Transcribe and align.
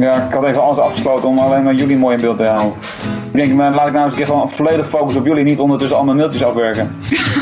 Ja, 0.00 0.26
ik 0.26 0.32
had 0.32 0.44
even 0.44 0.62
alles 0.62 0.78
afgesloten 0.78 1.28
om 1.28 1.38
alleen 1.38 1.62
maar 1.62 1.74
jullie 1.74 1.96
mooi 1.96 2.14
in 2.14 2.20
beeld 2.20 2.36
te 2.36 2.44
houden. 2.44 2.72
Ik 3.30 3.36
denk, 3.36 3.54
maar 3.54 3.74
laat 3.74 3.86
ik 3.86 3.92
nou 3.92 4.04
eens 4.04 4.12
een 4.12 4.18
keer 4.18 4.26
gewoon 4.26 4.50
volledig 4.50 4.88
focussen 4.88 5.20
op 5.20 5.26
jullie, 5.26 5.44
niet 5.44 5.58
ondertussen 5.58 5.96
allemaal 5.96 6.14
mailtjes 6.14 6.44
afwerken. 6.44 6.96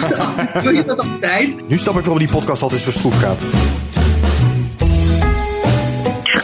Doe 0.62 0.74
je 0.74 0.84
dat 0.84 1.00
altijd? 1.00 1.68
Nu 1.68 1.76
snap 1.76 1.94
ik 1.94 2.00
waarom 2.00 2.18
die 2.18 2.30
podcast 2.30 2.62
altijd 2.62 2.80
zo 2.80 2.90
stroef 2.90 3.20
gaat. 3.20 3.46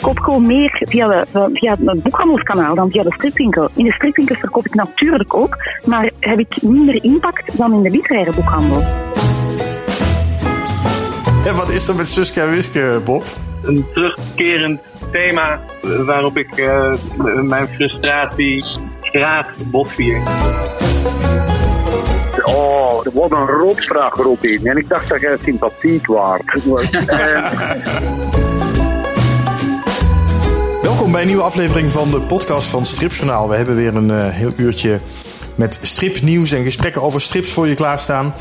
verkoop 0.05 0.19
gewoon 0.19 0.47
meer 0.47 0.83
via, 0.89 1.09
de, 1.09 1.51
via 1.53 1.77
het 1.79 2.03
boekhandelskanaal 2.03 2.75
dan 2.75 2.91
via 2.91 3.03
de 3.03 3.13
stripwinkel. 3.13 3.69
In 3.75 3.85
de 3.85 3.93
stripwinkels 3.93 4.39
verkoop 4.39 4.67
ik 4.67 4.75
natuurlijk 4.75 5.35
ook, 5.35 5.57
maar 5.85 6.11
heb 6.21 6.39
ik 6.39 6.63
minder 6.63 7.05
impact 7.05 7.57
dan 7.57 7.73
in 7.73 7.83
de 7.83 7.91
literaire 7.91 8.33
boekhandel. 8.33 8.83
En 11.47 11.57
wat 11.57 11.71
is 11.71 11.89
er 11.89 11.95
met 11.95 12.09
Suske 12.09 12.41
en 12.41 12.51
Wiske, 12.51 13.01
Bob? 13.05 13.25
Een 13.65 13.87
terugkerend 13.93 14.81
thema 15.11 15.61
waarop 15.81 16.37
ik 16.37 16.59
uh, 16.59 16.95
mijn 17.43 17.69
frustratie 17.69 18.65
graag 19.03 19.57
botvier. 19.65 20.23
Oh, 22.43 23.05
wat 23.13 23.31
een 23.31 23.47
rotvraag, 23.47 24.15
Robin. 24.15 24.67
En 24.67 24.77
ik 24.77 24.89
dacht 24.89 25.09
dat 25.09 25.21
jij 25.21 25.37
sympathiek 25.43 26.07
waard. 26.07 26.65
Welkom 30.83 31.13
bij 31.13 31.21
een 31.21 31.27
nieuwe 31.27 31.43
aflevering 31.43 31.91
van 31.91 32.11
de 32.11 32.21
podcast 32.21 32.69
van 32.69 32.85
Stripjournaal. 32.85 33.49
We 33.49 33.57
hebben 33.57 33.77
weer 33.77 33.95
een 33.95 34.11
uh, 34.11 34.29
heel 34.29 34.53
uurtje 34.57 35.01
met 35.55 35.79
stripnieuws 35.83 36.53
en 36.53 36.65
gesprekken 36.65 37.03
over 37.03 37.21
strips 37.21 37.53
voor 37.53 37.69
je 37.69 37.75
klaarstaan. 37.75 38.35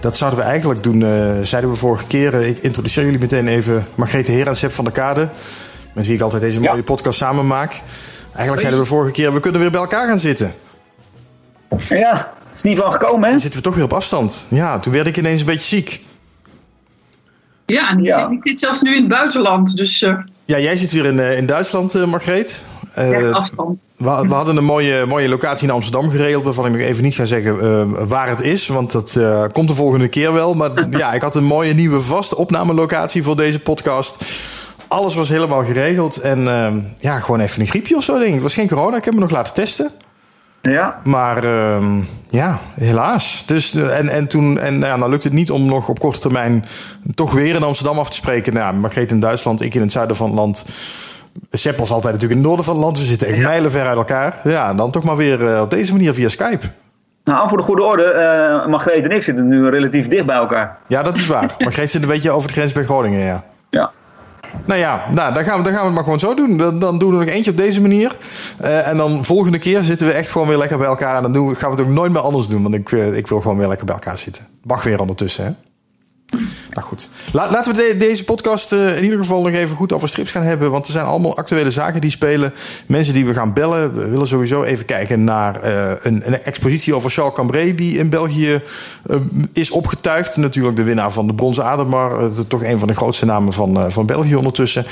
Dat 0.00 0.16
zouden 0.16 0.40
we 0.40 0.44
eigenlijk 0.44 0.82
doen, 0.82 1.00
uh, 1.00 1.32
zeiden 1.42 1.70
we 1.70 1.76
vorige 1.76 2.06
keer. 2.06 2.34
Ik 2.34 2.58
introduceer 2.58 3.04
jullie 3.04 3.18
meteen 3.18 3.48
even 3.48 3.86
Margrethe 3.94 4.32
Heer 4.32 4.46
en 4.46 4.56
Sepp 4.56 4.72
van 4.72 4.84
der 4.84 4.92
Kade. 4.92 5.28
Met 5.92 6.06
wie 6.06 6.14
ik 6.14 6.20
altijd 6.20 6.42
deze 6.42 6.60
mooie 6.60 6.76
ja. 6.76 6.82
podcast 6.82 7.18
samen 7.18 7.46
maak. 7.46 7.82
Eigenlijk 8.28 8.60
zeiden 8.60 8.80
we 8.80 8.86
vorige 8.86 9.12
keer, 9.12 9.32
we 9.32 9.40
kunnen 9.40 9.60
weer 9.60 9.70
bij 9.70 9.80
elkaar 9.80 10.06
gaan 10.06 10.18
zitten. 10.18 10.54
Ja, 11.88 12.32
het 12.48 12.56
is 12.56 12.62
niet 12.62 12.78
van 12.78 12.92
gekomen 12.92 13.24
hè? 13.24 13.30
Dan 13.30 13.40
zitten 13.40 13.60
we 13.60 13.66
toch 13.66 13.74
weer 13.74 13.84
op 13.84 13.92
afstand. 13.92 14.46
Ja, 14.48 14.78
toen 14.78 14.92
werd 14.92 15.06
ik 15.06 15.16
ineens 15.16 15.40
een 15.40 15.46
beetje 15.46 15.76
ziek. 15.76 16.00
Ja, 17.66 17.90
en 17.90 18.02
ja. 18.02 18.28
ik 18.30 18.38
zit 18.42 18.58
zelfs 18.58 18.80
nu 18.80 18.94
in 18.94 19.00
het 19.00 19.08
buitenland, 19.08 19.76
dus... 19.76 20.02
Uh... 20.02 20.18
Ja, 20.44 20.58
jij 20.58 20.76
zit 20.76 20.90
hier 20.90 21.04
in, 21.04 21.16
uh, 21.16 21.36
in 21.36 21.46
Duitsland, 21.46 21.94
uh, 21.94 22.04
Margreet. 22.04 22.62
Ja, 22.94 23.30
afstand. 23.30 23.78
We, 23.96 24.24
we, 24.28 24.34
hadden 24.34 24.56
een 24.56 24.64
mooie, 24.64 25.06
mooie 25.06 25.28
locatie 25.28 25.68
in 25.68 25.74
Amsterdam 25.74 26.10
geregeld, 26.10 26.44
waarvan 26.44 26.66
ik 26.66 26.72
nog 26.72 26.80
even 26.80 27.04
niet 27.04 27.14
ga 27.14 27.24
zeggen 27.24 28.08
waar 28.08 28.28
het 28.28 28.40
is, 28.40 28.66
want 28.66 28.92
dat 28.92 29.18
komt 29.52 29.68
de 29.68 29.74
volgende 29.74 30.08
keer 30.08 30.32
wel. 30.32 30.54
Maar 30.54 30.70
ja, 30.98 31.12
ik 31.12 31.22
had 31.22 31.34
een 31.34 31.44
mooie 31.44 31.74
nieuwe 31.74 32.00
vaste 32.00 32.36
opnamelocatie 32.36 33.22
voor 33.22 33.36
deze 33.36 33.60
podcast. 33.60 34.24
Alles 34.88 35.14
was 35.14 35.28
helemaal 35.28 35.64
geregeld 35.64 36.16
en 36.16 36.44
ja, 36.98 37.20
gewoon 37.20 37.40
even 37.40 37.60
een 37.60 37.66
griepje 37.66 37.96
of 37.96 38.04
zo, 38.04 38.12
denk 38.12 38.26
ik. 38.26 38.32
Het 38.32 38.42
was 38.42 38.54
geen 38.54 38.68
corona, 38.68 38.96
ik 38.96 39.04
heb 39.04 39.14
me 39.14 39.20
nog 39.20 39.30
laten 39.30 39.54
testen. 39.54 39.92
Ja. 40.62 41.00
Maar 41.04 41.44
uh, 41.44 41.96
ja, 42.26 42.60
helaas. 42.74 43.42
Dus, 43.46 43.74
en, 43.74 44.08
en 44.08 44.28
toen 44.28 44.58
en, 44.58 44.78
nou, 44.78 45.00
dan 45.00 45.10
lukt 45.10 45.24
het 45.24 45.32
niet 45.32 45.50
om 45.50 45.66
nog 45.66 45.88
op 45.88 45.98
korte 45.98 46.18
termijn 46.18 46.64
toch 47.14 47.32
weer 47.32 47.54
in 47.54 47.62
Amsterdam 47.62 47.98
af 47.98 48.08
te 48.08 48.16
spreken. 48.16 48.52
Nou, 48.52 48.76
Margreet 48.76 49.10
in 49.10 49.20
Duitsland, 49.20 49.60
ik 49.60 49.74
in 49.74 49.80
het 49.80 49.92
zuiden 49.92 50.16
van 50.16 50.26
het 50.26 50.36
land. 50.36 50.64
Sepp 51.50 51.78
was 51.78 51.90
altijd 51.90 52.12
natuurlijk 52.12 52.40
in 52.40 52.46
het 52.46 52.46
noorden 52.46 52.64
van 52.64 52.74
het 52.74 52.84
land. 52.84 52.98
We 52.98 53.04
zitten 53.04 53.28
echt 53.28 53.36
ja. 53.36 53.42
mijlen 53.42 53.70
ver 53.70 53.86
uit 53.86 53.96
elkaar. 53.96 54.40
Ja, 54.44 54.68
en 54.68 54.76
dan 54.76 54.90
toch 54.90 55.04
maar 55.04 55.16
weer 55.16 55.40
uh, 55.40 55.60
op 55.60 55.70
deze 55.70 55.92
manier 55.92 56.14
via 56.14 56.28
Skype. 56.28 56.66
Nou, 57.24 57.48
voor 57.48 57.58
de 57.58 57.64
goede 57.64 57.82
orde, 57.82 58.04
uh, 58.64 58.70
Margreet 58.70 59.04
en 59.04 59.10
ik 59.10 59.22
zitten 59.22 59.48
nu 59.48 59.68
relatief 59.68 60.06
dicht 60.06 60.26
bij 60.26 60.36
elkaar. 60.36 60.78
Ja, 60.86 61.02
dat 61.02 61.16
is 61.16 61.26
waar. 61.26 61.54
Margreet 61.58 61.90
zit 61.90 62.02
een 62.02 62.08
beetje 62.08 62.30
over 62.30 62.48
de 62.48 62.54
grens 62.54 62.72
bij 62.72 62.84
Groningen, 62.84 63.20
ja. 63.20 63.44
Ja. 63.70 63.90
Nou 64.64 64.80
ja, 64.80 65.02
nou, 65.10 65.34
dan, 65.34 65.44
gaan 65.44 65.58
we, 65.58 65.62
dan 65.62 65.72
gaan 65.72 65.80
we 65.80 65.86
het 65.86 65.94
maar 65.94 66.04
gewoon 66.04 66.18
zo 66.18 66.34
doen. 66.34 66.56
Dan, 66.56 66.78
dan 66.78 66.98
doen 66.98 67.10
we 67.10 67.24
nog 67.24 67.34
eentje 67.34 67.50
op 67.50 67.56
deze 67.56 67.80
manier. 67.80 68.16
Uh, 68.60 68.88
en 68.88 68.96
dan 68.96 69.24
volgende 69.24 69.58
keer 69.58 69.82
zitten 69.82 70.06
we 70.06 70.12
echt 70.12 70.30
gewoon 70.30 70.48
weer 70.48 70.56
lekker 70.56 70.78
bij 70.78 70.86
elkaar. 70.86 71.16
En 71.16 71.22
dan 71.22 71.32
doen 71.32 71.48
we, 71.48 71.54
gaan 71.54 71.70
we 71.70 71.76
het 71.76 71.86
ook 71.86 71.94
nooit 71.94 72.12
meer 72.12 72.22
anders 72.22 72.48
doen. 72.48 72.62
Want 72.62 72.74
ik, 72.74 72.90
uh, 72.90 73.16
ik 73.16 73.26
wil 73.26 73.40
gewoon 73.40 73.58
weer 73.58 73.68
lekker 73.68 73.86
bij 73.86 73.94
elkaar 73.94 74.18
zitten. 74.18 74.46
Mag 74.62 74.82
weer 74.82 75.00
ondertussen, 75.00 75.44
hè? 75.44 75.50
Nou 76.78 76.90
goed. 76.90 77.08
La, 77.32 77.50
laten 77.50 77.74
we 77.74 77.82
de, 77.82 77.96
deze 77.96 78.24
podcast 78.24 78.72
uh, 78.72 78.96
in 78.96 79.04
ieder 79.04 79.18
geval 79.18 79.42
nog 79.42 79.52
even 79.52 79.76
goed 79.76 79.92
over 79.92 80.08
strips 80.08 80.30
gaan 80.30 80.42
hebben. 80.42 80.70
Want 80.70 80.86
er 80.86 80.92
zijn 80.92 81.04
allemaal 81.04 81.36
actuele 81.36 81.70
zaken 81.70 82.00
die 82.00 82.10
spelen. 82.10 82.54
Mensen 82.86 83.14
die 83.14 83.26
we 83.26 83.34
gaan 83.34 83.52
bellen. 83.52 83.94
We 83.94 84.08
willen 84.08 84.26
sowieso 84.26 84.62
even 84.62 84.84
kijken 84.84 85.24
naar 85.24 85.64
uh, 85.64 85.90
een, 86.02 86.22
een, 86.26 86.42
expositie 86.42 86.94
over 86.94 87.10
Charles 87.10 87.34
Cambrai. 87.34 87.74
Die 87.74 87.98
in 87.98 88.10
België 88.10 88.62
uh, 89.06 89.16
is 89.52 89.70
opgetuigd. 89.70 90.36
Natuurlijk 90.36 90.76
de 90.76 90.82
winnaar 90.82 91.12
van 91.12 91.26
de 91.26 91.34
Bronzen 91.34 91.64
Ademar. 91.64 92.30
toch 92.48 92.64
een 92.64 92.78
van 92.78 92.88
de 92.88 92.94
grootste 92.94 93.24
namen 93.24 93.52
van, 93.52 93.92
van 93.92 94.06
België 94.06 94.34
ondertussen. 94.34 94.86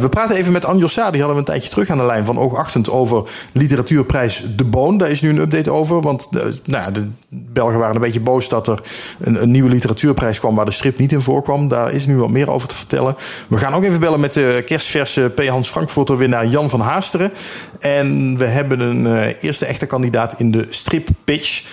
we 0.00 0.06
praten 0.10 0.36
even 0.36 0.52
met 0.52 0.64
Anjo 0.64 0.86
Sa. 0.86 1.10
Die 1.10 1.20
hadden 1.20 1.30
we 1.30 1.38
een 1.38 1.52
tijdje 1.52 1.70
terug 1.70 1.90
aan 1.90 1.98
de 1.98 2.04
lijn 2.04 2.24
van 2.24 2.38
Oogachtend 2.38 2.90
over 2.90 3.22
literatuurprijs 3.52 4.44
De 4.56 4.64
Boon. 4.64 4.98
Daar 4.98 5.10
is 5.10 5.20
nu 5.20 5.28
een 5.28 5.38
update 5.38 5.70
over. 5.70 6.00
Want 6.00 6.28
nou, 6.64 6.92
de 6.92 7.06
Belgen 7.28 7.78
waren 7.78 7.94
een 7.94 8.00
beetje 8.00 8.20
boos 8.20 8.48
dat 8.48 8.66
er 8.66 8.80
een, 9.18 9.42
een 9.42 9.50
nieuwe 9.50 9.70
literatuurprijs 9.70 10.38
kwam 10.38 10.54
waar 10.54 10.64
de 10.64 10.70
strip 10.70 10.98
niet 10.98 11.12
voorkwam. 11.20 11.68
Daar 11.68 11.92
is 11.92 12.06
nu 12.06 12.16
wat 12.16 12.30
meer 12.30 12.50
over 12.50 12.68
te 12.68 12.74
vertellen. 12.74 13.16
We 13.48 13.56
gaan 13.56 13.74
ook 13.74 13.84
even 13.84 14.00
bellen 14.00 14.20
met 14.20 14.32
de 14.32 14.62
kerstverse 14.66 15.30
P. 15.34 15.46
Hans 15.46 15.68
Frankfurter 15.68 16.16
winnaar 16.16 16.46
Jan 16.46 16.70
van 16.70 16.80
Haasteren. 16.80 17.32
En 17.80 18.38
we 18.38 18.46
hebben 18.46 18.80
een 18.80 19.06
uh, 19.06 19.42
eerste 19.42 19.66
echte 19.66 19.86
kandidaat 19.86 20.40
in 20.40 20.50
de 20.50 20.66
strip 20.70 21.08
pitch. 21.24 21.64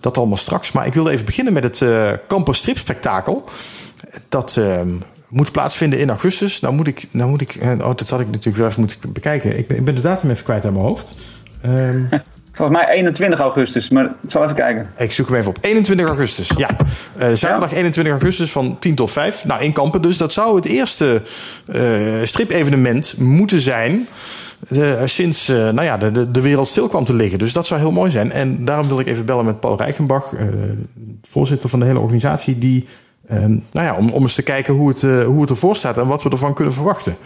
Dat 0.00 0.16
allemaal 0.16 0.36
straks. 0.36 0.72
Maar 0.72 0.86
ik 0.86 0.94
wilde 0.94 1.10
even 1.10 1.24
beginnen 1.24 1.52
met 1.52 1.64
het 1.64 1.80
uh, 1.80 2.10
Campus 2.28 2.58
Strip 2.58 2.78
Spektakel. 2.78 3.44
Dat 4.28 4.56
uh, 4.58 4.80
moet 5.28 5.52
plaatsvinden 5.52 5.98
in 5.98 6.08
augustus. 6.08 6.60
Nou 6.60 6.74
moet 6.74 6.86
ik, 6.86 7.06
nou 7.10 7.30
moet 7.30 7.40
ik 7.40 7.58
oh, 7.62 7.78
dat 7.78 8.08
had 8.08 8.20
ik 8.20 8.26
natuurlijk 8.26 8.56
wel 8.56 8.66
even 8.66 8.80
moeten 8.80 9.12
bekijken. 9.12 9.58
Ik 9.58 9.66
ben, 9.66 9.76
ik 9.76 9.84
ben 9.84 9.94
de 9.94 10.00
datum 10.00 10.30
even 10.30 10.44
kwijt 10.44 10.64
aan 10.64 10.72
mijn 10.72 10.84
hoofd. 10.84 11.14
Um, 11.64 12.08
Volgens 12.60 12.80
mij 12.80 12.94
21 12.94 13.38
augustus, 13.38 13.88
maar 13.88 14.04
ik 14.04 14.30
zal 14.30 14.42
even 14.42 14.54
kijken. 14.54 14.86
Ik 14.96 15.12
zoek 15.12 15.28
hem 15.28 15.36
even 15.36 15.50
op. 15.50 15.58
21 15.60 16.06
augustus, 16.06 16.52
ja. 16.56 16.68
Uh, 17.18 17.28
zaterdag 17.34 17.70
ja. 17.70 17.76
21 17.76 18.12
augustus 18.12 18.52
van 18.52 18.78
10 18.78 18.94
tot 18.94 19.10
5. 19.10 19.44
Nou, 19.44 19.62
in 19.62 19.72
Kampen. 19.72 20.02
Dus 20.02 20.16
dat 20.16 20.32
zou 20.32 20.56
het 20.56 20.64
eerste 20.64 21.22
uh, 21.66 22.22
strip-evenement 22.22 23.14
moeten 23.18 23.60
zijn... 23.60 24.08
Uh, 24.68 24.92
sinds 25.04 25.48
nou 25.48 25.82
ja, 25.82 25.96
de, 25.96 26.30
de 26.30 26.42
wereld 26.42 26.68
stil 26.68 26.88
kwam 26.88 27.04
te 27.04 27.14
liggen. 27.14 27.38
Dus 27.38 27.52
dat 27.52 27.66
zou 27.66 27.80
heel 27.80 27.90
mooi 27.90 28.10
zijn. 28.10 28.32
En 28.32 28.64
daarom 28.64 28.88
wil 28.88 29.00
ik 29.00 29.06
even 29.06 29.26
bellen 29.26 29.44
met 29.44 29.60
Paul 29.60 29.76
Reichenbach... 29.76 30.32
voorzitter 31.22 31.68
van 31.68 31.80
de 31.80 31.86
hele 31.86 31.98
organisatie... 31.98 32.58
die, 32.58 32.86
nou 33.72 33.86
ja, 33.86 33.94
om, 33.94 34.10
om 34.10 34.22
eens 34.22 34.34
te 34.34 34.42
kijken 34.42 34.74
hoe 34.74 34.88
het, 34.88 35.02
hoe 35.24 35.40
het 35.40 35.50
ervoor 35.50 35.76
staat... 35.76 35.98
en 35.98 36.06
wat 36.06 36.22
we 36.22 36.30
ervan 36.30 36.54
kunnen 36.54 36.74
verwachten. 36.74 37.16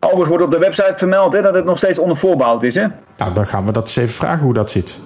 Overigens 0.00 0.28
wordt 0.28 0.44
op 0.44 0.50
de 0.50 0.58
website 0.58 0.94
vermeld 0.96 1.32
hè, 1.32 1.42
dat 1.42 1.54
het 1.54 1.64
nog 1.64 1.76
steeds 1.76 1.98
onder 1.98 2.16
voorbouw 2.16 2.60
is. 2.60 2.74
Hè? 2.74 2.86
Nou, 3.16 3.34
dan 3.34 3.46
gaan 3.46 3.66
we 3.66 3.72
dat 3.72 3.86
eens 3.86 3.96
even 3.96 4.14
vragen 4.14 4.44
hoe 4.44 4.54
dat 4.54 4.70
zit. 4.70 5.00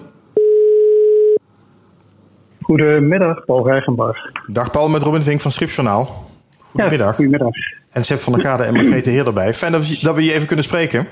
Goedemiddag, 2.62 3.44
Paul 3.44 3.66
Reichenbach. 3.66 4.16
Dag 4.46 4.70
Paul, 4.70 4.88
met 4.88 5.02
Robin 5.02 5.22
Vink 5.22 5.40
van 5.40 5.50
Stripjournaal. 5.50 6.28
Goedemiddag. 6.58 7.06
Ja, 7.06 7.12
goedemiddag. 7.12 7.52
En 7.90 8.04
Sepp 8.04 8.20
van 8.20 8.32
der 8.32 8.42
Kade 8.42 8.62
en 8.62 8.74
Margrethe 8.74 9.10
Heer 9.10 9.26
erbij. 9.26 9.54
Fijn 9.54 9.72
dat 9.72 9.88
we, 9.88 9.98
dat 10.00 10.14
we 10.14 10.24
je 10.24 10.32
even 10.32 10.46
kunnen 10.46 10.64
spreken. 10.64 11.06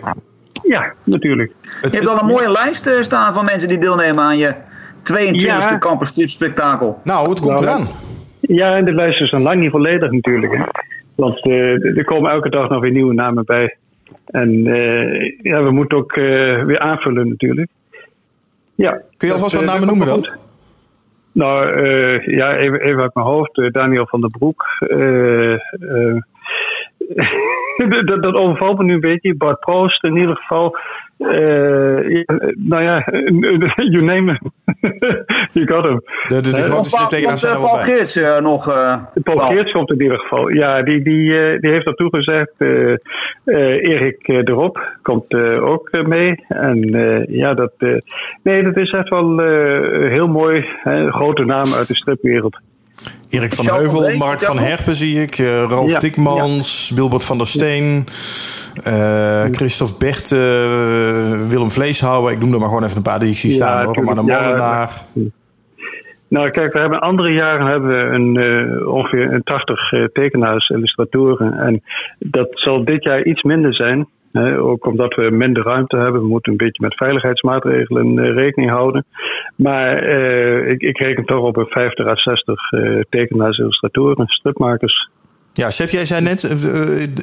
Ja, 0.63 0.93
natuurlijk. 1.05 1.53
Het, 1.81 1.95
je 1.95 2.01
hebt 2.01 2.13
al 2.13 2.21
een 2.21 2.27
mooie 2.27 2.51
lijst 2.51 2.91
staan 3.01 3.35
van 3.35 3.45
mensen 3.45 3.69
die 3.69 3.79
deelnemen 3.79 4.25
aan 4.25 4.39
je 4.39 4.55
22e 5.13 5.31
ja. 5.31 5.79
Campus 5.79 6.09
Strip 6.09 6.29
Spektakel. 6.29 7.01
Nou, 7.05 7.29
het 7.29 7.41
komt 7.41 7.61
nou, 7.61 7.65
eraan. 7.65 7.89
Ja, 8.41 8.77
en 8.77 8.85
de 8.85 8.93
lijst 8.93 9.21
is 9.21 9.31
dan 9.31 9.43
lang 9.43 9.61
niet 9.61 9.71
volledig 9.71 10.11
natuurlijk. 10.11 10.53
Hè. 10.53 10.65
Want 11.15 11.47
uh, 11.47 11.97
er 11.97 12.05
komen 12.05 12.31
elke 12.31 12.49
dag 12.49 12.69
nog 12.69 12.81
weer 12.81 12.91
nieuwe 12.91 13.15
namen 13.15 13.45
bij. 13.45 13.77
En 14.27 14.51
uh, 14.67 15.39
ja, 15.43 15.63
we 15.63 15.71
moeten 15.71 15.99
ook 15.99 16.17
uh, 16.17 16.65
weer 16.65 16.79
aanvullen 16.79 17.29
natuurlijk. 17.29 17.71
Ja, 18.75 19.03
Kun 19.17 19.29
je 19.29 19.35
alvast 19.35 19.55
wat 19.55 19.65
namen 19.65 19.87
noemen 19.87 20.07
dan? 20.07 20.29
Nou, 21.33 21.81
ja, 22.31 22.57
even, 22.57 22.81
even 22.81 23.03
uit 23.03 23.15
mijn 23.15 23.27
hoofd. 23.27 23.73
Daniel 23.73 24.07
van 24.07 24.21
der 24.21 24.31
Broek. 24.31 24.65
dat, 28.07 28.23
dat 28.23 28.35
overvalt 28.35 28.79
me 28.79 28.85
nu 28.85 28.95
een 28.95 29.01
beetje. 29.01 29.35
Bart 29.35 29.61
Proost 29.61 30.05
in 30.05 30.17
ieder 30.17 30.37
geval. 30.37 30.77
Uh, 31.19 32.11
ja, 32.11 32.25
nou 32.57 32.83
ja, 32.83 33.05
you 33.95 34.03
name 34.03 34.33
it. 34.33 34.41
you 35.53 35.67
got 35.67 35.85
him. 35.85 36.03
De, 36.29 36.41
de, 36.41 36.51
de 36.51 36.63
grote 36.63 36.89
striptekenaars 36.89 37.41
zijn 37.41 37.55
er 37.55 37.61
Paul 37.61 37.77
Geerts 37.77 38.17
uh, 38.17 38.39
nog. 38.39 38.69
Uh, 38.69 38.95
Paul 39.23 39.39
Geerts 39.39 39.73
komt 39.73 39.91
in 39.91 40.03
ieder 40.03 40.19
geval. 40.19 40.49
Ja, 40.49 40.83
die, 40.83 41.03
die, 41.03 41.31
uh, 41.31 41.61
die 41.61 41.71
heeft 41.71 41.85
daartoe 41.85 42.09
gezegd. 42.11 42.53
Erik 43.45 44.27
de 44.27 44.53
Rob 44.53 44.77
komt 45.03 45.35
ook 45.61 46.07
mee. 46.07 46.45
En 46.49 46.79
ja, 47.29 47.55
dat, 47.55 47.73
nee, 48.43 48.63
dat 48.63 48.77
is 48.77 48.91
echt 48.91 49.09
wel 49.09 49.39
heel 50.09 50.29
mooi. 50.29 50.65
Hè, 50.83 51.11
grote 51.11 51.45
naam 51.45 51.75
uit 51.79 51.89
de 51.89 51.95
stripwereld. 51.95 52.61
Erik 53.33 53.53
van 53.53 53.67
Heuvel, 53.67 54.17
Mark 54.17 54.41
van 54.41 54.59
Herpen 54.59 54.95
zie 54.95 55.23
ik, 55.23 55.39
uh, 55.39 55.63
Ralf 55.63 55.93
ja, 55.93 55.99
Dikmans, 55.99 56.89
ja. 56.89 56.97
Wilbert 56.97 57.25
van 57.25 57.37
der 57.37 57.47
Steen, 57.47 58.07
uh, 58.87 59.45
Christophe 59.51 60.07
uh, 60.07 61.49
Willem 61.49 61.71
Vleeshouwer. 61.71 62.33
Ik 62.33 62.39
noem 62.39 62.53
er 62.53 62.59
maar 62.59 62.69
gewoon 62.69 62.85
even 62.85 62.97
een 62.97 63.03
paar 63.03 63.19
die 63.19 63.31
ik 63.31 63.37
zie 63.37 63.51
staan. 63.51 63.87
Ja, 63.87 63.93
Roman 63.93 64.15
de 64.15 64.23
Molenaar. 64.23 64.91
Nou, 66.29 66.51
kijk, 66.51 66.73
we 66.73 66.79
hebben 66.79 67.01
andere 67.01 67.33
jaren 67.33 67.67
hebben 67.67 67.89
we 67.89 68.15
een, 68.15 68.35
uh, 68.35 68.89
ongeveer 68.89 69.33
een 69.33 69.43
80 69.43 69.93
uh, 69.93 70.05
tekenaars, 70.13 70.69
illustratoren. 70.69 71.53
En 71.59 71.83
dat 72.19 72.49
zal 72.51 72.85
dit 72.85 73.05
jaar 73.05 73.25
iets 73.25 73.43
minder 73.43 73.75
zijn. 73.75 74.09
Ook 74.59 74.87
omdat 74.87 75.15
we 75.15 75.31
minder 75.31 75.63
ruimte 75.63 75.97
hebben. 75.97 76.21
We 76.21 76.29
moeten 76.29 76.53
een 76.53 76.59
beetje 76.59 76.83
met 76.83 76.97
veiligheidsmaatregelen 76.97 78.17
uh, 78.17 78.35
rekening 78.35 78.71
houden. 78.71 79.05
Maar 79.57 80.09
uh, 80.09 80.71
ik, 80.71 80.81
ik, 80.81 80.99
reken 80.99 81.25
toch 81.25 81.45
op 81.45 81.57
een 81.57 81.67
50 81.67 82.07
à 82.07 82.17
60 82.17 82.61
tekenaars, 83.09 83.59
illustratoren, 83.59 84.27
stripmakers. 84.27 85.11
Ja, 85.55 85.71
Seb, 85.71 85.89
jij 85.89 86.05
zei 86.05 86.21
net, 86.23 86.43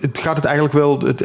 het 0.07 0.19
gaat 0.25 0.35
het 0.35 0.45
eigenlijk 0.45 0.75
wel. 0.75 0.91
Het, 0.91 1.19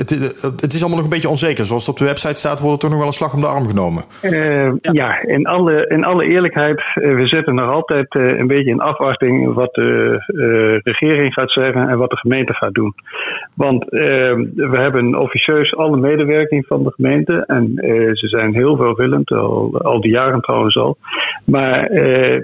het, 0.64 0.72
is 0.72 0.80
allemaal 0.80 0.96
nog 0.96 1.08
een 1.08 1.16
beetje 1.16 1.36
onzeker. 1.36 1.64
Zoals 1.64 1.86
het 1.86 1.94
op 1.94 2.00
de 2.00 2.12
website 2.12 2.38
staat, 2.38 2.60
wordt 2.60 2.74
er 2.74 2.80
toch 2.80 2.90
nog 2.90 2.98
wel 2.98 3.08
een 3.08 3.20
slag 3.20 3.34
om 3.34 3.40
de 3.40 3.46
arm 3.46 3.66
genomen. 3.66 4.02
Ja. 4.20 4.78
ja, 4.92 5.22
in, 5.22 5.46
alle, 5.46 5.86
in 5.86 6.04
alle 6.04 6.24
eerlijkheid, 6.24 6.80
we 6.94 7.26
zitten 7.26 7.54
nog 7.54 7.70
altijd 7.70 8.14
een 8.14 8.46
beetje 8.46 8.70
in 8.70 8.80
afwachting 8.80 9.54
wat 9.54 9.74
de 9.74 10.80
regering 10.84 11.32
gaat 11.32 11.50
zeggen 11.50 11.88
en 11.88 11.98
wat 11.98 12.10
de 12.10 12.16
gemeente 12.16 12.54
gaat 12.54 12.74
doen. 12.74 12.94
Want 13.54 13.84
we 13.90 14.78
hebben 14.78 15.20
officieus 15.20 15.76
alle 15.76 15.96
medewerking 15.96 16.66
van 16.66 16.82
de 16.82 16.90
gemeente 16.90 17.44
en 17.46 17.72
ze 18.12 18.28
zijn 18.28 18.54
heel 18.54 18.76
veelwillend, 18.76 19.30
al, 19.30 19.80
al 19.80 20.00
die 20.00 20.12
jaren 20.12 20.40
trouwens 20.40 20.76
al. 20.76 20.96
Maar 21.44 21.88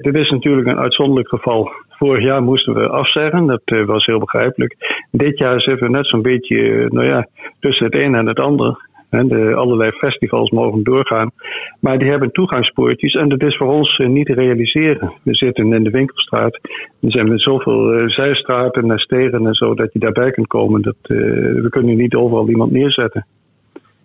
dit 0.02 0.14
is 0.14 0.30
natuurlijk 0.30 0.66
een 0.66 0.80
uitzonderlijk 0.80 1.28
geval. 1.28 1.70
Vorig 2.00 2.24
jaar 2.24 2.42
moesten 2.42 2.74
we 2.74 2.88
afzeggen, 2.88 3.46
dat 3.46 3.62
uh, 3.64 3.86
was 3.86 4.06
heel 4.06 4.18
begrijpelijk. 4.18 4.76
Dit 5.10 5.38
jaar 5.38 5.60
zitten 5.60 5.86
we 5.86 5.92
net 5.92 6.06
zo'n 6.06 6.22
beetje, 6.22 6.56
uh, 6.56 6.90
nou 6.90 7.06
ja, 7.06 7.26
tussen 7.58 7.84
het 7.84 7.94
een 7.94 8.14
en 8.14 8.26
het 8.26 8.38
ander. 8.38 8.88
En 9.10 9.28
de, 9.28 9.54
allerlei 9.54 9.90
festivals 9.90 10.50
mogen 10.50 10.82
doorgaan. 10.82 11.30
Maar 11.80 11.98
die 11.98 12.08
hebben 12.08 12.32
toegangspoortjes 12.32 13.14
en 13.14 13.28
dat 13.28 13.42
is 13.42 13.56
voor 13.56 13.66
ons 13.66 13.98
uh, 13.98 14.08
niet 14.08 14.26
te 14.26 14.34
realiseren. 14.34 15.12
We 15.22 15.34
zitten 15.34 15.72
in 15.72 15.84
de 15.84 15.90
winkelstraat. 15.90 16.54
Er 17.00 17.10
zijn 17.10 17.28
met 17.28 17.40
zoveel 17.40 18.08
zijstraten 18.10 18.90
en 18.90 18.98
stegen 18.98 19.46
en 19.46 19.54
zo 19.54 19.74
dat 19.74 19.92
je 19.92 19.98
daarbij 19.98 20.30
kunt 20.30 20.46
komen. 20.46 20.82
Dat, 20.82 20.96
we 21.06 21.66
kunnen 21.70 21.96
niet 21.96 22.14
overal 22.14 22.48
iemand 22.48 22.70
neerzetten. 22.72 23.26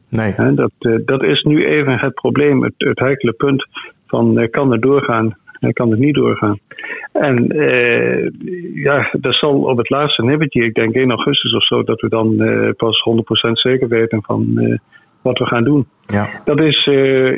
Nee. 0.10 0.34
En 0.36 0.56
dat, 0.56 0.72
dat 1.06 1.24
is 1.24 1.44
nu 1.44 1.66
even 1.66 2.00
het 2.00 2.14
probleem, 2.14 2.64
het, 2.64 2.74
het 2.78 3.00
heikele 3.00 3.34
punt 3.34 3.68
van 4.08 4.48
kan 4.50 4.72
er 4.72 4.80
doorgaan 4.80 5.36
hij 5.66 5.74
kan 5.74 5.92
er 5.92 5.98
niet 5.98 6.16
doorgaan. 6.16 6.60
En 7.12 7.56
uh, 7.56 8.30
ja, 8.84 9.10
dat 9.12 9.34
zal 9.34 9.62
op 9.62 9.78
het 9.78 9.90
laatste 9.90 10.24
nippertje, 10.24 10.64
ik 10.64 10.74
denk 10.74 10.96
1 10.96 11.10
augustus 11.10 11.54
of 11.54 11.66
zo, 11.66 11.84
dat 11.84 12.02
we 12.02 12.10
dan 12.10 12.34
uh, 12.34 12.70
pas 12.78 13.10
100% 13.50 13.52
zeker 13.52 13.88
weten 13.88 14.24
van 14.24 14.52
uh, 14.56 14.78
wat 15.22 15.38
we 15.38 15.46
gaan 15.46 15.64
doen. 15.64 15.88
Ja. 16.08 16.28
Dat 16.46 16.60
is 16.60 16.84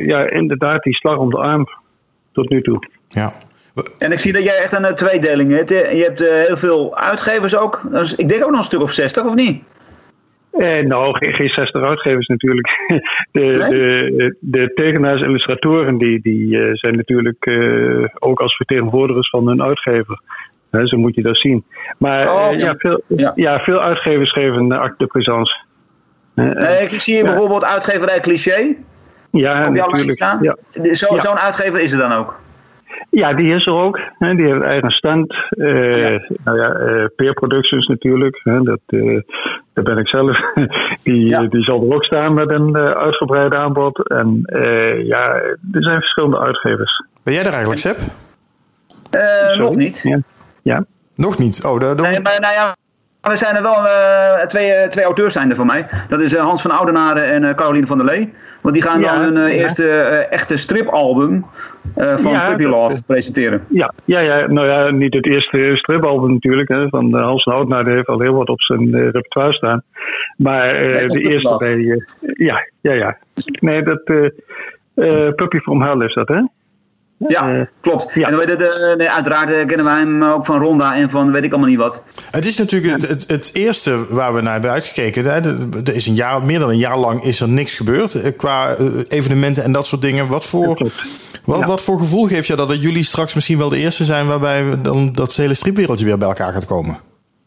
ja, 0.06 0.30
inderdaad 0.30 0.84
die 0.84 0.96
slag 0.96 1.18
om 1.18 1.30
de 1.30 1.38
arm 1.38 1.68
tot 2.32 2.50
nu 2.50 2.62
toe. 2.62 2.88
Ja. 3.08 3.32
En 3.98 4.12
ik 4.12 4.20
zie 4.20 4.34
dat 4.34 4.44
jij 4.44 4.58
echt 4.58 4.74
een 4.74 4.96
tweedeling 4.96 5.56
hebt. 5.56 5.70
Je 5.70 6.04
hebt 6.04 6.20
heel 6.20 6.58
veel 6.58 6.98
uitgevers 6.98 7.56
ook. 7.56 7.82
Dus 7.92 8.16
ik 8.16 8.30
denk 8.30 8.44
ook 8.44 8.50
nog 8.50 8.60
een 8.60 8.66
stuk 8.66 8.82
of 8.82 8.92
60, 8.92 9.26
of 9.26 9.36
niet? 9.36 9.64
Eh, 10.58 10.86
nou, 10.86 11.18
geen, 11.18 11.34
geen 11.34 11.50
60 11.50 11.82
uitgevers 11.82 12.28
natuurlijk. 12.28 12.68
De, 13.32 13.40
nee? 13.42 13.70
de, 13.70 14.36
de 14.40 14.72
tekenaars, 14.74 15.22
illustratoren, 15.22 15.98
die, 15.98 16.22
die 16.22 16.56
uh, 16.56 16.74
zijn 16.74 16.96
natuurlijk 16.96 17.46
uh, 17.46 18.06
ook 18.20 18.40
als 18.40 18.56
vertegenwoordigers 18.56 19.30
van 19.30 19.48
hun 19.48 19.64
uitgever. 19.64 20.22
He, 20.72 20.88
zo 20.88 20.98
moet 20.98 21.16
je 21.16 21.22
dat 21.22 21.38
zien. 21.38 21.64
Maar 21.98 22.32
oh, 22.32 22.52
uh, 22.52 22.60
ja, 22.60 22.74
veel, 22.78 23.02
ja. 23.08 23.32
ja. 23.36 23.60
veel 23.60 23.80
uitgevers 23.80 24.32
geven 24.32 24.72
acte 24.72 24.96
de 24.98 25.08
présence. 25.08 25.66
ik 26.94 27.00
zie 27.00 27.16
hier 27.16 27.24
bijvoorbeeld 27.24 27.66
uitgeverij 27.66 28.20
Cliché. 28.20 28.76
Ja, 29.32 29.60
natuurlijk. 29.60 30.20
Ja. 30.42 30.56
Zo'n 30.72 31.22
zo 31.22 31.34
uitgever 31.34 31.80
is 31.80 31.92
er 31.92 32.00
dan 32.00 32.12
ook? 32.12 32.40
Ja, 33.10 33.34
die 33.34 33.56
is 33.56 33.66
er 33.66 33.74
ook. 33.74 34.00
Hè. 34.18 34.36
Die 34.36 34.46
heeft 34.46 34.62
eigen 34.62 34.90
stand. 34.90 35.34
Uh, 35.50 35.94
ja. 35.94 36.22
Nou 36.44 36.58
ja, 36.60 36.80
uh, 36.80 37.06
Peer 37.16 37.34
Productions 37.34 37.88
natuurlijk. 37.88 38.40
Hè. 38.44 38.62
Dat, 38.62 38.80
uh, 38.88 39.22
daar 39.74 39.84
ben 39.84 39.98
ik 39.98 40.08
zelf. 40.08 40.38
die, 41.04 41.30
ja. 41.30 41.42
die 41.42 41.64
zal 41.64 41.84
er 41.84 41.96
ook 41.96 42.04
staan 42.04 42.34
met 42.34 42.50
een 42.50 42.78
uitgebreid 42.78 43.54
aanbod. 43.54 44.10
En 44.10 44.42
ja, 45.04 45.34
er 45.72 45.84
zijn 45.84 46.00
verschillende 46.00 46.40
uitgevers. 46.40 47.04
Ben 47.24 47.34
jij 47.34 47.44
er 47.44 47.52
eigenlijk, 47.52 47.80
Seb? 47.80 47.98
nog 49.58 49.76
niet. 49.76 50.00
Ja. 50.04 50.20
ja. 50.64 50.86
Nog 51.16 51.38
niet? 51.38 51.66
Oh, 51.66 51.80
de, 51.80 51.96
de... 51.96 52.02
Nee, 52.02 52.22
maar 52.22 52.40
nou 52.40 52.54
ja, 52.54 52.76
we 53.30 53.36
zijn 53.36 53.56
er 53.56 53.62
wel, 53.62 53.86
uh, 53.86 54.46
twee, 54.46 54.88
twee 54.88 55.06
auteurs 55.06 55.34
zijn 55.34 55.50
er 55.50 55.56
voor 55.56 55.66
mij. 55.66 55.88
Dat 56.08 56.22
is 56.22 56.34
uh, 56.34 56.40
Hans 56.40 56.62
van 56.62 56.72
Oudenaren 56.72 57.24
en 57.24 57.44
uh, 57.44 57.54
Caroline 57.54 57.86
van 57.86 57.98
der 57.98 58.06
Lee. 58.06 58.34
Want 58.62 58.74
die 58.76 58.84
gaan 58.84 59.02
ja, 59.02 59.16
dan 59.16 59.24
hun 59.24 59.34
ja. 59.34 59.48
eerste 59.48 59.90
echte 60.30 60.58
stripalbum 60.58 61.46
van 61.96 62.32
ja, 62.32 62.46
Puppy 62.46 62.64
Love 62.64 62.94
dat, 62.94 63.06
presenteren. 63.06 63.66
Ja, 63.70 63.94
ja, 64.06 64.20
ja, 64.20 64.48
nou 64.48 64.68
ja, 64.68 64.90
niet 64.90 65.14
het 65.14 65.26
eerste 65.26 65.72
stripalbum 65.76 66.32
natuurlijk. 66.32 66.70
Hè, 66.70 66.88
van 66.90 67.14
Hans 67.14 67.44
van 67.44 67.54
Oudenaren 67.54 67.94
heeft 67.94 68.08
al 68.08 68.22
heel 68.22 68.34
wat 68.34 68.50
op 68.50 68.62
zijn 68.62 68.96
repertoire 68.96 69.54
staan. 69.54 69.84
Maar 70.38 70.74
de 71.08 71.30
eerste 71.30 71.56
bij... 71.58 72.02
ja, 72.34 72.68
ja, 72.82 72.94
ja. 72.94 73.18
Nee, 73.60 73.84
dat... 73.84 74.04
Puppy 75.36 75.60
from 75.60 75.82
Hell 75.82 76.06
is 76.06 76.14
dat, 76.14 76.28
hè? 76.28 76.42
Ja, 77.18 77.54
uh, 77.54 77.62
klopt. 77.82 78.12
Ja. 78.14 78.28
En 78.28 78.38
weet 78.38 78.48
de, 78.48 78.94
nee, 78.98 79.10
uiteraard 79.10 79.66
kennen 79.66 79.86
wij 79.86 80.00
hem 80.00 80.24
ook 80.24 80.46
van 80.46 80.60
Ronda 80.60 80.96
en 80.96 81.10
van 81.10 81.32
weet 81.32 81.44
ik 81.44 81.52
allemaal 81.52 81.70
niet 81.70 81.80
wat. 81.80 82.04
Het 82.32 82.46
is 82.46 82.58
natuurlijk 82.58 83.02
het, 83.02 83.30
het, 83.30 83.52
eerste 83.54 84.06
waar 84.10 84.34
we 84.34 84.42
naar 84.42 84.54
hebben 84.54 84.72
uitgekeken. 84.72 85.24
Hè. 85.24 85.40
Er 85.86 85.96
is 85.96 86.08
een 86.08 86.16
jaar, 86.16 86.44
meer 86.44 86.60
dan 86.60 86.70
een 86.70 86.78
jaar 86.78 86.98
lang 86.98 87.24
is 87.24 87.42
er 87.42 87.50
niks 87.50 87.78
gebeurd 87.78 88.36
qua 88.36 88.76
evenementen 89.08 89.64
en 89.64 89.72
dat 89.72 89.88
soort 89.88 90.02
dingen. 90.02 90.28
Wat 90.28 90.50
voor, 90.50 90.78
wat, 91.46 91.60
ja. 91.60 91.66
wat 91.66 91.84
voor 91.84 91.98
gevoel 91.98 92.24
geeft 92.24 92.48
je 92.48 92.56
dat, 92.56 92.70
dat 92.70 92.82
jullie 92.82 93.04
straks 93.04 93.36
misschien 93.36 93.58
wel 93.58 93.70
de 93.70 93.80
eerste 93.80 94.04
zijn 94.04 94.28
waarbij 94.28 94.64
dan 94.84 95.14
dat 95.14 95.36
hele 95.36 95.54
stripwereldje 95.54 96.06
weer 96.06 96.18
bij 96.18 96.28
elkaar 96.28 96.54
gaat 96.54 96.66
komen? 96.66 96.96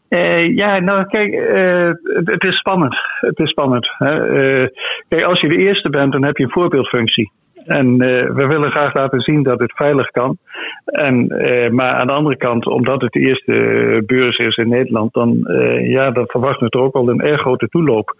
Uh, 0.09 0.55
ja, 0.55 0.79
nou 0.79 1.05
kijk, 1.05 1.33
uh, 1.33 1.91
het, 2.03 2.27
het, 2.27 2.43
is 2.43 2.57
spannend. 2.57 2.95
Het 3.19 3.39
is 3.39 3.49
spannend. 3.49 3.87
Hè. 3.97 4.13
Uh, 4.29 4.67
kijk, 5.07 5.23
als 5.23 5.41
je 5.41 5.47
de 5.47 5.57
eerste 5.57 5.89
bent, 5.89 6.11
dan 6.11 6.23
heb 6.23 6.37
je 6.37 6.43
een 6.43 6.49
voorbeeldfunctie. 6.49 7.31
En 7.65 7.85
uh, 7.87 8.29
we 8.33 8.45
willen 8.47 8.71
graag 8.71 8.93
laten 8.93 9.19
zien 9.19 9.43
dat 9.43 9.59
het 9.59 9.71
veilig 9.75 10.07
kan. 10.07 10.37
En, 10.85 11.25
uh, 11.29 11.69
maar 11.69 11.91
aan 11.91 12.07
de 12.07 12.13
andere 12.13 12.37
kant, 12.37 12.67
omdat 12.67 13.01
het 13.01 13.11
de 13.11 13.19
eerste 13.19 14.03
beurs 14.05 14.37
is 14.37 14.55
in 14.55 14.69
Nederland, 14.69 15.13
dan, 15.13 15.37
uh, 15.43 15.89
ja, 15.89 16.11
dan 16.11 16.27
verwachten 16.27 16.67
we 16.67 16.77
er 16.77 16.85
ook 16.85 16.95
al 16.95 17.09
een 17.09 17.21
erg 17.21 17.41
grote 17.41 17.67
toeloop. 17.67 18.15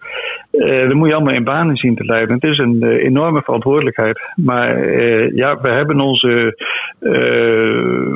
dan 0.50 0.96
moet 0.96 1.08
je 1.08 1.14
allemaal 1.14 1.34
in 1.34 1.44
banen 1.44 1.76
zien 1.76 1.94
te 1.94 2.04
leiden. 2.04 2.34
Het 2.34 2.44
is 2.44 2.58
een 2.58 2.82
enorme 2.82 3.42
verantwoordelijkheid. 3.42 4.32
Maar 4.36 4.94
ja, 5.34 5.60
we 5.60 5.68
hebben 5.68 6.00
onze 6.00 6.56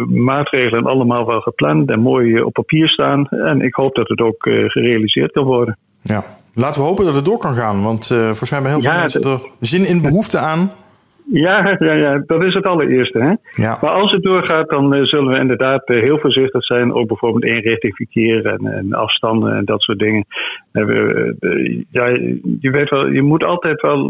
maatregelen 0.08 0.86
allemaal 0.86 1.26
wel 1.26 1.40
gepland 1.40 1.90
en 1.90 2.00
mooi 2.00 2.42
op 2.42 2.52
papier 2.52 2.88
staan. 2.88 3.26
En 3.28 3.60
ik 3.60 3.74
hoop 3.74 3.94
dat 3.94 4.08
het 4.08 4.20
ook 4.20 4.48
gerealiseerd 4.66 5.32
kan 5.32 5.44
worden. 5.44 5.78
Ja, 6.00 6.22
laten 6.54 6.80
we 6.80 6.86
hopen 6.86 7.04
dat 7.04 7.14
het 7.14 7.24
door 7.24 7.38
kan 7.38 7.54
gaan. 7.54 7.82
Want 7.82 8.06
volgens 8.06 8.50
mij 8.50 8.60
hebben 8.60 8.70
heel 8.70 8.90
veel 8.90 8.92
ja, 8.92 9.00
mensen 9.00 9.22
er 9.22 9.50
zin 9.60 9.86
in 9.86 10.02
behoefte 10.02 10.38
aan. 10.38 10.70
Ja, 11.32 11.76
ja, 11.78 11.92
ja, 11.92 12.22
dat 12.26 12.42
is 12.42 12.54
het 12.54 12.64
allereerste. 12.64 13.22
Hè? 13.22 13.62
Ja. 13.62 13.78
Maar 13.80 13.90
als 13.90 14.12
het 14.12 14.22
doorgaat, 14.22 14.68
dan 14.68 14.96
uh, 14.96 15.02
zullen 15.04 15.32
we 15.32 15.38
inderdaad 15.38 15.88
uh, 15.88 16.02
heel 16.02 16.18
voorzichtig 16.18 16.64
zijn. 16.64 16.92
Ook 16.92 17.08
bijvoorbeeld 17.08 17.44
inrichting 17.44 17.94
verkeer 17.96 18.46
en, 18.46 18.66
en 18.66 18.92
afstanden 18.92 19.56
en 19.56 19.64
dat 19.64 19.82
soort 19.82 19.98
dingen. 19.98 20.24
Uh, 20.72 21.32
ja, 21.90 22.06
je 22.60 22.70
weet 22.70 22.90
wel, 22.90 23.06
je 23.06 23.22
moet 23.22 23.44
altijd 23.44 23.80
wel 23.80 24.08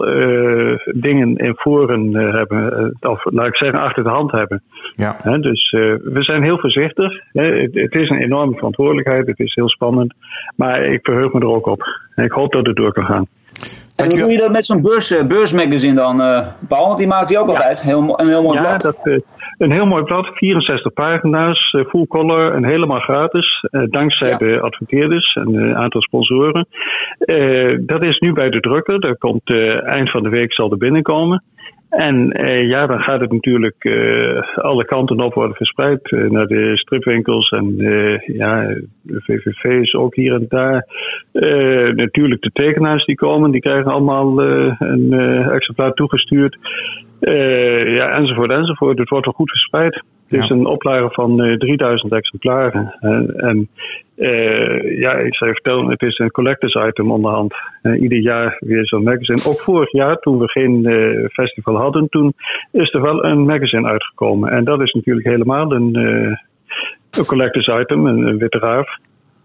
dingen 0.92 1.36
in 1.36 1.54
voren 1.56 2.14
hebben. 2.14 2.96
of 3.00 3.24
laat 3.24 3.46
ik 3.46 3.56
zeggen, 3.56 3.80
achter 3.80 4.02
de 4.02 4.08
hand 4.08 4.32
hebben. 4.32 4.62
Ja. 4.92 5.14
Hè? 5.22 5.38
Dus 5.38 5.70
we 6.02 6.22
zijn 6.22 6.42
heel 6.42 6.58
voorzichtig. 6.58 7.20
Hè? 7.32 7.60
Het, 7.60 7.74
het, 7.74 7.94
is 7.94 8.10
een 8.10 8.22
enorme 8.22 8.54
verantwoordelijkheid. 8.54 9.26
Het 9.26 9.38
is 9.38 9.54
heel 9.54 9.68
spannend. 9.68 10.14
Maar 10.56 10.84
ik 10.84 11.00
verheug 11.02 11.32
me 11.32 11.40
er 11.40 11.46
ook 11.46 11.66
op. 11.66 11.82
Ik 12.16 12.32
hoop 12.32 12.52
dat 12.52 12.66
het 12.66 12.76
door 12.76 12.92
kan 12.92 13.04
gaan. 13.04 13.26
En 13.96 14.10
hoe 14.10 14.18
doe 14.18 14.30
je 14.30 14.38
dat 14.38 14.52
met 14.52 14.66
zo'n 14.66 14.82
beurs, 14.82 15.26
beursmagazine 15.26 15.94
dan, 15.94 16.20
uh, 16.20 16.46
Paul? 16.68 16.86
Want 16.86 16.98
die 16.98 17.06
maakt 17.06 17.28
hij 17.28 17.38
ook 17.38 17.48
ja. 17.48 17.52
altijd. 17.52 17.82
Heel, 17.82 18.20
een 18.20 18.28
heel 18.28 18.42
mooi 18.42 18.56
ja, 18.56 18.62
blad. 18.62 18.80
Dat, 18.80 18.98
uh, 19.04 19.18
een 19.58 19.72
heel 19.72 19.86
mooi 19.86 20.02
blad, 20.02 20.26
64 20.26 20.92
pagina's, 20.92 21.72
uh, 21.72 21.84
full 21.84 22.06
color 22.06 22.54
en 22.54 22.64
helemaal 22.64 23.00
gratis. 23.00 23.66
dankzij 23.70 24.28
ja. 24.28 24.36
de 24.36 24.60
adverteerders 24.60 25.34
en 25.34 25.54
een 25.54 25.76
aantal 25.76 26.02
sponsoren. 26.02 26.66
dat 27.86 28.02
is 28.02 28.18
nu 28.18 28.32
bij 28.32 28.50
de 28.50 28.60
drukker. 28.60 29.00
Dat 29.00 29.18
komt 29.18 29.50
eind 29.84 30.10
van 30.10 30.22
de 30.22 30.28
week 30.28 30.52
zal 30.52 30.70
er 30.70 30.76
binnenkomen. 30.76 31.44
En 31.88 32.40
uh, 32.40 32.68
ja, 32.68 32.86
dan 32.86 33.00
gaat 33.00 33.20
het 33.20 33.32
natuurlijk 33.32 33.84
uh, 33.84 34.42
alle 34.54 34.84
kanten 34.84 35.20
op 35.20 35.34
worden 35.34 35.56
verspreid 35.56 36.10
uh, 36.10 36.30
naar 36.30 36.46
de 36.46 36.76
stripwinkels 36.76 37.50
en 37.50 37.76
ja, 38.26 38.66
de 39.02 39.20
VVV 39.20 39.64
is 39.64 39.94
ook 39.94 40.14
hier 40.14 40.34
en 40.34 40.46
daar. 40.48 40.86
natuurlijk 41.94 42.42
de 42.42 42.50
tekenaars 42.52 43.04
die 43.04 43.16
komen, 43.16 43.50
die 43.50 43.60
krijgen 43.60 43.92
allemaal 43.92 44.40
een 44.78 45.12
exemplaar 45.50 45.92
toegestuurd. 45.92 46.56
ja, 47.20 48.10
enzovoort, 48.10 48.50
enzovoort. 48.50 48.98
Het 48.98 49.08
wordt 49.08 49.24
wel 49.24 49.34
goed 49.34 49.50
verspreid. 49.50 50.02
Het 50.28 50.40
is 50.40 50.48
ja. 50.48 50.54
een 50.54 50.66
oplage 50.66 51.10
van 51.10 51.36
3000 51.58 52.12
exemplaren. 52.12 52.94
en 53.36 53.68
uh, 54.16 54.98
ja, 54.98 55.12
ik 55.12 55.34
zou 55.34 55.50
je 55.50 55.56
vertellen, 55.56 55.90
het 55.90 56.02
is 56.02 56.18
een 56.18 56.30
collectors 56.30 56.74
item 56.88 57.10
onderhand. 57.10 57.54
Uh, 57.82 58.00
ieder 58.00 58.18
jaar 58.18 58.56
weer 58.60 58.86
zo'n 58.86 59.02
magazine. 59.02 59.50
Ook 59.50 59.60
vorig 59.60 59.92
jaar, 59.92 60.16
toen 60.16 60.38
we 60.38 60.48
geen 60.48 60.88
festival 61.32 61.76
hadden, 61.76 62.08
toen 62.08 62.34
is 62.72 62.92
er 62.92 63.02
wel 63.02 63.24
een 63.24 63.44
magazine 63.44 63.88
uitgekomen. 63.88 64.50
En 64.50 64.64
dat 64.64 64.80
is 64.80 64.92
natuurlijk 64.92 65.26
helemaal 65.26 65.72
een, 65.72 65.96
een 67.18 67.26
collectors 67.26 67.66
item, 67.66 68.06
een, 68.06 68.26
een 68.26 68.38
witte 68.38 68.58
raaf. 68.58 68.98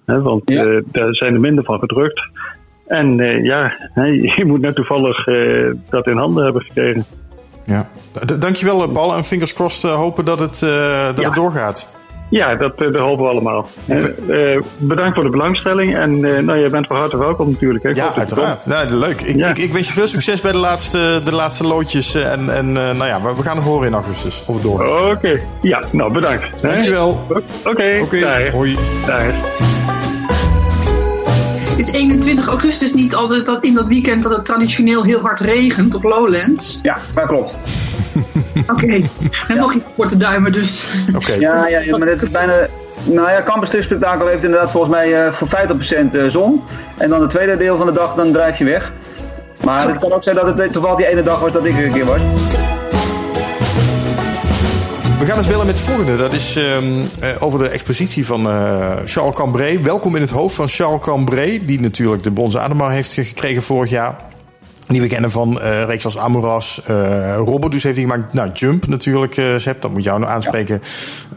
want 0.05 0.49
ja. 0.49 0.81
daar 0.91 1.15
zijn 1.15 1.33
er 1.33 1.39
minder 1.39 1.63
van 1.63 1.79
gedrukt. 1.79 2.21
En 2.87 3.17
ja, 3.43 3.71
je 4.37 4.43
moet 4.45 4.61
net 4.61 4.75
toevallig 4.75 5.25
dat 5.89 6.07
in 6.07 6.17
handen 6.17 6.43
hebben 6.43 6.61
gekregen. 6.61 7.03
Ja, 7.65 7.89
dankjewel 8.39 8.89
Paul 8.89 9.15
en 9.15 9.23
fingers 9.23 9.53
crossed 9.53 9.91
hopen 9.91 10.25
dat 10.25 10.39
het, 10.39 10.59
dat 11.15 11.25
het 11.25 11.35
doorgaat. 11.35 11.87
Ja, 12.29 12.55
dat, 12.55 12.77
dat 12.77 12.95
hopen 12.95 13.23
we 13.23 13.29
allemaal. 13.29 13.67
bedankt 14.77 15.15
voor 15.15 15.23
de 15.23 15.29
belangstelling. 15.29 15.95
En 15.95 16.19
nou, 16.19 16.57
je 16.57 16.69
bent 16.69 16.87
van 16.87 16.97
harte 16.97 17.17
welkom 17.17 17.49
natuurlijk. 17.49 17.83
Hè. 17.83 17.89
Ja, 17.89 18.13
uiteraard. 18.15 18.65
Nou, 18.65 18.93
leuk. 18.95 19.21
Ik, 19.21 19.35
ik, 19.35 19.57
ik, 19.57 19.73
wens 19.73 19.87
je 19.87 19.93
veel 19.93 20.07
succes 20.07 20.41
bij 20.41 20.51
de 20.51 20.57
laatste, 20.57 21.21
de 21.23 21.33
laatste 21.33 21.67
loodjes. 21.67 22.15
En, 22.15 22.55
en 22.55 22.71
nou 22.71 23.05
ja, 23.05 23.21
we, 23.21 23.43
gaan 23.43 23.55
het 23.55 23.65
horen 23.65 23.87
in 23.87 23.93
augustus. 23.93 24.43
Of 24.45 24.53
het 24.53 24.63
door. 24.63 24.85
Oké. 25.11 25.41
Ja, 25.61 25.83
nou 25.91 26.13
bedankt. 26.13 26.61
Dankjewel. 26.61 27.21
Oké. 27.65 27.99
Oké. 28.01 28.49
Hoi. 28.51 28.77
Dag 29.05 30.00
is 31.77 31.91
21 31.91 32.47
augustus 32.47 32.93
niet 32.93 33.15
altijd 33.15 33.45
dat 33.45 33.63
in 33.63 33.73
dat 33.73 33.87
weekend 33.87 34.23
dat 34.23 34.31
het 34.31 34.45
traditioneel 34.45 35.03
heel 35.03 35.19
hard 35.19 35.39
regent 35.39 35.95
op 35.95 36.03
Lowlands? 36.03 36.79
Ja, 36.81 36.97
dat 37.13 37.27
klopt. 37.27 37.53
Oké, 38.71 38.83
okay. 38.83 39.09
en 39.47 39.57
nog 39.57 39.73
iets 39.73 39.85
korte 39.95 40.17
duimen 40.17 40.51
dus. 40.51 40.85
Oké. 41.15 41.33
Ja, 41.33 41.67
ja, 41.67 41.97
maar 41.97 42.07
het 42.07 42.21
is 42.21 42.29
bijna... 42.29 42.53
Nou 43.03 43.29
ja, 43.29 43.43
Campus 43.43 43.69
Spektakel 43.83 44.27
heeft 44.27 44.43
inderdaad 44.43 44.71
volgens 44.71 44.93
mij 44.93 45.25
uh, 45.25 45.31
voor 45.31 45.47
50% 45.47 46.11
eh, 46.11 46.23
zon. 46.27 46.63
En 46.97 47.09
dan 47.09 47.21
het 47.21 47.29
tweede 47.29 47.57
deel 47.57 47.77
van 47.77 47.85
de 47.85 47.91
dag, 47.91 48.15
dan 48.15 48.31
drijf 48.31 48.57
je 48.57 48.63
weg. 48.63 48.91
Maar 49.63 49.87
het 49.87 49.97
kan 49.97 50.11
ook 50.11 50.23
zijn 50.23 50.35
dat 50.35 50.57
het 50.57 50.73
toevallig 50.73 50.97
die 50.97 51.07
ene 51.07 51.23
dag 51.23 51.39
was 51.39 51.51
dat 51.51 51.65
ik 51.65 51.77
er 51.77 51.85
een 51.85 51.91
keer 51.91 52.05
was. 52.05 52.21
We 55.21 55.27
gaan 55.27 55.37
eens 55.37 55.47
bellen 55.47 55.65
met 55.65 55.77
de 55.77 55.83
volgende. 55.83 56.15
Dat 56.15 56.33
is 56.33 56.55
um, 56.55 57.07
over 57.39 57.59
de 57.59 57.67
expositie 57.67 58.25
van 58.25 58.47
uh, 58.47 58.91
Charles 59.05 59.35
Cambrai. 59.35 59.79
Welkom 59.79 60.15
in 60.15 60.21
het 60.21 60.29
hoofd 60.29 60.55
van 60.55 60.67
Charles 60.67 61.01
Cambrai, 61.01 61.65
die 61.65 61.79
natuurlijk 61.79 62.23
de 62.23 62.31
Bronzen 62.31 62.61
Ademar 62.61 62.91
heeft 62.91 63.13
gekregen 63.13 63.63
vorig 63.63 63.89
jaar. 63.89 64.30
Die 64.91 65.01
we 65.01 65.07
kennen 65.07 65.31
van 65.31 65.59
uh, 65.61 65.83
reeks 65.83 66.05
als 66.05 66.17
Amoras. 66.17 66.81
Uh, 66.89 67.35
Robert 67.35 67.71
dus 67.71 67.83
heeft 67.83 67.97
hij 67.97 68.05
gemaakt. 68.05 68.33
Nou, 68.33 68.51
Jump 68.53 68.87
natuurlijk, 68.87 69.37
uh, 69.37 69.57
Sepp. 69.57 69.81
Dat 69.81 69.91
moet 69.91 70.03
jou 70.03 70.19
nou 70.19 70.31
aanspreken. 70.31 70.81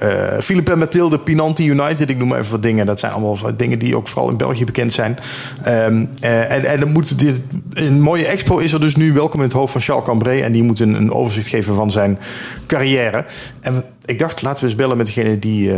Ja. 0.01 0.43
Philippe 0.43 0.73
en 0.73 0.79
Mathilde, 0.79 1.19
Pinanti 1.19 1.69
United. 1.69 2.11
Ik 2.11 2.19
noem 2.19 2.29
maar 2.29 2.39
even 2.39 2.51
wat 2.51 2.63
dingen. 2.63 2.87
Dat 2.87 3.01
zijn 3.01 3.13
allemaal 3.13 3.57
dingen 3.57 3.79
die 3.79 3.97
ook 3.97 4.09
vooral 4.09 4.31
in 4.31 4.37
België 4.37 4.65
bekend 4.65 4.93
zijn. 4.93 5.19
Um, 5.69 6.11
en, 6.21 6.65
en 6.65 6.81
dan 6.81 6.93
moet 6.93 7.19
dit, 7.19 7.43
een 7.71 8.01
mooie 8.01 8.27
expo 8.27 8.59
is 8.59 8.73
er 8.73 8.81
dus 8.81 8.97
nu. 8.97 9.13
Welkom 9.13 9.41
in 9.41 9.47
het 9.47 9.57
hoofd 9.57 9.73
van 9.73 9.81
Charles 9.81 10.05
Cambrai. 10.05 10.41
En 10.41 10.53
die 10.53 10.63
moet 10.63 10.81
een, 10.81 10.95
een 10.95 11.13
overzicht 11.13 11.49
geven 11.49 11.75
van 11.75 11.91
zijn 11.91 12.19
carrière. 12.67 13.25
En 13.61 13.85
ik 14.05 14.19
dacht, 14.19 14.43
laten 14.43 14.63
we 14.63 14.69
eens 14.69 14.79
bellen 14.79 14.97
met 14.97 15.07
degene 15.07 15.39
die 15.39 15.73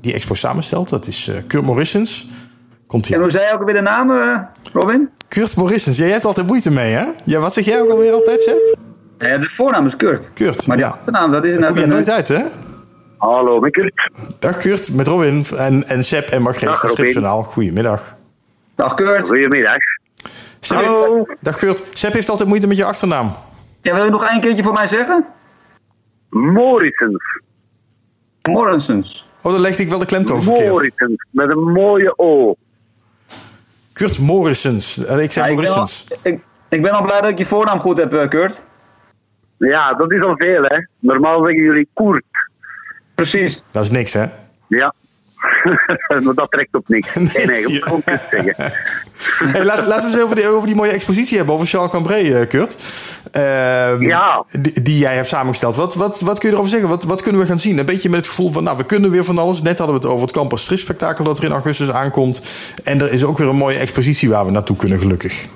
die 0.00 0.12
expo 0.12 0.34
samenstelt. 0.34 0.88
Dat 0.88 1.06
is 1.06 1.30
Kurt 1.46 1.64
Morrisons. 1.64 2.26
Komt 2.86 3.12
En 3.12 3.20
hoe 3.20 3.30
zei 3.30 3.46
je 3.46 3.52
ook 3.54 3.64
weer 3.64 3.74
de 3.74 3.80
naam, 3.80 4.10
Robin? 4.72 5.10
Kurt 5.28 5.56
Morissens. 5.56 5.96
Jij 5.96 6.10
hebt 6.10 6.24
altijd 6.24 6.46
moeite 6.46 6.70
mee, 6.70 6.92
hè? 6.92 7.04
Ja, 7.24 7.38
wat 7.40 7.54
zeg 7.54 7.64
jij 7.64 7.80
ook 7.80 7.90
alweer 7.90 8.12
altijd, 8.12 8.42
Sepp? 8.42 8.76
Ja, 9.18 9.38
de 9.38 9.46
voornaam 9.50 9.86
is 9.86 9.96
Kurt. 9.96 10.30
Kurt, 10.30 10.66
Maar 10.66 10.76
de 10.76 10.82
ja. 10.82 10.88
achternaam, 10.88 11.32
dat 11.32 11.44
is 11.44 11.54
een... 11.54 11.60
Dat 11.60 11.70
kom 11.70 11.78
je 11.78 11.86
nooit 11.86 12.10
uit, 12.10 12.28
hè? 12.28 12.42
Hallo, 13.16 13.60
met 13.60 13.72
Kurt. 13.72 14.10
Dag 14.38 14.58
Kurt, 14.58 14.94
met 14.94 15.06
Robin 15.06 15.46
en, 15.56 15.84
en 15.88 16.04
Sepp 16.04 16.28
en 16.28 16.42
Margreet 16.42 16.78
van 16.78 16.88
Stripjournaal. 16.88 17.42
Goedemiddag. 17.42 18.16
Dag 18.74 18.94
Kurt. 18.94 19.26
Goedemiddag. 19.26 19.78
Sepp 20.60 20.80
Hallo. 20.82 21.26
dag 21.40 21.56
Kurt. 21.56 21.82
Sepp 21.92 22.12
heeft 22.12 22.28
altijd 22.28 22.48
moeite 22.48 22.66
met 22.66 22.76
je 22.76 22.84
achternaam. 22.84 23.32
Ja, 23.82 23.94
wil 23.94 24.04
je 24.04 24.10
nog 24.10 24.24
één 24.24 24.40
keertje 24.40 24.62
voor 24.62 24.72
mij 24.72 24.86
zeggen? 24.88 25.24
Morrisons. 26.30 27.40
Morrisons. 28.42 29.28
Oh, 29.42 29.52
dan 29.52 29.60
legde 29.60 29.82
ik 29.82 29.88
wel 29.88 29.98
de 29.98 30.06
klemtoon 30.06 30.42
verkeerd. 30.42 30.68
Morrisons, 30.68 31.26
met 31.30 31.50
een 31.50 31.72
mooie 31.72 32.18
O. 32.18 32.54
Kurt 33.96 34.18
Morrisons. 34.18 34.98
Ik 34.98 35.32
zeg 35.32 35.46
ja, 35.46 35.52
Morrisons. 35.52 36.04
Ik 36.04 36.22
ben, 36.22 36.32
al, 36.32 36.38
ik, 36.38 36.42
ik 36.68 36.82
ben 36.82 36.90
al 36.90 37.02
blij 37.02 37.20
dat 37.20 37.30
ik 37.30 37.38
je 37.38 37.44
voornaam 37.44 37.80
goed 37.80 37.96
heb, 37.96 38.12
eh, 38.12 38.28
Kurt. 38.28 38.62
Ja, 39.58 39.94
dat 39.94 40.12
is 40.12 40.22
al 40.22 40.36
veel, 40.36 40.62
hè. 40.62 40.78
Normaal 40.98 41.44
zeggen 41.44 41.62
jullie 41.62 41.88
Koert. 41.92 42.24
Precies. 43.14 43.62
Dat 43.70 43.84
is 43.84 43.90
niks, 43.90 44.12
hè? 44.12 44.24
Ja. 44.66 44.94
maar 46.24 46.34
dat 46.34 46.50
trekt 46.50 46.74
op 46.74 46.88
niks. 46.88 47.14
Nee, 47.14 47.46
nee, 47.46 47.66
nee 47.66 47.92
om 47.92 48.00
zeggen. 48.30 48.54
hey, 49.52 49.64
laten, 49.64 49.88
laten 49.88 50.10
we 50.10 50.14
eens 50.14 50.22
over 50.24 50.36
die, 50.36 50.48
over 50.48 50.66
die 50.66 50.76
mooie 50.76 50.90
expositie 50.90 51.36
hebben 51.36 51.54
over 51.54 51.66
Charles 51.66 51.90
Cambrai, 51.90 52.40
uh, 52.40 52.46
Kurt. 52.48 52.76
Uh, 53.36 54.00
ja. 54.00 54.44
Die, 54.60 54.82
die, 54.82 54.98
jij 54.98 55.14
hebt 55.14 55.28
samengesteld. 55.28 55.76
Wat, 55.76 55.94
wat, 55.94 56.20
wat 56.20 56.38
kun 56.38 56.48
je 56.48 56.54
erover 56.54 56.72
zeggen? 56.72 56.88
Wat, 56.88 57.04
wat 57.04 57.22
kunnen 57.22 57.40
we 57.40 57.46
gaan 57.46 57.58
zien? 57.58 57.78
Een 57.78 57.86
beetje 57.86 58.08
met 58.08 58.18
het 58.18 58.28
gevoel 58.28 58.50
van, 58.50 58.64
nou, 58.64 58.76
we 58.76 58.86
kunnen 58.86 59.10
weer 59.10 59.24
van 59.24 59.38
alles. 59.38 59.62
Net 59.62 59.78
hadden 59.78 59.96
we 59.96 60.02
het 60.02 60.12
over 60.12 60.26
het 60.26 60.36
Campus 60.36 60.62
Stripspectakel 60.62 61.24
dat 61.24 61.38
er 61.38 61.44
in 61.44 61.52
augustus 61.52 61.92
aankomt. 61.92 62.42
En 62.84 63.00
er 63.00 63.12
is 63.12 63.24
ook 63.24 63.38
weer 63.38 63.48
een 63.48 63.56
mooie 63.56 63.78
expositie 63.78 64.28
waar 64.28 64.44
we 64.44 64.50
naartoe 64.50 64.76
kunnen, 64.76 64.98
gelukkig. 64.98 65.48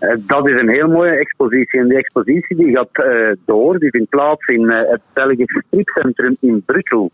Uh, 0.00 0.14
dat 0.26 0.50
is 0.50 0.60
een 0.60 0.72
heel 0.72 0.88
mooie 0.88 1.16
expositie. 1.16 1.80
En 1.80 1.88
die 1.88 1.98
expositie 1.98 2.56
die 2.56 2.76
gaat 2.76 3.06
uh, 3.06 3.32
door. 3.44 3.78
Die 3.78 3.90
vindt 3.90 4.08
plaats 4.08 4.46
in 4.46 4.62
uh, 4.62 4.76
het 4.76 5.00
Belgisch 5.12 5.62
Stripcentrum 5.66 6.36
in 6.40 6.62
Brussel. 6.66 7.10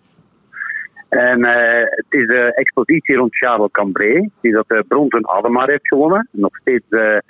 En 1.09 1.39
uh, 1.39 1.81
het 1.81 2.07
is 2.09 2.27
de 2.27 2.53
expositie 2.55 3.17
rond 3.17 3.37
Charles 3.37 3.71
Cambrai, 3.71 4.31
die 4.41 4.53
dat 4.53 4.69
de 4.69 4.85
bronzen 4.89 5.29
Ademar 5.29 5.69
heeft 5.69 5.89
gewonnen. 5.89 6.29
Nog 6.31 6.57
steeds 6.57 6.85
de 6.89 7.23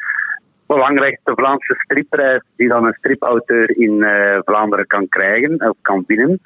belangrijkste 0.66 1.32
Vlaamse 1.34 1.74
stripprijs 1.74 2.42
die 2.56 2.68
dan 2.68 2.86
een 2.86 2.96
stripauteur 2.98 3.78
in 3.78 3.92
uh, 3.92 4.38
Vlaanderen 4.44 4.86
kan 4.86 5.08
krijgen 5.08 5.68
of 5.68 5.76
kan 5.82 6.04
winnen. 6.06 6.40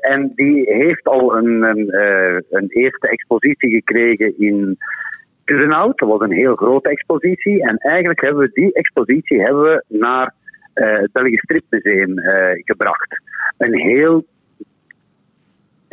En 0.00 0.30
die 0.34 0.62
heeft 0.64 1.04
al 1.04 1.36
een, 1.36 1.62
een, 1.62 1.88
een 2.50 2.66
eerste 2.68 3.08
expositie 3.08 3.70
gekregen 3.70 4.38
in 4.38 4.78
Turnhout. 5.44 5.98
Dat 5.98 6.08
was 6.08 6.20
een 6.20 6.32
heel 6.32 6.54
grote 6.54 6.88
expositie. 6.88 7.62
En 7.62 7.76
eigenlijk 7.76 8.20
hebben 8.20 8.42
we 8.42 8.50
die 8.52 8.72
expositie 8.72 9.42
hebben 9.42 9.62
we 9.62 9.84
naar 9.88 10.34
het 10.74 11.12
Belgisch 11.12 11.40
Stripmuseum 11.40 12.14
gebracht. 12.64 13.22
Een 13.58 13.74
heel 13.74 14.24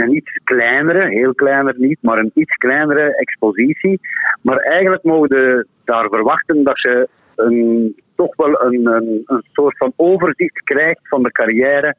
een 0.01 0.15
iets 0.15 0.39
kleinere, 0.43 1.09
heel 1.09 1.33
kleiner 1.33 1.73
niet, 1.77 1.97
maar 2.01 2.17
een 2.17 2.31
iets 2.33 2.55
kleinere 2.55 3.15
expositie. 3.15 3.99
Maar 4.41 4.57
eigenlijk 4.57 5.03
mogen 5.03 5.29
we 5.29 5.65
daar 5.85 6.09
verwachten 6.09 6.63
dat 6.63 6.79
je 6.79 7.07
een, 7.35 7.95
toch 8.15 8.35
wel 8.35 8.61
een, 8.61 8.85
een, 8.85 9.43
soort 9.53 9.77
van 9.77 9.93
overzicht 9.95 10.63
krijgt 10.63 11.07
van 11.07 11.23
de 11.23 11.31
carrière 11.31 11.95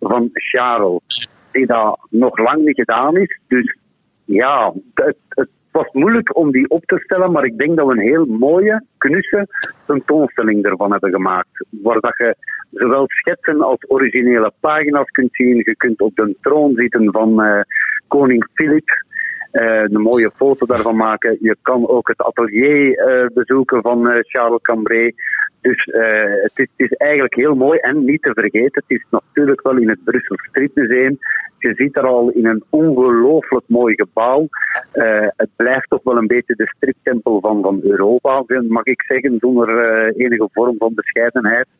van 0.00 0.30
Charles. 0.32 1.28
Die 1.52 1.66
dat 1.66 1.98
nog 2.10 2.38
lang 2.38 2.64
niet 2.64 2.76
gedaan 2.76 3.16
is. 3.16 3.40
Dus 3.48 3.76
ja, 4.24 4.72
het 5.28 5.48
was 5.76 5.92
moeilijk 5.92 6.36
om 6.36 6.50
die 6.50 6.68
op 6.68 6.84
te 6.84 6.98
stellen, 6.98 7.32
maar 7.32 7.44
ik 7.44 7.58
denk 7.58 7.76
dat 7.76 7.86
we 7.86 7.92
een 7.92 8.08
heel 8.12 8.24
mooie, 8.24 8.84
knusse 8.98 9.48
tentoonstelling 9.86 10.64
ervan 10.64 10.90
hebben 10.90 11.10
gemaakt. 11.10 11.64
Waar 11.70 12.00
dat 12.00 12.16
je 12.16 12.36
zowel 12.70 13.04
schetsen 13.06 13.60
als 13.60 13.84
originele 13.88 14.52
pagina's 14.60 15.10
kunt 15.10 15.34
zien. 15.34 15.56
Je 15.56 15.76
kunt 15.76 16.00
op 16.00 16.16
de 16.16 16.36
troon 16.40 16.74
zitten 16.74 17.12
van 17.12 17.44
uh, 17.44 17.60
koning 18.08 18.48
Filip. 18.54 19.04
Uh, 19.52 19.82
een 19.82 20.00
mooie 20.00 20.30
foto 20.30 20.66
daarvan 20.66 20.96
maken. 20.96 21.36
Je 21.40 21.56
kan 21.62 21.88
ook 21.88 22.08
het 22.08 22.22
atelier 22.22 23.08
uh, 23.08 23.26
bezoeken 23.34 23.82
van 23.82 24.22
Charles 24.22 24.62
Cambrai. 24.62 25.14
Dus 25.66 25.84
het 26.42 26.52
is, 26.54 26.66
het, 26.76 26.90
is, 26.90 26.92
eigenlijk 26.92 27.34
heel 27.34 27.54
mooi 27.54 27.78
en 27.78 28.04
niet 28.04 28.22
te 28.22 28.30
vergeten. 28.34 28.84
Het 28.86 28.98
is 28.98 29.04
natuurlijk 29.10 29.62
wel 29.62 29.76
in 29.76 29.88
het 29.88 30.04
Brussel 30.04 30.36
Stripmuseum. 30.48 31.18
Je 31.58 31.74
ziet 31.74 31.96
er 31.96 32.06
al 32.06 32.30
in 32.30 32.46
een 32.46 32.64
ongelooflijk 32.70 33.64
mooi 33.68 33.94
gebouw. 33.94 34.48
Uh, 34.94 35.26
het 35.36 35.48
blijft 35.56 35.88
toch 35.88 36.02
wel 36.02 36.16
een 36.16 36.26
beetje 36.26 36.54
de 36.54 36.72
striptempel 36.76 37.40
van, 37.40 37.62
van 37.62 37.80
Europa, 37.82 38.44
mag 38.68 38.84
ik 38.84 39.02
zeggen, 39.02 39.36
zonder 39.40 39.68
uh, 39.68 40.24
enige 40.24 40.48
vorm 40.52 40.76
van 40.78 40.94
bescheidenheid. 40.94 41.66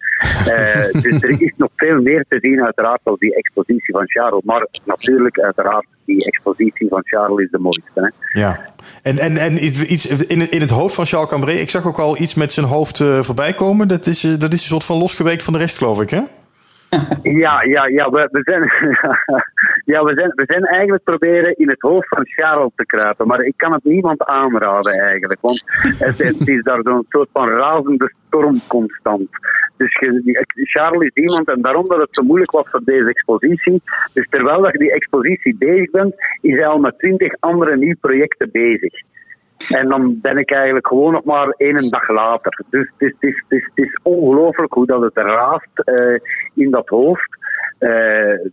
Dus 1.02 1.22
er 1.22 1.42
is 1.42 1.52
nog 1.56 1.70
veel 1.76 2.02
meer 2.02 2.24
te 2.28 2.36
zien, 2.40 2.64
uiteraard, 2.64 3.00
als 3.02 3.18
die 3.18 3.34
expositie 3.34 3.94
van 3.94 4.08
Charles. 4.08 4.42
Maar 4.44 4.66
natuurlijk, 4.84 5.40
uiteraard, 5.40 5.86
die 6.04 6.26
expositie 6.26 6.88
van 6.88 7.00
Charles 7.04 7.44
is 7.44 7.50
de 7.50 7.58
mooiste. 7.58 7.90
Hè? 7.94 8.40
Ja, 8.40 8.58
en, 9.02 9.18
en, 9.18 9.36
en 9.36 9.64
iets 9.64 10.26
in, 10.26 10.40
het, 10.40 10.54
in 10.54 10.60
het 10.60 10.70
hoofd 10.70 10.94
van 10.94 11.04
Charles 11.04 11.28
Cambrai, 11.28 11.58
ik 11.58 11.70
zag 11.70 11.86
ook 11.86 11.98
al 11.98 12.18
iets 12.18 12.34
met 12.34 12.52
zijn 12.52 12.66
hoofd 12.66 13.04
voorbij 13.20 13.52
komen. 13.52 13.75
Dat 13.84 14.06
is, 14.06 14.20
dat 14.20 14.52
is 14.52 14.60
een 14.60 14.68
soort 14.68 14.84
van 14.84 14.98
losgeweekt 14.98 15.42
van 15.42 15.52
de 15.52 15.58
rest, 15.58 15.78
geloof 15.78 16.00
ik, 16.00 16.10
hè? 16.10 16.20
ja, 17.42 17.62
ja, 17.62 17.86
ja, 17.86 18.10
we, 18.10 18.28
we, 18.30 18.40
zijn, 18.42 18.62
ja 19.94 20.04
we, 20.04 20.14
zijn, 20.14 20.32
we 20.34 20.44
zijn 20.46 20.64
eigenlijk 20.64 21.04
proberen 21.04 21.56
in 21.56 21.68
het 21.68 21.80
hoofd 21.80 22.08
van 22.08 22.26
Charles 22.26 22.70
te 22.76 22.86
kruipen. 22.86 23.26
Maar 23.26 23.40
ik 23.40 23.54
kan 23.56 23.72
het 23.72 23.84
niemand 23.84 24.24
aanraden 24.24 24.92
eigenlijk. 24.92 25.40
Want 25.40 25.62
het, 25.98 26.18
het 26.18 26.48
is 26.48 26.62
daar 26.62 26.80
zo'n 26.82 27.06
soort 27.08 27.28
van 27.32 27.48
razende 27.48 28.14
storm 28.26 28.60
constant. 28.66 29.28
Dus 29.76 29.98
Charles 30.52 31.10
is 31.12 31.22
iemand, 31.22 31.48
en 31.48 31.62
daarom 31.62 31.84
dat 31.84 31.98
het 31.98 32.08
zo 32.16 32.22
moeilijk 32.22 32.50
was 32.50 32.68
voor 32.70 32.82
deze 32.84 33.08
expositie. 33.08 33.82
Dus 34.12 34.26
terwijl 34.30 34.62
dat 34.62 34.72
je 34.72 34.78
die 34.78 34.92
expositie 34.92 35.56
bezig 35.56 35.90
bent, 35.90 36.14
is 36.40 36.54
hij 36.54 36.66
al 36.66 36.78
met 36.78 36.98
twintig 36.98 37.34
andere 37.40 37.76
nieuwe 37.76 37.96
projecten 38.00 38.48
bezig. 38.52 38.92
En 39.68 39.88
dan 39.88 40.20
ben 40.20 40.38
ik 40.38 40.50
eigenlijk 40.50 40.86
gewoon 40.86 41.12
nog 41.12 41.24
maar 41.24 41.48
één 41.48 41.90
dag 41.90 42.08
later. 42.08 42.64
Dus 42.70 42.92
het 42.98 43.16
is, 43.74 44.00
ongelooflijk 44.02 44.72
hoe 44.72 44.86
dat 44.86 45.02
het 45.02 45.16
raast 45.16 45.82
uh, 45.84 46.18
in 46.54 46.70
dat 46.70 46.88
hoofd. 46.88 47.36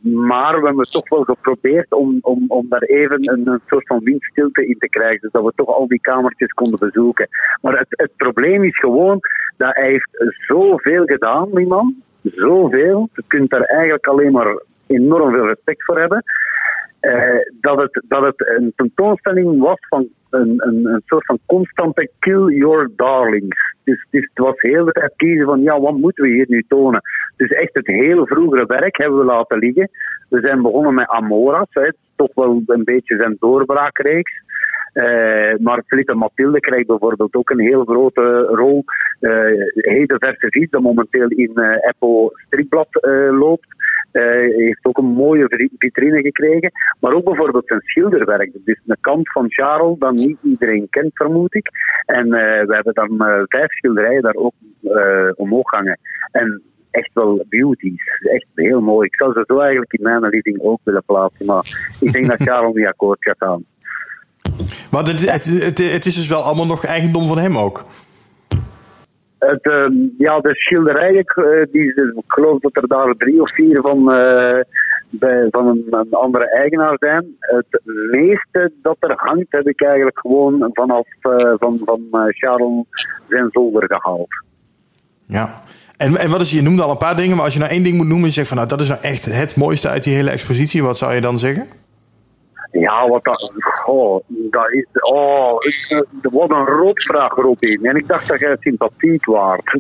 maar 0.02 0.60
we 0.60 0.66
hebben 0.66 0.92
toch 0.92 1.10
wel 1.10 1.24
geprobeerd 1.24 1.94
om, 1.94 2.18
om, 2.22 2.46
om 2.48 2.66
daar 2.70 2.82
even 2.82 3.32
een, 3.32 3.48
een 3.48 3.62
soort 3.66 3.88
van 3.88 4.04
windstilte 4.04 4.68
in 4.68 4.78
te 4.78 4.90
krijgen. 4.90 5.20
Dus 5.22 5.32
dat 5.32 5.44
we 5.44 5.52
toch 5.56 5.68
al 5.68 5.88
die 5.88 6.02
kamertjes 6.02 6.52
konden 6.52 6.80
bezoeken. 6.80 7.28
Maar 7.62 7.78
het, 7.78 7.88
het 7.90 8.16
probleem 8.18 8.64
is 8.64 8.80
gewoon 8.80 9.20
dat 9.58 9.76
hij 9.76 9.90
heeft 9.90 10.36
zoveel 10.48 11.06
gedaan, 11.06 11.50
die 11.52 11.68
man. 11.68 11.96
Zoveel. 12.22 13.10
Je 13.14 13.24
kunt 13.28 13.50
daar 13.50 13.62
eigenlijk 13.62 14.08
alleen 14.08 14.32
maar 14.32 14.62
enorm 14.94 15.34
veel 15.34 15.48
respect 15.48 15.84
voor 15.84 16.00
hebben. 16.00 16.24
Uh, 17.02 17.40
dat, 17.62 17.82
het, 17.82 18.04
dat 18.08 18.24
het 18.24 18.58
een 18.58 18.74
tentoonstelling 18.76 19.60
was 19.60 19.78
van 19.90 20.08
een, 20.30 20.54
een, 20.58 20.86
een 20.86 21.02
soort 21.06 21.26
van 21.26 21.40
constante 21.46 22.10
kill 22.20 22.46
your 22.58 22.90
darlings. 22.96 23.76
Dus, 23.84 24.08
dus 24.10 24.30
het 24.34 24.46
was 24.46 24.62
heel 24.62 24.86
tijd 24.86 25.14
kiezen 25.16 25.46
van 25.46 25.62
ja, 25.62 25.80
wat 25.80 25.98
moeten 25.98 26.24
we 26.24 26.30
hier 26.30 26.46
nu 26.48 26.66
tonen? 26.68 27.02
Dus 27.38 27.50
echt 27.50 27.74
het 27.74 27.88
hele 27.88 28.26
vroegere 28.26 28.66
werk 28.66 28.98
hebben 28.98 29.20
we 29.20 29.26
laten 29.26 29.58
liggen. 29.58 29.90
We 30.30 30.40
zijn 30.40 30.62
begonnen 30.62 30.94
met 30.94 31.08
Amoras, 31.10 31.68
toch 32.16 32.34
wel 32.34 32.62
een 32.66 32.84
beetje 32.84 33.16
zijn 33.16 33.36
doorbraakreeks. 33.40 34.32
Uh, 34.94 35.56
maar 35.60 35.84
Philippe 35.88 36.14
Mathilde 36.14 36.60
krijgt 36.60 36.88
bijvoorbeeld 36.88 37.36
ook 37.36 37.50
een 37.50 37.60
heel 37.60 37.84
grote 37.84 38.42
rol. 38.42 38.84
Uh, 39.20 39.32
Heden 39.74 40.20
Verse 40.20 40.68
dat 40.70 40.82
momenteel 40.82 41.28
in 41.28 41.52
Apple 41.82 42.32
Strikblad 42.46 42.88
loopt. 43.32 43.68
Uh, 44.14 44.56
heeft 44.56 44.86
ook 44.86 44.98
een 44.98 45.06
mooie 45.06 45.70
vitrine 45.78 46.22
gekregen. 46.22 46.72
Maar 47.00 47.14
ook 47.14 47.24
bijvoorbeeld 47.24 47.68
zijn 47.68 47.82
schilderwerk. 47.82 48.52
Dus 48.66 48.82
een 48.86 48.98
kant 49.02 49.32
van 49.32 49.52
Charles 49.52 50.00
dat 50.00 50.14
niet 50.14 50.38
iedereen 50.42 50.88
kent, 50.90 51.12
vermoed 51.14 51.56
ik. 51.56 51.70
En 52.06 52.26
uh, 52.26 52.32
we 52.66 52.74
hebben 52.76 52.94
dan 52.94 53.12
uh, 53.12 53.42
vijf 53.46 53.72
schilderijen 53.72 54.22
daar 54.22 54.36
ook 54.36 54.54
omhoog 55.36 55.72
hangen. 55.72 56.00
En 56.32 56.62
echt 56.92 57.10
wel 57.14 57.46
beauties. 57.50 58.04
Echt 58.20 58.48
heel 58.56 58.82
mooi. 58.82 59.08
Ik 59.08 59.16
zou 59.16 59.34
ze 59.34 59.44
zo 59.48 59.60
eigenlijk 59.60 59.94
in 59.94 60.04
mijn 60.04 60.26
living 60.26 60.62
ook 60.62 60.80
willen 60.84 61.04
plaatsen. 61.06 61.46
Maar 61.46 61.96
ik 62.00 62.12
denk 62.12 62.28
dat 62.28 62.42
Charles 62.42 62.74
niet 62.74 62.86
akkoord 62.86 63.24
gaat 63.24 63.38
gaan. 63.38 63.66
Maar 64.92 65.04
het, 65.04 65.30
het, 65.30 65.78
het 65.78 66.06
is 66.06 66.16
dus 66.16 66.28
wel 66.28 66.42
allemaal 66.42 66.66
nog 66.66 66.86
eigendom 66.86 67.28
van 67.28 67.38
hem 67.38 67.58
ook? 67.58 67.86
Uh, 69.44 70.10
ja, 70.18 70.40
de 70.40 70.56
schilderijen, 70.56 71.26
uh, 71.36 71.66
die, 71.72 71.88
ik 71.94 72.24
geloof 72.28 72.60
dat 72.60 72.76
er 72.76 72.88
daar 72.88 73.14
drie 73.18 73.42
of 73.42 73.52
vier 73.52 73.82
van, 73.82 74.00
uh, 74.00 74.60
bij, 75.10 75.48
van 75.50 75.68
een, 75.68 76.08
andere 76.12 76.50
eigenaar 76.50 76.96
zijn. 77.00 77.36
Het 77.40 77.82
meeste 78.12 78.72
dat 78.82 78.98
er 79.00 79.14
hangt, 79.16 79.46
heb 79.50 79.68
ik 79.68 79.82
eigenlijk 79.82 80.20
gewoon 80.20 80.70
vanaf 80.74 81.08
uh, 81.22 81.54
van, 81.58 81.80
van 81.84 82.02
Charles 82.12 82.86
zijn 83.30 83.50
zolder 83.50 83.84
gehaald. 83.88 84.44
Ja. 85.26 85.62
En, 85.98 86.16
en 86.16 86.30
wat 86.30 86.42
is, 86.42 86.52
je 86.52 86.62
noemde 86.62 86.84
al 86.84 86.92
een 86.92 86.98
paar 86.98 87.16
dingen, 87.16 87.36
maar 87.36 87.46
als 87.46 87.54
je 87.54 87.60
nou 87.60 87.72
één 87.72 87.84
ding 87.84 87.98
moet 87.98 88.08
noemen, 88.08 88.26
je 88.26 88.34
zegt 88.34 88.48
van 88.48 88.58
nou 88.58 88.70
dat 88.70 88.82
is 88.82 88.88
nou 88.88 89.02
echt 89.02 89.26
het 89.26 89.56
mooiste 89.56 89.90
uit 89.90 90.04
die 90.04 90.14
hele 90.14 90.30
expositie, 90.30 90.84
wat 90.84 90.98
zou 90.98 91.14
je 91.14 91.22
dan 91.22 91.40
zeggen? 91.40 91.68
Ja, 92.80 93.08
wat 93.08 93.24
dat. 93.24 93.54
Oh, 93.86 94.24
dat 94.28 94.72
is. 94.72 94.86
Oh, 95.12 95.58
wat 96.22 96.50
een 96.50 96.66
rotvraag, 96.66 97.36
Robin. 97.36 97.86
En 97.86 97.96
ik 97.96 98.08
dacht 98.08 98.28
dat 98.28 98.40
jij 98.40 98.58
sympathiek 98.60 99.26
waard. 99.26 99.72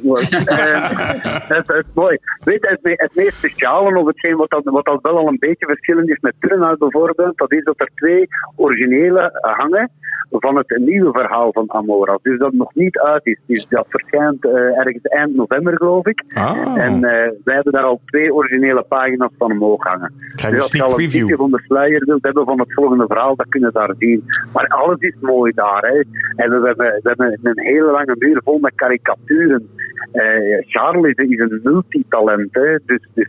het, 1.53 1.67
het, 1.67 1.85
mooi. 1.93 2.17
Weet 2.45 2.67
het, 2.69 2.79
het 2.81 3.15
meest 3.15 3.33
speciale, 3.33 3.99
of 3.99 4.07
hetgeen 4.07 4.37
wat 4.37 4.49
dat, 4.49 4.63
wat 4.63 4.85
dat 4.85 5.01
wel 5.01 5.17
al 5.17 5.27
een 5.27 5.39
beetje 5.39 5.65
verschillend 5.65 6.09
is 6.09 6.19
met 6.21 6.33
Turnhout 6.39 6.77
bijvoorbeeld, 6.79 7.37
dat 7.37 7.51
is 7.51 7.63
dat 7.63 7.79
er 7.79 7.89
twee 7.95 8.27
originele 8.55 9.39
hangen 9.41 9.91
van 10.39 10.57
het 10.57 10.77
nieuwe 10.77 11.11
verhaal 11.11 11.51
van 11.51 11.71
Amora. 11.71 12.19
Dus 12.21 12.39
dat 12.39 12.53
nog 12.53 12.73
niet 12.73 12.99
uit 12.99 13.25
is. 13.25 13.39
Dus 13.45 13.67
dat 13.67 13.85
verschijnt 13.89 14.45
uh, 14.45 14.51
ergens 14.53 15.03
eind 15.03 15.35
november, 15.35 15.77
geloof 15.77 16.05
ik. 16.05 16.23
Ah. 16.33 16.77
En 16.77 16.95
uh, 16.95 17.01
wij 17.43 17.55
hebben 17.55 17.73
daar 17.73 17.83
al 17.83 18.01
twee 18.05 18.33
originele 18.33 18.83
pagina's 18.83 19.31
van 19.37 19.51
omhoog 19.51 19.83
hangen. 19.83 20.13
Dus 20.17 20.43
als 20.43 20.71
je 20.71 20.83
al 20.83 20.89
een 20.89 20.95
beetje 20.95 21.35
van 21.35 21.51
de 21.51 21.61
sluier 21.65 22.05
wilt 22.05 22.23
hebben 22.23 22.45
van 22.45 22.59
het 22.59 22.73
volgende 22.83 23.07
verhaal, 23.07 23.35
dat 23.35 23.49
kun 23.49 23.61
je 23.61 23.69
daar 23.71 23.93
zien. 23.97 24.23
Maar 24.53 24.67
alles 24.67 24.99
is 24.99 25.15
mooi 25.19 25.51
daar. 25.55 25.81
Hè. 25.81 25.97
En 26.43 26.61
we 26.61 26.67
hebben, 26.67 26.99
we 27.03 27.49
een 27.49 27.59
hele 27.59 27.91
lange 27.91 28.15
muur 28.17 28.41
vol 28.43 28.59
met 28.59 28.75
karikaturen. 28.75 29.69
Uh, 30.13 30.61
Charles 30.67 31.15
is, 31.15 31.39
een 31.39 31.59
multitalent. 31.63 32.49
Hè. 32.51 32.77
Dus, 32.85 33.07
dus 33.13 33.27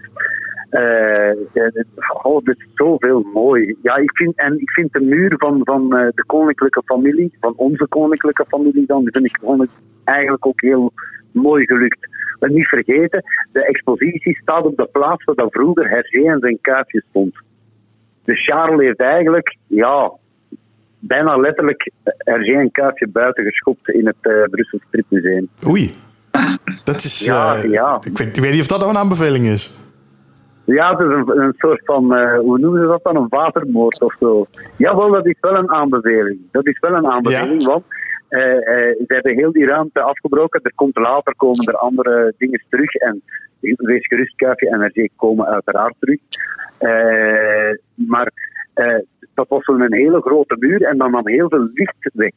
uh, 0.70 1.62
oh, 2.22 2.40
is 2.44 2.66
zoveel 2.74 3.22
mooi. 3.32 3.76
Ja, 3.82 3.96
ik 3.96 4.16
vind, 4.16 4.36
en 4.36 4.60
ik 4.60 4.70
vind 4.70 4.92
de 4.92 5.00
muur 5.00 5.34
van, 5.36 5.60
van 5.64 5.88
de 5.88 6.24
koninklijke 6.26 6.82
familie, 6.84 7.36
van 7.40 7.54
onze 7.56 7.86
koninklijke 7.88 8.44
familie 8.48 8.86
dan, 8.86 9.08
vind 9.12 9.26
ik 9.26 9.68
eigenlijk 10.04 10.46
ook 10.46 10.60
heel 10.60 10.92
mooi 11.32 11.66
gelukt. 11.66 12.08
Maar 12.40 12.50
niet 12.50 12.66
vergeten, 12.66 13.22
de 13.52 13.64
expositie 13.64 14.36
staat 14.36 14.64
op 14.64 14.76
de 14.76 14.88
plaats 14.92 15.24
waar 15.24 15.34
dat 15.34 15.52
vroeger 15.52 15.88
Hergé 15.88 16.30
en 16.30 16.40
zijn 16.40 16.58
kuifje 16.60 17.02
stond. 17.08 17.34
Dus 18.24 18.44
Charles 18.44 18.80
heeft 18.80 19.00
eigenlijk, 19.00 19.56
ja, 19.66 20.12
bijna 20.98 21.36
letterlijk 21.36 21.90
Hergé 22.02 22.58
en 22.58 22.70
kuifje 22.70 23.08
buiten 23.08 23.44
geschopt 23.44 23.88
in 23.88 24.06
het 24.06 24.16
uh, 24.22 24.42
Brussel 24.50 24.80
Stripmuseum. 24.86 25.48
Oei. 25.68 25.94
Dat 26.84 27.04
is, 27.04 27.26
ja, 27.26 27.62
ja. 27.62 28.00
Ik, 28.06 28.18
weet, 28.18 28.36
ik 28.36 28.42
weet 28.42 28.52
niet 28.52 28.60
of 28.60 28.66
dat 28.66 28.78
nou 28.78 28.90
een 28.90 28.96
aanbeveling 28.96 29.46
is. 29.46 29.72
Ja, 30.64 30.90
het 30.90 31.00
is 31.00 31.06
een, 31.14 31.40
een 31.40 31.54
soort 31.56 31.80
van, 31.84 32.18
uh, 32.18 32.38
hoe 32.38 32.58
noemen 32.58 32.80
ze 32.80 32.86
dat 32.86 33.02
dan, 33.02 33.16
een 33.16 33.28
watermoord 33.28 34.00
of 34.02 34.14
zo. 34.20 34.44
Jawel, 34.76 35.10
dat 35.10 35.26
is 35.26 35.36
wel 35.40 35.54
een 35.54 35.70
aanbeveling. 35.70 36.38
Dat 36.50 36.66
is 36.66 36.78
wel 36.80 36.92
een 36.94 37.06
aanbeveling, 37.06 37.62
Ja. 37.62 37.68
want 37.68 37.84
uh, 38.30 38.40
uh, 38.40 38.56
ze 38.96 39.04
hebben 39.06 39.34
heel 39.34 39.52
die 39.52 39.66
ruimte 39.66 40.00
afgebroken. 40.00 40.60
Er 40.62 40.72
komt 40.74 40.96
later 40.96 41.34
komen 41.36 41.66
er 41.66 41.76
andere 41.76 42.34
dingen 42.38 42.62
terug 42.68 42.94
en 42.94 43.22
wees 43.60 44.06
gerust, 44.06 44.36
Kuifje 44.36 44.68
en 44.68 44.86
RG 44.86 45.08
komen 45.16 45.46
uiteraard 45.46 45.94
terug. 45.98 46.18
maar 47.94 48.30
dat 49.34 49.48
was 49.48 49.64
zo'n 49.64 49.92
hele 49.92 50.20
grote 50.20 50.56
muur 50.58 50.82
en 50.82 50.98
dan 50.98 51.10
nam 51.10 51.28
heel 51.28 51.48
veel 51.48 51.68
licht 51.72 52.10
weg. 52.14 52.30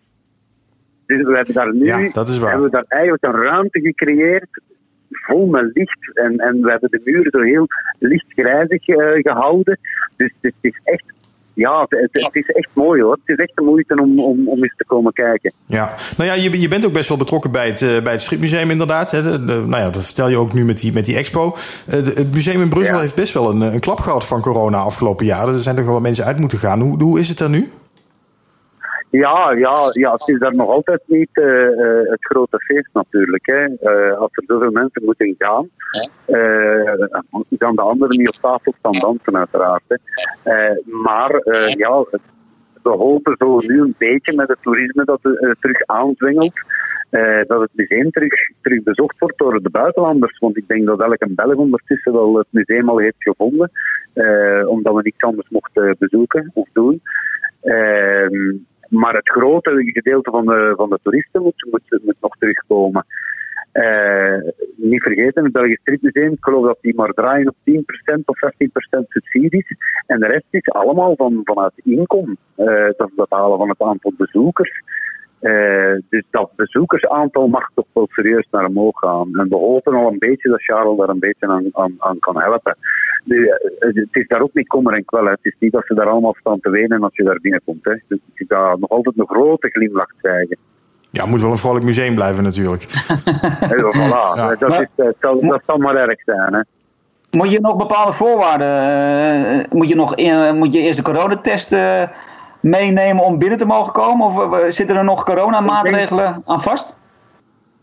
Dus 1.05 1.21
we 1.21 1.35
hebben 1.35 1.53
daar 1.53 1.73
nu 1.73 1.85
Ja, 1.85 2.09
dat 2.11 2.27
is 2.27 2.39
waar. 2.39 2.49
hebben 2.51 2.65
we 2.69 2.75
daar 2.75 2.85
eigenlijk 2.87 3.23
een 3.23 3.41
ruimte 3.41 3.79
gecreëerd 3.79 4.63
vol 5.09 5.45
met 5.45 5.71
licht. 5.73 6.11
En, 6.13 6.37
en 6.37 6.61
we 6.61 6.69
hebben 6.69 6.89
de 6.89 7.01
muren 7.03 7.31
zo 7.31 7.41
heel 7.41 7.67
lichtgrijzig 7.99 8.87
uh, 8.87 8.97
gehouden. 9.13 9.79
Dus 10.17 10.33
het 10.41 10.53
is 10.61 10.79
echt, 10.83 11.03
ja, 11.53 11.85
het, 11.89 12.09
het, 12.11 12.35
is 12.35 12.47
echt 12.47 12.69
mooi 12.73 13.01
hoor. 13.01 13.11
Het 13.25 13.37
is 13.39 13.45
echt 13.45 13.55
de 13.55 13.61
moeite 13.61 14.01
om, 14.01 14.19
om, 14.19 14.47
om 14.47 14.63
eens 14.63 14.75
te 14.77 14.85
komen 14.85 15.13
kijken. 15.13 15.53
Ja, 15.65 15.95
nou 16.17 16.29
ja, 16.29 16.35
je, 16.35 16.61
je 16.61 16.67
bent 16.67 16.85
ook 16.85 16.93
best 16.93 17.09
wel 17.09 17.17
betrokken 17.17 17.51
bij 17.51 17.67
het, 17.67 17.81
uh, 17.81 18.01
bij 18.03 18.11
het 18.11 18.21
Stripmuseum 18.21 18.69
inderdaad. 18.69 19.11
Hè. 19.11 19.21
De, 19.23 19.45
de, 19.45 19.53
nou 19.53 19.81
ja, 19.81 19.89
dat 19.89 20.05
vertel 20.05 20.29
je 20.29 20.37
ook 20.37 20.53
nu 20.53 20.65
met 20.65 20.79
die, 20.79 20.93
met 20.93 21.05
die 21.05 21.17
expo. 21.17 21.45
Uh, 21.45 21.93
de, 21.93 22.11
het 22.15 22.33
museum 22.33 22.61
in 22.61 22.69
Brussel 22.69 22.95
Ja. 22.95 23.01
heeft 23.01 23.15
best 23.15 23.33
wel 23.33 23.49
een, 23.49 23.61
een 23.61 23.79
klap 23.79 23.99
gehad 23.99 24.27
van 24.27 24.41
corona 24.41 24.77
afgelopen 24.77 25.25
jaar. 25.25 25.47
Er 25.47 25.57
zijn 25.57 25.75
toch 25.75 25.85
wel 25.85 25.99
mensen 25.99 26.25
uit 26.25 26.39
moeten 26.39 26.57
gaan. 26.57 26.79
Hoe, 26.79 27.03
hoe 27.03 27.19
is 27.19 27.29
het 27.29 27.39
er 27.39 27.49
nu? 27.49 27.69
Ja, 29.09 29.51
ja, 29.51 29.89
ja, 29.91 30.11
het 30.11 30.27
is 30.29 30.39
daar 30.39 30.55
nog 30.55 30.69
altijd 30.69 31.01
niet 31.05 31.29
uh, 31.33 31.45
uh, 31.45 32.09
het 32.09 32.25
grote 32.25 32.59
feest 32.59 32.89
natuurlijk. 32.93 33.45
Hè. 33.45 33.65
Uh, 33.65 34.17
als 34.17 34.31
er 34.31 34.43
zoveel 34.47 34.71
mensen 34.71 35.03
moeten 35.05 35.35
gaan, 35.37 35.69
gaan 37.59 37.75
de 37.75 37.81
anderen 37.81 38.17
niet 38.17 38.27
op 38.27 38.35
tafel 38.35 38.73
staan 38.77 38.99
dansen 38.99 39.37
uiteraard. 39.37 39.99
Maar 40.85 41.41
ja, 41.77 42.05
we 42.83 42.89
hopen 42.89 43.35
zo 43.37 43.57
nu 43.57 43.81
een 43.81 43.95
beetje 43.97 44.35
met 44.35 44.47
het 44.47 44.61
toerisme 44.61 45.05
dat 45.05 45.19
het 45.21 45.55
terug 45.59 45.85
aanzwengelt. 45.85 46.59
dat 47.47 47.61
het 47.61 47.69
museum 47.73 48.11
terug, 48.11 48.33
terug 48.61 48.83
bezocht 48.83 49.19
wordt 49.19 49.37
door 49.37 49.63
de 49.63 49.69
buitenlanders. 49.69 50.39
Want 50.39 50.57
ik 50.57 50.67
denk 50.67 50.85
dat 50.85 51.01
elke 51.01 51.27
Belg 51.29 51.55
ondertussen 51.55 52.13
wel 52.13 52.37
het 52.37 52.47
museum 52.49 52.89
al 52.89 52.97
heeft 52.97 53.23
gevonden. 53.23 53.71
omdat 54.67 54.95
we 54.95 55.01
niks 55.01 55.23
anders 55.23 55.49
mochten 55.49 55.95
bezoeken 55.99 56.51
of 56.53 56.67
doen. 56.73 57.01
Ehm, 57.61 58.55
maar 58.89 59.13
het 59.13 59.29
grote 59.29 59.71
gedeelte 59.93 60.31
van 60.31 60.45
de, 60.45 60.73
van 60.75 60.89
de 60.89 60.99
toeristen 61.03 61.41
moet, 61.41 61.67
moet, 61.71 62.15
nog 62.21 62.37
terugkomen. 62.37 63.05
Uh, 63.73 64.37
niet 64.75 65.01
vergeten, 65.01 65.43
het 65.43 65.53
Belgisch 65.53 65.79
Stripmuseum, 65.79 66.31
ik 66.31 66.43
geloof 66.43 66.65
dat 66.65 66.77
die 66.81 66.95
maar 66.95 67.13
draaien 67.13 67.47
op 67.47 67.55
10% 67.71 68.19
of 68.25 68.37
15% 68.37 69.07
subsidies. 69.07 69.67
En 70.05 70.19
de 70.19 70.27
rest 70.27 70.45
is 70.49 70.69
allemaal 70.69 71.15
van, 71.15 71.41
vanuit 71.43 71.73
inkomen. 71.83 72.37
Uh, 72.57 72.65
dat 72.97 73.09
is 73.09 73.15
het 73.15 73.29
van 73.29 73.69
het 73.69 73.81
aantal 73.81 74.13
bezoekers. 74.17 74.81
Uh, 75.41 76.01
dus 76.09 76.23
dat 76.29 76.49
bezoekersaantal 76.55 77.47
mag 77.47 77.69
toch 77.75 77.85
wel 77.93 78.07
serieus 78.11 78.47
naar 78.51 78.65
omhoog 78.65 78.99
gaan. 78.99 79.29
En 79.33 79.49
we 79.49 79.55
hopen 79.55 79.93
al 79.93 80.07
een 80.07 80.19
beetje 80.19 80.49
dat 80.49 80.63
Charles 80.63 80.97
daar 80.97 81.09
een 81.09 81.19
beetje 81.19 81.47
aan, 81.47 81.69
aan, 81.71 81.95
aan 81.97 82.19
kan 82.19 82.41
helpen. 82.41 82.77
Nu, 83.23 83.51
het 83.79 84.07
is 84.11 84.27
daar 84.27 84.41
ook 84.41 84.53
niet 84.53 84.67
kommer 84.67 84.93
en 84.93 85.05
kwel. 85.05 85.23
Hè. 85.23 85.29
Het 85.29 85.39
is 85.41 85.55
niet 85.59 85.71
dat 85.71 85.85
ze 85.85 85.93
daar 85.93 86.09
allemaal 86.09 86.35
staan 86.39 86.59
te 86.59 86.69
wenen 86.69 87.03
als 87.03 87.15
je 87.15 87.23
daar 87.23 87.39
binnenkomt. 87.41 87.85
Hè. 87.85 87.93
Dus 88.07 88.19
je 88.33 88.45
gaat 88.47 88.79
nog 88.79 88.89
altijd 88.89 89.17
een 89.17 89.27
grote 89.27 89.69
glimlach 89.69 90.11
krijgen. 90.21 90.57
Ja, 91.09 91.21
het 91.21 91.31
moet 91.31 91.41
wel 91.41 91.51
een 91.51 91.57
vrolijk 91.57 91.85
museum 91.85 92.15
blijven 92.15 92.43
natuurlijk. 92.43 92.83
Hey, 93.59 93.77
voilà. 93.77 94.35
ja. 94.35 94.55
dat, 94.55 94.81
is, 94.81 94.87
dat, 94.95 95.15
zal, 95.19 95.41
dat 95.41 95.61
zal 95.65 95.77
maar 95.77 95.95
erg 95.95 96.21
zijn. 96.25 96.53
Hè. 96.53 96.61
Moet 97.31 97.51
je 97.51 97.59
nog 97.59 97.75
bepaalde 97.75 98.13
voorwaarden, 98.13 98.69
uh, 99.59 99.65
moet, 99.69 99.89
je 99.89 99.95
nog 99.95 100.15
moet 100.53 100.73
je 100.73 100.79
eerst 100.79 100.97
de 100.97 101.03
coronatest 101.03 101.73
uh, 101.73 102.01
meenemen 102.59 103.23
om 103.23 103.37
binnen 103.37 103.57
te 103.57 103.65
mogen 103.65 103.93
komen? 103.93 104.25
Of 104.25 104.35
uh, 104.35 104.65
zitten 104.69 104.95
er 104.95 105.03
nog 105.03 105.23
coronamaatregelen 105.23 106.41
aan 106.45 106.61
vast? 106.61 106.95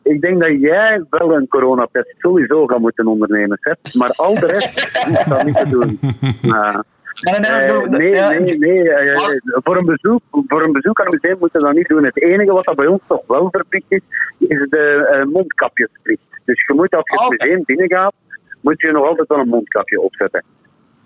ik 0.04 0.20
denk 0.20 0.40
dat 0.40 0.60
jij 0.60 1.04
wel 1.10 1.34
een 1.34 1.48
coronatest 1.48 2.14
sowieso 2.18 2.66
gaat 2.66 2.78
moeten 2.78 3.06
ondernemen, 3.06 3.58
Seth. 3.60 3.94
Maar 3.94 4.10
al 4.10 4.34
de 4.34 4.46
rest 4.46 4.76
is 5.08 5.24
dat 5.24 5.44
niet 5.44 5.56
te 5.56 5.68
doen. 5.68 6.00
Uh, 6.42 6.78
Nee, 7.20 7.38
nee, 7.38 7.50
eh, 7.50 7.88
nee, 7.88 8.10
ja, 8.10 8.28
nee, 8.28 8.58
nee. 8.58 8.90
eh, 8.90 9.32
voor, 9.44 9.76
een 9.76 9.84
bezoek, 9.84 10.22
voor 10.30 10.62
een 10.62 10.72
bezoek 10.72 11.00
aan 11.00 11.06
een 11.06 11.18
museum 11.20 11.38
moeten 11.38 11.60
we 11.60 11.66
dat 11.66 11.76
niet 11.76 11.88
doen. 11.88 12.04
Het 12.04 12.22
enige 12.22 12.52
wat 12.52 12.64
dat 12.64 12.76
bij 12.76 12.86
ons 12.86 13.00
toch 13.06 13.22
wel 13.26 13.48
verplicht 13.50 13.84
is, 13.88 14.00
is 14.38 14.66
de 14.70 15.08
eh, 15.10 15.24
mondkapjesplicht. 15.32 16.22
Dus 16.44 16.64
je 16.66 16.74
moet 16.74 16.94
als 16.94 17.10
je 17.10 17.16
het 17.18 17.40
museum 17.40 17.62
binnengaat, 17.64 18.14
moet 18.60 18.80
je 18.80 18.92
nog 18.92 19.06
altijd 19.06 19.28
wel 19.28 19.38
een 19.38 19.48
mondkapje 19.48 20.00
opzetten. 20.00 20.44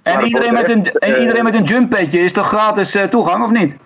En 0.08 0.14
Maar 0.14 0.24
iedereen 0.24 0.52
met, 0.52 0.68
een, 0.68 0.84
en 0.84 1.14
eh, 1.14 1.20
iedereen 1.20 1.44
met 1.44 1.54
een 1.54 1.62
jumppetje 1.62 2.18
is 2.18 2.32
toch 2.32 2.46
gratis 2.46 2.94
eh, 2.94 3.04
toegang, 3.04 3.44
of 3.44 3.50
niet? 3.50 3.76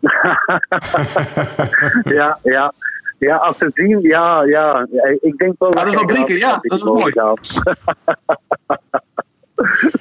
ja, 2.18 2.38
ja. 2.42 2.72
Ja, 3.18 3.36
als 3.36 3.58
ze 3.58 3.70
zien, 3.74 4.00
ja, 4.00 4.44
ja. 4.44 4.86
Ik 5.20 5.36
denk 5.36 5.54
wel 5.58 5.70
dat 5.70 5.86
is 5.86 5.94
wel 5.94 6.04
drie 6.04 6.24
keer, 6.24 6.38
ja, 6.38 6.58
dat 6.62 6.78
is 6.78 6.84
mooi. 6.84 7.12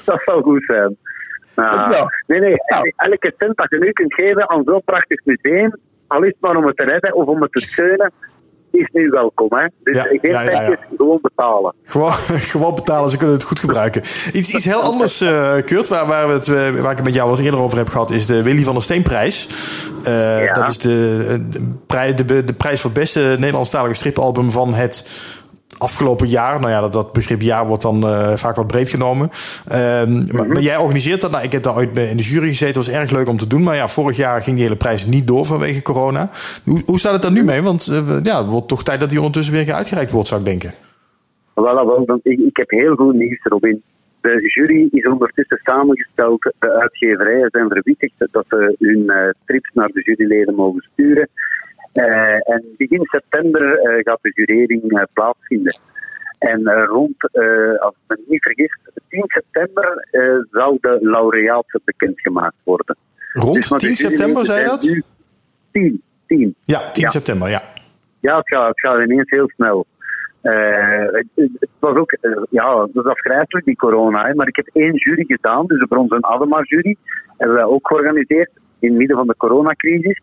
dat 0.06 0.22
zou 0.26 0.44
goed 0.44 0.66
zijn. 0.66 0.98
Ja. 1.56 1.72
Dat 1.72 1.84
is 1.84 1.90
wel. 1.90 2.10
Nee, 2.28 2.40
nee. 2.40 2.56
Nou. 2.66 2.94
Elke 2.96 3.34
cent 3.38 3.58
dat 3.58 3.70
je 3.70 3.78
nu 3.78 3.92
kunt 3.92 4.14
geven 4.14 4.50
aan 4.50 4.64
zo'n 4.66 4.82
prachtig 4.86 5.26
museum, 5.26 5.78
al 6.08 6.24
is 6.24 6.28
het 6.28 6.38
maar 6.40 6.56
om 6.56 6.66
het 6.66 6.78
te 6.78 6.84
redden 6.84 7.16
of 7.16 7.28
om 7.28 7.42
het 7.42 7.52
te 7.52 7.62
steunen, 7.62 8.12
is 8.72 8.90
nu 8.92 9.10
welkom. 9.10 9.48
Hè? 9.50 9.68
Dus 9.84 9.96
Ja, 9.96 10.04
geen 10.04 10.20
ja, 10.22 10.42
ja, 10.42 10.78
gewoon 10.98 11.20
betalen. 11.22 11.74
Gewoon, 11.84 12.12
gewoon 12.54 12.76
betalen, 12.76 13.10
ze 13.10 13.18
kunnen 13.18 13.36
het 13.36 13.46
goed 13.46 13.60
gebruiken. 13.60 14.02
Iets, 14.34 14.54
iets 14.54 14.66
heel 14.66 14.82
anders, 14.82 15.22
eh, 15.22 15.54
Kurt, 15.66 15.88
waar, 15.88 16.08
waar, 16.08 16.28
we 16.28 16.34
het, 16.34 16.48
eh, 16.48 16.82
waar 16.82 16.92
ik 16.92 16.98
het 16.98 17.04
met 17.04 17.14
jou 17.14 17.30
al 17.30 17.36
eens 17.36 17.46
eerder 17.46 17.60
over 17.60 17.78
heb 17.78 17.90
gehad, 17.90 18.12
is 18.12 18.26
de 18.26 18.44
Willy 18.44 18.64
van 18.64 18.74
der 18.74 18.84
Steenprijs. 18.84 19.48
Ja. 20.04 20.54
Dat 20.54 20.68
is 20.68 20.78
de, 20.78 21.46
de, 21.50 22.26
de, 22.26 22.44
de 22.44 22.54
prijs 22.54 22.82
voor 22.82 22.90
het 22.90 23.00
beste 23.00 23.36
Nederlandstalige 23.40 23.96
stripalbum 23.96 24.52
van 24.52 24.74
het 24.74 25.06
afgelopen 25.82 26.28
jaar. 26.28 26.60
Nou 26.60 26.72
ja, 26.72 26.80
dat, 26.80 26.94
dat 26.94 27.14
begrip 27.14 27.42
jaar 27.42 27.68
wordt 27.68 27.82
dan 27.82 28.04
eh, 28.04 28.34
vaak 28.36 28.56
wat 28.56 28.68
breed 28.68 28.90
genomen. 28.90 29.30
Ehm, 29.68 30.36
maar, 30.36 30.62
jij 30.62 30.78
organiseert 30.78 31.22
dat. 31.22 31.32
Nou, 31.32 31.44
ik 31.44 31.52
heb 31.52 31.64
daar 31.64 31.76
ooit 31.76 31.98
in 31.98 32.18
de 32.18 32.24
jury 32.24 32.48
gezeten. 32.48 32.74
Dat 32.74 32.86
was 32.86 32.96
erg 32.96 33.12
leuk 33.12 33.28
om 33.28 33.38
te 33.38 33.48
doen. 33.48 33.64
Maar 33.64 33.76
ja, 33.76 33.88
vorig 33.88 34.18
jaar 34.18 34.42
ging 34.42 34.56
die 34.56 34.66
hele 34.66 34.78
prijs 34.78 35.06
niet 35.06 35.28
door 35.28 35.46
vanwege 35.46 35.82
corona. 35.82 36.30
Hoe, 36.64 36.82
hoe 36.86 37.00
staat 37.00 37.14
het 37.14 37.22
daar 37.22 37.32
nu 37.32 37.44
mee? 37.44 37.62
Want 37.62 37.88
eh, 37.88 38.24
ja, 38.24 38.38
het 38.38 38.48
wordt 38.48 38.68
toch 38.68 38.84
tijd 38.84 39.00
dat 39.00 39.10
die 39.10 39.18
ondertussen 39.18 39.54
weer 39.54 39.74
uitgereikt 39.74 40.12
wordt, 40.12 40.28
zou 40.28 40.42
ik 40.42 40.48
denken. 40.48 40.74
Wel, 41.54 41.86
wel, 41.86 42.06
want 42.06 42.26
ik, 42.26 42.40
ik 42.40 42.58
heb 42.58 42.70
heel 42.70 42.96
goed 42.96 43.16
nieuws, 43.16 43.40
Robin. 43.44 43.82
De 44.22 44.52
jury 44.54 44.88
is 44.92 45.08
ondertussen 45.08 45.60
samengesteld. 45.64 46.54
De 46.60 46.80
uitgeverijen 46.80 47.50
zijn 47.52 47.68
verwittigd 47.68 48.14
dat 48.32 48.46
ze 48.48 48.76
hun 48.80 49.10
eh, 49.10 49.30
strips 49.44 49.70
naar 49.74 49.88
de 49.88 50.02
juryleden 50.02 50.56
mogen 50.56 50.82
sturen. 50.94 51.30
Eh, 51.94 52.50
en 52.54 52.64
begin 52.78 53.06
september 53.06 53.80
eh, 53.80 54.04
gaat 54.04 54.20
de 54.22 54.32
jurering 54.36 54.92
eh, 55.00 55.04
plaatsvinden. 55.14 55.80
En 56.40 56.74
rond, 56.86 57.16
als 57.80 57.94
ik 57.94 58.02
me 58.08 58.24
niet 58.28 58.44
vergis, 58.44 58.78
10 59.10 59.24
september 59.28 60.08
zal 60.52 60.78
de 60.82 60.98
laureaat 61.02 61.66
bekendgemaakt 61.84 62.56
worden. 62.64 62.98
Rond 63.32 63.56
Dus, 63.56 63.70
maar 63.70 63.80
de 63.80 63.86
10 63.86 63.96
september, 63.96 64.46
juryleden 64.46 64.46
zei 64.46 64.66
dat? 64.66 64.84
nu 64.84 65.04
10, 65.72 66.02
10. 66.28 66.56
Ja, 66.64 66.80
10 66.92 67.04
Ja. 67.04 67.10
september, 67.10 67.50
ja. 67.50 67.62
Ja, 68.20 68.38
het 68.38 68.48
gaat, 68.48 68.68
het 68.68 68.80
gaat 68.80 69.04
ineens 69.04 69.30
heel 69.30 69.50
snel. 69.50 69.86
Het, 70.42 71.26
het 71.36 71.70
was 71.80 71.96
ook, 71.96 72.18
ja, 72.50 72.74
dat 72.74 73.06
is 73.06 73.12
afgrijzelijk, 73.12 73.66
die 73.66 73.76
corona. 73.76 74.26
Hè, 74.26 74.34
maar 74.36 74.48
ik 74.48 74.56
heb 74.56 74.70
één 74.74 74.96
jury 74.96 75.24
gedaan, 75.28 75.66
dus 75.66 75.86
voor 75.88 75.98
onze 75.98 76.18
Adema-jury 76.22 76.96
hebben 77.38 77.56
wij 77.56 77.66
ook 77.66 77.88
georganiseerd 77.88 78.52
in 78.80 78.90
het 78.90 78.98
midden 78.98 79.18
van 79.18 79.28
de 79.28 79.36
coronacrisis. 79.38 80.22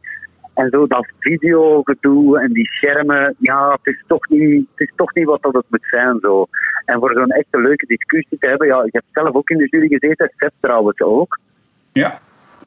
En 0.59 0.69
zo 0.71 0.87
dat 0.87 1.07
videogedoe 1.21 2.41
en 2.41 2.53
die 2.53 2.67
schermen, 2.73 3.35
ja, 3.39 3.71
het 3.83 3.95
is 3.95 4.05
toch 4.07 4.29
niet, 4.29 4.67
het 4.75 4.89
is 4.89 4.93
toch 4.97 5.15
niet 5.15 5.25
wat 5.25 5.43
dat 5.43 5.53
het 5.55 5.65
moet 5.69 5.87
zijn. 5.91 6.19
Zo. 6.21 6.47
En 6.85 6.99
voor 6.99 7.13
zo'n 7.15 7.31
echte 7.31 7.61
leuke 7.61 7.87
discussie 7.87 8.39
te 8.39 8.47
hebben, 8.49 8.67
ja, 8.67 8.83
ik 8.85 8.93
heb 8.93 9.03
zelf 9.13 9.35
ook 9.35 9.51
in 9.51 9.57
de 9.59 9.67
jury 9.71 9.89
gezeten, 9.89 10.33
Seth 10.37 10.53
trouwens 10.61 11.01
ook. 11.01 11.39
Ja. 11.93 12.19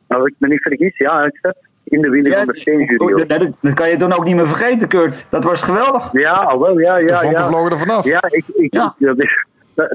Als 0.07 0.25
ik 0.25 0.33
me 0.37 0.47
niet 0.47 0.61
vergis, 0.61 0.97
ja, 0.97 1.29
Seth, 1.41 1.57
in 1.83 2.01
de 2.01 2.09
Willy 2.09 2.33
van 2.33 2.45
der 2.45 2.55
Steen 2.57 2.79
jury. 2.85 3.11
oh, 3.13 3.17
dat, 3.27 3.39
dat, 3.39 3.51
dat 3.61 3.73
kan 3.73 3.89
je 3.89 3.97
dan 3.97 4.13
ook 4.13 4.23
niet 4.25 4.35
meer 4.35 4.47
vergeten, 4.47 4.87
Kurt. 4.87 5.27
Dat 5.29 5.43
was 5.43 5.61
geweldig. 5.61 6.11
Ja, 6.11 6.57
wel, 6.59 6.79
ja, 6.79 6.95
De 6.97 7.03
ja. 7.07 7.17
vonken 7.17 7.39
ja. 7.39 7.47
vlogen 7.47 7.71
er 7.71 7.79
vanaf. 7.79 8.05
Ja, 8.05 8.23
ik, 8.29 8.45
ik, 8.47 8.73
Ja. 8.73 8.95
dat 8.97 9.19
is- 9.19 9.45
dat- 9.47 9.50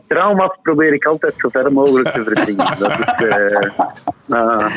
trauma's 0.09 0.59
probeer 0.63 0.93
ik 0.93 1.05
altijd 1.05 1.35
zo 1.37 1.49
ver 1.49 1.73
mogelijk 1.73 2.09
te 2.09 2.23
verdringen. 2.23 2.67
Dat 2.79 2.91
is, 2.91 3.27
eh, 3.27 3.79
ah. 4.29 4.75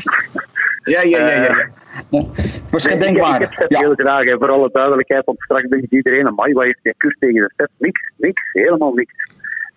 Ja, 0.83 1.01
ja, 1.01 1.19
ja. 1.29 1.43
ja. 1.43 1.69
Het 2.09 2.69
was 2.71 2.83
Nee, 2.85 3.09
ik- 3.09 3.47
heb 3.49 3.69
Ja. 3.71 3.79
heel 3.79 3.93
graag, 3.95 4.23
en 4.25 4.37
voor 4.37 4.49
alle 4.49 4.69
duidelijkheid, 4.71 5.25
want 5.25 5.41
straks 5.41 5.67
denkt 5.69 5.91
iedereen, 5.91 6.27
amai, 6.27 6.53
wat 6.53 6.63
heeft 6.63 6.79
die 6.81 6.93
Kurt 6.97 7.15
tegen 7.19 7.41
de 7.41 7.51
Seth? 7.57 7.69
Niks, 7.77 8.11
niks, 8.17 8.41
helemaal 8.53 8.93
niks. 8.93 9.13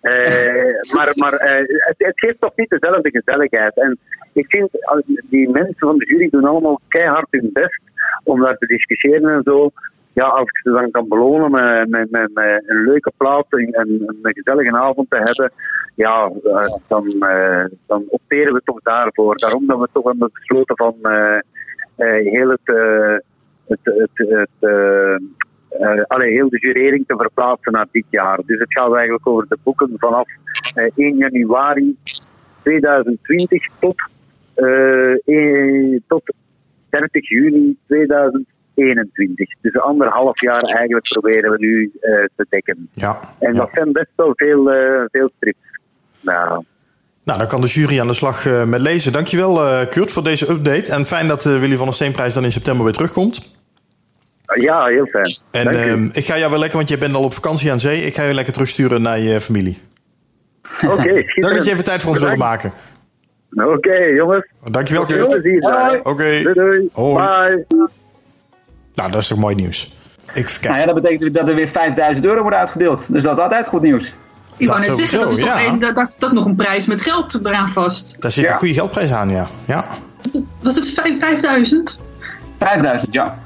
Eh, 0.01 0.93
maar 0.95 1.11
maar 1.15 1.33
eh, 1.33 1.57
het, 1.67 1.95
het 1.97 2.19
geeft 2.19 2.39
toch 2.39 2.51
niet 2.55 2.69
dezelfde 2.69 3.09
gezelligheid. 3.09 3.75
En 3.79 3.97
ik 4.33 4.45
vind, 4.47 4.69
die 5.23 5.49
mensen 5.49 5.75
van 5.77 5.97
de 5.97 6.05
jury 6.05 6.29
doen 6.29 6.45
allemaal 6.45 6.79
keihard 6.87 7.27
hun 7.29 7.49
best 7.53 7.79
om 8.23 8.41
daar 8.41 8.57
te 8.57 8.65
discussiëren 8.65 9.33
en 9.33 9.41
zo. 9.43 9.71
Ja, 10.13 10.25
als 10.25 10.49
ik 10.49 10.57
ze 10.57 10.71
dan 10.71 10.91
kan 10.91 11.07
belonen 11.07 11.51
met, 11.89 11.89
met, 11.89 12.31
met, 12.33 12.63
een 12.67 12.83
leuke 12.83 13.11
plaats 13.17 13.49
en, 13.49 13.71
en 13.71 13.89
een 14.21 14.33
gezellige 14.33 14.77
avond 14.77 15.09
te 15.09 15.17
hebben, 15.17 15.51
ja, 15.95 16.31
eh, 16.43 16.75
dan, 16.87 17.07
eh, 17.19 17.65
dan 17.87 18.03
opteren 18.07 18.53
we 18.53 18.61
toch 18.63 18.81
daarvoor. 18.81 19.37
Daarom 19.37 19.65
dat 19.65 19.79
we 19.79 19.87
toch 19.91 20.03
hebben 20.03 20.29
besloten 20.33 20.75
van 20.75 20.95
eh, 21.01 21.39
heel 22.31 22.49
het, 22.49 22.75
het, 23.67 23.79
het, 23.83 24.27
het 24.59 26.07
allee, 26.07 26.31
heel 26.31 26.49
de 26.49 26.59
jurering 26.59 27.07
te 27.07 27.15
verplaatsen 27.17 27.71
naar 27.71 27.87
dit 27.91 28.05
jaar. 28.09 28.39
Dus 28.45 28.59
het 28.59 28.73
gaat 28.73 28.93
eigenlijk 28.93 29.27
over 29.27 29.45
de 29.47 29.57
boeken 29.63 29.93
vanaf 29.97 30.27
eh, 30.75 30.91
1 30.95 31.17
januari 31.17 31.97
2020 32.61 33.67
tot, 33.79 33.95
tot 36.07 36.33
30 36.89 37.29
juni 37.29 37.77
2021. 38.73 39.47
Dus 39.61 39.81
anderhalf 39.81 40.41
jaar 40.41 40.61
eigenlijk 40.61 41.07
proberen 41.09 41.51
we 41.51 41.57
nu 41.57 41.91
eh, 42.01 42.11
te 42.35 42.45
dekken. 42.49 42.89
Ja. 42.91 43.19
En 43.39 43.53
ja. 43.53 43.59
dat 43.59 43.69
zijn 43.73 43.91
best 43.91 44.11
wel 44.15 44.31
veel, 44.35 44.71
eh, 44.71 45.03
veel 45.11 45.29
strips. 45.37 45.57
Nou, 46.21 46.63
Nou, 47.23 47.39
dan 47.39 47.47
kan 47.47 47.61
de 47.61 47.67
jury 47.67 47.99
aan 47.99 48.07
de 48.07 48.13
slag 48.13 48.45
eh, 48.45 48.63
met 48.63 48.81
lezen. 48.81 49.11
Dankjewel, 49.11 49.87
Kurt, 49.87 50.11
voor 50.11 50.23
deze 50.23 50.49
update. 50.49 50.91
En 50.91 51.05
fijn 51.05 51.27
dat 51.27 51.41
de 51.41 51.59
Willy 51.59 51.75
van 51.75 51.85
der 51.85 51.95
Steenprijs 51.95 52.33
dan 52.33 52.43
in 52.43 52.51
september 52.51 52.83
weer 52.83 52.93
terugkomt. 52.93 53.51
ja, 54.45 54.85
heel 54.85 55.07
fijn. 55.07 55.35
En 55.51 55.67
ehm, 55.67 56.05
ik 56.11 56.25
ga 56.25 56.37
jou 56.37 56.49
wel 56.49 56.59
lekker, 56.59 56.77
want 56.77 56.89
je 56.89 56.97
bent 56.97 57.15
al 57.15 57.23
op 57.23 57.33
vakantie 57.33 57.71
aan 57.71 57.79
zee. 57.79 58.01
Ik 58.01 58.13
ga 58.15 58.23
je 58.23 58.33
lekker 58.33 58.53
terugsturen 58.53 59.01
naar 59.01 59.19
je 59.19 59.41
familie. 59.41 59.77
Oké, 60.81 61.13
Dank 61.41 61.55
dat 61.55 61.65
je 61.65 61.71
even 61.71 61.83
tijd 61.83 62.01
voor 62.01 62.11
ons 62.11 62.19
wilde 62.19 62.37
maken. 62.37 62.71
Oké, 63.55 63.95
jongens. 63.95 64.47
Dankjewel, 64.71 65.05
Kurt. 65.05 65.35
Oké. 66.03 66.41
Doei, 66.41 66.53
doei. 66.53 66.89
Hoi. 66.93 67.15
Bye. 67.15 67.87
Nou, 68.93 69.11
dat 69.11 69.21
is 69.21 69.27
toch 69.27 69.37
mooi 69.37 69.55
nieuws. 69.55 69.91
Ik 70.33 70.57
Nou 70.61 70.77
ja, 70.79 70.85
dat 70.85 70.95
betekent 70.95 71.33
dat 71.33 71.47
er 71.47 71.55
weer 71.55 71.67
5000 71.69 72.25
euro 72.25 72.41
wordt 72.41 72.57
uitgedeeld. 72.57 73.05
Dus 73.09 73.23
dat 73.23 73.37
is 73.37 73.43
altijd 73.43 73.67
goed 73.67 73.81
nieuws. 73.81 74.13
Ik 74.57 74.67
wou 74.67 74.79
net 74.79 74.95
zeggen, 74.95 75.19
dat 75.19 75.27
is, 75.27 75.33
sowieso, 75.33 75.45
toch 75.53 75.61
ja. 75.61 75.67
een, 75.71 75.79
dat, 75.79 75.95
dat, 75.95 76.15
dat 76.19 76.31
nog 76.31 76.45
een 76.45 76.55
prijs 76.55 76.85
met 76.85 77.01
geld 77.01 77.39
eraan 77.45 77.69
vast. 77.69 78.15
Daar 78.19 78.31
zit 78.31 78.45
Ja. 78.45 78.51
een 78.51 78.57
goede 78.57 78.73
geldprijs 78.73 79.11
aan, 79.11 79.29
ja. 79.29 79.47
Ja. 79.65 79.85
Was 80.21 80.33
het, 80.33 80.43
was 80.61 80.75
het 80.75 80.87
vijf- 80.87 81.19
5000? 81.19 81.99
5000, 82.59 83.13
ja. 83.13 83.39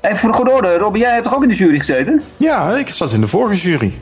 Even 0.00 0.16
voor 0.16 0.30
de 0.30 0.36
goede 0.36 0.50
orde, 0.50 0.78
Robby, 0.78 0.98
jij 0.98 1.12
hebt 1.12 1.24
toch 1.24 1.34
ook 1.34 1.42
in 1.42 1.48
de 1.48 1.54
jury 1.54 1.78
gezeten? 1.78 2.22
Ja, 2.36 2.76
ik 2.76 2.88
zat 2.88 3.12
in 3.12 3.20
de 3.20 3.26
vorige 3.28 3.56
jury. 3.56 3.98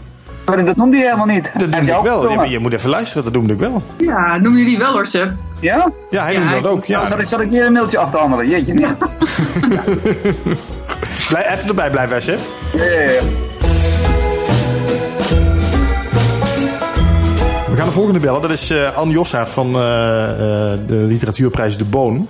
Maar 0.46 0.64
dat 0.64 0.76
noemde 0.76 0.96
je 0.96 1.02
helemaal 1.02 1.26
niet. 1.26 1.50
Dat 1.52 1.62
Heb 1.62 1.70
noemde 1.70 1.86
je 1.86 1.92
ik 1.98 2.02
wel. 2.02 2.30
Ja, 2.30 2.44
je 2.44 2.58
moet 2.58 2.72
even 2.72 2.90
luisteren, 2.90 3.24
dat 3.24 3.32
noemde 3.32 3.52
ik 3.52 3.58
wel. 3.58 3.82
Ja, 3.96 4.36
noem 4.36 4.56
je 4.56 4.64
die 4.64 4.78
wel 4.78 4.92
hoor, 4.92 5.06
Seb. 5.06 5.32
Ja? 5.60 5.90
Ja, 6.10 6.22
hij 6.22 6.32
Ja, 6.32 6.38
noemde 6.38 6.60
dat 6.60 6.70
ook. 6.70 6.84
Ja. 6.84 7.06
Zat 7.06 7.18
ik, 7.18 7.28
zat 7.28 7.40
ik 7.40 7.50
hier 7.50 7.66
een 7.66 7.72
mailtje 7.72 7.98
af 7.98 8.10
te 8.10 8.16
handelen? 8.16 8.48
Jeetje, 8.48 8.74
nee. 8.74 8.92
Blijf 11.28 11.52
even 11.52 11.68
erbij 11.68 11.90
blijven, 11.90 12.22
hè. 12.24 12.38
Ja, 12.84 13.00
ja, 13.00 13.10
ja. 13.10 13.20
We 17.68 17.76
gaan 17.80 17.86
de 17.86 17.92
volgende 17.92 18.20
bellen. 18.20 18.42
Dat 18.42 18.50
is 18.50 18.70
eh 18.70 18.96
Anne 18.96 19.12
Jossaert 19.12 19.48
van 19.48 19.74
eh, 19.74 19.82
eh, 19.82 20.78
de 20.86 20.94
literatuurprijs 20.94 21.78
De 21.78 21.84
Boon. 21.84 22.28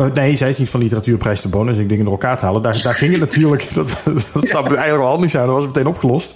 Eh, 0.00 0.12
nee, 0.14 0.34
zij 0.34 0.48
is 0.48 0.58
niet 0.58 0.70
van 0.70 0.80
literatuurprijs 0.80 1.40
De 1.40 1.48
Boon. 1.48 1.66
Dus 1.66 1.78
ik 1.78 1.88
dingen 1.88 2.04
door 2.04 2.12
elkaar 2.12 2.36
te 2.36 2.44
halen. 2.44 2.62
Daar, 2.62 2.82
daar 2.82 2.94
ging 2.94 3.10
het 3.10 3.20
natuurlijk. 3.20 3.68
Dat, 3.74 4.02
dat 4.32 4.48
zou 4.48 4.66
eigenlijk 4.66 4.98
wel 4.98 5.06
handig 5.06 5.30
zijn. 5.30 5.46
Dat 5.46 5.54
was 5.54 5.64
het 5.64 5.74
meteen 5.74 5.92
opgelost. 5.92 6.30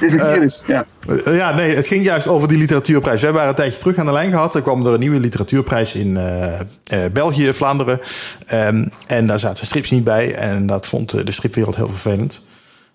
Het 0.00 0.12
is 0.12 0.20
een 0.20 0.32
virus, 0.32 0.62
ja. 0.66 0.86
Eh, 1.24 1.36
ja, 1.36 1.54
nee, 1.54 1.74
het 1.74 1.86
ging 1.86 2.04
juist 2.04 2.26
over 2.26 2.48
die 2.48 2.58
literatuurprijs. 2.58 3.18
We 3.18 3.24
hebben 3.24 3.42
haar 3.42 3.50
een 3.50 3.56
tijdje 3.56 3.80
terug 3.80 3.96
aan 3.96 4.06
de 4.06 4.12
lijn 4.12 4.30
gehad. 4.30 4.54
Er 4.54 4.62
kwam 4.62 4.86
er 4.86 4.92
een 4.92 5.00
nieuwe 5.00 5.20
literatuurprijs 5.20 5.94
in 5.94 6.16
eh, 6.16 6.60
eh, 6.84 7.12
België, 7.12 7.52
Vlaanderen. 7.52 8.00
Ehm, 8.46 8.86
en 9.06 9.26
daar 9.26 9.38
zaten 9.38 9.66
strips 9.66 9.90
niet 9.90 10.04
bij. 10.04 10.34
En 10.34 10.66
dat 10.66 10.86
vond 10.86 11.12
eh, 11.12 11.24
de 11.24 11.32
stripwereld 11.32 11.76
heel 11.76 11.88
vervelend. 11.88 12.42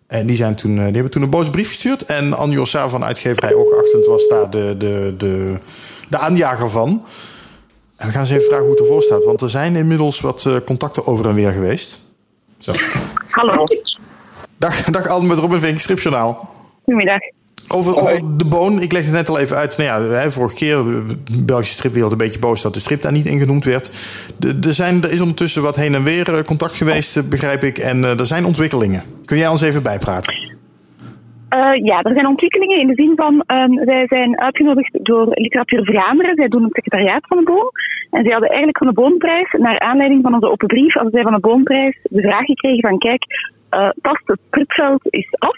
En 0.08 0.28
die, 0.28 0.36
zijn 0.36 0.56
toen, 0.56 0.78
eh, 0.78 0.84
die 0.84 0.94
hebben 0.94 1.12
toen 1.12 1.22
een 1.22 1.30
boze 1.30 1.52
brief 1.52 1.68
gestuurd. 1.68 2.06
En 2.06 2.34
Anne 2.34 2.54
Jossa 2.54 2.90
van 2.90 3.04
uitgeverij 3.04 3.54
Oogachtend 3.54 4.06
was 4.06 4.28
daar 4.28 4.50
de, 4.50 4.78
de, 4.78 5.14
de, 5.18 5.58
de 6.10 6.18
aanjager 6.18 6.70
van. 6.70 7.06
We 8.04 8.12
gaan 8.12 8.22
eens 8.22 8.30
even 8.30 8.44
vragen 8.44 8.66
hoe 8.66 8.72
het 8.72 8.82
ervoor 8.82 9.02
staat. 9.02 9.24
Want 9.24 9.42
er 9.42 9.50
zijn 9.50 9.76
inmiddels 9.76 10.22
wat 10.22 10.46
eh, 10.46 10.56
contacten 10.66 11.06
over 11.06 11.28
en 11.28 11.36
weer 11.36 11.52
geweest. 11.52 12.00
Zo. 12.58 12.74
Hallo. 13.30 13.63
Dag, 14.58 14.84
dag 14.84 15.08
Anne 15.08 15.28
met 15.28 15.38
Robin 15.38 15.60
Vink, 15.60 15.80
Stripjournaal. 15.80 16.50
Goedemiddag. 16.84 17.20
Over, 17.68 17.98
over 17.98 18.38
de 18.38 18.46
boon, 18.46 18.82
ik 18.82 18.92
legde 18.92 19.08
het 19.08 19.18
net 19.18 19.30
al 19.30 19.39
even 19.39 19.58
uit. 19.58 19.78
Nou 19.78 19.89
ja, 19.89 20.16
hè, 20.16 20.32
vorige 20.32 20.56
keer, 20.56 20.76
de 20.76 21.44
Belgische 21.46 21.74
stripwereld 21.74 22.12
een 22.12 22.18
beetje 22.18 22.39
boos 22.39 22.62
dat 22.62 22.74
de 22.74 22.80
strip 22.80 23.02
daar 23.02 23.12
niet 23.12 23.26
in 23.26 23.39
genoemd 23.39 23.63
werd. 23.63 23.89
Er, 24.66 24.74
zijn, 24.74 25.04
er 25.04 25.12
is 25.12 25.22
ondertussen 25.22 25.62
wat 25.62 25.76
heen 25.76 25.96
en 25.96 26.04
weer 26.04 26.34
eh, 26.34 26.44
contact 26.44 26.76
geweest, 26.76 27.18
eh, 27.18 27.24
begrijp 27.24 27.63
ik. 27.63 27.78
En 27.78 28.04
er 28.04 28.28
zijn 28.28 28.46
ontwikkelingen. 28.46 29.04
Kun 29.26 29.38
jij 29.38 29.48
ons 29.48 29.62
even 29.62 29.84
bijpraten? 29.84 30.53
Uh, 31.56 31.86
ja, 31.86 32.02
er 32.02 32.13
zijn 32.13 32.28
ontwikkelingen 32.28 32.80
in 32.80 32.88
de 32.88 32.94
zin 32.94 33.13
van, 33.16 33.44
um, 33.48 33.86
wij 33.86 34.08
zijn 34.08 34.39
uitgenodigd 34.39 35.06
door 35.06 35.28
Literatuur 35.30 35.84
Vlaanderen. 35.86 36.36
Zij 36.36 36.48
doen 36.48 36.63
het 36.63 36.74
secretariaat 36.74 37.28
van 37.28 37.38
de 37.38 37.44
Boon. 37.44 37.72
En 38.10 38.24
zij 38.24 38.32
hadden 38.32 38.50
eigenlijk 38.50 38.78
van 38.78 38.88
de 38.88 38.94
Boonprijs, 38.94 39.52
naar 39.52 39.80
aanleiding 39.80 40.22
van 40.22 40.34
onze 40.34 40.50
open 40.50 40.68
brief, 40.68 40.94
hadden 40.94 41.12
zij 41.12 41.22
van 41.22 41.34
de 41.34 41.39
Boonprijs 41.39 42.00
de 42.04 42.22
vraag 42.22 42.46
gekregen 42.46 42.89
van, 42.89 42.98
kijk, 42.98 43.24
uh, 43.72 43.89
past 44.02 44.22
het 44.28 44.39
stripveld 44.48 45.02
is 45.10 45.28
af 45.38 45.58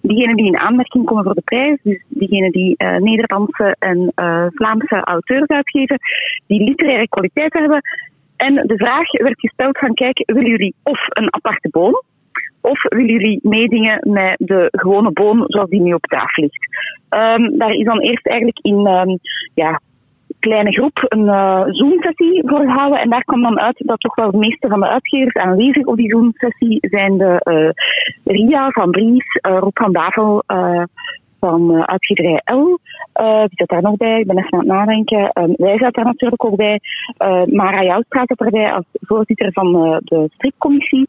diegenen 0.00 0.36
die 0.36 0.46
in 0.46 0.58
aanmerking 0.58 1.04
komen 1.04 1.24
voor 1.24 1.34
de 1.34 1.42
prijs, 1.44 1.78
dus 1.82 2.04
diegenen 2.08 2.50
die 2.50 2.74
uh, 2.78 2.96
Nederlandse 2.96 3.76
en 3.78 4.12
Vlaamse 4.54 5.00
auteurs 5.04 5.46
uitgeven, 5.46 5.98
die 6.46 6.64
literaire 6.64 7.08
kwaliteit 7.08 7.52
hebben. 7.52 7.80
En 8.36 8.54
de 8.54 8.76
vraag 8.76 9.10
werd 9.10 9.40
gesteld 9.40 9.78
van, 9.78 9.94
kijk, 9.94 10.22
willen 10.26 10.50
jullie 10.50 10.74
of 10.82 11.06
een 11.08 11.34
aparte 11.34 11.68
boom, 11.68 12.02
of 12.66 12.82
willen 12.82 13.12
jullie 13.12 13.38
meedingen 13.42 13.98
met 14.02 14.34
de 14.38 14.68
gewone 14.70 15.10
boom 15.12 15.44
zoals 15.46 15.70
die 15.70 15.80
nu 15.80 15.92
op 15.92 16.06
tafel 16.06 16.42
ligt? 16.42 16.68
Um, 17.10 17.58
daar 17.58 17.72
is 17.72 17.84
dan 17.84 18.00
eerst 18.00 18.26
eigenlijk 18.26 18.58
in 18.62 18.86
um, 18.86 19.18
ja, 19.54 19.80
kleine 20.38 20.72
groep 20.72 21.04
een 21.08 21.24
uh, 21.24 21.62
Zoom-sessie 21.66 22.42
voor 22.46 22.60
gehouden. 22.60 23.00
En 23.00 23.10
daar 23.10 23.24
kwam 23.24 23.42
dan 23.42 23.60
uit 23.60 23.82
dat 23.86 24.00
toch 24.00 24.14
wel 24.14 24.30
de 24.30 24.38
meeste 24.38 24.68
van 24.68 24.80
de 24.80 24.88
uitgevers 24.88 25.34
aanwezig 25.34 25.84
op 25.84 25.96
die 25.96 26.10
Zoom-sessie 26.10 26.78
zijn 26.80 27.18
de 27.18 27.40
uh, 27.44 27.70
Ria 28.34 28.70
van 28.70 28.90
Bries, 28.90 29.38
uh, 29.48 29.58
Rob 29.58 29.76
van 29.78 29.92
Bavel 29.92 30.42
van 31.40 31.86
uitgeverij 31.86 32.40
L. 32.44 32.78
die 33.48 33.56
zat 33.56 33.68
daar 33.68 33.82
nog 33.82 33.96
bij, 33.96 34.20
ik 34.20 34.26
ben 34.26 34.38
even 34.38 34.52
aan 34.52 34.58
het 34.58 34.68
nadenken. 34.68 35.30
wij 35.56 35.78
zaten 35.78 35.92
daar 35.92 36.04
natuurlijk 36.04 36.44
ook 36.44 36.56
bij. 36.56 36.80
Mara 37.46 37.82
Joustra 37.82 38.22
zat 38.24 38.40
erbij 38.40 38.72
als 38.72 38.84
voorzitter 38.92 39.52
van 39.52 39.72
de 40.04 40.28
stripcommissie. 40.34 41.08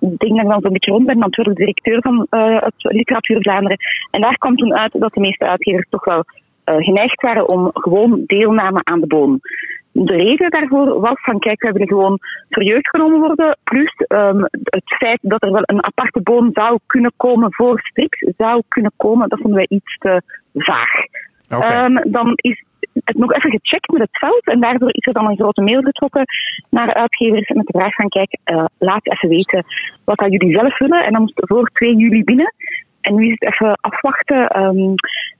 Ik 0.00 0.18
denk 0.18 0.36
dat 0.36 0.44
ik 0.44 0.50
dan 0.50 0.60
zo'n 0.60 0.72
beetje 0.72 0.90
rond 0.90 1.06
ben, 1.06 1.18
natuurlijk 1.18 1.56
directeur 1.56 2.00
van 2.00 2.26
het 2.30 2.74
Literatuur 2.76 3.42
Vlaanderen. 3.42 3.78
En 4.10 4.20
daar 4.20 4.38
kwam 4.38 4.56
toen 4.56 4.76
uit 4.76 5.00
dat 5.00 5.14
de 5.14 5.20
meeste 5.20 5.46
uitgevers 5.46 5.86
toch 5.90 6.04
wel 6.04 6.24
uh, 6.64 6.76
geneigd 6.76 7.22
waren 7.22 7.48
om 7.48 7.70
gewoon 7.72 8.22
deelname 8.26 8.80
aan 8.84 9.00
de 9.00 9.06
boom. 9.06 9.40
De 9.92 10.16
reden 10.16 10.50
daarvoor 10.50 11.00
was 11.00 11.20
van 11.22 11.38
kijk, 11.38 11.62
we 11.62 11.72
willen 11.72 11.88
gewoon 11.88 12.18
serieus 12.48 12.88
genomen 12.88 13.20
worden. 13.20 13.56
Plus 13.64 13.94
um, 14.08 14.40
het 14.50 14.94
feit 14.98 15.18
dat 15.22 15.42
er 15.42 15.52
wel 15.52 15.62
een 15.64 15.84
aparte 15.84 16.20
boom 16.22 16.50
zou 16.52 16.78
kunnen 16.86 17.12
komen 17.16 17.52
voor 17.52 17.80
strips, 17.80 18.26
zou 18.36 18.62
kunnen 18.68 18.92
komen, 18.96 19.28
dat 19.28 19.38
vonden 19.38 19.56
wij 19.56 19.76
iets 19.78 19.98
te 19.98 20.22
vaag. 20.54 20.90
Okay. 21.56 21.84
Um, 21.84 22.12
dan 22.12 22.32
is 22.34 22.64
het 23.04 23.16
nog 23.16 23.32
even 23.32 23.50
gecheckt 23.50 23.90
met 23.90 24.00
het 24.00 24.18
veld 24.18 24.46
en 24.46 24.60
daardoor 24.60 24.88
is 24.92 25.06
er 25.06 25.12
dan 25.12 25.26
een 25.28 25.36
grote 25.36 25.62
mail 25.62 25.82
getrokken 25.82 26.24
naar 26.70 26.94
uitgevers 26.94 27.48
met 27.48 27.66
de 27.66 27.78
vraag 27.78 27.94
van 27.94 28.08
kijk, 28.08 28.38
uh, 28.44 28.64
laat 28.78 29.08
even 29.08 29.28
weten 29.28 29.64
wat 30.04 30.18
dat 30.18 30.32
jullie 30.32 30.56
zelf 30.58 30.78
willen 30.78 31.04
en 31.04 31.12
dan 31.12 31.20
moest 31.20 31.34
voor 31.34 31.70
2 31.72 31.96
juli 31.96 32.24
binnen. 32.24 32.54
En 33.00 33.14
nu 33.14 33.24
is 33.24 33.36
het 33.38 33.52
even 33.52 33.78
afwachten. 33.80 34.62
Um, 34.62 34.94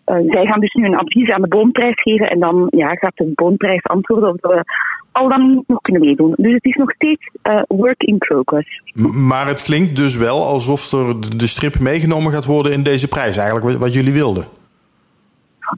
uh, 0.07 0.33
zij 0.33 0.47
gaan 0.47 0.61
dus 0.61 0.73
nu 0.73 0.85
een 0.85 0.99
advies 0.99 1.31
aan 1.31 1.43
de 1.43 1.49
boomprijs 1.49 2.03
geven 2.03 2.31
en 2.31 2.41
dan 2.41 2.67
ja, 2.71 2.95
gaat 2.95 3.17
de 3.17 3.33
boomprijs 3.35 3.83
antwoorden 3.83 4.33
of 4.33 4.41
we 4.41 4.65
al 5.13 5.29
dan 5.29 5.65
nog 5.67 5.81
kunnen 5.81 6.03
meedoen. 6.03 6.35
Dus 6.37 6.53
het 6.53 6.65
is 6.65 6.75
nog 6.75 6.91
steeds 6.91 7.31
uh, 7.43 7.63
work 7.67 8.03
in 8.03 8.19
progress. 8.19 8.81
Maar 9.29 9.47
het 9.47 9.63
klinkt 9.63 9.97
dus 9.97 10.17
wel 10.17 10.43
alsof 10.45 10.93
er 10.93 11.15
de 11.37 11.47
strip 11.47 11.79
meegenomen 11.79 12.33
gaat 12.33 12.45
worden 12.45 12.73
in 12.73 12.83
deze 12.83 13.09
prijs, 13.09 13.37
eigenlijk 13.37 13.79
wat 13.79 13.95
jullie 13.95 14.13
wilden. 14.13 14.62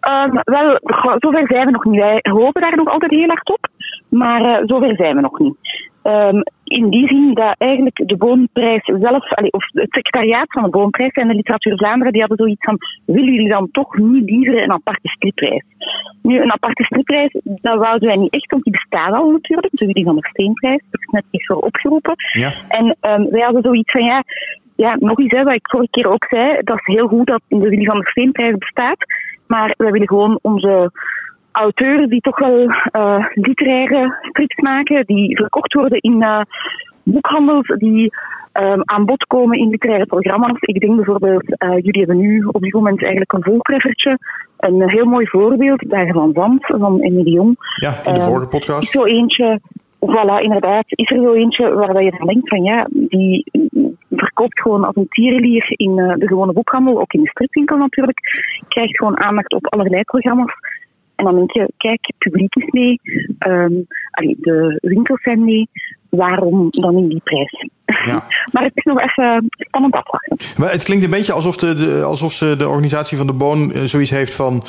Um, 0.00 0.40
wel, 0.44 0.78
zover 1.18 1.46
zijn 1.46 1.66
we 1.66 1.70
nog 1.70 1.84
niet. 1.84 2.00
Wij 2.00 2.20
hopen 2.22 2.60
daar 2.60 2.76
nog 2.76 2.88
altijd 2.88 3.10
heel 3.10 3.28
hard 3.28 3.48
op, 3.48 3.68
maar 4.08 4.40
uh, 4.40 4.66
zover 4.66 4.96
zijn 4.96 5.14
we 5.14 5.20
nog 5.20 5.38
niet. 5.38 5.56
Um, 6.02 6.42
in 6.64 6.88
die 6.90 7.06
zin 7.06 7.34
dat 7.34 7.54
eigenlijk 7.58 8.08
de 8.08 8.16
boomprijs 8.16 8.84
zelf, 8.84 9.30
of 9.50 9.64
het 9.72 9.92
secretariaat 9.92 10.52
van 10.52 10.62
de 10.62 10.68
boomprijs 10.68 11.12
en 11.12 11.28
de 11.28 11.34
literatuur 11.34 11.76
Vlaanderen, 11.76 12.12
die 12.12 12.20
hadden 12.20 12.38
zoiets 12.38 12.64
van, 12.64 12.78
willen 13.06 13.32
jullie 13.32 13.48
dan 13.48 13.68
toch 13.70 13.96
niet 13.96 14.30
liever 14.30 14.62
een 14.62 14.72
aparte 14.72 15.08
stripprijs? 15.08 15.64
Nu, 16.22 16.40
een 16.40 16.52
aparte 16.52 16.84
stripprijs, 16.84 17.36
dat 17.42 17.78
wouden 17.78 18.08
wij 18.08 18.16
niet 18.16 18.32
echt, 18.32 18.50
want 18.50 18.62
die 18.62 18.72
bestaat 18.72 19.12
al 19.12 19.30
natuurlijk, 19.30 19.68
de 19.70 19.86
Willy 19.86 20.04
van 20.04 20.14
der 20.14 20.28
Steenprijs, 20.28 20.82
dat 20.90 21.00
is 21.00 21.08
net 21.10 21.24
iets 21.30 21.46
voor 21.46 21.56
opgeroepen. 21.56 22.14
Ja. 22.32 22.50
En 22.68 22.96
um, 23.00 23.30
wij 23.30 23.42
hadden 23.42 23.62
zoiets 23.62 23.92
van, 23.92 24.04
ja, 24.04 24.22
ja, 24.76 24.96
nog 24.98 25.18
eens, 25.18 25.32
hè, 25.32 25.42
wat 25.42 25.54
ik 25.54 25.68
vorige 25.70 25.90
keer 25.90 26.10
ook 26.10 26.24
zei, 26.28 26.58
dat 26.60 26.76
is 26.76 26.94
heel 26.94 27.08
goed 27.08 27.26
dat 27.26 27.40
de 27.48 27.58
Willy 27.58 27.84
van 27.84 27.98
der 27.98 28.08
Steenprijs 28.08 28.56
bestaat, 28.58 29.04
maar 29.46 29.74
wij 29.76 29.90
willen 29.90 30.08
gewoon 30.08 30.38
onze 30.42 30.90
auteurs 31.52 32.08
die 32.08 32.20
toch 32.20 32.38
wel 32.38 32.60
uh, 32.92 33.26
literaire 33.34 34.16
strips 34.20 34.56
maken, 34.56 35.06
die 35.06 35.36
verkocht 35.36 35.72
worden 35.72 35.98
in 36.00 36.22
uh, 36.22 36.40
boekhandels, 37.02 37.66
die 37.78 38.10
um, 38.52 38.82
aan 38.84 39.04
bod 39.04 39.24
komen 39.26 39.58
in 39.58 39.68
literaire 39.68 40.06
programma's. 40.06 40.56
Ik 40.60 40.80
denk 40.80 40.96
bijvoorbeeld, 40.96 41.44
uh, 41.44 41.74
jullie 41.74 41.98
hebben 42.00 42.16
nu 42.16 42.44
op 42.44 42.60
dit 42.60 42.72
moment 42.72 43.00
eigenlijk 43.00 43.32
een 43.32 43.42
voltreffertje. 43.42 44.18
Een 44.56 44.90
heel 44.90 45.04
mooi 45.04 45.26
voorbeeld, 45.26 45.90
Dagen 45.90 46.12
van 46.12 46.32
Zand, 46.34 46.66
van 46.66 47.00
Emily 47.00 47.30
Jong. 47.30 47.56
Ja, 47.74 47.90
in 48.02 48.14
de 48.14 48.20
vorige 48.20 48.48
podcast. 48.48 48.82
Is 48.82 48.90
zo 48.90 49.04
eentje, 49.04 49.60
voilà, 50.06 50.42
inderdaad, 50.42 50.84
is 50.86 51.10
er 51.10 51.22
zo 51.22 51.32
eentje 51.32 51.74
waar 51.74 52.02
je 52.02 52.10
dan 52.18 52.26
denkt 52.26 52.48
van 52.48 52.62
ja, 52.62 52.86
die 52.90 53.44
verkoopt 54.10 54.60
gewoon 54.60 54.84
als 54.84 54.96
een 54.96 55.08
tierenlier 55.08 55.64
in 55.68 55.96
de 55.96 56.26
gewone 56.26 56.52
boekhandel, 56.52 57.00
ook 57.00 57.12
in 57.12 57.22
de 57.22 57.28
stripwinkel 57.28 57.76
natuurlijk. 57.76 58.20
Krijgt 58.68 58.96
gewoon 58.96 59.20
aandacht 59.20 59.52
op 59.52 59.66
allerlei 59.66 60.02
programma's. 60.02 60.54
En 61.16 61.24
dan 61.24 61.34
denk 61.34 61.52
je, 61.52 61.72
kijk, 61.76 61.98
het 62.00 62.18
publiek 62.18 62.54
is 62.54 62.70
mee, 62.70 63.00
um, 63.46 63.86
allee, 64.10 64.36
de 64.40 64.78
winkels 64.80 65.22
zijn 65.22 65.44
mee, 65.44 65.68
waarom 66.16 66.66
dan 66.70 66.96
in 66.96 67.08
die 67.08 67.20
prijs? 67.24 67.68
Ja. 68.04 68.24
maar 68.52 68.62
het 68.62 68.72
is 68.74 68.84
nog 68.84 69.00
even 69.00 69.46
spannend 69.56 69.94
afwachten. 69.94 70.36
Maar 70.56 70.70
het 70.70 70.82
klinkt 70.82 71.04
een 71.04 71.10
beetje 71.10 71.32
alsof 71.32 71.56
de, 71.56 71.74
de, 71.74 72.02
alsof 72.02 72.32
ze 72.32 72.56
de 72.56 72.68
organisatie 72.68 73.16
van 73.16 73.26
de 73.26 73.32
Boon 73.32 73.72
zoiets 73.84 74.10
heeft 74.10 74.34
van... 74.34 74.62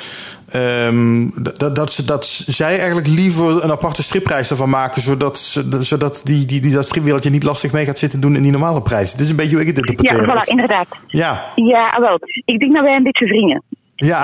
Um, 0.56 1.32
dat, 1.44 1.76
dat, 1.76 1.92
ze, 1.92 2.06
dat 2.06 2.26
zij 2.48 2.78
eigenlijk 2.78 3.08
liever 3.08 3.64
een 3.64 3.72
aparte 3.72 4.04
stripprijs 4.04 4.50
ervan 4.50 4.70
maken... 4.70 5.02
zodat, 5.02 5.38
zodat 5.80 6.22
die, 6.24 6.46
die, 6.46 6.62
die, 6.62 6.74
dat 6.74 6.86
stripwereldje 6.86 7.30
niet 7.30 7.44
lastig 7.44 7.74
mee 7.74 7.86
gaat 7.86 8.00
zitten 8.00 8.22
doen 8.22 8.36
in 8.36 8.42
die 8.42 8.52
normale 8.52 8.82
prijs. 8.82 9.12
Het 9.12 9.22
is 9.22 9.30
een 9.30 9.36
beetje 9.36 9.56
hoe 9.56 9.62
ik 9.62 9.68
het 9.68 9.78
interpreteer. 9.78 10.26
Ja, 10.26 10.34
voilà, 10.34 10.50
inderdaad. 10.50 10.88
Ja. 11.08 11.44
Ja, 11.56 12.00
wel. 12.00 12.20
Ik 12.46 12.60
denk 12.60 12.74
dat 12.74 12.84
wij 12.84 12.96
een 12.96 13.04
beetje 13.04 13.26
wringen. 13.26 13.64
Ja. 13.96 14.24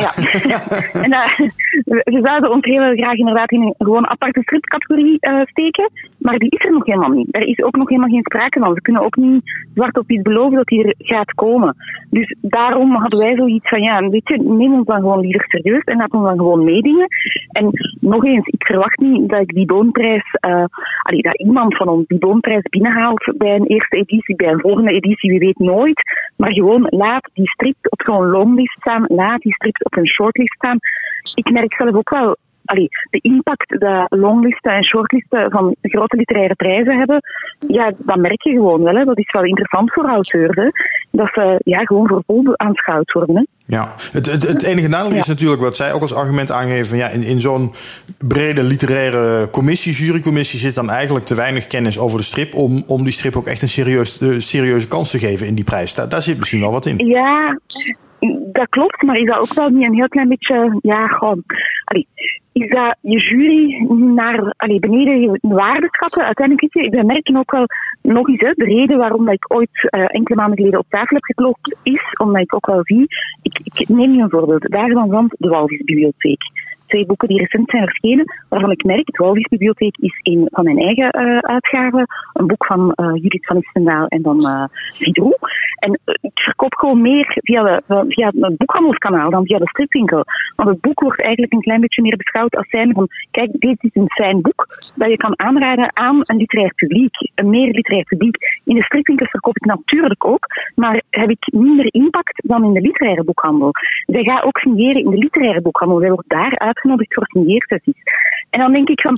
ja. 0.54 0.60
en 1.06 1.12
uh, 1.12 1.50
we 2.04 2.20
zouden 2.24 2.52
ons 2.52 2.66
heel 2.66 2.96
graag 2.96 3.14
inderdaad 3.14 3.52
in 3.52 3.62
een 3.62 3.76
gewoon 3.78 4.08
aparte 4.08 4.42
stripcategorie 4.42 5.18
uh, 5.20 5.42
steken, 5.44 5.90
maar 6.18 6.38
die 6.38 6.50
is 6.50 6.66
er 6.66 6.72
nog 6.72 6.86
helemaal 6.86 7.10
niet. 7.10 7.28
Er 7.36 7.48
is 7.48 7.64
ook 7.64 7.76
nog 7.76 7.90
helemaal 7.90 8.10
geen 8.10 8.24
sprake 8.24 8.60
van. 8.60 8.74
We 8.74 8.82
kunnen 8.82 9.02
ook 9.02 9.16
niet 9.16 9.42
zwart 9.74 9.98
op 9.98 10.12
iets 10.12 10.22
beloven 10.22 10.56
dat 10.56 10.68
die 10.68 10.84
er 10.84 10.94
gaat 10.98 11.34
komen. 11.34 11.76
Dus 12.10 12.36
daarom 12.42 12.96
hadden 12.96 13.20
wij 13.20 13.36
zoiets 13.36 13.70
van, 13.70 13.82
ja, 13.82 14.10
weet 14.10 14.28
je, 14.28 14.38
neem 14.38 14.74
ons 14.74 14.86
dan 14.86 15.00
gewoon 15.00 15.20
liever 15.20 15.44
serieus 15.48 15.84
en 15.84 15.98
laat 15.98 16.12
ons 16.12 16.28
dan 16.28 16.38
gewoon 16.38 16.64
meedingen. 16.64 17.08
En 17.52 17.70
nog 18.00 18.26
eens, 18.26 18.48
ik 18.48 18.66
verwacht 18.66 19.00
niet 19.00 19.30
dat 19.30 19.42
ik 19.42 19.54
die 19.54 19.66
boomprijs, 19.66 20.38
uh, 20.48 20.66
allee, 21.02 21.22
dat 21.22 21.40
iemand 21.40 21.78
van 21.78 21.88
ons 21.88 22.08
die 22.08 22.20
boomprijs 22.20 22.64
binnenhaalt 22.70 23.34
bij 23.38 23.56
een 23.56 23.68
eerste 23.68 23.98
editie, 23.98 24.36
bij 24.36 24.48
een 24.48 24.60
volgende 24.60 24.92
editie, 24.92 25.30
wie 25.30 25.40
weet 25.40 25.60
nooit. 25.60 26.02
Maar 26.36 26.52
gewoon 26.52 26.88
laat 26.90 27.30
die 27.34 27.50
strip 27.50 27.76
op 27.82 28.02
zo'n 28.02 28.26
longlist 28.26 28.80
staan, 28.80 29.06
laat 29.08 29.42
die 29.42 29.54
strips 29.62 29.84
op 29.84 29.98
een 29.98 30.08
shortlist 30.08 30.54
staan. 30.54 30.78
Ik 31.36 31.52
merk 31.52 31.74
zelf 31.74 31.94
ook 31.96 32.10
wel 32.10 32.38
allee, 32.66 32.90
de 33.10 33.20
impact 33.22 33.80
dat 33.80 34.06
longlisten 34.10 34.72
en 34.72 34.86
shortlisten 34.86 35.52
van 35.52 35.76
grote 35.82 36.16
literaire 36.16 36.56
prijzen 36.56 36.98
hebben, 36.98 37.22
ja, 37.60 37.92
dat 37.98 38.18
merk 38.18 38.44
je 38.44 38.52
gewoon 38.52 38.84
wel. 38.84 38.96
Hè. 38.96 39.04
Dat 39.04 39.18
is 39.18 39.32
wel 39.32 39.44
interessant 39.44 39.94
voor 39.94 40.06
auteurs. 40.06 40.56
Hè. 40.56 40.70
Dat 41.12 41.30
ze 41.34 41.60
ja, 41.64 41.80
gewoon 41.80 42.08
voor 42.08 42.24
vol 42.26 42.58
aanschouwd 42.58 43.12
worden. 43.12 43.36
Hè. 43.36 43.44
Ja, 43.66 43.88
het, 44.12 44.32
het, 44.32 44.48
het 44.48 44.64
enige 44.64 44.88
nadeel 44.88 45.18
is 45.18 45.28
natuurlijk 45.28 45.62
wat 45.62 45.76
zij 45.76 45.94
ook 45.94 46.02
als 46.02 46.16
argument 46.16 46.52
aangeven. 46.52 46.98
Ja, 46.98 47.10
in, 47.10 47.24
in 47.24 47.40
zo'n 47.40 47.72
brede 48.28 48.64
literaire 48.64 49.50
commissie, 49.50 49.94
jurycommissie, 49.94 50.60
zit 50.60 50.76
dan 50.76 50.90
eigenlijk 50.90 51.26
te 51.26 51.36
weinig 51.36 51.68
kennis 51.68 52.00
over 52.00 52.18
de 52.18 52.24
strip. 52.24 52.56
Om, 52.56 52.84
om 52.88 53.04
die 53.04 53.14
strip 53.14 53.36
ook 53.36 53.48
echt 53.48 53.62
een 53.62 53.70
serieus, 53.70 54.20
serieuze 54.38 54.88
kans 54.88 55.12
te 55.12 55.20
geven 55.20 55.48
in 55.48 55.56
die 55.56 55.64
prijs. 55.64 55.96
Daar, 55.96 56.10
daar 56.10 56.22
zit 56.22 56.38
misschien 56.38 56.62
wel 56.62 56.72
wat 56.72 56.86
in. 56.86 57.08
Ja, 57.08 57.60
dat 58.52 58.70
klopt, 58.70 59.02
maar 59.02 59.18
is 59.18 59.26
dat 59.26 59.38
ook 59.38 59.54
wel 59.54 59.70
niet 59.70 59.88
een 59.88 59.94
heel 59.94 60.08
klein 60.08 60.28
beetje, 60.28 60.80
ja, 60.82 61.08
gewoon, 61.08 61.44
allee, 61.84 62.08
is 62.52 62.70
dat 62.70 62.96
je 63.02 63.20
jury 63.20 63.86
naar 64.16 64.54
allee, 64.58 64.80
beneden 64.80 65.22
je 65.22 65.38
waarde? 65.42 65.90
Uiteindelijk, 66.00 66.74
weet 66.74 66.86
je, 66.86 66.98
we 66.98 67.04
merken 67.04 67.38
ook 67.38 67.52
wel 67.52 67.66
nog 68.02 68.28
eens, 68.28 68.40
hè, 68.40 68.52
de 68.56 68.66
reden 68.66 68.98
waarom 68.98 69.26
dat 69.26 69.34
ik 69.34 69.54
ooit 69.54 69.90
uh, 69.96 70.06
enkele 70.08 70.40
maanden 70.40 70.58
geleden 70.58 70.80
op 70.80 70.86
tafel 70.90 71.16
heb 71.16 71.24
geklopt, 71.24 71.80
is 71.84 72.02
omdat 72.22 72.42
ik 72.42 72.56
ook 72.56 72.66
wel 72.66 72.82
zie, 72.84 73.06
ik, 73.42 73.60
ik 73.64 73.88
neem 73.88 74.14
je 74.14 74.22
een 74.22 74.30
voorbeeld, 74.30 74.70
daar 74.70 74.90
van 74.90 75.32
de 75.38 75.50
Walvisbibliotheek. 75.50 76.42
Twee 76.92 77.06
boeken 77.06 77.28
die 77.28 77.40
recent 77.40 77.70
zijn 77.70 77.84
verschenen, 77.84 78.26
waarvan 78.50 78.72
ik 78.72 78.84
merk, 78.84 79.08
het 79.08 79.18
Walvisbibliotheek 79.18 79.98
is 79.98 80.20
een 80.24 80.48
van 80.52 80.64
mijn 80.64 80.78
eigen 80.78 81.10
uh, 81.22 81.38
uitgaven, 81.38 82.06
een 82.34 82.48
boek 82.48 82.66
van 82.66 82.94
uh, 82.96 83.14
Judith 83.14 83.46
van 83.46 83.58
Istendaal 83.58 84.08
en 84.08 84.22
dan 84.22 84.40
uh. 84.42 84.64
En 85.82 86.00
ik 86.22 86.40
verkoop 86.40 86.74
gewoon 86.74 87.02
meer 87.02 87.38
via, 87.42 87.64
de, 87.64 88.06
via 88.08 88.26
het 88.26 88.58
boekhandelskanaal 88.58 89.30
dan 89.30 89.46
via 89.46 89.58
de 89.58 89.68
stripwinkel. 89.68 90.24
Want 90.56 90.70
het 90.70 90.82
boek 90.82 91.00
wordt 91.00 91.22
eigenlijk 91.22 91.54
een 91.54 91.62
klein 91.62 91.82
beetje 91.82 92.02
meer 92.02 92.18
beschouwd 92.18 92.56
als 92.56 92.70
zijn 92.70 92.94
van, 92.94 93.08
kijk, 93.32 93.52
dit 93.52 93.84
is 93.84 93.90
een 93.94 94.12
fijn 94.12 94.42
boek 94.42 94.68
dat 94.96 95.10
je 95.10 95.18
kan 95.18 95.40
aanraden 95.40 95.96
aan 95.96 96.18
een 96.22 96.38
literair 96.38 96.74
publiek, 96.76 97.32
een 97.36 97.50
meer 97.50 97.74
literair 97.74 98.04
publiek. 98.04 98.38
In 98.66 98.76
de 98.76 98.84
stripwinkels 98.84 99.30
verkoop 99.30 99.56
ik 99.56 99.66
natuurlijk 99.66 100.26
ook, 100.26 100.46
maar 100.76 101.02
heb 101.10 101.30
ik 101.30 101.48
minder 101.54 101.94
impact 101.94 102.42
dan 102.48 102.64
in 102.64 102.74
de 102.74 102.82
literaire 102.82 103.24
boekhandel. 103.24 103.72
Zij 104.06 104.24
gaat 104.24 104.44
ook 104.44 104.58
signeren 104.58 105.04
in 105.04 105.12
de 105.12 105.18
literaire 105.18 105.62
boekhandel. 105.62 106.00
Zij 106.00 106.10
wordt 106.10 106.30
daar 106.30 106.54
uitgenodigd 106.82 107.14
voor 107.14 107.26
signeersessies. 107.28 108.04
En 108.50 108.60
dan 108.60 108.72
denk 108.72 108.90
ik 108.90 109.02
van, 109.02 109.16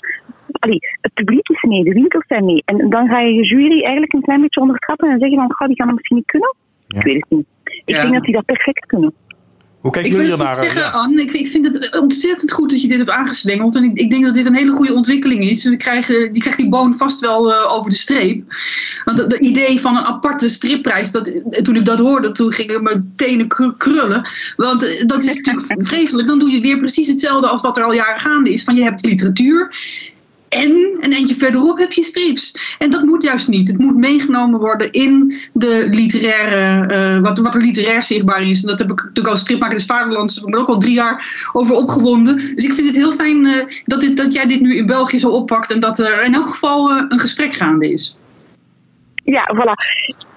allee, 0.59 0.79
het 1.01 1.13
publiek 1.13 1.49
is 1.49 1.61
mee, 1.61 1.83
de 1.83 1.93
winkels 1.93 2.27
zijn 2.27 2.45
mee. 2.45 2.61
En 2.65 2.89
dan 2.89 3.07
ga 3.07 3.19
je 3.19 3.33
je 3.33 3.43
jury 3.43 3.81
eigenlijk 3.81 4.13
een 4.13 4.21
klein 4.21 4.41
beetje 4.41 4.61
onderschatten 4.61 5.09
en 5.09 5.19
zeggen 5.19 5.37
van, 5.37 5.53
goh, 5.53 5.67
die 5.67 5.75
gaan 5.75 5.87
dat 5.87 5.95
misschien 5.95 6.17
niet 6.17 6.25
kunnen. 6.25 6.55
Ja. 6.87 6.99
Ik 6.99 7.05
weet 7.05 7.15
het 7.15 7.29
niet. 7.29 7.47
Ik 7.85 7.95
Ja. 7.95 8.01
denk 8.01 8.13
dat 8.13 8.23
die 8.23 8.33
dat 8.33 8.45
perfect 8.45 8.85
kunnen. 8.85 9.13
Hoe 9.83 9.91
kijken 9.91 10.11
Ik 10.11 10.17
wil 10.17 10.25
jullie 10.27 10.43
het 10.45 10.49
ernaar? 10.55 10.63
zeggen, 10.71 10.81
Ja. 10.81 10.89
Anne, 10.99 11.21
ik, 11.21 11.31
ik 11.33 11.47
vind 11.47 11.65
het 11.65 11.99
ontzettend 11.99 12.51
goed 12.51 12.69
dat 12.69 12.81
je 12.81 12.87
dit 12.87 12.97
hebt 12.97 13.09
aangeswengeld. 13.09 13.75
En 13.75 13.83
ik, 13.83 13.99
ik 13.99 14.09
denk 14.09 14.23
dat 14.25 14.33
dit 14.33 14.45
een 14.45 14.55
hele 14.55 14.71
goede 14.71 14.93
ontwikkeling 14.93 15.43
is. 15.43 15.63
We 15.63 15.77
krijgen, 15.77 16.33
je 16.33 16.39
krijgt 16.39 16.57
die 16.57 16.69
boon 16.69 16.93
vast 16.95 17.19
wel 17.19 17.53
eh, 17.53 17.73
over 17.73 17.89
de 17.89 17.95
streep. 17.95 18.43
Want 19.05 19.17
het 19.17 19.33
idee 19.33 19.79
van 19.81 19.97
een 19.97 20.03
aparte 20.03 20.49
stripprijs, 20.49 21.11
dat, 21.11 21.27
eh, 21.27 21.61
toen 21.61 21.75
ik 21.75 21.85
dat 21.85 21.99
hoorde, 21.99 22.31
toen 22.31 22.51
gingen 22.51 22.83
mijn 22.83 23.13
tenen 23.15 23.47
kr- 23.47 23.77
krullen. 23.77 24.29
Want 24.55 24.83
eh, 24.83 25.05
dat 25.05 25.23
is 25.23 25.35
natuurlijk 25.35 25.85
vreselijk. 25.87 26.27
Dan 26.27 26.39
doe 26.39 26.51
je 26.51 26.61
weer 26.61 26.77
precies 26.77 27.07
hetzelfde 27.07 27.47
als 27.47 27.61
wat 27.61 27.77
er 27.77 27.83
al 27.83 27.93
jaren 27.93 28.19
gaande 28.19 28.53
is. 28.53 28.63
Van 28.63 28.75
je 28.75 28.83
hebt 28.83 29.05
literatuur. 29.05 29.75
En 30.53 30.97
een 30.99 31.13
eentje 31.13 31.35
verderop 31.35 31.77
heb 31.77 31.91
je 31.91 32.03
strips. 32.03 32.75
En 32.79 32.89
dat 32.89 33.03
moet 33.03 33.23
juist 33.23 33.47
niet. 33.47 33.67
Het 33.67 33.77
moet 33.77 33.97
meegenomen 33.97 34.59
worden 34.59 34.91
in 34.91 35.33
de 35.53 35.87
literaire, 35.91 36.87
eh, 36.93 37.19
wat, 37.19 37.39
wat 37.39 37.55
er 37.55 37.61
literair 37.61 38.03
zichtbaar 38.03 38.41
is. 38.41 38.61
En 38.61 38.67
dat 38.67 38.79
heb 38.79 38.91
ik 38.91 38.97
natuurlijk 38.97 39.27
als 39.27 39.39
stripmaker 39.39 39.75
des 39.75 39.85
Vaderlands 39.85 40.35
heb 40.35 40.43
ik 40.43 40.53
me 40.53 40.59
ook 40.59 40.67
al 40.67 40.79
drie 40.79 40.93
jaar 40.93 41.49
over 41.53 41.75
opgewonden. 41.75 42.37
Dus 42.37 42.65
ik 42.65 42.73
vind 42.73 42.87
het 42.87 42.95
heel 42.95 43.13
fijn 43.13 43.45
eh, 43.45 43.53
dat, 43.85 44.01
dit, 44.01 44.17
dat 44.17 44.33
jij 44.33 44.45
dit 44.45 44.61
nu 44.61 44.75
in 44.75 44.85
België 44.85 45.19
zo 45.19 45.29
oppakt. 45.29 45.71
En 45.71 45.79
dat 45.79 45.99
er 45.99 46.23
in 46.23 46.33
elk 46.33 46.49
geval 46.49 46.91
eh, 46.91 47.03
een 47.09 47.19
gesprek 47.19 47.55
gaande 47.55 47.91
is. 47.91 48.15
Ja, 49.23 49.49
voilà. 49.55 49.73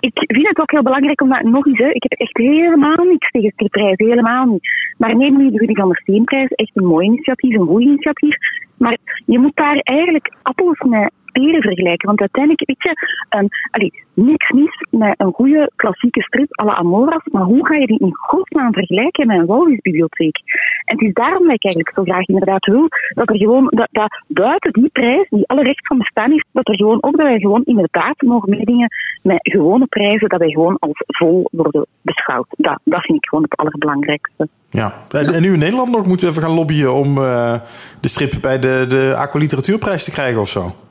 Ik 0.00 0.24
vind 0.26 0.48
het 0.48 0.58
ook 0.58 0.70
heel 0.70 0.82
belangrijk 0.82 1.20
om 1.20 1.28
dat 1.28 1.42
nog 1.42 1.66
eens, 1.66 1.78
hè, 1.78 1.90
ik 1.90 2.02
heb 2.02 2.12
echt 2.12 2.36
helemaal 2.36 3.04
niks 3.04 3.30
tegen 3.30 3.50
stripprijzen, 3.50 4.06
helemaal 4.06 4.44
niet. 4.44 4.68
Maar 4.98 5.16
neem 5.16 5.36
nu 5.36 5.50
de 5.50 5.58
Rudy 5.58 5.74
van 5.74 5.88
der 5.88 6.00
Steenprijs, 6.00 6.48
echt 6.48 6.70
een 6.74 6.86
mooi 6.86 7.06
initiatief, 7.06 7.54
een 7.54 7.66
goed 7.66 7.82
initiatief. 7.82 8.36
Maar 8.78 8.96
je 9.26 9.38
moet 9.38 9.56
daar 9.56 9.76
eigenlijk 9.76 10.36
appels 10.42 10.80
met 10.80 11.10
vergelijken. 11.42 12.06
Want 12.06 12.20
uiteindelijk, 12.20 12.66
weet 12.66 12.82
je, 12.82 12.92
um, 13.38 13.48
allee, 13.70 13.92
niks 14.14 14.50
mis 14.50 14.86
met 14.90 15.14
een 15.16 15.32
goede 15.32 15.70
klassieke 15.76 16.22
strip 16.22 16.60
à 16.60 16.74
Amoras, 16.74 17.24
maar 17.32 17.42
hoe 17.42 17.66
ga 17.66 17.74
je 17.74 17.86
die 17.86 17.98
in 17.98 18.16
godsnaam 18.16 18.72
vergelijken 18.72 19.26
met 19.26 19.38
een 19.38 19.46
walvisbibliotheek? 19.46 20.36
En 20.84 20.96
het 20.96 21.06
is 21.06 21.12
daarom 21.12 21.46
dat 21.46 21.54
ik 21.54 21.64
eigenlijk 21.64 21.94
zo 21.96 22.02
graag 22.02 22.26
inderdaad 22.26 22.66
wil 22.66 22.88
dat 23.08 23.28
er 23.28 23.36
gewoon, 23.36 23.66
dat, 23.68 23.88
dat 23.90 24.22
buiten 24.26 24.72
die 24.72 24.88
prijs, 24.92 25.28
die 25.28 25.46
alle 25.46 25.62
recht 25.62 25.86
van 25.86 25.98
bestaan 25.98 26.30
heeft, 26.30 26.46
dat 26.52 26.68
er 26.68 26.76
gewoon 26.76 27.02
ook 27.02 27.16
dat 27.16 27.26
wij 27.26 27.38
gewoon 27.38 27.62
inderdaad 27.64 28.20
mogen 28.20 28.50
meedingen 28.50 28.88
met 29.22 29.38
gewone 29.42 29.86
prijzen, 29.86 30.28
dat 30.28 30.40
wij 30.40 30.50
gewoon 30.50 30.76
als 30.78 31.02
vol 31.06 31.48
worden 31.52 31.86
beschouwd. 32.02 32.46
Dat, 32.50 32.78
dat 32.84 33.02
vind 33.02 33.18
ik 33.18 33.28
gewoon 33.28 33.44
het 33.44 33.56
allerbelangrijkste. 33.56 34.48
Ja. 34.70 34.92
En, 35.10 35.42
nu 35.42 35.52
in 35.52 35.58
Nederland 35.58 35.90
nog 35.90 36.06
moeten 36.06 36.26
we 36.26 36.32
even 36.32 36.46
gaan 36.46 36.56
lobbyen 36.56 36.94
om 36.94 37.18
eh, 37.18 37.60
de 38.00 38.08
strip 38.08 38.32
bij 38.40 38.58
de, 38.58 38.84
de 38.88 39.14
Aqua 39.16 39.40
Literatuurprijs 39.40 40.04
te 40.04 40.10
krijgen 40.10 40.40
of 40.40 40.48
zo. 40.48 40.85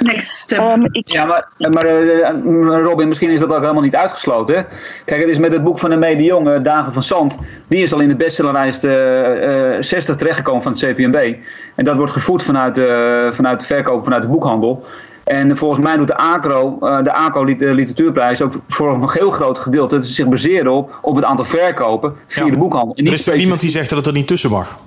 Next 0.00 0.36
step. 0.36 0.58
Um, 0.58 0.88
ik, 0.92 1.12
Ja, 1.12 1.24
maar, 1.24 1.48
maar 1.58 1.84
eh, 1.84 2.82
Robin, 2.82 3.08
misschien 3.08 3.30
is 3.30 3.40
dat 3.40 3.52
ook 3.52 3.60
helemaal 3.60 3.82
niet 3.82 3.96
uitgesloten. 3.96 4.54
hè? 4.56 4.62
Kijk, 5.04 5.20
het 5.20 5.30
is 5.30 5.38
met 5.38 5.52
het 5.52 5.64
boek 5.64 5.78
van 5.78 5.90
de 5.90 5.96
Mede 5.96 6.22
Jong, 6.22 6.50
eh, 6.50 6.62
Dagen 6.62 6.92
van 6.92 7.02
Zand. 7.02 7.38
Die 7.68 7.82
is 7.82 7.92
al 7.92 8.00
in 8.00 8.08
de 8.08 8.16
bestsellerlijst 8.16 8.84
eh, 8.84 9.74
eh, 9.76 9.82
60 9.82 10.16
terechtgekomen 10.16 10.62
van 10.62 10.72
het 10.72 10.80
CPMB. 10.80 11.34
En 11.74 11.84
dat 11.84 11.96
wordt 11.96 12.12
gevoed 12.12 12.42
vanuit, 12.42 12.78
eh, 12.78 12.86
vanuit 13.32 13.60
de 13.60 13.66
verkoop, 13.66 14.04
vanuit 14.04 14.22
de 14.22 14.28
boekhandel. 14.28 14.84
En 15.24 15.56
volgens 15.56 15.84
mij 15.84 15.96
doet 15.96 16.06
de 16.06 16.16
ACRO, 16.16 16.78
eh, 16.80 17.02
de 17.02 17.12
ACO 17.12 17.44
Lit- 17.44 17.62
eh, 17.62 17.72
Literatuurprijs, 17.72 18.42
ook 18.42 18.54
voor 18.68 18.94
een 18.94 19.10
heel 19.10 19.30
groot 19.30 19.58
gedeelte 19.58 19.94
dat 19.94 20.04
ze 20.06 20.12
zich 20.12 20.28
baseren 20.28 20.72
op, 20.72 20.98
op 21.02 21.16
het 21.16 21.24
aantal 21.24 21.44
verkopen 21.44 22.14
via 22.26 22.44
Ja. 22.44 22.50
de 22.50 22.58
boekhandel. 22.58 22.94
En 22.94 23.04
Er 23.04 23.10
niet 23.10 23.18
is 23.18 23.24
toch 23.24 23.34
niemand 23.34 23.60
die 23.60 23.70
zegt 23.70 23.88
dat 23.88 23.98
het 23.98 24.06
er 24.06 24.12
niet 24.12 24.26
tussen 24.26 24.50
mag? 24.50 24.78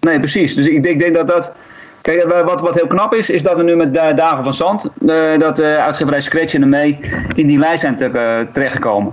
Nee, 0.00 0.18
precies. 0.18 0.54
Dus 0.54 0.66
ik 0.66 0.82
denk, 0.82 0.94
ik 0.94 0.98
denk 1.00 1.14
dat 1.16 1.26
dat. 1.26 1.52
Kijk, 2.06 2.22
eh, 2.22 2.42
wat, 2.44 2.60
wat 2.60 2.74
heel 2.74 2.86
knap 2.86 3.14
is, 3.14 3.30
is 3.30 3.42
dat 3.42 3.56
we 3.56 3.62
nu 3.62 3.76
met 3.76 3.94
Da- 3.94 4.12
Dagen 4.12 4.44
van 4.44 4.54
Zand, 4.54 4.90
eh, 5.06 5.38
dat 5.38 5.60
uh, 5.60 5.76
uitgeverij 5.84 6.20
Scratch 6.20 6.54
en 6.54 6.68
mee 6.68 6.98
in 7.34 7.46
die 7.46 7.58
lijst 7.58 7.80
zijn 7.80 7.96
te, 7.96 8.46
terechtgekomen. 8.52 9.12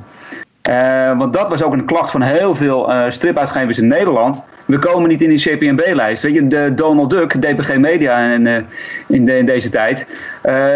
Want 1.17 1.33
dat 1.33 1.49
was 1.49 1.63
ook 1.63 1.73
een 1.73 1.85
klacht 1.85 2.11
van 2.11 2.21
heel 2.21 2.55
veel 2.55 2.91
stripuitgevers 3.07 3.77
in 3.79 3.87
Nederland. 3.87 4.43
We 4.65 4.79
komen 4.79 5.09
niet 5.09 5.21
in 5.21 5.29
die 5.29 5.39
CPMB-lijst. 5.57 6.23
Weet 6.23 6.33
je, 6.33 6.47
de 6.47 6.71
Donald 6.75 7.09
Duck, 7.09 7.31
DPG 7.41 7.77
Media 7.77 8.17
in, 8.19 8.65
in, 9.07 9.25
de- 9.25 9.43
deze 9.43 9.69
tijd, 9.69 10.05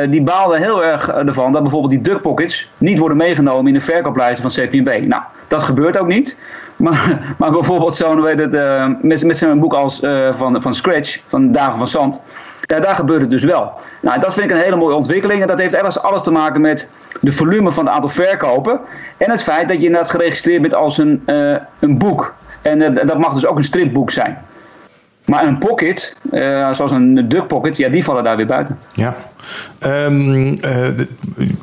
die 0.09 0.21
baalden 0.21 0.61
heel 0.61 0.83
erg 0.85 1.09
ervan 1.09 1.51
dat 1.51 1.61
bijvoorbeeld 1.61 1.91
die 1.93 2.01
Duck 2.01 2.21
Pockets 2.21 2.69
niet 2.77 2.97
worden 2.97 3.17
meegenomen 3.17 3.67
in 3.67 3.73
de 3.73 3.79
verkooplijsten 3.85 4.51
van 4.51 4.65
CPMB. 4.65 5.07
Nou, 5.07 5.21
dat 5.47 5.61
gebeurt 5.63 5.97
ook 5.99 6.07
niet. 6.07 6.37
Maar, 6.77 7.35
maar 7.37 7.51
bijvoorbeeld 7.51 7.95
zo'n, 7.95 8.25
het, 8.25 8.53
eh, 8.53 8.89
met, 9.01 9.23
met 9.23 9.37
zo'n 9.37 9.59
boek 9.59 9.73
als 9.73 10.01
eh, 10.01 10.33
van, 10.33 10.61
van 10.61 10.73
Scratch, 10.73 11.19
van 11.27 11.51
Dagen 11.51 11.77
van 11.77 11.87
Zand. 11.87 12.21
Ja, 12.61 12.79
daar 12.79 12.95
gebeurt 12.95 13.21
het 13.21 13.29
dus 13.29 13.43
wel. 13.43 13.71
Nou, 14.01 14.19
dat 14.19 14.33
vind 14.33 14.49
ik 14.49 14.55
een 14.55 14.63
hele 14.63 14.75
mooie 14.75 14.95
ontwikkeling. 14.95 15.41
En 15.41 15.47
dat 15.47 15.59
heeft 15.59 15.81
alles, 15.81 15.99
alles 15.99 16.23
te 16.23 16.31
maken 16.31 16.61
met 16.61 16.87
de 17.21 17.31
volume 17.31 17.71
van 17.71 17.85
het 17.85 17.93
aantal 17.93 18.09
verkopen. 18.09 18.79
En 19.17 19.29
het 19.29 19.43
feit 19.43 19.67
dat 19.67 19.77
je 19.77 19.85
inderdaad 19.85 20.11
geregistreerd 20.11 20.61
bent 20.61 20.75
als 20.75 20.97
een, 20.97 21.21
eh, 21.25 21.55
een 21.79 21.97
boek. 21.97 22.35
En 22.61 22.93
dat 22.93 23.17
mag 23.17 23.33
dus 23.33 23.45
ook 23.45 23.57
een 23.57 23.63
stripboek 23.63 24.11
zijn. 24.11 24.37
Maar 25.27 25.47
een 25.47 25.57
pocket, 25.57 26.15
eh, 26.31 26.73
zoals 26.73 26.91
een 26.91 27.25
duck 27.29 27.47
pocket, 27.47 27.77
ja, 27.77 27.89
die 27.89 28.03
vallen 28.03 28.23
daar 28.23 28.37
weer 28.37 28.45
buiten. 28.45 28.79
Ja. 28.93 29.15
Ehm, 29.79 30.53
eh, 30.61 30.87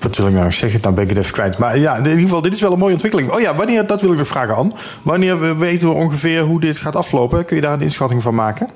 wat 0.00 0.16
wil 0.16 0.27
ik 0.27 0.33
nou 0.35 0.53
zeggen? 0.53 0.81
Dan 0.83 0.94
ben 0.94 1.03
ik 1.05 1.09
het 1.11 1.18
even 1.18 1.33
kwijt. 1.33 1.59
Maar 1.59 1.79
ja, 1.79 1.96
in 1.96 2.05
ieder 2.05 2.20
geval, 2.20 2.42
dit 2.42 2.53
is 2.53 2.61
wel 2.61 2.72
een 2.72 2.79
mooie 2.79 2.92
ontwikkeling. 2.92 3.33
Oh 3.33 3.40
ja, 3.40 3.55
wanneer, 3.55 3.87
dat 3.87 4.00
wil 4.00 4.12
ik 4.12 4.18
nog 4.18 4.27
vragen, 4.27 4.55
Anne. 4.57 4.72
Wanneer 5.03 5.40
we- 5.40 5.57
weten 5.57 5.88
we 5.88 5.94
ongeveer 5.94 6.40
hoe 6.40 6.61
dit 6.61 6.77
gaat 6.77 6.96
aflopen? 6.96 7.44
Kun 7.44 7.57
je 7.57 7.62
daar 7.62 7.72
een 7.72 7.81
inschatting 7.81 8.22
van 8.22 8.35
maken? 8.35 8.68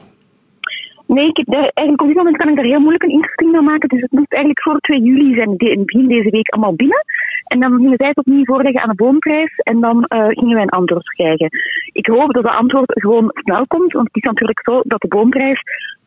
Ik 1.26 1.44
eigenlijk 1.48 2.00
op 2.00 2.06
dit 2.06 2.16
moment 2.16 2.36
kan 2.36 2.48
ik 2.48 2.56
daar 2.56 2.64
heel 2.64 2.80
moeilijk 2.80 3.02
een 3.02 3.10
inschatting 3.10 3.54
van 3.54 3.64
maken. 3.64 3.88
Dus 3.88 4.00
het 4.00 4.12
moet 4.12 4.32
eigenlijk 4.32 4.62
voor 4.62 4.78
2 4.78 5.00
juli 5.00 5.34
zijn, 5.34 5.56
begin 5.56 6.08
deze 6.08 6.30
week 6.30 6.48
allemaal 6.48 6.74
binnen. 6.74 7.04
En 7.44 7.60
dan 7.60 7.76
gingen 7.76 7.96
zij 7.96 8.08
het 8.08 8.16
opnieuw 8.16 8.44
voorleggen 8.44 8.82
aan 8.82 8.88
de 8.88 9.02
boomprijs 9.04 9.54
en 9.54 9.80
dan 9.80 10.04
eh, 10.04 10.26
gingen 10.28 10.54
wij 10.54 10.62
een 10.62 10.78
antwoord 10.80 11.08
krijgen. 11.08 11.48
Ik 11.92 12.06
hoop 12.06 12.32
dat 12.32 12.42
de 12.42 12.50
antwoord 12.50 12.92
gewoon 13.02 13.30
snel 13.32 13.66
komt, 13.66 13.92
want 13.92 14.06
het 14.06 14.16
is 14.16 14.22
natuurlijk 14.22 14.60
zo 14.62 14.80
dat 14.84 15.00
de 15.00 15.08
boomprijs 15.08 15.60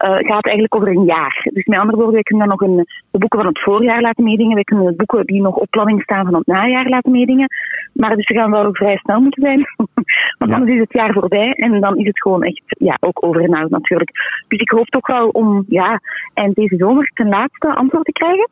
gaat 0.08 0.46
eigenlijk 0.46 0.76
over 0.76 0.88
een 0.88 1.04
jaar. 1.06 1.50
Dus 1.54 1.66
met 1.66 1.80
andere 1.80 1.96
woorden, 1.98 2.14
wij 2.14 2.24
kunnen 2.24 2.48
dan 2.48 2.58
nog 2.58 2.68
een, 2.70 2.88
de 3.12 3.18
boeken 3.18 3.40
van 3.40 3.48
het 3.48 3.62
voorjaar 3.62 4.02
laten 4.02 4.24
meedingen, 4.24 4.54
wij 4.56 4.64
kunnen 4.64 4.86
de 4.86 4.96
boeken 4.96 5.26
die 5.26 5.42
nog 5.42 5.56
op 5.56 5.68
planning 5.70 6.02
staan 6.02 6.26
van 6.26 6.34
het 6.36 6.46
najaar 6.48 6.90
laten 6.90 7.12
meedingen. 7.12 7.48
Maar 7.94 8.16
dus 8.16 8.28
we 8.28 8.34
gaan 8.34 8.52
wel 8.52 8.70
vrij 8.74 8.98
snel 8.98 9.20
moeten 9.20 9.42
zijn, 9.44 9.60
want 10.38 10.52
Ja. 10.52 10.54
anders 10.56 10.72
is 10.72 10.80
het 10.80 10.94
jaar 10.94 11.14
voorbij 11.14 11.52
en 11.54 11.80
dan 11.80 11.98
is 11.98 12.06
het 12.08 12.22
gewoon 12.22 12.44
echt 12.44 12.62
ja, 12.68 12.98
ook 13.00 13.24
over 13.26 13.44
en 13.44 13.68
natuurlijk. 13.70 14.12
Dus 14.48 14.60
ik 14.60 14.70
hoop 14.70 14.88
toch 14.88 15.08
wel 15.08 15.28
om 15.28 15.66
ja, 15.68 16.00
eind 16.34 16.56
deze 16.56 16.76
zomer 16.76 17.12
ten 17.14 17.30
laatste 17.30 17.76
antwoord 17.76 18.06
te 18.06 18.12
krijgen. 18.12 18.50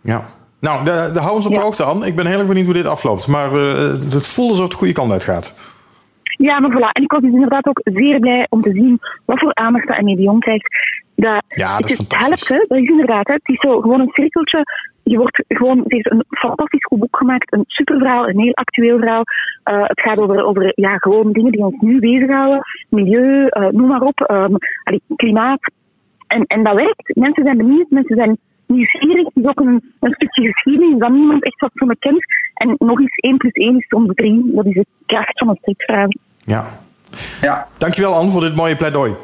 Ja. 0.00 0.20
Nou, 0.60 0.84
de, 0.84 1.10
de 1.12 1.20
hou 1.20 1.34
ons 1.34 1.46
op 1.46 1.52
de 1.52 1.58
Ja. 1.58 1.64
hoogte, 1.64 1.82
Anne. 1.82 2.06
Ik 2.06 2.16
ben 2.16 2.26
heel 2.26 2.38
erg 2.38 2.46
benieuwd 2.46 2.64
hoe 2.64 2.74
dit 2.74 2.86
afloopt. 2.86 3.28
Maar 3.28 3.48
eh, 3.52 3.72
het 3.92 4.26
voelt 4.34 4.50
alsof 4.50 4.62
het 4.62 4.70
de 4.72 4.76
goede 4.78 4.92
kant 4.92 5.12
uitgaat. 5.12 5.74
Ja, 6.36 6.60
maar 6.60 6.70
voilà. 6.70 6.92
En 6.92 7.02
ik 7.02 7.12
was 7.12 7.20
dus 7.20 7.32
inderdaad 7.32 7.66
ook 7.66 7.80
zeer 7.84 8.18
blij 8.18 8.46
om 8.48 8.60
te 8.60 8.70
zien 8.70 8.98
wat 9.24 9.38
voor 9.38 9.54
aandacht 9.54 9.86
dat 9.86 9.96
de 9.96 10.22
Jong 10.22 10.40
krijgt. 10.40 10.68
Dat, 11.14 11.44
Ja, 11.48 11.78
dat 11.78 11.90
is 11.90 11.98
het, 11.98 12.16
helpt, 12.16 12.48
hè. 12.48 12.64
Dat 12.68 12.78
is 12.78 12.88
inderdaad, 12.88 13.26
hè. 13.26 13.32
Het 13.32 13.48
is 13.48 13.60
zo 13.60 13.80
gewoon 13.80 14.00
een 14.00 14.12
cirkeltje. 14.12 14.64
Je 15.02 15.16
wordt 15.18 15.44
gewoon, 15.48 15.78
het 15.78 15.92
heeft 15.92 16.10
een 16.10 16.24
fantastisch 16.28 16.84
goed 16.84 16.98
boek 16.98 17.16
gemaakt. 17.16 17.52
Een 17.52 17.64
super 17.66 17.98
verhaal, 17.98 18.28
een 18.28 18.40
heel 18.40 18.54
actueel 18.54 18.98
verhaal. 18.98 19.22
Eh, 19.62 19.82
het 19.82 20.00
gaat 20.00 20.20
over, 20.20 20.44
over 20.44 20.72
ja, 20.74 20.96
gewoon 20.96 21.32
dingen 21.32 21.52
die 21.52 21.64
ons 21.64 21.80
nu 21.80 21.98
bezighouden. 21.98 22.60
Milieu, 22.88 23.46
eh, 23.46 23.68
noem 23.68 23.86
maar 23.86 24.00
op. 24.00 24.20
ehm, 24.20 24.54
allee, 24.82 25.00
klimaat. 25.16 25.72
En, 26.26 26.42
en 26.46 26.62
dat 26.62 26.74
werkt. 26.74 27.14
Mensen 27.16 27.44
zijn 27.44 27.56
benieuwd, 27.56 27.90
mensen 27.90 28.16
zijn 28.16 28.38
nieuwsgierig. 28.66 29.24
Het 29.24 29.44
is 29.44 29.46
ook 29.46 29.60
een, 29.60 29.92
een 30.00 30.14
stukje 30.14 30.52
geschiedenis 30.52 30.98
dat 30.98 31.10
niemand 31.10 31.44
echt 31.44 31.60
wat 31.60 31.70
van 31.74 31.88
me 31.88 31.96
kent. 31.98 32.24
En 32.54 32.74
nog 32.78 33.00
eens 33.00 33.16
1 33.16 33.36
plus 33.36 33.52
1 33.52 33.76
is 33.76 33.88
soms 33.88 34.14
3. 34.14 34.50
Dat 34.54 34.66
is 34.66 34.74
de 34.74 34.86
kracht 35.06 35.38
van 35.38 35.48
een 35.48 35.56
stripverhaal. 35.60 36.08
Ja. 36.46 36.78
Ja, 37.40 37.66
Dankjewel, 37.78 38.14
Anne, 38.14 38.30
voor 38.30 38.40
dit 38.40 38.54
mooie 38.56 38.76
pleidooi. 38.76 39.14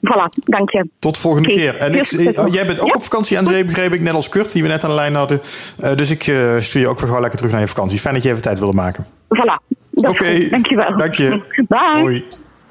Voilà, 0.00 0.26
dank 0.44 0.70
je. 0.70 0.88
Tot 0.98 1.14
de 1.14 1.20
volgende 1.20 1.48
keer. 1.48 1.76
En 1.76 1.94
ik, 1.94 2.04
succes 2.04 2.36
oh, 2.36 2.52
jij 2.52 2.66
bent 2.66 2.80
ook 2.80 2.86
Ja. 2.86 2.92
op 2.94 3.02
vakantie 3.02 3.38
aan 3.38 3.46
zee, 3.46 3.64
begreep 3.64 3.92
ik, 3.92 4.00
net 4.00 4.14
als 4.14 4.28
Kurt, 4.28 4.52
die 4.52 4.62
we 4.62 4.68
net 4.68 4.84
aan 4.84 4.90
de 4.90 4.96
lijn 4.96 5.14
hadden. 5.14 5.40
Eh, 5.78 5.94
dus 5.94 6.10
ik 6.10 6.26
eh, 6.26 6.58
stuur 6.58 6.80
je 6.80 6.88
ook 6.88 6.96
weer 6.96 7.06
gewoon 7.06 7.20
lekker 7.20 7.38
terug 7.38 7.52
naar 7.52 7.62
je 7.62 7.68
vakantie. 7.68 7.98
Fijn 7.98 8.14
dat 8.14 8.22
je 8.22 8.28
even 8.28 8.42
tijd 8.42 8.58
wilde 8.58 8.74
maken. 8.74 9.06
Voilà. 9.06 9.76
Oké, 9.94 10.34
goed. 10.40 10.50
Dankjewel. 10.50 10.96
dank 10.96 11.14
je. 11.14 11.42
Bye. 11.68 12.00
Hoi. 12.00 12.24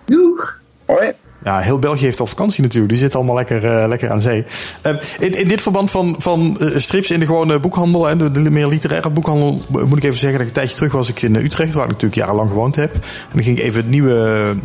Doeg! 0.05 0.59
hoi. 0.85 1.11
Ja, 1.43 1.59
heel 1.59 1.79
België 1.79 2.05
heeft 2.05 2.19
al 2.19 2.27
vakantie 2.27 2.61
natuurlijk. 2.61 2.93
Die 2.93 3.01
zit 3.01 3.15
allemaal 3.15 3.35
lekker, 3.35 3.63
uh, 3.63 3.87
lekker 3.87 4.11
aan 4.11 4.21
zee. 4.21 4.45
Uh, 4.87 4.93
in, 5.19 5.39
in 5.39 5.47
dit 5.47 5.61
verband 5.61 5.91
van, 5.91 6.15
van 6.17 6.57
uh, 6.59 6.77
strips 6.77 7.11
in 7.11 7.19
de 7.19 7.25
gewone 7.25 7.59
boekhandel, 7.59 8.05
hè, 8.05 8.15
de, 8.15 8.31
de, 8.31 8.39
meer 8.39 8.67
literaire 8.67 9.09
boekhandel, 9.09 9.61
moet 9.67 9.97
ik 9.97 10.03
even 10.03 10.19
zeggen 10.19 10.31
dat 10.31 10.41
ik 10.41 10.47
een 10.47 10.61
tijdje 10.61 10.75
terug 10.75 10.91
was 10.91 11.09
ik 11.09 11.21
in 11.21 11.35
Utrecht, 11.35 11.73
waar 11.73 11.83
ik 11.83 11.91
natuurlijk 11.91 12.21
jarenlang 12.21 12.49
gewoond 12.49 12.75
heb. 12.75 12.93
En 12.93 13.01
dan 13.33 13.43
ging 13.43 13.57
ik 13.57 13.63
even 13.63 13.81
het 13.81 13.89
nieuwe 13.89 14.55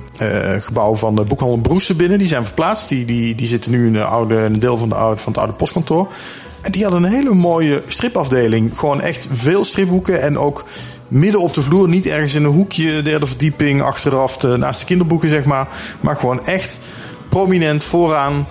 gebouw 0.58 0.96
van 0.96 1.14
de 1.14 1.24
boekhandel 1.24 1.58
Broesen 1.58 1.96
binnen. 1.96 2.18
Die 2.18 2.28
zijn 2.28 2.44
verplaatst. 2.44 2.88
Die, 2.88 3.04
die, 3.04 3.34
die 3.34 3.46
zitten 3.46 3.70
nu 3.70 3.86
in, 3.86 3.92
de 3.92 4.04
oude, 4.04 4.36
een 4.36 4.58
deel 4.58 4.76
van, 4.76 4.88
de 4.88 4.94
oude, 4.94 5.20
van 5.20 5.32
het 5.32 5.40
oude 5.40 5.56
postkantoor. 5.56 6.12
En 6.60 6.72
die 6.72 6.82
hadden 6.82 7.02
een 7.02 7.10
hele 7.10 7.34
mooie 7.34 7.82
stripafdeling. 7.86 8.78
Gewoon 8.78 9.00
echt 9.00 9.28
veel 9.30 9.64
stripboeken 9.64 10.22
en 10.22 10.38
ook 10.38 10.64
midden 11.08 11.40
op 11.40 11.54
de 11.54 11.62
vloer. 11.62 11.88
Niet 11.88 12.06
ergens 12.06 12.34
in 12.34 12.44
een 12.44 12.50
hoekje, 12.50 13.02
derde 13.02 13.26
verdieping, 13.26 13.82
achteraf, 13.82 14.36
de, 14.36 14.56
naast 14.56 14.80
de 14.80 14.86
kinderboeken, 14.86 15.28
zeg 15.28 15.44
maar. 15.44 15.68
Maar 16.00 16.16
gewoon 16.16 16.46
echt 16.46 16.80
prominent 17.28 17.84
vooraan. 17.84 18.46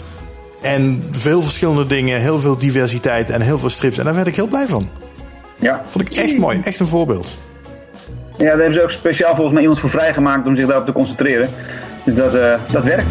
En 0.62 1.04
veel 1.12 1.44
verschillende 1.44 1.88
dingen, 1.88 2.20
heel 2.20 2.40
veel 2.40 2.58
diversiteit 2.58 3.30
en 3.30 3.42
heel 3.42 3.60
veel 3.60 3.70
strips. 3.70 3.98
En 3.98 4.06
daar 4.06 4.16
werd 4.16 4.28
ik 4.28 4.36
heel 4.36 4.48
blij 4.48 4.66
van. 4.68 4.90
Ja. 5.60 5.86
Vond 5.90 6.12
ik 6.12 6.18
echt 6.18 6.38
mooi, 6.38 6.60
echt 6.64 6.80
een 6.80 6.88
voorbeeld. 6.88 7.38
Ja, 8.38 8.44
daar 8.44 8.58
hebben 8.58 8.74
ze 8.74 8.82
ook 8.82 8.92
speciaal 8.92 9.34
volgens 9.34 9.54
mij 9.54 9.62
iemand 9.62 9.80
voor 9.80 9.90
vrijgemaakt 9.90 10.48
om 10.48 10.56
zich 10.56 10.68
daarop 10.68 10.86
te 10.86 10.92
concentreren. 10.92 11.50
Dus 12.04 12.16
dat, 12.16 12.36
uh, 12.36 12.54
dat 12.72 12.84
werkt. 12.84 13.10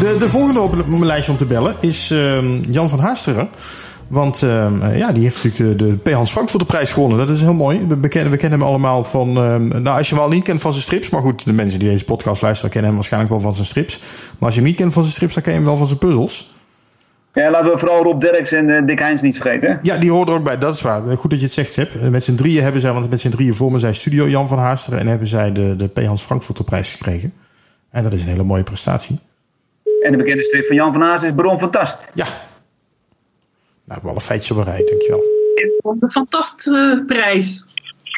De, 0.00 0.16
de 0.18 0.28
volgende 0.28 0.60
op 0.60 0.86
mijn 0.86 1.06
lijstje 1.06 1.32
om 1.32 1.38
te 1.38 1.46
bellen 1.46 1.74
is 1.80 2.10
uh, 2.10 2.64
Jan 2.70 2.88
van 2.88 2.98
Haasteren. 2.98 3.48
Want 4.12 4.42
uh, 4.42 4.98
ja, 4.98 5.12
die 5.12 5.22
heeft 5.22 5.44
natuurlijk 5.44 5.78
de, 5.78 5.86
de 5.86 5.96
P. 6.10 6.12
Hans 6.12 6.30
Frankfurterprijs 6.30 6.92
gewonnen. 6.92 7.18
Dat 7.18 7.28
is 7.28 7.40
heel 7.40 7.54
mooi. 7.54 7.86
We, 8.00 8.08
kennen, 8.08 8.30
we 8.30 8.36
kennen 8.36 8.58
hem 8.58 8.68
allemaal 8.68 9.04
van... 9.04 9.28
Uh, 9.28 9.56
nou, 9.56 9.98
als 9.98 10.08
je 10.08 10.14
hem 10.14 10.24
al 10.24 10.30
niet 10.30 10.44
kent 10.44 10.60
van 10.60 10.72
zijn 10.72 10.84
strips... 10.84 11.10
Maar 11.10 11.20
goed, 11.20 11.46
de 11.46 11.52
mensen 11.52 11.78
die 11.78 11.88
deze 11.88 12.04
podcast 12.04 12.42
luisteren... 12.42 12.70
kennen 12.70 12.88
hem 12.88 12.98
waarschijnlijk 12.98 13.32
wel 13.32 13.42
van 13.42 13.52
zijn 13.52 13.66
strips. 13.66 13.98
Maar 13.98 14.44
als 14.44 14.54
je 14.54 14.60
hem 14.60 14.68
niet 14.68 14.78
kent 14.78 14.92
van 14.92 15.02
zijn 15.02 15.14
strips... 15.14 15.34
dan 15.34 15.42
ken 15.42 15.52
je 15.52 15.58
hem 15.58 15.66
wel 15.66 15.76
van 15.76 15.86
zijn 15.86 15.98
puzzels. 15.98 16.50
Ja, 17.32 17.50
laten 17.50 17.70
we 17.70 17.78
vooral 17.78 18.02
Rob 18.02 18.20
Derks 18.20 18.52
en 18.52 18.68
uh, 18.68 18.86
Dick 18.86 18.98
Heins 18.98 19.22
niet 19.22 19.38
vergeten. 19.40 19.78
Ja, 19.82 19.96
die 19.98 20.10
horen 20.10 20.26
er 20.26 20.34
ook 20.34 20.44
bij. 20.44 20.58
Dat 20.58 20.74
is 20.74 20.82
waar. 20.82 21.16
Goed 21.16 21.30
dat 21.30 21.38
je 21.38 21.44
het 21.44 21.54
zegt, 21.54 21.72
Sepp. 21.72 22.00
Met 22.10 22.24
z'n 22.24 22.34
drieën 22.34 22.62
hebben 22.62 22.80
zij... 22.80 22.92
Want 22.92 23.10
met 23.10 23.20
z'n 23.20 23.30
drieën 23.30 23.54
vormen 23.54 23.80
zij 23.80 23.92
Studio 23.92 24.28
Jan 24.28 24.48
van 24.48 24.58
Haasteren... 24.58 24.98
en 24.98 25.06
hebben 25.06 25.28
zij 25.28 25.52
de, 25.52 25.76
de 25.76 25.88
P. 25.88 26.04
Hans 26.04 26.22
Frankfurterprijs 26.22 26.92
gekregen. 26.92 27.32
En 27.90 28.02
dat 28.02 28.12
is 28.12 28.22
een 28.22 28.28
hele 28.28 28.42
mooie 28.42 28.62
prestatie. 28.62 29.18
En 30.02 30.10
de 30.10 30.16
bekende 30.16 30.44
strip 30.44 30.66
van 30.66 30.76
Jan 30.76 30.92
van 30.92 31.02
Haas 31.02 31.22
is 31.22 31.30
Bron 31.34 31.58
Fantast. 31.58 31.98
Ja. 32.14 32.26
Nou, 33.84 34.00
we 34.02 34.08
alle 34.08 34.20
feitjes 34.20 34.50
op 34.50 34.56
een 34.56 34.64
rij, 34.64 34.84
dankjewel. 34.84 35.22
Een 36.00 36.10
fantastische 36.10 37.02
prijs. 37.06 37.66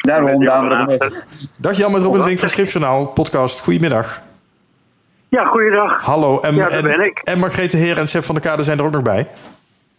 Daarom, 0.01 0.45
daarom. 0.45 0.97
Dag 1.59 1.77
Jan 1.77 1.91
met 1.91 2.01
Robin 2.01 2.21
Vink 2.21 2.39
van 2.39 2.49
Stripjournaal, 2.49 3.07
podcast. 3.07 3.61
Goedemiddag. 3.61 4.21
Ja, 5.29 5.45
goeiedag. 5.45 6.01
Hallo. 6.01 6.39
En, 6.39 6.55
ja, 6.55 6.69
daar 6.69 6.81
ben 6.81 6.93
en, 6.93 7.05
ik. 7.05 7.19
En 7.23 7.39
Margrethe 7.39 7.77
Heer 7.77 7.97
en 7.97 8.07
Sepp 8.07 8.23
van 8.23 8.35
der 8.35 8.43
Kade 8.43 8.63
zijn 8.63 8.77
er 8.77 8.85
ook 8.85 8.91
nog 8.91 9.01
bij. 9.01 9.27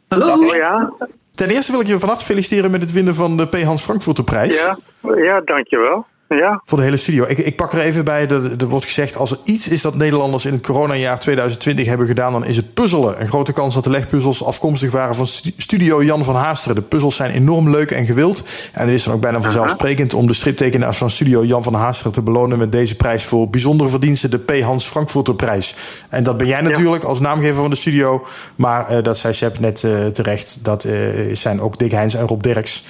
Hallo. 0.08 0.44
Oh, 0.44 0.54
ja. 0.54 0.92
Ten 1.34 1.48
eerste 1.48 1.72
wil 1.72 1.80
ik 1.80 1.86
je 1.86 1.98
van 1.98 2.08
harte 2.08 2.24
feliciteren 2.24 2.70
met 2.70 2.80
het 2.80 2.92
winnen 2.92 3.14
van 3.14 3.36
de 3.36 3.46
P. 3.46 3.62
Hans 3.62 3.82
Frankfurterprijs. 3.82 4.64
Ja, 4.64 4.76
ja 5.14 5.40
dankjewel. 5.40 6.06
Ja. 6.28 6.60
Voor 6.64 6.78
de 6.78 6.84
hele 6.84 6.96
studio. 6.96 7.24
Ik, 7.28 7.38
ik 7.38 7.56
pak 7.56 7.72
er 7.72 7.78
even 7.78 8.04
bij. 8.04 8.28
Er, 8.28 8.60
er 8.60 8.68
wordt 8.68 8.84
gezegd: 8.84 9.16
als 9.16 9.30
er 9.30 9.38
iets 9.44 9.68
is 9.68 9.82
dat 9.82 9.94
Nederlanders 9.94 10.44
in 10.44 10.52
het 10.52 10.62
coronajaar 10.62 11.20
2020 11.20 11.86
hebben 11.86 12.06
gedaan, 12.06 12.32
dan 12.32 12.44
is 12.44 12.56
het 12.56 12.74
puzzelen. 12.74 13.20
Een 13.20 13.28
grote 13.28 13.52
kans 13.52 13.74
dat 13.74 13.84
de 13.84 13.90
legpuzzels 13.90 14.44
afkomstig 14.44 14.90
waren 14.90 15.14
van 15.14 15.26
studio 15.56 16.02
Jan 16.02 16.24
van 16.24 16.34
Haasteren. 16.34 16.76
De 16.76 16.82
puzzels 16.82 17.16
zijn 17.16 17.30
enorm 17.30 17.70
leuk 17.70 17.90
en 17.90 18.06
gewild. 18.06 18.70
En 18.72 18.84
het 18.84 18.94
is 18.94 19.04
dan 19.04 19.14
ook 19.14 19.20
bijna 19.20 19.40
vanzelfsprekend 19.42 20.14
om 20.14 20.26
de 20.26 20.32
striptekenaars 20.32 20.98
van 20.98 21.10
studio 21.10 21.44
Jan 21.44 21.62
van 21.62 21.74
Haasteren 21.74 22.12
te 22.12 22.22
belonen 22.22 22.58
met 22.58 22.72
deze 22.72 22.96
prijs 22.96 23.24
voor 23.24 23.50
bijzondere 23.50 23.90
verdiensten, 23.90 24.30
de 24.30 24.38
P. 24.38 24.60
Hans 24.60 24.86
Frankfurterprijs. 24.86 25.74
En 26.08 26.24
dat 26.24 26.36
ben 26.36 26.46
jij 26.46 26.60
natuurlijk 26.60 27.04
als 27.04 27.20
naamgever 27.20 27.60
van 27.60 27.70
de 27.70 27.76
studio. 27.76 28.24
Maar 28.56 28.92
uh, 28.92 29.02
dat 29.02 29.18
zei 29.18 29.32
Sepp 29.32 29.58
net 29.58 29.82
uh, 29.82 29.98
terecht. 29.98 30.58
Dat 30.64 30.84
uh, 30.84 30.92
zijn 31.32 31.60
ook 31.60 31.78
Dick 31.78 31.90
Heins 31.90 32.14
en 32.14 32.26
Rob 32.26 32.42
Derks. 32.42 32.84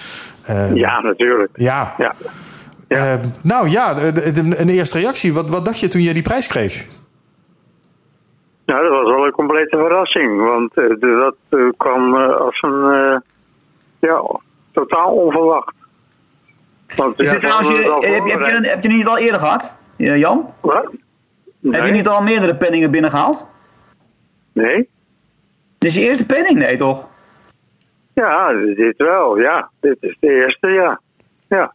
ja, 0.74 1.00
natuurlijk. 1.00 1.50
Ja. 1.54 1.94
ja. 1.98 2.14
Ja. 2.88 3.14
Uh, 3.14 3.24
nou 3.42 3.68
ja, 3.68 3.96
een 4.56 4.68
eerste 4.68 4.98
reactie. 4.98 5.34
Wat, 5.34 5.50
wat 5.50 5.64
dacht 5.64 5.80
je 5.80 5.88
toen 5.88 6.02
je 6.02 6.12
die 6.12 6.22
prijs 6.22 6.46
kreeg? 6.46 6.86
Nou, 8.66 8.82
dat 8.82 8.92
was 8.92 9.14
wel 9.14 9.26
een 9.26 9.32
complete 9.32 9.76
verrassing. 9.76 10.40
Want 10.40 10.76
uh, 10.76 11.00
dat 11.00 11.36
uh, 11.50 11.70
kwam 11.76 12.14
als 12.16 12.62
een. 12.62 13.22
ja, 13.98 14.22
totaal 14.72 15.12
onverwacht. 15.14 15.74
Want, 16.96 17.20
is 17.20 17.30
ja, 17.30 17.38
trouwens, 17.38 17.68
je, 17.68 17.74
heb, 17.74 18.14
heb, 18.14 18.26
je, 18.26 18.32
heb, 18.32 18.62
je, 18.62 18.68
heb 18.68 18.82
je 18.82 18.88
niet 18.88 19.06
al 19.06 19.18
eerder 19.18 19.40
gehad, 19.40 19.76
Jan? 19.96 20.54
Wat? 20.60 20.92
Nee. 21.60 21.74
Heb 21.80 21.86
je 21.86 21.92
niet 21.92 22.08
al 22.08 22.22
meerdere 22.22 22.56
penningen 22.56 22.90
binnengehaald? 22.90 23.46
Nee. 24.52 24.88
Dit 25.78 25.90
is 25.90 25.94
je 25.94 26.00
eerste 26.00 26.26
penning? 26.26 26.58
Nee, 26.58 26.76
toch? 26.76 27.08
Ja, 28.14 28.52
dit 28.52 28.96
wel, 28.96 29.38
ja. 29.38 29.70
Dit 29.80 29.96
is 30.00 30.16
de 30.20 30.30
eerste, 30.30 30.68
ja. 30.68 31.00
Ja. 31.48 31.72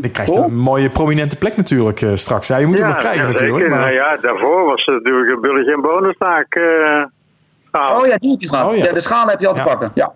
Dan 0.00 0.10
krijg 0.10 0.28
je 0.28 0.38
een 0.38 0.56
mooie 0.56 0.90
prominente 0.90 1.38
plek 1.38 1.56
natuurlijk 1.56 2.00
uh, 2.00 2.14
straks. 2.14 2.48
Ja, 2.48 2.56
je 2.56 2.66
moet 2.66 2.78
ja, 2.78 2.84
hem 2.84 2.92
nog 2.92 3.00
krijgen 3.00 3.26
ja, 3.26 3.32
natuurlijk. 3.32 3.68
Maar... 3.68 3.78
Nou 3.78 3.92
ja, 3.92 4.16
daarvoor 4.16 4.64
was 4.64 4.84
het 4.84 4.94
natuurlijk 4.94 5.34
een 5.34 5.40
bulletje 5.40 5.72
en 5.72 5.80
bonenstaak. 5.80 6.54
Uh, 6.54 7.04
oh 7.72 8.06
ja, 8.06 8.16
die 8.16 8.30
heb 8.30 8.40
je 8.40 8.48
gehad. 8.48 8.70
Oh, 8.70 8.76
ja. 8.76 8.84
ja. 8.84 8.92
de 8.92 9.00
schalen 9.00 9.30
heb 9.30 9.40
je 9.40 9.48
al 9.48 9.54
te 9.54 9.62
pakken. 9.62 9.90
Ja. 9.94 10.12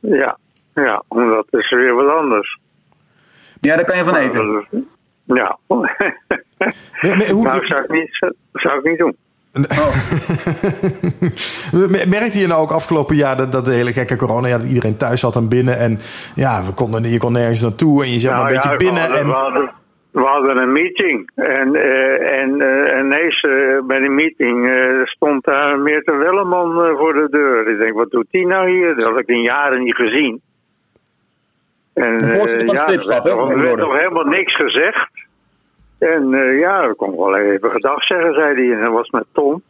ja, 0.00 0.38
ja, 0.74 1.02
dat 1.08 1.46
is 1.50 1.70
weer 1.70 1.94
wat 1.94 2.16
anders. 2.16 2.58
Ja, 3.60 3.76
daar 3.76 3.84
kan 3.84 3.96
je 3.96 4.04
van 4.04 4.16
eten. 4.16 4.66
Ja. 5.24 5.58
maar, 5.66 5.78
maar, 7.00 7.30
hoe, 7.30 7.42
nou, 7.42 7.66
zou 7.66 7.82
ik 7.82 7.90
niet, 7.90 8.32
zou 8.52 8.78
ik 8.78 8.84
niet 8.84 8.98
doen. 8.98 9.16
Oh. 9.82 9.92
Merkte 12.16 12.38
je 12.38 12.46
nou 12.46 12.60
ook 12.62 12.70
afgelopen 12.70 13.16
jaar 13.16 13.36
dat, 13.36 13.52
dat 13.52 13.64
de 13.64 13.72
hele 13.72 13.92
gekke 13.92 14.16
corona, 14.16 14.48
ja, 14.48 14.58
dat 14.58 14.66
iedereen 14.66 14.96
thuis 14.96 15.20
zat 15.20 15.36
en 15.36 15.48
binnen 15.48 15.78
en 15.78 15.98
ja, 16.34 16.62
we 16.66 16.72
konden, 16.74 17.10
je 17.10 17.18
kon 17.18 17.32
nergens 17.32 17.62
naartoe 17.62 18.04
en 18.04 18.12
je 18.12 18.18
zat 18.18 18.32
nou, 18.32 18.42
maar 18.42 18.52
een 18.52 18.60
ja, 18.62 18.70
beetje 18.70 18.84
binnen. 18.86 19.02
We 19.02 19.08
hadden, 19.08 19.20
en... 19.20 19.26
we, 19.26 19.32
hadden, 19.32 19.70
we 20.10 20.24
hadden 20.24 20.56
een 20.56 20.72
meeting 20.72 21.30
en, 21.34 21.74
uh, 21.74 22.40
en 22.40 22.50
uh, 22.60 22.98
ineens 23.04 23.42
uh, 23.42 23.86
bij 23.86 23.98
de 23.98 24.08
meeting 24.08 24.56
stond 25.04 25.44
daar 25.44 25.78
Meerte 25.78 26.12
Welleman 26.12 26.96
voor 26.96 27.12
de 27.12 27.26
deur. 27.30 27.68
Ik 27.68 27.78
denk, 27.78 27.94
wat 27.94 28.10
doet 28.10 28.26
die 28.30 28.46
nou 28.46 28.70
hier? 28.70 28.94
Dat 28.98 29.08
had 29.08 29.18
ik 29.18 29.28
in 29.28 29.42
jaren 29.42 29.82
niet 29.82 29.94
gezien. 29.94 30.40
En 31.94 32.18
de 32.18 32.26
voorzitter 32.26 32.66
van 32.66 32.76
ja, 32.76 32.86
er 32.86 33.06
werd, 33.06 33.50
er 33.50 33.60
werd 33.60 33.76
nog 33.76 33.96
helemaal 33.96 34.24
niks 34.24 34.56
gezegd. 34.56 35.10
En 35.98 36.32
uh, 36.32 36.58
ja, 36.60 36.82
ik 36.82 36.96
kon 36.96 37.16
wel 37.16 37.36
even 37.36 37.70
gedag 37.70 38.04
zeggen, 38.04 38.34
zei 38.34 38.54
hij. 38.54 38.76
En 38.76 38.82
dat 38.82 38.92
was 38.92 39.10
met 39.10 39.24
Tom. 39.32 39.62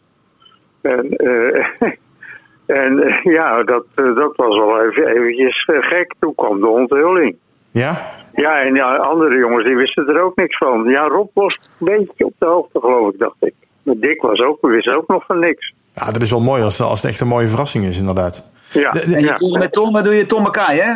En, 0.81 1.07
uh, 1.17 1.67
en 2.83 2.93
uh, 2.99 3.23
ja, 3.23 3.63
dat, 3.63 3.85
dat 3.95 4.37
was 4.37 4.57
wel 4.59 4.83
even, 4.83 5.07
eventjes 5.07 5.65
gek. 5.65 6.15
Toen 6.19 6.35
kwam 6.35 6.61
de 6.61 6.67
onthulling. 6.67 7.37
Ja? 7.71 8.17
Ja, 8.35 8.61
en 8.61 8.75
ja, 8.75 8.97
andere 8.97 9.39
jongens 9.39 9.65
die 9.65 9.77
wisten 9.77 10.09
er 10.09 10.23
ook 10.23 10.37
niks 10.37 10.57
van. 10.57 10.85
Ja, 10.85 11.07
Rob 11.07 11.29
was 11.35 11.59
een 11.81 11.87
beetje 11.87 12.25
op 12.25 12.35
de 12.39 12.47
hoogte, 12.47 12.81
geloof 12.81 13.13
ik, 13.13 13.19
dacht 13.19 13.37
ik. 13.41 13.55
Maar 13.83 13.95
Dick 13.99 14.23
was 14.23 14.41
ook, 14.41 14.59
we 14.61 14.69
wisten 14.69 14.97
ook 14.97 15.09
nog 15.09 15.27
van 15.27 15.39
niks. 15.39 15.75
Ja, 15.95 16.13
dat 16.13 16.23
is 16.23 16.31
wel 16.31 16.41
mooi 16.41 16.63
als, 16.63 16.81
als 16.81 17.03
het 17.03 17.11
echt 17.11 17.21
een 17.21 17.29
mooie 17.29 17.49
verrassing 17.49 17.85
is, 17.85 17.99
inderdaad. 17.99 18.51
Ja. 18.71 18.91
De, 18.91 18.99
de, 18.99 19.15
en 19.15 19.21
je 19.21 19.27
ja. 19.27 19.59
met 19.59 19.73
Tom 19.73 20.03
doe 20.03 20.15
je 20.15 20.27
Tom 20.27 20.43
Makai, 20.43 20.81
hè? 20.81 20.93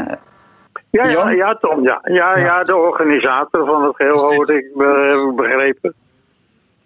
Ja, 0.92 1.08
ja, 1.08 1.30
ja, 1.30 1.58
Tom, 1.60 1.82
ja. 1.82 2.00
Ja, 2.02 2.38
ja. 2.38 2.62
de 2.62 2.76
organisator 2.76 3.66
van 3.66 3.84
het 3.84 3.96
geheel, 3.96 4.18
hoorde 4.18 4.54
ik 4.54 4.66
begrepen. 5.36 5.94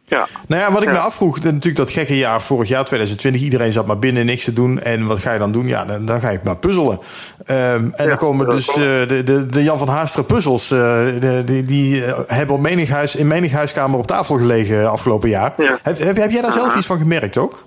Ja. 0.04 0.26
Nou 0.46 0.62
ja, 0.62 0.72
wat 0.72 0.82
ik 0.82 0.88
me 0.88 0.98
afvroeg, 0.98 1.42
natuurlijk 1.42 1.76
dat 1.76 1.90
gekke 1.90 2.16
jaar 2.16 2.42
vorig 2.42 2.68
jaar, 2.68 2.84
2020, 2.84 3.42
iedereen 3.42 3.72
zat 3.72 3.86
maar 3.86 3.98
binnen, 3.98 4.26
niks 4.26 4.44
te 4.44 4.52
doen. 4.52 4.78
En 4.78 5.07
wat 5.07 5.18
ga 5.18 5.32
je 5.32 5.38
dan 5.38 5.52
doen? 5.52 5.66
Ja, 5.66 5.84
dan, 5.84 6.07
dan 6.07 6.20
ga 6.20 6.30
je 6.30 6.40
maar 6.44 6.59
puzzelen. 6.59 6.98
Um, 7.50 7.92
en 7.94 8.09
dan 8.09 8.16
komen 8.16 8.48
dus 8.48 8.68
uh, 8.68 8.84
de, 9.07 9.22
de, 9.24 9.46
de 9.46 9.62
Jan 9.62 9.78
van 9.78 9.88
Haasteren 9.88 10.26
puzzels. 10.26 10.72
Uh, 10.72 10.78
de, 11.20 11.42
die 11.44 11.64
die 11.64 12.02
hebben 12.26 12.54
op 12.54 12.61
menig 12.61 12.88
huis, 12.88 13.16
in 13.16 13.26
menig 13.26 13.52
huiskamer 13.52 13.98
op 13.98 14.07
tafel 14.07 14.38
gelegen 14.38 14.90
afgelopen 14.90 15.28
jaar. 15.28 15.54
Heb, 15.82 15.98
heb, 15.98 16.16
heb 16.16 16.30
jij 16.30 16.42
daar 16.42 16.52
zelf 16.52 16.76
iets 16.76 16.86
van 16.86 16.98
gemerkt 16.98 17.36
ook? 17.36 17.64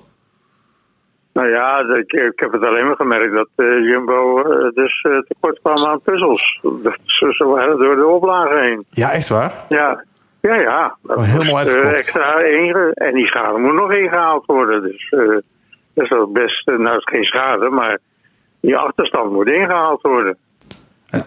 Nou 1.40 1.52
ja, 1.52 1.80
ik, 1.98 2.12
ik, 2.12 2.40
heb 2.40 2.52
het 2.52 2.64
alleen 2.64 2.86
maar 2.86 2.96
gemerkt 2.96 3.34
dat 3.34 3.50
uh, 3.56 3.90
Jumbo 3.90 4.40
uh, 4.40 4.72
dus 4.74 5.06
uh, 5.08 5.20
tekort 5.28 5.60
kwam 5.62 5.86
aan 5.86 6.02
puzzels. 6.02 6.60
Dat 6.62 7.02
ze, 7.06 7.46
waren 7.46 7.78
door 7.78 7.96
de 7.96 8.06
oplage 8.06 8.60
heen. 8.60 8.84
Ja, 8.90 9.12
echt 9.12 9.30
waar? 9.30 9.54
Ja, 9.70 10.04
ja, 10.42 10.56
ja. 10.56 10.98
Dat 11.02 11.18
oh, 11.18 11.24
helemaal 11.24 11.60
extra 11.60 12.40
inge 12.40 12.92
en 12.94 13.14
die 13.14 13.26
schade 13.26 13.60
moet 13.60 13.74
nog 13.74 13.92
ingehaald 13.92 14.46
worden. 14.46 14.82
Dus 14.82 15.10
dat 15.94 16.04
is 16.04 16.10
wel 16.10 16.32
best, 16.32 16.66
nou 16.66 16.88
het 16.88 16.98
is 16.98 17.04
geen 17.04 17.24
schade, 17.24 17.70
maar 17.70 18.00
die 18.62 18.78
achterstand 18.78 19.32
moet 19.32 19.48
ingehaald 19.48 20.02
worden. 20.02 20.38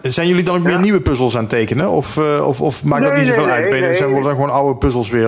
Zijn 0.01 0.27
jullie 0.27 0.43
dan 0.43 0.55
ook 0.55 0.63
weer 0.63 0.79
nieuwe 0.79 1.01
puzzels 1.01 1.35
aan 1.35 1.41
het 1.41 1.49
tekenen? 1.49 1.89
Of, 1.89 2.17
of, 2.41 2.61
of 2.61 2.83
maakt 2.83 3.01
nee, 3.01 3.09
dat 3.09 3.17
niet 3.17 3.27
zoveel 3.27 3.45
nee, 3.45 3.53
uit? 3.53 3.69
Nee. 3.69 3.93
Zijn 3.93 4.09
worden 4.09 4.27
dan 4.27 4.35
gewoon 4.35 4.55
oude 4.55 4.77
puzzels 4.77 5.11
weer 5.11 5.27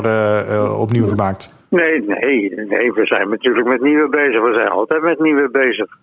opnieuw 0.79 1.07
gemaakt? 1.07 1.54
Nee, 1.75 2.01
nee, 2.01 2.55
nee, 2.55 2.93
we 2.93 3.05
zijn 3.05 3.29
natuurlijk 3.29 3.67
met 3.67 3.81
nieuwe 3.81 4.09
bezig. 4.09 4.41
We 4.41 4.53
zijn 4.53 4.67
altijd 4.67 5.01
met 5.01 5.19
nieuwe 5.19 5.49
bezig. 5.49 5.97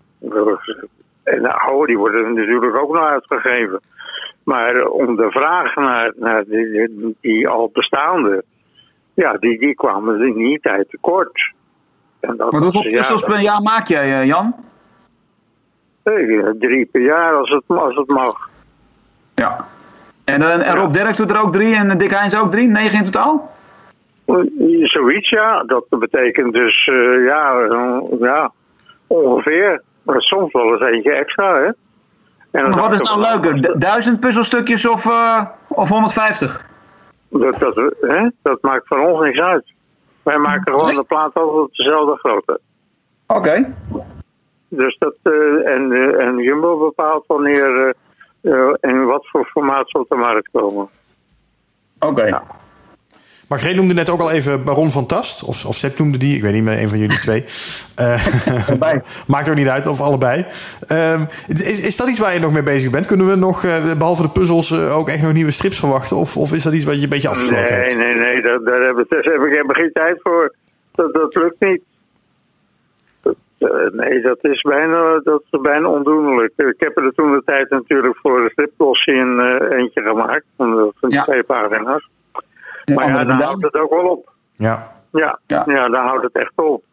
En 1.25 1.43
de 1.43 1.53
oude 1.53 1.87
die 1.87 1.99
worden 1.99 2.35
natuurlijk 2.35 2.77
ook 2.77 2.93
nog 2.93 3.05
uitgegeven. 3.05 3.81
Maar 4.45 4.87
om 4.87 5.17
de 5.17 5.31
vraag 5.31 5.75
naar, 5.75 6.13
naar 6.17 6.45
die, 6.45 7.17
die 7.21 7.49
al 7.49 7.71
bestaande, 7.73 8.45
ja, 9.15 9.33
die, 9.33 9.59
die 9.59 9.75
kwamen 9.75 10.27
in 10.27 10.35
die 10.35 10.61
tijd 10.61 10.91
tekort. 10.91 11.53
En 12.21 12.37
dat 12.37 12.53
Maar 12.53 12.61
hoeveel 12.61 12.91
puzzels 12.91 13.25
per 13.25 13.41
jaar 13.41 13.63
maak 13.63 13.87
jij, 13.87 14.21
eh, 14.21 14.27
Jan? 14.27 14.55
eh, 16.03 16.51
drie 16.59 16.87
per 16.87 17.01
jaar 17.01 17.35
als 17.35 17.51
het, 17.51 17.63
als 17.67 17.97
het 17.97 18.09
mag. 18.09 18.49
Ja. 19.35 19.65
En, 20.25 20.43
eh, 20.43 20.69
en 20.69 20.77
Rob 20.77 20.93
Derks 20.93 21.17
doet 21.17 21.31
er 21.31 21.41
ook 21.41 21.53
drie 21.53 21.75
en 21.75 21.99
Dick 21.99 22.11
Heijns 22.11 22.37
ook 22.37 22.51
drie? 22.51 22.69
Negen 22.69 22.99
in 22.99 23.05
totaal? 23.05 23.51
Zoiets, 24.83 25.29
ja. 25.29 25.63
Dat 25.63 25.85
betekent 25.89 26.53
dus, 26.53 26.85
eh, 26.87 27.25
ja, 27.25 27.59
eh, 27.59 27.99
ja, 28.21 28.53
ongeveer. 29.07 29.83
Maar 30.03 30.21
soms 30.23 30.53
wel 30.53 30.73
eens 30.73 30.81
eentje 30.81 31.13
extra, 31.13 31.55
hè. 31.55 31.65
En 32.51 32.63
Maar 32.71 32.81
wat 32.81 32.93
is 32.93 33.01
nou 33.03 33.25
er- 33.25 33.31
leuker? 33.33 33.61
Du- 33.63 33.79
Duizend 33.79 34.21
puzzelstukjes 34.21 34.89
of, 34.89 35.07
eh, 35.07 35.45
of 35.69 35.89
150? 35.89 36.71
Dat, 37.29 37.59
dat, 37.59 37.75
hè? 38.01 38.29
dat 38.43 38.63
maakt 38.63 38.87
voor 38.87 38.99
ons 38.99 39.21
niks 39.25 39.39
uit. 39.39 39.65
Wij 40.23 40.39
maken 40.39 40.77
gewoon 40.77 40.95
de 40.95 41.05
plaat 41.07 41.35
altijd 41.35 41.63
op 41.63 41.75
dezelfde 41.75 42.17
grootte. 42.17 42.61
Oké. 43.27 43.75
Dus 44.69 44.97
dat, 44.99 45.15
eh, 45.23 45.33
en, 45.75 45.93
eh, 45.93 46.27
en 46.27 46.39
Jumbo 46.39 46.79
bepaalt 46.79 47.25
wanneer 47.27 47.95
eh, 48.41 48.53
eh, 48.53 48.75
en 48.81 49.05
wat 49.05 49.29
voor 49.29 49.45
formaat 49.47 49.91
ze 49.91 49.99
op 49.99 50.09
de 50.09 50.15
markt 50.17 50.49
komen. 50.53 50.89
Oké. 51.99 52.41
Margreet 53.53 53.77
noemde 53.77 53.95
net 53.95 54.11
ook 54.11 54.21
al 54.21 54.31
even 54.31 54.65
Baron 54.65 54.91
van 54.91 55.07
Tast. 55.07 55.45
Of, 55.45 55.65
of 55.67 55.75
Sepp 55.75 55.99
noemde 55.99 56.19
die. 56.19 56.37
Ik 56.37 56.43
weet 56.43 56.53
niet 56.53 56.63
meer, 56.63 56.79
een 56.83 56.89
van 56.89 56.99
jullie 56.99 57.19
twee. 57.19 57.45
Eh, 57.97 58.99
maakt 59.35 59.49
ook 59.51 59.57
niet 59.57 59.69
uit, 59.69 59.87
of 59.87 60.01
allebei. 60.01 60.45
Ehm, 60.87 61.21
is, 61.49 61.87
is 61.87 61.97
dat 61.97 62.09
iets 62.09 62.19
waar 62.19 62.35
je 62.35 62.41
nog 62.41 62.53
mee 62.53 62.63
bezig 62.63 62.91
bent? 62.91 63.07
Kunnen 63.07 63.27
we 63.29 63.37
nog, 63.37 63.65
eh, 63.65 63.95
behalve 63.99 64.23
de 64.23 64.31
puzzels, 64.31 64.71
eh, 64.71 64.99
ook 64.99 65.09
echt 65.09 65.23
nog 65.23 65.33
nieuwe 65.33 65.51
strips 65.51 65.79
verwachten? 65.79 66.17
Of, 66.17 66.37
of 66.37 66.53
is 66.53 66.63
dat 66.63 66.75
iets 66.75 66.85
wat 66.85 66.97
je 66.97 67.03
een 67.03 67.09
beetje 67.09 67.29
afgesloten 67.29 67.75
Nee, 67.75 67.83
hebt? 67.85 67.99
nee, 67.99 68.15
nee, 68.15 68.41
daar, 68.41 68.63
daar 68.63 68.81
heb, 68.81 68.99
ik, 68.99 69.09
daar 69.09 69.23
heb 69.23 69.71
ik 69.71 69.77
geen 69.77 69.93
tijd 69.93 70.17
voor. 70.23 70.55
Dat, 70.93 71.13
dat 71.15 71.35
lukt 71.35 71.61
niet. 71.61 71.83
Dat, 73.23 73.37
nee, 73.93 74.21
dat 74.21 74.39
is, 74.45 74.61
bijna, 74.61 75.21
dat 75.25 75.43
is 75.51 75.61
bijna 75.61 75.89
ondoenlijk. 75.89 76.53
Ik 76.57 76.75
heb 76.81 76.97
er 76.97 77.13
toen 77.15 77.33
de 77.33 77.43
tijd 77.45 77.71
natuurlijk 77.71 78.17
voor 78.23 78.43
de 78.45 78.51
stripglossie 78.51 79.15
een 79.15 79.63
eentje 79.73 80.03
gemaakt. 80.03 80.45
Van, 80.57 80.93
van 81.01 81.11
Ja. 81.11 81.23
twee 81.23 81.43
pagina's. 81.43 82.09
Maar 82.95 83.09
ja, 83.09 83.25
dan? 83.25 83.41
houdt 83.41 83.63
het 83.63 83.75
ook 83.75 83.91
wel 83.91 84.07
op. 84.09 84.31
Ja. 84.53 84.93
Ja, 85.13 85.39
Ja. 85.47 85.63
ja. 85.67 85.89
dan 85.89 86.07
houdt 86.07 86.23
het 86.23 86.33
echt 86.37 86.53
op. 86.55 86.85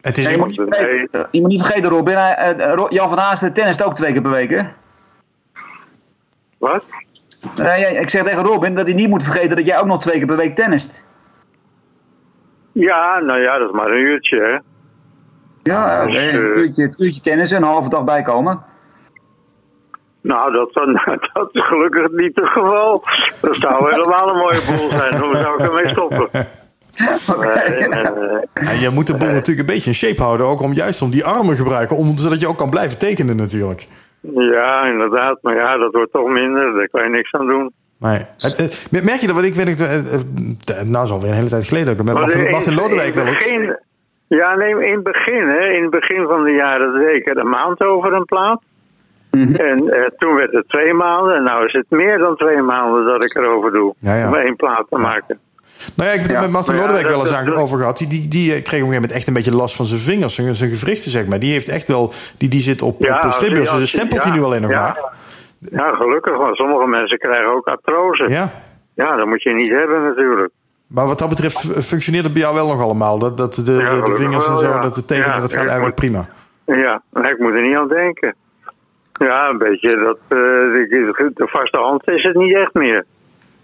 Het 0.00 0.18
is 0.18 0.24
Nee, 0.24 0.32
je, 0.32 0.38
moet 0.38 0.48
niet 0.48 0.60
vergeten, 0.68 1.28
je 1.30 1.40
moet 1.40 1.50
niet 1.50 1.62
vergeten, 1.62 1.90
Robin. 1.90 2.14
eh, 2.14 2.72
eh, 2.72 2.84
Jan 2.88 3.08
van 3.08 3.18
Haasten 3.18 3.52
tennist 3.52 3.82
ook 3.84 3.94
twee 3.94 4.12
keer 4.12 4.22
per 4.22 4.30
week, 4.30 4.50
hè? 4.50 4.62
Wat? 6.58 6.84
Nee, 7.54 7.80
ja, 7.80 7.86
ik 7.88 8.10
zeg 8.10 8.22
tegen 8.22 8.42
Robin 8.44 8.74
dat 8.74 8.86
hij 8.86 8.94
niet 8.94 9.08
moet 9.08 9.22
vergeten 9.22 9.56
dat 9.56 9.66
jij 9.66 9.78
ook 9.80 9.86
nog 9.86 10.00
twee 10.00 10.16
keer 10.18 10.26
per 10.26 10.36
week 10.36 10.54
tennist. 10.54 11.04
Ja, 12.72 13.18
nou 13.18 13.40
ja, 13.40 13.58
dat 13.58 13.68
is 13.68 13.74
maar 13.74 13.90
een 13.90 13.98
uurtje, 14.00 14.40
hè. 14.40 14.58
Ja, 15.62 16.04
Dus, 16.04 16.14
eh, 16.14 16.28
eh, 16.28 16.34
een 16.34 16.58
uurtje, 16.58 16.82
een 16.82 16.94
uurtje 16.98 17.20
tennis 17.20 17.50
en 17.50 17.56
een 17.62 17.68
halve 17.68 17.88
dag 17.88 18.04
bijkomen. 18.04 18.62
Nou, 20.20 20.52
dat, 20.52 20.72
dat 21.32 21.48
is 21.52 21.66
gelukkig 21.66 22.10
niet 22.10 22.36
het 22.36 22.48
geval. 22.48 23.02
Dat 23.40 23.56
zou 23.56 23.90
helemaal 23.90 24.28
een 24.28 24.36
mooie 24.38 24.62
boel 24.68 24.88
zijn. 24.98 25.18
Dan 25.20 25.42
zou 25.42 25.62
ik 25.62 25.68
ermee 25.68 25.88
stoppen. 25.88 26.28
Eh, 26.98 27.82
en, 27.82 27.92
eh, 27.92 28.64
Ja, 28.64 28.70
je 28.80 28.90
moet 28.90 29.06
de 29.06 29.16
boel 29.16 29.28
natuurlijk 29.28 29.58
een 29.68 29.74
beetje 29.74 29.90
in 29.90 29.96
shape 29.96 30.22
houden. 30.22 30.46
Ook 30.46 30.60
om 30.60 30.72
juist 30.72 31.02
om 31.02 31.10
die 31.10 31.24
armen 31.24 31.56
gebruiken. 31.56 31.96
Om, 31.96 32.16
zodat 32.16 32.40
je 32.40 32.48
ook 32.48 32.56
kan 32.58 32.70
blijven 32.70 32.98
tekenen 32.98 33.36
natuurlijk. 33.36 33.86
ja, 34.20 34.84
inderdaad. 34.86 35.38
Maar 35.42 35.54
ja, 35.56 35.76
dat 35.76 35.92
wordt 35.92 36.12
toch 36.12 36.28
minder. 36.28 36.72
Daar 36.74 36.88
kan 36.88 37.02
je 37.02 37.08
niks 37.08 37.32
aan 37.32 37.46
doen. 37.46 37.72
Nee. 37.98 38.20
Het, 38.38 38.88
eh, 38.92 39.02
merk 39.02 39.20
je 39.20 39.26
dat? 39.26 39.34
Want 39.36 39.46
ik 39.46 39.54
weet 39.54 39.80
eh, 39.80 40.14
eh, 40.14 40.20
nou 40.86 41.04
is 41.04 41.10
alweer 41.10 41.28
een 41.30 41.34
hele 41.36 41.48
tijd 41.48 41.68
geleden. 41.68 41.92
ik 41.92 42.02
Met 42.04 42.14
Martin, 42.14 42.44
in- 42.44 42.50
Martin 42.50 42.74
Lodewijk 42.74 43.14
wel 43.14 43.26
eens. 43.26 43.52
Ja, 44.28 44.54
nee, 44.54 44.70
in 44.86 44.94
het 44.94 45.02
begin, 45.02 45.48
hè. 45.48 45.68
In 45.76 45.82
het 45.82 45.90
begin 45.90 46.26
van 46.26 46.44
de 46.44 46.50
jaren 46.50 46.92
deed 46.92 47.14
ik 47.16 47.26
er 47.26 47.38
een 47.38 47.48
maand 47.48 47.80
over 47.80 48.12
een 48.12 48.24
plaat. 48.24 48.62
Mhm. 49.46 49.54
En 49.54 49.88
eh, 49.88 50.08
toen 50.18 50.34
werd 50.34 50.52
het 50.52 50.68
twee 50.68 50.94
maanden. 50.94 51.34
En 51.36 51.42
nu 51.42 51.64
is 51.66 51.72
het 51.72 51.86
meer 51.88 52.18
dan 52.18 52.36
twee 52.36 52.62
maanden 52.62 53.04
dat 53.04 53.24
ik 53.24 53.34
erover 53.36 53.72
doe. 53.72 53.94
Ja, 53.98 54.14
ja. 54.14 54.28
Om 54.28 54.34
één 54.34 54.56
plaat 54.56 54.86
te 54.90 54.98
maken. 54.98 55.38
Nou 55.94 56.08
ja, 56.08 56.14
ik 56.14 56.20
heb 56.20 56.28
het 56.28 56.36
Ja. 56.38 56.40
met 56.40 56.50
Martin 56.50 56.74
ja, 56.74 56.80
Lodewijk 56.80 57.08
wel 57.08 57.20
eens 57.20 57.30
dat- 57.44 57.54
over 57.54 57.78
gehad. 57.78 57.98
Die, 57.98 58.06
die, 58.06 58.28
die 58.28 58.40
kreeg 58.48 58.52
op 58.56 58.64
een 58.64 58.68
gegeven 58.70 58.92
moment 58.94 59.12
echt 59.12 59.26
een 59.26 59.34
beetje 59.34 59.54
last 59.54 59.76
van 59.76 59.86
zijn 59.86 60.00
vingers, 60.00 60.34
zijn, 60.34 60.54
zijn 60.54 60.70
gewrichten, 60.70 61.10
zeg 61.10 61.26
maar. 61.26 61.38
Die 61.38 61.52
heeft 61.52 61.68
echt 61.68 61.88
wel, 61.88 62.12
die, 62.38 62.48
die 62.48 62.60
zit 62.60 62.82
op, 62.82 63.02
Ja, 63.02 63.14
op 63.14 63.22
de 63.22 63.38
die- 63.40 63.54
dus 63.54 63.88
stempelt 63.88 64.22
hij 64.22 64.32
ja, 64.32 64.38
nu 64.38 64.44
alleen 64.44 64.62
nog 64.62 64.70
ja. 64.70 64.80
maar. 64.80 65.12
Ja, 65.58 65.94
gelukkig. 65.94 66.36
Want 66.36 66.56
sommige 66.56 66.86
mensen 66.86 67.18
krijgen 67.18 67.50
ook 67.54 67.66
artrose. 67.66 68.28
Ja. 68.28 68.50
Ja. 68.94 69.16
dat 69.16 69.26
moet 69.26 69.42
je 69.42 69.54
niet 69.54 69.68
hebben 69.78 70.02
natuurlijk. 70.02 70.50
Maar 70.88 71.06
wat 71.06 71.18
dat 71.18 71.28
betreft 71.28 71.86
functioneert 71.86 72.24
het 72.24 72.32
bij 72.32 72.42
jou 72.42 72.54
wel 72.54 72.66
nog 72.68 72.80
allemaal. 72.82 73.18
Dat, 73.18 73.36
dat 73.38 73.54
de, 73.54 73.62
de, 73.62 73.72
gelukkig 73.80 74.16
vingers 74.16 74.48
en 74.48 74.56
zo, 74.56 74.68
ja. 74.68 74.78
dat 74.80 74.96
het 74.96 75.08
Ja, 75.10 75.24
dat 75.24 75.34
gaat 75.34 75.50
ja, 75.50 75.58
eigenlijk 75.66 75.94
prima. 75.94 76.26
Ja, 76.64 77.02
ik 77.30 77.38
moet 77.38 77.52
er 77.54 77.62
niet 77.66 77.76
aan 77.76 77.88
denken. 77.88 78.34
Ja, 79.18 79.48
een 79.48 79.58
beetje 79.58 79.96
dat 79.96 80.18
eh, 80.28 80.38
de, 80.38 81.30
de 81.34 81.46
vaste 81.48 81.76
hand 81.78 82.08
is 82.08 82.22
het 82.22 82.36
niet 82.36 82.54
echt 82.56 82.74
meer. 82.74 83.04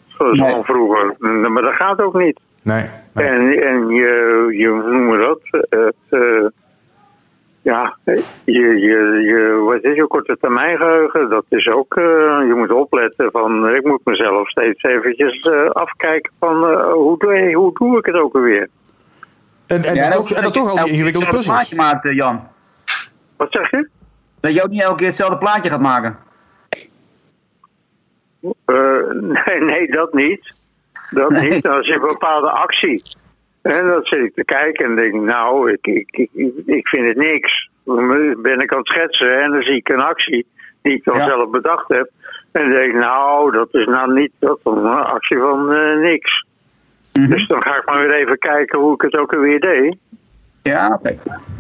Zoals 0.07 0.39
Nee. 0.41 0.51
van 0.51 0.65
vroeger. 0.65 1.15
Maar 1.51 1.63
dat 1.63 1.75
gaat 1.75 2.01
ook 2.01 2.15
niet. 2.19 2.41
Nee. 2.63 2.83
nee. 3.15 3.27
En, 3.27 3.41
en 3.63 3.89
je, 3.89 4.47
je 4.51 4.69
hoe 4.69 4.91
noemen 4.91 5.19
we 5.19 5.25
dat? 5.25 5.41
Het, 5.69 5.95
eh, 6.21 6.47
ja, 7.63 7.97
je, 8.05 8.61
je, 8.63 9.21
je, 9.27 9.63
wat 9.67 9.83
is 9.83 9.97
je 9.97 10.07
korte 10.07 10.37
termijn 10.41 10.77
geheugen? 10.77 11.29
Dat 11.29 11.45
is 11.49 11.69
ook, 11.69 11.97
eh, 11.97 12.05
je 12.47 12.53
moet 12.57 12.71
opletten 12.73 13.31
van, 13.31 13.69
ik 13.75 13.85
moet 13.85 14.01
mezelf 14.05 14.49
steeds 14.51 14.83
eventjes 14.83 15.39
eh, 15.41 15.71
afkijken 15.71 16.33
van, 16.41 16.65
eh, 16.71 16.93
hoe, 16.93 17.19
doe, 17.19 17.53
hoe 17.55 17.73
doe 17.75 17.99
ik 17.99 18.07
het 18.07 18.15
ook 18.17 18.35
alweer? 18.35 18.69
En, 19.67 19.83
en, 19.83 19.95
Ja, 19.95 20.03
dan 20.03 20.13
toch, 20.13 20.31
en 20.31 20.43
dan 20.43 20.53
toch 20.53 20.71
al 20.79 20.85
die 20.85 20.93
ingewikkelde 20.93 21.27
hetzelfde 21.27 21.53
puzzels. 21.53 21.75
plaatje 21.75 21.77
maakt, 21.77 22.05
eh, 22.05 22.13
Jan. 22.15 22.49
Wat 23.37 23.53
zeg 23.53 23.71
je? 23.71 23.89
Dat 24.45 24.55
je 24.55 24.63
ook 24.63 24.71
niet 24.71 24.83
elke 24.83 24.97
keer 24.97 25.07
hetzelfde 25.07 25.39
plaatje 25.39 25.71
gaat 25.71 25.81
maken. 25.81 26.17
Eh, 28.65 29.11
nee, 29.47 29.61
nee, 29.61 29.87
dat 29.91 30.13
niet. 30.15 30.55
Dat 31.11 31.31
Nee. 31.31 31.51
niet. 31.51 31.69
Als 31.69 31.87
je 31.87 31.93
een 31.93 32.01
bepaalde 32.07 32.51
actie. 32.51 33.03
En 33.63 33.87
dat 33.87 34.07
zit 34.07 34.19
ik 34.25 34.35
te 34.35 34.45
kijken 34.45 34.85
en 34.85 34.97
denk, 34.97 35.15
nou, 35.15 35.73
ik, 35.73 35.87
ik, 35.87 36.09
ik, 36.33 36.53
ik 36.67 36.89
vind 36.89 37.07
het 37.07 37.17
niks. 37.17 37.69
Dan 37.85 38.09
ben 38.43 38.61
ik 38.61 38.73
aan 38.73 38.79
het 38.79 38.87
schetsen 38.87 39.43
en 39.43 39.51
dan 39.51 39.63
zie 39.63 39.77
ik 39.77 39.89
een 39.89 40.01
actie 40.01 40.47
die 40.83 40.95
ik 40.95 41.05
dan 41.05 41.17
Ja. 41.19 41.25
zelf 41.25 41.51
bedacht 41.51 41.89
heb. 41.89 42.11
En 42.53 42.71
denk 42.71 42.95
nou, 42.95 43.51
dat 43.51 43.69
is 43.75 43.87
nou 43.87 44.13
niet 44.13 44.33
dat 44.39 44.57
is 44.59 44.65
een 44.65 44.87
actie 44.87 45.39
van 45.39 45.73
eh, 45.73 45.99
niks. 45.99 46.47
Mhm. 47.13 47.31
Dus 47.31 47.47
dan 47.47 47.63
ga 47.63 47.77
ik 47.77 47.87
maar 47.87 47.99
weer 48.07 48.15
even 48.15 48.39
kijken 48.39 48.79
hoe 48.79 48.95
ik 48.95 49.01
het 49.01 49.17
ook 49.17 49.33
alweer 49.33 49.61
deed. 49.61 49.97
Ja, 50.71 50.99
oké. 51.01 51.09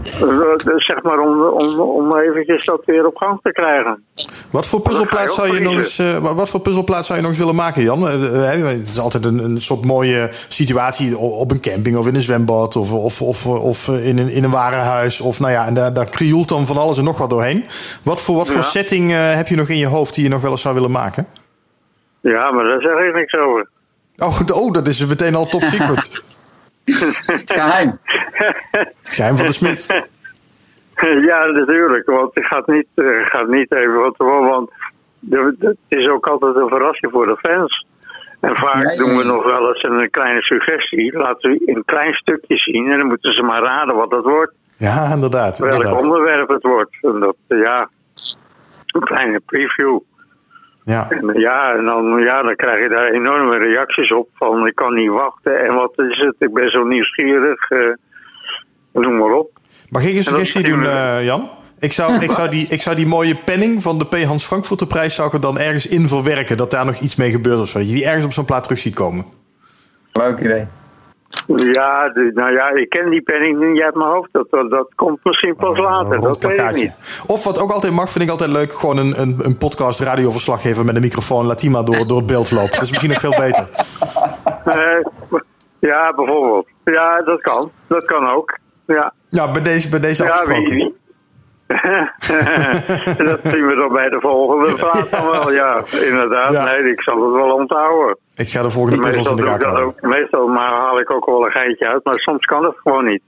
Eh, 0.04 0.76
zeg 0.76 1.02
maar 1.02 1.18
om, 1.18 1.42
om, 1.42 1.80
om 1.80 2.16
eventjes 2.18 2.64
dat 2.64 2.82
weer 2.84 3.06
op 3.06 3.16
gang 3.16 3.40
te 3.42 3.52
krijgen. 3.52 4.04
Wat 4.50 4.66
voor 4.66 4.80
puzzelplaat 4.80 5.32
zou 5.32 5.54
je 5.54 5.60
nog 5.60 5.76
eens, 5.76 5.98
eh, 5.98 6.18
wa- 6.18 6.34
wat 6.34 6.50
voor 6.50 6.60
puzzelplaat 6.60 7.06
zou 7.06 7.16
je 7.18 7.22
nog 7.22 7.30
eens 7.32 7.40
willen 7.40 7.54
maken, 7.54 7.82
Jan? 7.82 8.08
Eh, 8.08 8.50
het 8.66 8.86
is 8.86 8.98
altijd 8.98 9.24
een, 9.24 9.38
een 9.38 9.60
soort 9.60 9.84
mooie 9.84 10.28
situatie 10.48 11.16
op 11.18 11.50
een 11.50 11.60
camping 11.60 11.96
of 11.96 12.06
in 12.06 12.14
een 12.14 12.20
zwembad 12.22 12.76
of, 12.76 12.92
of, 12.92 13.22
of, 13.22 13.46
of 13.46 13.88
in, 13.88 14.18
een, 14.18 14.28
in 14.28 14.44
een 14.44 14.50
warenhuis. 14.50 15.20
Of 15.20 15.40
nou 15.40 15.52
ja, 15.52 15.66
en 15.66 15.74
daar, 15.74 15.92
daar 15.92 16.10
krioelt 16.10 16.48
dan 16.48 16.66
van 16.66 16.76
alles 16.76 16.98
en 16.98 17.04
nog 17.04 17.18
wat 17.18 17.30
doorheen. 17.30 17.64
Wat 18.02 18.22
voor, 18.22 18.36
wat 18.36 18.48
voor 18.48 18.56
Ja. 18.60 18.62
setting 18.62 19.12
eh, 19.12 19.34
heb 19.34 19.46
je 19.48 19.56
nog 19.56 19.68
in 19.68 19.78
je 19.78 19.86
hoofd 19.86 20.14
die 20.14 20.24
je 20.24 20.30
nog 20.30 20.40
wel 20.40 20.50
eens 20.50 20.62
zou 20.62 20.74
willen 20.74 20.90
maken? 20.90 21.26
Ja, 22.20 22.50
maar 22.52 22.64
daar 22.64 22.80
zeg 22.80 23.08
ik 23.08 23.14
niks 23.14 23.32
over. 23.34 23.68
Oh, 24.16 24.40
oh 24.64 24.72
dat 24.72 24.86
is 24.88 25.06
meteen 25.06 25.34
al 25.34 25.46
top 25.46 25.62
secret. 25.62 26.22
Geheim. 27.54 27.98
Geheim 29.02 29.36
van 29.36 29.46
de 29.46 29.52
Smit. 29.52 29.86
Ja, 31.30 31.46
natuurlijk. 31.46 32.06
Want 32.06 32.34
het 32.34 32.46
gaat 32.46 32.66
niet, 32.66 32.86
eh, 32.94 33.04
gaat 33.06 33.48
niet 33.48 33.72
even 33.72 33.94
wat 33.94 34.16
Want 34.16 34.70
het 35.58 35.76
is 35.88 36.08
ook 36.08 36.26
altijd 36.26 36.56
een 36.56 36.68
verrassing 36.68 37.12
voor 37.12 37.26
de 37.26 37.36
fans. 37.36 37.86
En 38.40 38.56
vaak 38.56 38.96
doen 38.96 39.16
we 39.16 39.24
nog 39.24 39.44
wel 39.44 39.68
eens 39.68 39.82
een 39.82 40.10
kleine 40.10 40.42
suggestie. 40.42 41.18
Laten 41.18 41.50
we 41.50 41.62
een 41.64 41.84
klein 41.84 42.14
stukje 42.14 42.56
zien. 42.56 42.90
En 42.90 42.98
dan 42.98 43.06
moeten 43.06 43.32
ze 43.32 43.42
maar 43.42 43.62
raden 43.62 43.94
wat 43.94 44.10
dat 44.10 44.24
wordt. 44.24 44.52
Ja, 44.78 45.12
inderdaad. 45.14 45.58
Welk 45.58 45.72
inderdaad. 45.72 46.02
onderwerp 46.02 46.48
het 46.48 46.62
wordt. 46.62 46.96
En 47.00 47.20
dat, 47.20 47.36
ja, 47.46 47.88
een 48.86 49.00
kleine 49.04 49.40
preview. 49.46 49.98
Ja. 50.82 51.10
En, 51.10 51.40
ja, 51.40 51.74
en 51.74 51.84
dan, 51.84 52.20
ja, 52.20 52.42
dan 52.42 52.56
krijg 52.56 52.82
je 52.82 52.88
daar 52.88 53.10
enorme 53.10 53.56
reacties 53.58 54.12
op. 54.12 54.28
Van 54.34 54.66
ik 54.66 54.74
kan 54.74 54.94
niet 54.94 55.10
wachten. 55.10 55.60
En 55.60 55.74
wat 55.74 55.98
is 55.98 56.18
het? 56.18 56.34
Ik 56.38 56.52
ben 56.52 56.70
zo 56.70 56.84
nieuwsgierig. 56.84 57.70
eh, 57.70 57.78
noem 59.02 59.16
maar 59.18 59.32
op. 59.32 59.50
Mag 59.88 60.04
ik 60.04 60.16
een 60.16 60.22
suggestie 60.24 60.66
zien 60.66 60.74
doen, 60.74 60.86
eh, 60.86 61.24
Jan? 61.24 61.50
Ik 61.78 61.92
zou, 61.92 62.14
ik, 62.22 62.30
zou 62.30 62.48
die, 62.48 62.66
ik 62.68 62.80
zou 62.80 62.96
die 62.96 63.06
mooie 63.06 63.34
penning 63.44 63.82
van 63.82 63.98
de 63.98 64.06
P. 64.06 64.22
Hans 64.22 64.44
Frankfurter 64.44 64.86
prijs 64.86 65.14
zou 65.14 65.28
ik 65.28 65.34
er 65.34 65.40
dan 65.40 65.58
ergens 65.58 65.86
in 65.86 66.08
verwerken. 66.08 66.56
Dat 66.56 66.70
daar 66.70 66.84
nog 66.84 66.98
iets 67.00 67.16
mee 67.16 67.30
gebeurt 67.30 67.60
of 67.60 67.68
zo. 67.68 67.78
Dat 67.78 67.88
je 67.88 67.94
die 67.94 68.04
ergens 68.06 68.24
op 68.24 68.32
zo'n 68.32 68.44
plaat 68.44 68.62
terug 68.62 68.78
ziet 68.78 68.94
komen. 68.94 69.24
Leuk 70.12 70.38
idee. 70.40 70.66
Ja, 71.72 72.08
de- 72.08 72.30
nou 72.34 72.52
ja, 72.52 72.70
ik 72.74 72.88
ken 72.88 73.10
die 73.10 73.22
penning 73.22 73.72
niet 73.72 73.82
uit 73.82 73.94
mijn 73.94 74.10
hoofd. 74.10 74.28
Dat, 74.32 74.46
dat, 74.50 74.70
dat 74.70 74.92
komt 74.94 75.18
misschien 75.22 75.54
pas 75.54 75.78
later. 75.78 76.12
Een 76.16 76.20
rond 76.22 76.40
Dat 76.40 76.50
weet 76.50 76.70
ik 76.70 76.74
niet. 76.74 76.94
Of 77.26 77.44
wat 77.44 77.58
ook 77.58 77.70
altijd 77.70 77.92
mag, 77.92 78.10
vind 78.10 78.24
ik 78.24 78.30
altijd 78.30 78.50
leuk. 78.50 78.72
Gewoon 78.72 78.96
een, 78.98 79.20
een, 79.20 79.36
een 79.42 79.58
podcast 79.58 80.00
radioverslaggever 80.00 80.84
met 80.84 80.94
een 80.94 81.00
microfoon. 81.00 81.46
Laat 81.46 81.60
die 81.60 81.70
maar 81.70 81.84
door, 81.84 82.06
door 82.06 82.18
het 82.18 82.26
beeld 82.26 82.50
lopen. 82.50 82.70
Dat 82.70 82.82
is 82.82 82.90
misschien 82.90 83.10
nog 83.10 83.20
veel 83.20 83.36
beter. 83.38 83.68
Eh, 84.64 84.74
Ja, 85.78 86.12
bijvoorbeeld. 86.14 86.66
Ja, 86.84 87.22
dat 87.22 87.42
kan. 87.42 87.70
Dat 87.86 88.04
kan 88.06 88.28
ook. 88.30 88.58
Ja, 88.86 89.12
Ja, 89.28 89.50
bij 89.52 89.62
deze, 89.62 89.88
bij 89.88 90.00
deze 90.00 90.24
ja 90.24 90.30
afgesproken. 90.30 90.94
dat 93.28 93.40
zien 93.42 93.66
we 93.66 93.74
dan 93.76 93.92
bij 93.92 94.08
de 94.08 94.20
volgende 94.20 94.74
plaat 94.74 95.10
dan 95.10 95.30
wel. 95.30 95.52
Ja, 95.52 95.82
inderdaad. 96.04 96.52
Ja. 96.52 96.64
Nee, 96.64 96.92
ik 96.92 97.02
zal 97.02 97.22
het 97.22 97.34
wel 97.34 97.50
onthouden. 97.52 98.18
Ik 98.34 98.48
ga 98.48 98.62
de 98.62 98.70
volgende 98.70 98.98
puzzels 98.98 99.28
in 99.28 99.34
Meestal, 99.34 99.46
de 99.46 99.52
gaten 99.52 99.68
houden. 99.68 99.88
ook, 99.88 100.10
meestal 100.10 100.46
maar 100.46 100.72
haal 100.72 101.00
ik 101.00 101.10
ook 101.10 101.26
wel 101.26 101.44
een 101.44 101.50
geitje 101.50 101.86
uit, 101.88 102.04
maar 102.04 102.14
soms 102.14 102.44
kan 102.44 102.64
het 102.64 102.76
gewoon 102.82 103.04
niet. 103.04 103.22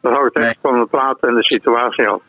Dat 0.00 0.12
hangt 0.12 0.38
echt 0.38 0.58
van 0.62 0.80
de 0.80 0.86
plaat 0.86 1.18
en 1.20 1.34
de 1.34 1.44
situatie 1.44 2.08
af. 2.08 2.20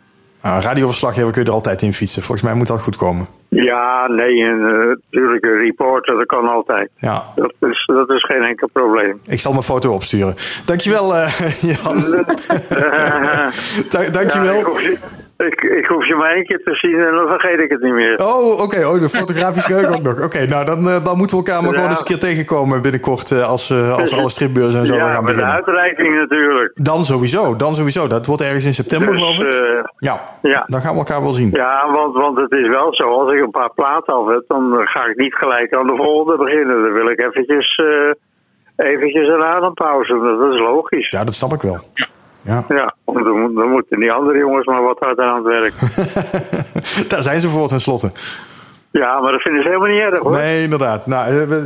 Nou, 0.41 0.55
een 0.55 0.61
radioverslaggever 0.61 1.32
kun 1.32 1.41
je 1.41 1.47
er 1.47 1.53
altijd 1.53 1.82
in 1.82 1.93
fietsen. 1.93 2.22
Volgens 2.24 2.47
mij 2.47 2.57
moet 2.57 2.68
dat 2.68 2.82
goed 2.82 2.97
komen. 2.97 3.28
Ja, 3.50 4.08
nee, 4.08 4.43
en 4.43 4.60
eh, 4.66 4.95
natuurlijk 5.10 5.43
een 5.45 5.58
reporter, 5.58 6.16
dat 6.18 6.26
kan 6.26 6.48
altijd. 6.48 6.89
Ja, 6.98 7.24
Dat 7.36 7.54
is, 7.60 7.86
dat 7.86 8.10
is 8.10 8.24
geen 8.26 8.43
enkel 8.43 8.70
probleem. 8.74 9.20
ik 9.26 9.39
zal 9.39 9.52
mijn 9.52 9.64
foto 9.64 9.91
opsturen. 9.93 10.36
Dankjewel, 10.66 11.16
eh 11.16 11.39
Jan. 11.72 12.00
Da- 13.91 14.10
dankjewel. 14.12 14.80
Ja, 14.80 14.98
ik, 15.38 15.60
hoef 15.60 15.62
je, 15.62 15.78
ik, 15.78 15.86
hoef 15.86 16.08
je 16.08 16.16
maar 16.16 16.32
één 16.32 16.46
keer 16.46 16.62
te 16.64 16.76
zien 16.76 17.00
en 17.00 17.12
dan 17.12 17.28
vergeet 17.28 17.60
ik 17.60 17.70
het 17.70 17.82
niet 17.82 17.94
meer. 17.94 18.16
Oh, 18.16 18.62
oké. 18.64 18.86
Oh, 18.88 19.00
de 19.00 19.10
fotografisch 19.10 19.66
geheugen 19.66 19.96
ook 19.96 20.02
nog. 20.02 20.24
Oké, 20.24 20.46
nou 20.46 20.66
dan, 20.66 20.78
eh, 20.90 21.04
dan 21.04 21.18
moeten 21.18 21.38
we 21.38 21.44
elkaar 21.46 21.62
maar 21.62 21.70
gewoon 21.72 21.84
Ja. 21.84 21.90
eens 21.90 22.00
een 22.00 22.06
keer 22.06 22.20
tegenkomen 22.30 22.82
binnenkort 22.82 23.32
eh, 23.32 23.50
als, 23.50 23.70
eh, 23.70 23.98
als 23.98 24.18
alle 24.20 24.30
stripbeurzen 24.30 24.80
en 24.80 24.86
zo 24.86 24.94
weer 24.94 25.02
ja, 25.04 25.14
gaan 25.14 25.24
met 25.24 25.36
de 25.36 25.42
beginnen. 25.42 25.56
uitreiking 25.56 26.16
natuurlijk. 26.20 26.72
Dan 26.84 27.04
sowieso, 27.06 27.56
dan 27.56 27.74
sowieso. 27.74 28.08
Dat 28.08 28.26
wordt 28.26 28.42
ergens 28.42 28.66
in 28.66 28.74
september, 28.74 29.08
Dus, 29.12 29.18
geloof 29.20 29.40
ik. 29.40 29.54
ja, 29.98 30.16
ja. 30.42 30.64
dan 30.66 30.82
gaan 30.82 30.94
we 30.94 30.98
elkaar 31.00 31.22
wel 31.22 31.32
zien. 31.34 31.50
Ja, 31.52 31.92
want, 31.92 32.14
want 32.16 32.38
het 32.38 32.52
is 32.52 32.68
wel 32.68 32.96
zo, 32.96 33.04
als 33.10 33.34
ik 33.34 33.42
een 33.42 33.52
paar 33.60 33.74
platen 33.74 34.14
af 34.14 34.28
heb, 34.28 34.44
dan 34.48 34.82
ga 34.86 35.06
ik 35.06 35.18
niet 35.18 35.36
gelijk 35.36 35.74
aan 35.74 35.88
de 35.88 35.96
volgende 35.96 36.44
beginnen. 36.44 36.82
Dan 36.84 36.94
wil 36.94 37.10
ik 37.10 37.20
eventjes, 37.20 37.76
eh, 37.76 38.86
eventjes 38.92 39.28
een 39.28 39.44
adempauze. 39.44 40.14
Dat 40.40 40.54
is 40.54 40.60
logisch. 40.60 41.10
Ja, 41.10 41.24
dat 41.24 41.34
snap 41.34 41.52
ik 41.54 41.62
wel. 41.62 41.80
Ja. 42.48 42.64
Ja, 42.68 42.95
dan, 43.06 43.39
moet- 43.41 43.56
dan 43.56 43.70
moeten 43.70 44.00
die 44.00 44.12
andere 44.12 44.38
jongens 44.38 44.66
maar 44.66 44.82
wat 44.84 45.00
harder 45.00 45.26
aan 45.26 45.36
het 45.36 45.45
werk. 45.45 45.74
Daar 47.12 47.22
zijn 47.24 47.39
ze 47.39 47.48
voor 47.50 47.68
tenslotte. 47.68 48.12
Ja, 48.91 49.20
maar 49.20 49.32
dat 49.32 49.41
vinden 49.41 49.62
ze 49.64 49.68
helemaal 49.68 49.89
niet 49.89 50.00
erg 50.02 50.20
hoor. 50.20 50.32
Nee, 50.32 50.64
inderdaad. 50.64 51.08
Nou, 51.08 51.39
eh, 51.39 51.58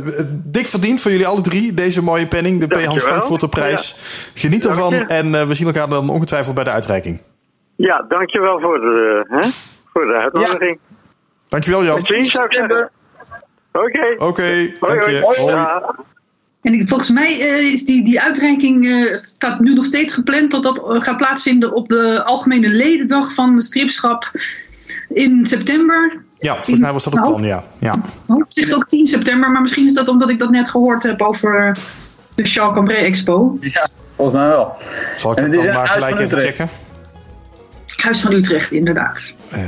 dik 0.46 0.66
verdiend 0.66 1.00
voor 1.02 1.10
jullie 1.10 1.26
alle 1.26 1.40
drie, 1.40 1.74
deze 1.74 2.02
mooie 2.02 2.26
penning, 2.26 2.60
de 2.60 2.66
P. 2.66 2.72
Hans 2.72 2.84
Dankjewel. 2.84 3.08
Frankfurter 3.12 3.48
prijs. 3.48 4.30
Geniet 4.34 4.66
ervan 4.66 4.92
en 4.94 5.34
eh, 5.34 5.42
we 5.46 5.54
zien 5.54 5.66
elkaar 5.66 5.88
dan 5.88 6.08
ongetwijfeld 6.08 6.54
bij 6.54 6.64
de 6.64 6.70
uitreiking. 6.70 7.20
Ja, 7.76 8.04
dankjewel 8.08 8.60
voor 8.60 8.80
de, 8.80 9.24
hè, 9.28 9.48
voor 9.92 10.06
de 10.06 10.12
uitnodiging. 10.12 10.80
Dankjewel 11.48 11.84
Jan. 11.84 11.96
Tot 11.96 12.04
ziens 12.06 12.30
zou 12.32 12.44
ik 12.44 12.52
zeggen. 12.54 12.90
Oké. 13.72 14.24
Oké, 14.24 14.42
Hoi, 14.42 14.76
dank 14.80 15.02
je. 15.02 15.20
hoi. 15.20 16.11
En 16.62 16.72
ik, 16.72 16.88
volgens 16.88 17.10
mij 17.10 17.40
eh, 17.40 17.72
is 17.72 17.84
die, 17.84 18.04
die 18.04 18.20
uitreiking 18.20 18.86
eh, 18.86 19.18
staat 19.22 19.60
nu 19.60 19.74
nog 19.74 19.84
steeds 19.84 20.12
gepland 20.12 20.50
dat 20.50 20.62
dat 20.62 20.78
eh, 20.78 21.00
gaat 21.00 21.16
plaatsvinden 21.16 21.74
op 21.74 21.88
de 21.88 22.22
algemene 22.24 22.68
ledendag 22.68 23.34
van 23.34 23.54
de 23.54 23.62
stripschap 23.62 24.30
in 25.08 25.46
september. 25.46 26.22
Ja, 26.38 26.54
volgens 26.54 26.78
mij 26.78 26.92
was 26.92 27.04
dat 27.04 27.12
het 27.12 27.22
plan, 27.22 27.42
ja. 27.42 27.64
ja. 27.78 27.98
Het 28.26 28.54
zegt 28.54 28.74
ook 28.74 28.88
10 28.88 29.06
september, 29.06 29.50
maar 29.50 29.60
misschien 29.60 29.84
is 29.84 29.92
dat 29.92 30.08
omdat 30.08 30.30
ik 30.30 30.38
dat 30.38 30.50
net 30.50 30.70
gehoord 30.70 31.02
heb 31.02 31.22
over 31.22 31.76
de 32.34 32.44
Charles 32.44 32.74
Cambrai 32.74 33.04
Expo. 33.04 33.58
Ja, 33.60 33.90
volgens 34.16 34.36
mij 34.36 34.48
wel. 34.48 34.76
Zal 35.16 35.32
ik 35.32 35.38
En 35.38 35.44
het 35.44 35.52
dan 35.54 35.66
een 35.66 35.74
maar 35.74 35.88
gelijk 35.88 36.16
van 36.16 36.24
even 36.24 36.38
Utrecht. 36.38 36.56
checken? 36.56 36.76
Huis 37.96 38.20
van 38.20 38.32
Utrecht, 38.32 38.72
inderdaad. 38.72 39.36
Eh, 39.48 39.60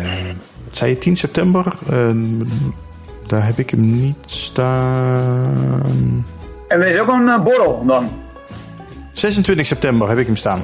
wat 0.65 0.77
zei 0.77 0.91
je, 0.91 0.99
10 0.99 1.17
september? 1.17 1.75
Daar 3.27 3.47
heb 3.47 3.59
ik 3.59 3.71
hem 3.71 4.01
niet 4.01 4.17
staan. 4.27 6.25
En 6.69 6.81
er 6.81 6.87
is 6.87 6.99
ook 6.99 7.09
een 7.09 7.29
eh, 7.29 7.43
borrel 7.43 7.83
dan. 7.87 8.11
26 9.13 9.67
september 9.67 10.09
heb 10.09 10.19
ik 10.19 10.27
hem 10.27 10.37
staan. 10.37 10.63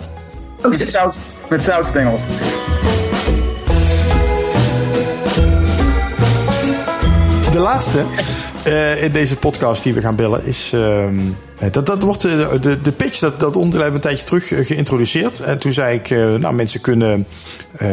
Ook 0.63 0.79
Met, 0.79 0.89
zout, 0.89 1.17
met 1.49 1.63
zoutstengels. 1.63 2.21
De 7.53 7.59
laatste 7.59 8.05
eh, 8.65 9.03
in 9.03 9.13
deze 9.13 9.37
podcast 9.37 9.83
die 9.83 9.95
we 9.95 10.01
gaan 10.01 10.17
bellen 10.17 10.45
is. 10.45 10.71
ehm, 10.75 11.19
dat, 11.71 11.87
dat 11.87 12.03
wordt 12.03 12.23
de, 12.23 12.59
de, 12.61 12.81
de 12.81 12.93
pitch, 12.93 13.19
dat, 13.19 13.41
dat 13.41 13.57
onderdeel 13.57 13.95
een 13.95 14.01
tijdje 14.01 14.25
terug 14.27 14.53
eh, 14.53 14.67
geïntroduceerd. 14.67 15.41
En 15.41 15.59
toen 15.59 15.73
zei 15.73 15.95
ik, 15.97 16.11
eh, 16.11 16.35
nou 16.35 16.55
mensen 16.55 16.81
kunnen, 16.81 17.27
eh, 17.77 17.89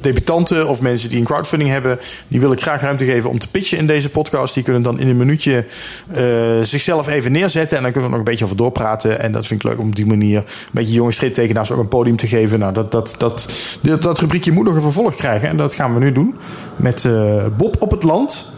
debutanten 0.00 0.68
of 0.68 0.80
mensen 0.80 1.08
die 1.08 1.18
een 1.18 1.24
crowdfunding 1.24 1.70
hebben, 1.70 1.98
die 2.28 2.40
wil 2.40 2.52
ik 2.52 2.62
graag 2.62 2.80
ruimte 2.80 3.04
geven 3.04 3.30
om 3.30 3.38
te 3.38 3.48
pitchen 3.48 3.78
in 3.78 3.86
deze 3.86 4.10
podcast. 4.10 4.54
Die 4.54 4.62
kunnen 4.62 4.82
dan 4.82 4.98
in 5.00 5.08
een 5.08 5.16
minuutje 5.16 5.64
eh, 6.12 6.24
zichzelf 6.62 7.08
even 7.08 7.32
neerzetten 7.32 7.76
en 7.76 7.82
dan 7.82 7.92
kunnen 7.92 8.10
we 8.10 8.16
nog 8.16 8.24
een 8.26 8.30
beetje 8.30 8.44
over 8.44 8.56
doorpraten. 8.56 9.20
En 9.20 9.32
dat 9.32 9.46
vind 9.46 9.62
ik 9.64 9.68
leuk 9.70 9.78
om 9.78 9.88
op 9.88 9.96
die 9.96 10.06
manier 10.06 10.38
een 10.38 10.44
beetje 10.70 10.92
jonge 10.92 11.12
striptekenaars 11.12 11.70
ook 11.70 11.78
een 11.78 11.88
podium 11.88 12.16
te 12.16 12.26
geven. 12.26 12.58
Nou, 12.58 12.72
dat, 12.72 12.92
dat, 12.92 13.14
dat, 13.18 13.48
dat, 13.80 14.02
dat 14.02 14.18
rubriekje 14.18 14.52
moet 14.52 14.64
nog 14.64 14.74
een 14.74 14.82
vervolg 14.82 15.14
krijgen 15.14 15.48
en 15.48 15.56
dat 15.56 15.72
gaan 15.72 15.94
we 15.94 16.00
nu 16.00 16.12
doen 16.12 16.34
met 16.76 17.04
eh, 17.04 17.46
Bob 17.56 17.76
op 17.78 17.90
het 17.90 18.02
land. 18.02 18.52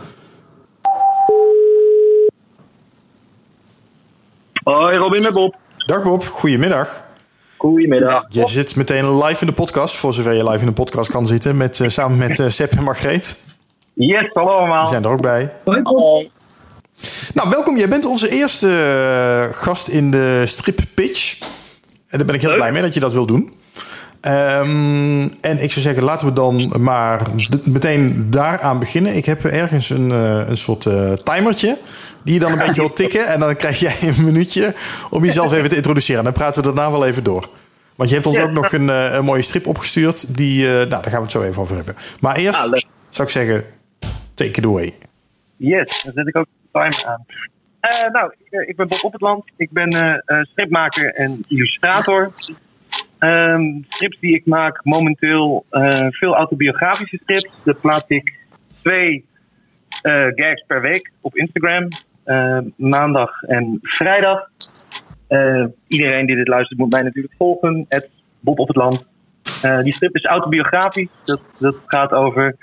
Hoi 4.67 4.97
Robin 4.97 5.23
met 5.23 5.33
Bob. 5.33 5.55
Dag 5.87 6.03
Bob, 6.03 6.25
goedemiddag. 6.25 7.05
Goedemiddag. 7.57 8.25
Je 8.27 8.47
zit 8.47 8.77
meteen 8.77 9.25
live 9.25 9.41
in 9.41 9.47
de 9.47 9.53
podcast, 9.53 9.95
voor 9.97 10.15
zover 10.15 10.33
je 10.33 10.45
live 10.45 10.59
in 10.61 10.67
de 10.67 10.73
podcast 10.73 11.11
kan 11.11 11.27
zitten, 11.27 11.57
met, 11.57 11.81
eh, 11.81 11.89
samen 11.89 12.17
met 12.19 12.39
eh 12.39 12.49
Sepp 12.49 12.73
en 12.73 12.83
Margreet. 12.83 13.39
Yes, 13.95 14.29
hallo 14.33 14.51
allemaal. 14.51 14.81
Die 14.81 14.89
zijn 14.89 15.05
er 15.05 15.11
ook 15.11 15.21
bij. 15.23 15.53
Hoi, 15.65 15.83
Bob. 15.83 16.31
Nou, 17.35 17.51
welkom. 17.51 17.77
Jij 17.77 17.89
bent 17.89 18.05
onze 18.05 18.29
eerste 18.29 18.69
eh, 18.69 19.57
gast 19.63 19.89
in 19.89 20.11
de 20.11 20.43
strip 20.47 20.81
pitch. 20.95 21.39
En 22.09 22.19
daar 22.19 22.27
ben 22.27 22.35
ik 22.35 22.41
heel 22.41 22.51
Leuk. 22.51 22.59
blij 22.59 22.73
mee 22.73 22.83
dat 22.83 22.95
je 22.95 23.01
dat 23.01 23.13
wil 23.13 23.27
doen. 23.27 23.55
Ehm, 24.27 25.29
en 25.41 25.63
ik 25.63 25.73
zou 25.73 25.81
zeggen, 25.81 26.03
laten 26.03 26.27
we 26.27 26.33
dan 26.33 26.73
maar 26.83 27.23
meteen 27.65 28.27
daaraan 28.31 28.79
beginnen. 28.79 29.17
Ik 29.17 29.25
heb 29.25 29.45
ergens 29.45 29.91
een, 29.91 30.11
eh, 30.11 30.49
een 30.49 30.57
soort 30.57 30.87
eh, 30.87 31.13
timertje 31.13 31.79
die 32.25 32.35
je 32.35 32.41
dan 32.41 32.53
een 32.53 32.59
beetje 32.59 32.81
wil 32.87 32.93
tikken. 32.93 33.27
En 33.27 33.41
dan 33.41 33.57
krijg 33.57 33.81
jij 33.81 33.95
een 34.09 34.25
minuutje 34.25 34.75
om 35.11 35.25
jezelf 35.25 35.53
even 35.53 35.69
te 35.69 35.77
introduceren. 35.77 36.19
En 36.19 36.25
dan 36.25 36.33
praten 36.33 36.63
we 36.63 36.73
daarna 36.75 36.91
wel 36.91 37.07
even 37.07 37.25
door. 37.25 37.49
Want 37.97 38.09
je 38.09 38.15
hebt 38.15 38.27
ons 38.27 38.37
Ja. 38.37 38.43
ook 38.43 38.51
nog 38.51 38.73
een, 38.73 38.91
eh, 38.91 39.15
een 39.15 39.25
mooie 39.25 39.43
strip 39.43 39.67
opgestuurd. 39.67 40.37
Die, 40.37 40.67
nou, 40.67 40.89
daar 40.89 41.03
gaan 41.03 41.13
we 41.13 41.23
het 41.23 41.31
zo 41.31 41.43
even 41.43 41.63
over 41.63 41.77
hebben. 41.77 41.95
Maar 42.21 42.37
eerst 42.37 42.59
Ah, 42.61 42.79
zou 43.09 43.29
ik 43.29 43.35
zeggen, 43.35 43.65
take 44.35 44.51
it 44.51 44.65
away. 44.65 44.95
Yes, 45.57 46.03
dan 46.05 46.13
zet 46.15 46.27
ik 46.27 46.37
ook 46.37 46.47
de 46.63 46.69
timer 46.73 47.05
aan. 47.07 47.25
Nou, 48.13 48.33
ik, 48.51 48.69
ik 48.69 48.77
ben 48.77 48.89
Bob 48.89 49.05
op 49.05 49.13
het 49.13 49.21
land. 49.21 49.45
Ik 49.57 49.71
ben 49.71 50.23
stripmaker 50.53 51.15
en 51.15 51.45
illustrator. 51.49 52.33
Ehm, 53.19 53.63
strips 53.89 54.19
die 54.21 54.35
ik 54.35 54.47
maak 54.47 54.81
momenteel 54.85 55.65
eh, 55.71 56.07
veel 56.11 56.35
autobiografische 56.35 57.19
strips. 57.23 57.51
Daar 57.65 57.77
plaats 57.81 58.05
ik 58.09 58.35
twee 58.83 59.25
eh, 60.03 60.27
gags 60.35 60.65
per 60.67 60.81
week 60.81 61.13
op 61.21 61.37
Instagram. 61.37 61.89
eh, 62.25 62.59
maandag 62.77 63.43
en 63.43 63.79
vrijdag. 63.83 64.49
Eh, 65.29 65.65
iedereen 65.89 66.27
die 66.27 66.37
dit 66.37 66.49
luistert 66.49 66.79
moet 66.79 66.93
mij 66.93 67.03
natuurlijk 67.03 67.35
volgen. 67.39 67.85
Het 67.89 68.11
Bob 68.41 68.59
op 68.59 68.69
het 68.69 68.77
land. 68.77 69.07
Die 69.83 69.93
strip 69.93 70.15
is 70.15 70.25
autobiografisch. 70.25 71.09
Dat, 71.25 71.43
dat 71.59 71.77
gaat 71.87 72.13
over 72.13 72.57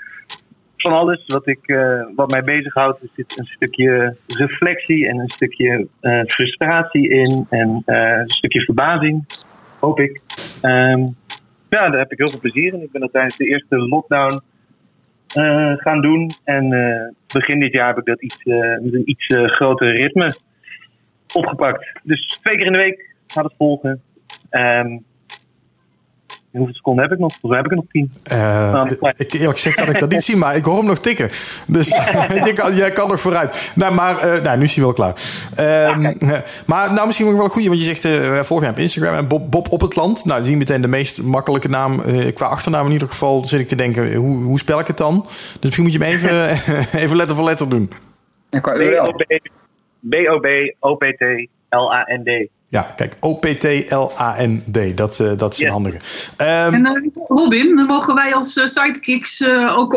van 0.76 0.92
alles 0.92 1.22
wat, 1.26 1.46
ik, 1.46 1.76
wat 2.16 2.30
mij 2.30 2.44
bezighoudt. 2.44 3.02
Er 3.02 3.08
zit 3.14 3.38
een 3.38 3.44
stukje 3.44 4.16
reflectie 4.26 5.08
en 5.08 5.18
een 5.18 5.30
stukje 5.30 5.86
frustratie 6.26 7.08
in. 7.08 7.46
En 7.50 7.82
een 7.84 8.30
stukje 8.30 8.60
verbazing, 8.60 9.24
hoop 9.84 10.00
ik. 10.00 10.20
Ehm, 10.62 11.00
ja, 11.68 11.88
daar 11.90 11.98
heb 11.98 12.12
ik 12.12 12.18
heel 12.18 12.28
veel 12.28 12.40
plezier 12.40 12.72
in. 12.72 12.82
Ik 12.82 12.92
ben 12.92 13.00
dat 13.00 13.12
tijdens 13.12 13.36
de 13.36 13.48
eerste 13.48 13.78
lockdown 13.78 14.40
eh, 15.34 15.72
gaan 15.76 16.00
doen. 16.00 16.30
En 16.44 16.72
eh, 16.72 17.12
begin 17.32 17.60
dit 17.60 17.72
jaar 17.72 17.88
heb 17.88 17.98
ik 17.98 18.04
dat 18.04 18.22
iets, 18.22 18.42
eh, 18.42 18.78
met 18.80 18.94
een 18.94 19.10
iets 19.10 19.26
groter 19.26 19.96
ritme 19.96 20.36
opgepakt. 21.34 22.00
Dus 22.02 22.26
twee 22.26 22.56
keer 22.56 22.66
in 22.66 22.72
de 22.72 22.78
week 22.78 23.14
gaat 23.26 23.44
het 23.44 23.54
volgen. 23.58 24.02
Ehm, 24.50 24.98
hoeveel 26.58 26.74
seconden 26.74 27.04
heb 27.04 27.12
ik 27.12 27.18
nog? 27.18 27.30
Volgens 27.40 27.50
mij 27.52 27.60
heb 27.60 27.64
ik 27.66 27.70
er 27.70 27.76
nog 27.76 27.86
tien. 27.90 28.12
Maar- 29.00 29.14
ik, 29.16 29.32
eerlijk 29.32 29.54
gezegd 29.54 29.76
kan 29.76 29.88
ik 29.88 29.98
dat 29.98 30.10
niet 30.10 30.24
zien, 30.24 30.38
maar 30.38 30.56
ik 30.56 30.64
hoor 30.64 30.76
hem 30.76 30.86
nog 30.86 30.98
tikken. 30.98 31.28
Dus 31.66 31.88
je 32.46 32.52
kan, 32.54 32.76
jij 32.76 32.90
kan 32.92 33.08
nog 33.08 33.20
vooruit. 33.20 33.72
Nou, 33.74 33.94
maar 33.94 34.18
eh, 34.18 34.42
nou, 34.42 34.58
nu 34.58 34.64
is 34.64 34.74
hij 34.74 34.84
wel 34.84 34.92
klaar. 34.92 35.14
Ehm, 35.54 36.04
eh, 36.04 36.30
maar 36.66 36.92
nou, 36.92 37.06
misschien 37.06 37.26
nog 37.26 37.36
wel 37.36 37.44
een 37.44 37.50
goede, 37.50 37.68
want 37.68 37.80
je 37.80 37.86
zegt 37.94 38.04
eh 38.04 38.40
volg 38.42 38.60
mij 38.60 38.70
op 38.70 38.78
Instagram 38.78 39.14
en 39.14 39.28
Bob, 39.28 39.50
Bob 39.50 39.72
op 39.72 39.80
het 39.80 39.96
land. 39.96 40.24
Nou, 40.24 40.38
die 40.40 40.48
zien 40.48 40.58
meteen 40.58 40.80
de 40.80 40.88
meest 40.88 41.22
makkelijke 41.22 41.68
naam. 41.68 42.00
eh, 42.00 42.32
qua 42.34 42.46
achternaam 42.46 42.86
in 42.86 42.92
ieder 42.92 43.08
geval 43.08 43.44
zit 43.44 43.60
ik 43.60 43.68
te 43.68 43.76
denken, 43.76 44.14
hoe, 44.14 44.42
hoe 44.42 44.58
spel 44.58 44.78
ik 44.78 44.86
het 44.86 44.96
dan? 44.96 45.20
Dus 45.22 45.56
misschien 45.60 45.84
moet 45.84 45.92
je 45.92 45.98
hem 45.98 46.08
even, 46.14 46.48
even 47.02 47.16
letter 47.16 47.36
voor 47.36 47.44
letter 47.44 47.68
doen. 47.68 47.90
B-O-B-O-P-T-L-A-N-D. 50.10 52.48
Ja, 52.74 52.92
kijk, 52.96 53.14
O-P-T-L-A-N-D. 53.20 54.96
Dat, 54.96 55.20
eh, 55.20 55.30
dat 55.36 55.52
is 55.52 55.58
een 55.60 55.66
Ja. 55.66 55.72
handige. 55.72 55.98
Ehm, 56.36 56.74
En 56.74 56.86
eh, 56.86 57.02
Robin, 57.28 57.76
dan 57.76 57.86
mogen 57.86 58.14
wij 58.14 58.34
als 58.34 58.56
eh, 58.56 58.66
sidekicks 58.66 59.40
eh, 59.40 59.78
ook 59.78 59.92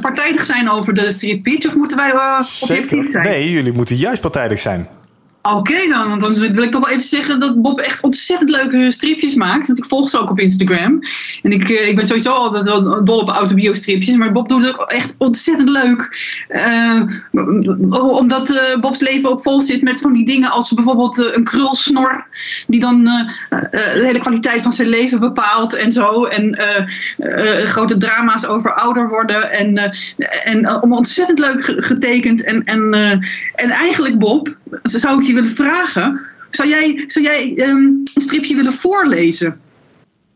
partijdig 0.00 0.44
zijn 0.44 0.70
over 0.70 0.94
de 0.94 1.12
strip 1.12 1.42
pitch? 1.42 1.66
Of 1.66 1.74
moeten 1.76 1.96
wij 1.96 2.12
objectief 2.12 2.48
zeker. 2.90 3.08
zijn? 3.10 3.24
Nee, 3.24 3.50
jullie 3.50 3.72
moeten 3.72 3.96
juist 3.96 4.20
partijdig 4.20 4.58
zijn. 4.58 4.88
Oké 5.54 5.88
dan, 5.88 6.18
dan 6.18 6.34
wil 6.34 6.62
ik 6.62 6.70
toch 6.70 6.84
wel 6.84 6.90
even 6.90 7.08
zeggen 7.08 7.40
dat 7.40 7.62
Bob 7.62 7.80
echt 7.80 8.02
ontzettend 8.02 8.50
leuke 8.50 8.90
stripjes 8.90 9.34
maakt. 9.34 9.66
Want 9.66 9.78
ik 9.78 9.84
volg 9.84 10.08
ze 10.08 10.20
ook 10.20 10.30
op 10.30 10.38
Instagram. 10.38 11.00
En 11.42 11.50
ik, 11.50 11.70
eh, 11.70 11.88
ik 11.88 11.96
ben 11.96 12.06
sowieso 12.06 12.32
altijd 12.32 12.66
wel 12.66 13.04
dol 13.04 13.18
op 13.18 13.28
autobio-stripjes. 13.28 14.16
Maar 14.16 14.32
Bob 14.32 14.48
doet 14.48 14.64
het 14.64 14.80
ook 14.80 14.90
echt 14.90 15.14
ontzettend 15.18 15.68
leuk. 15.68 16.34
Uh, 16.48 17.02
omdat 17.90 18.50
uh, 18.50 18.80
Bob's 18.80 19.00
leven 19.00 19.30
ook 19.30 19.42
vol 19.42 19.60
zit 19.60 19.82
met 19.82 20.00
van 20.00 20.12
die 20.12 20.24
dingen 20.24 20.50
als 20.50 20.72
bijvoorbeeld 20.72 21.34
een 21.34 21.44
krulsnor. 21.44 22.26
Die 22.66 22.80
dan 22.80 23.04
de 23.04 24.00
hele 24.02 24.18
kwaliteit 24.18 24.62
van 24.62 24.72
zijn 24.72 24.88
leven 24.88 25.20
bepaalt 25.20 25.74
en 25.74 25.92
zo. 25.92 26.24
En 26.24 26.58
grote 27.66 27.96
drama's 27.96 28.46
over 28.46 28.74
ouder 28.74 29.08
worden. 29.08 29.50
En, 29.50 29.92
en 30.44 30.82
ontzettend 30.82 31.38
leuk 31.38 31.62
getekend. 31.62 32.44
En, 32.44 32.62
en, 32.64 32.92
en 33.54 33.70
eigenlijk 33.70 34.18
Bob, 34.18 34.56
zou 34.82 35.18
ik 35.20 35.26
je 35.26 35.34
willen 35.34 35.50
vragen. 35.50 36.26
Zou 36.50 36.68
jij, 36.68 37.02
zou 37.06 37.24
jij 37.24 37.56
um, 37.58 38.02
een 38.14 38.22
stripje 38.22 38.56
willen 38.56 38.72
voorlezen? 38.72 39.60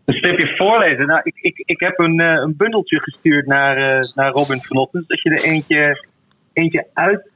Een 0.04 0.14
stripje 0.14 0.56
voorlezen? 0.56 1.06
Nou, 1.06 1.20
ik, 1.22 1.34
ik, 1.40 1.62
ik 1.64 1.80
heb 1.80 1.98
een, 1.98 2.20
uh, 2.20 2.26
een 2.26 2.54
bundeltje 2.56 3.00
gestuurd 3.00 3.46
naar, 3.46 3.76
uh, 3.78 4.00
naar 4.14 4.32
Robin 4.32 4.62
vanochtend. 4.62 5.08
Dat 5.08 5.22
je 5.22 5.30
er 5.30 5.44
eentje, 5.44 6.06
eentje 6.52 6.86
uit 6.94 7.30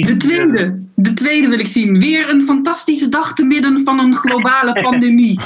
de 0.00 0.16
tweede, 0.16 0.88
de 0.94 1.12
tweede 1.12 1.48
wil 1.48 1.58
ik 1.58 1.66
zien. 1.66 1.98
Weer 1.98 2.28
een 2.28 2.42
fantastische 2.42 3.08
dag 3.08 3.34
te 3.34 3.44
midden 3.44 3.80
van 3.84 3.98
een 3.98 4.14
globale 4.14 4.80
pandemie. 4.88 5.40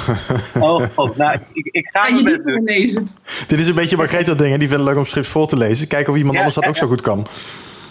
oh, 0.61 0.83
oh, 0.97 1.17
nou, 1.17 1.39
ik, 1.53 1.69
ik 1.71 1.89
ga 1.93 2.01
kan 2.01 2.17
je 2.17 2.25
die 2.25 2.43
voorlezen? 2.43 3.09
Dit 3.47 3.61
is 3.61 3.69
een 3.69 3.75
beetje 3.75 3.97
Margrethe 3.97 4.35
dingen. 4.35 4.59
Die 4.59 4.69
vinden 4.69 4.87
het 4.87 4.95
leuk 4.95 5.05
om 5.05 5.09
strips 5.09 5.29
voor 5.29 5.47
te 5.47 5.57
lezen. 5.57 5.89
Kijken 5.89 6.13
of 6.13 6.19
iemand 6.19 6.35
ja, 6.35 6.41
anders 6.41 6.61
dat 6.61 6.69
ook 6.69 6.77
zo 6.77 6.87
goed 6.87 7.01
kan. 7.01 7.27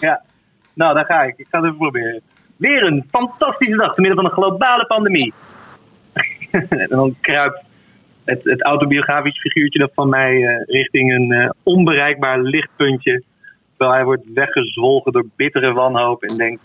Ja, 0.00 0.22
nou, 0.74 0.94
daar 0.94 1.04
ga 1.04 1.22
ik. 1.22 1.34
Ik 1.36 1.46
ga 1.50 1.58
het 1.58 1.66
even 1.66 1.78
proberen. 1.78 2.22
Weer 2.56 2.82
een 2.82 3.04
fantastische 3.10 3.76
dag 3.76 3.94
te 3.94 4.00
midden 4.00 4.20
van 4.20 4.30
een 4.30 4.36
globale 4.36 4.86
pandemie. 4.86 5.32
en 6.50 6.86
dan 6.88 7.14
kruipt 7.20 7.64
het, 8.24 8.44
het 8.44 8.62
autobiografisch 8.62 9.40
figuurtje 9.40 9.78
dat 9.78 9.90
van 9.94 10.08
mij 10.08 10.34
uh, 10.34 10.62
richting 10.66 11.12
een 11.12 11.30
uh, 11.30 11.50
onbereikbaar 11.62 12.40
lichtpuntje. 12.40 13.22
Terwijl 13.76 13.96
hij 13.96 14.04
wordt 14.04 14.32
weggezwolgen 14.34 15.12
door 15.12 15.26
bittere 15.36 15.72
wanhoop 15.72 16.22
en 16.22 16.36
denkt: 16.36 16.62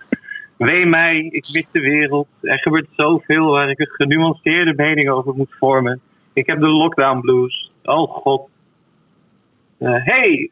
Wee 0.58 0.86
mij, 0.86 1.18
ik 1.18 1.50
mis 1.54 1.68
de 1.72 1.80
wereld. 1.80 2.28
Er 2.42 2.60
gebeurt 2.60 2.88
zoveel 2.96 3.52
waar 3.52 3.70
ik 3.70 3.80
een 3.80 3.90
genuanceerde 3.92 4.74
mening 4.76 5.10
over 5.10 5.34
moet 5.34 5.56
vormen. 5.60 6.02
Ik 6.34 6.48
heb 6.48 6.60
de 6.60 6.68
lockdown 6.68 7.20
blues. 7.20 7.72
Oh 7.84 8.12
god. 8.12 8.50
Uh, 9.80 10.06
hey, 10.06 10.50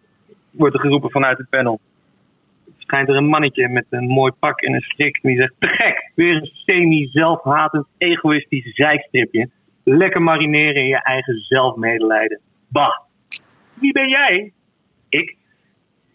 wordt 0.52 0.76
er 0.76 0.82
geroepen 0.82 1.12
vanuit 1.12 1.38
het 1.38 1.50
panel 1.50 1.80
schijnt 2.90 3.10
er 3.10 3.16
een 3.16 3.34
mannetje 3.36 3.70
met 3.70 3.86
een 3.90 4.08
mooi 4.08 4.32
pak 4.40 4.62
en 4.62 4.74
een 4.74 4.82
strik. 4.82 5.20
En 5.22 5.30
die 5.30 5.38
zegt: 5.38 5.54
Te 5.60 5.68
gek, 5.68 6.12
weer 6.16 6.36
een 6.36 6.50
semi-zelfhatend, 6.54 7.88
egoïstisch 7.98 8.76
zijstripje. 8.76 9.50
Lekker 9.84 10.22
marineren 10.22 10.82
in 10.82 10.88
je 10.88 11.04
eigen 11.04 11.38
zelfmedelijden. 11.38 12.40
Bah, 12.68 12.98
wie 13.74 13.92
ben 13.92 14.10
jij? 14.10 14.52
Ik. 15.10 15.38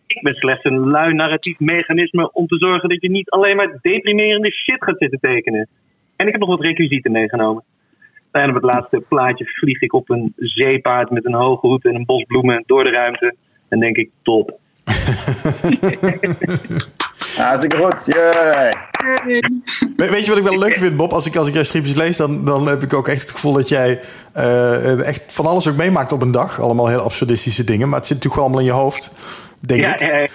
Ik 0.06 0.22
ben 0.22 0.34
slechts 0.34 0.64
een 0.64 0.78
lui 0.78 1.14
narratief 1.14 1.58
mechanisme 1.58 2.32
om 2.32 2.46
te 2.46 2.56
zorgen 2.56 2.88
dat 2.88 3.02
je 3.02 3.10
niet 3.10 3.30
alleen 3.30 3.56
maar 3.56 3.78
deprimerende 3.80 4.52
shit 4.52 4.84
gaat 4.84 4.98
zitten 4.98 5.20
tekenen. 5.20 5.68
En 6.16 6.26
ik 6.26 6.32
heb 6.32 6.40
nog 6.40 6.50
wat 6.50 6.60
requisieten 6.60 7.12
meegenomen. 7.12 7.64
En 8.30 8.48
op 8.48 8.54
het 8.54 8.74
laatste 8.74 9.00
plaatje 9.08 9.44
vlieg 9.44 9.80
ik 9.80 9.92
op 9.92 10.10
een 10.10 10.32
zeepaard 10.36 11.10
met 11.10 11.24
een 11.24 11.34
hoge 11.34 11.66
hoed 11.66 11.84
en 11.84 11.94
een 11.94 12.04
bos 12.04 12.24
bloemen 12.24 12.62
door 12.66 12.84
de 12.84 12.90
ruimte. 12.90 13.34
En 13.68 13.80
denk 13.80 13.96
ik, 13.96 14.10
top. 14.22 14.58
Hartstikke 17.36 17.76
goed. 17.76 18.06
Yeah. 18.06 18.72
weet 19.96 20.24
je 20.24 20.28
wat 20.28 20.38
ik 20.38 20.44
wel 20.44 20.58
leuk 20.58 20.76
vind, 20.76 20.96
Bob? 20.96 21.12
Als 21.12 21.26
ik, 21.26 21.36
als 21.36 21.48
ik 21.48 21.54
jij 21.54 21.64
stripjes 21.64 21.96
lees, 21.96 22.16
dan, 22.16 22.44
dan 22.44 22.66
heb 22.66 22.82
ik 22.82 22.94
ook 22.94 23.08
echt 23.08 23.20
het 23.20 23.30
gevoel 23.30 23.52
dat 23.52 23.68
jij 23.68 24.00
uh, 24.36 25.06
echt 25.06 25.34
van 25.34 25.46
alles 25.46 25.68
ook 25.68 25.76
meemaakt 25.76 26.12
op 26.12 26.22
een 26.22 26.32
dag. 26.32 26.60
Allemaal 26.60 26.88
heel 26.88 27.00
absurdistische 27.00 27.64
dingen, 27.64 27.88
maar 27.88 27.98
het 27.98 28.06
zit 28.06 28.16
natuurlijk 28.16 28.44
gewoon 28.44 28.54
allemaal 28.54 28.72
in 28.72 28.78
je 28.78 28.82
hoofd. 28.82 29.12
Denk 29.66 29.80
ja, 29.80 29.92
ik. 29.92 30.00
Ja, 30.00 30.16
ja. 30.16 30.28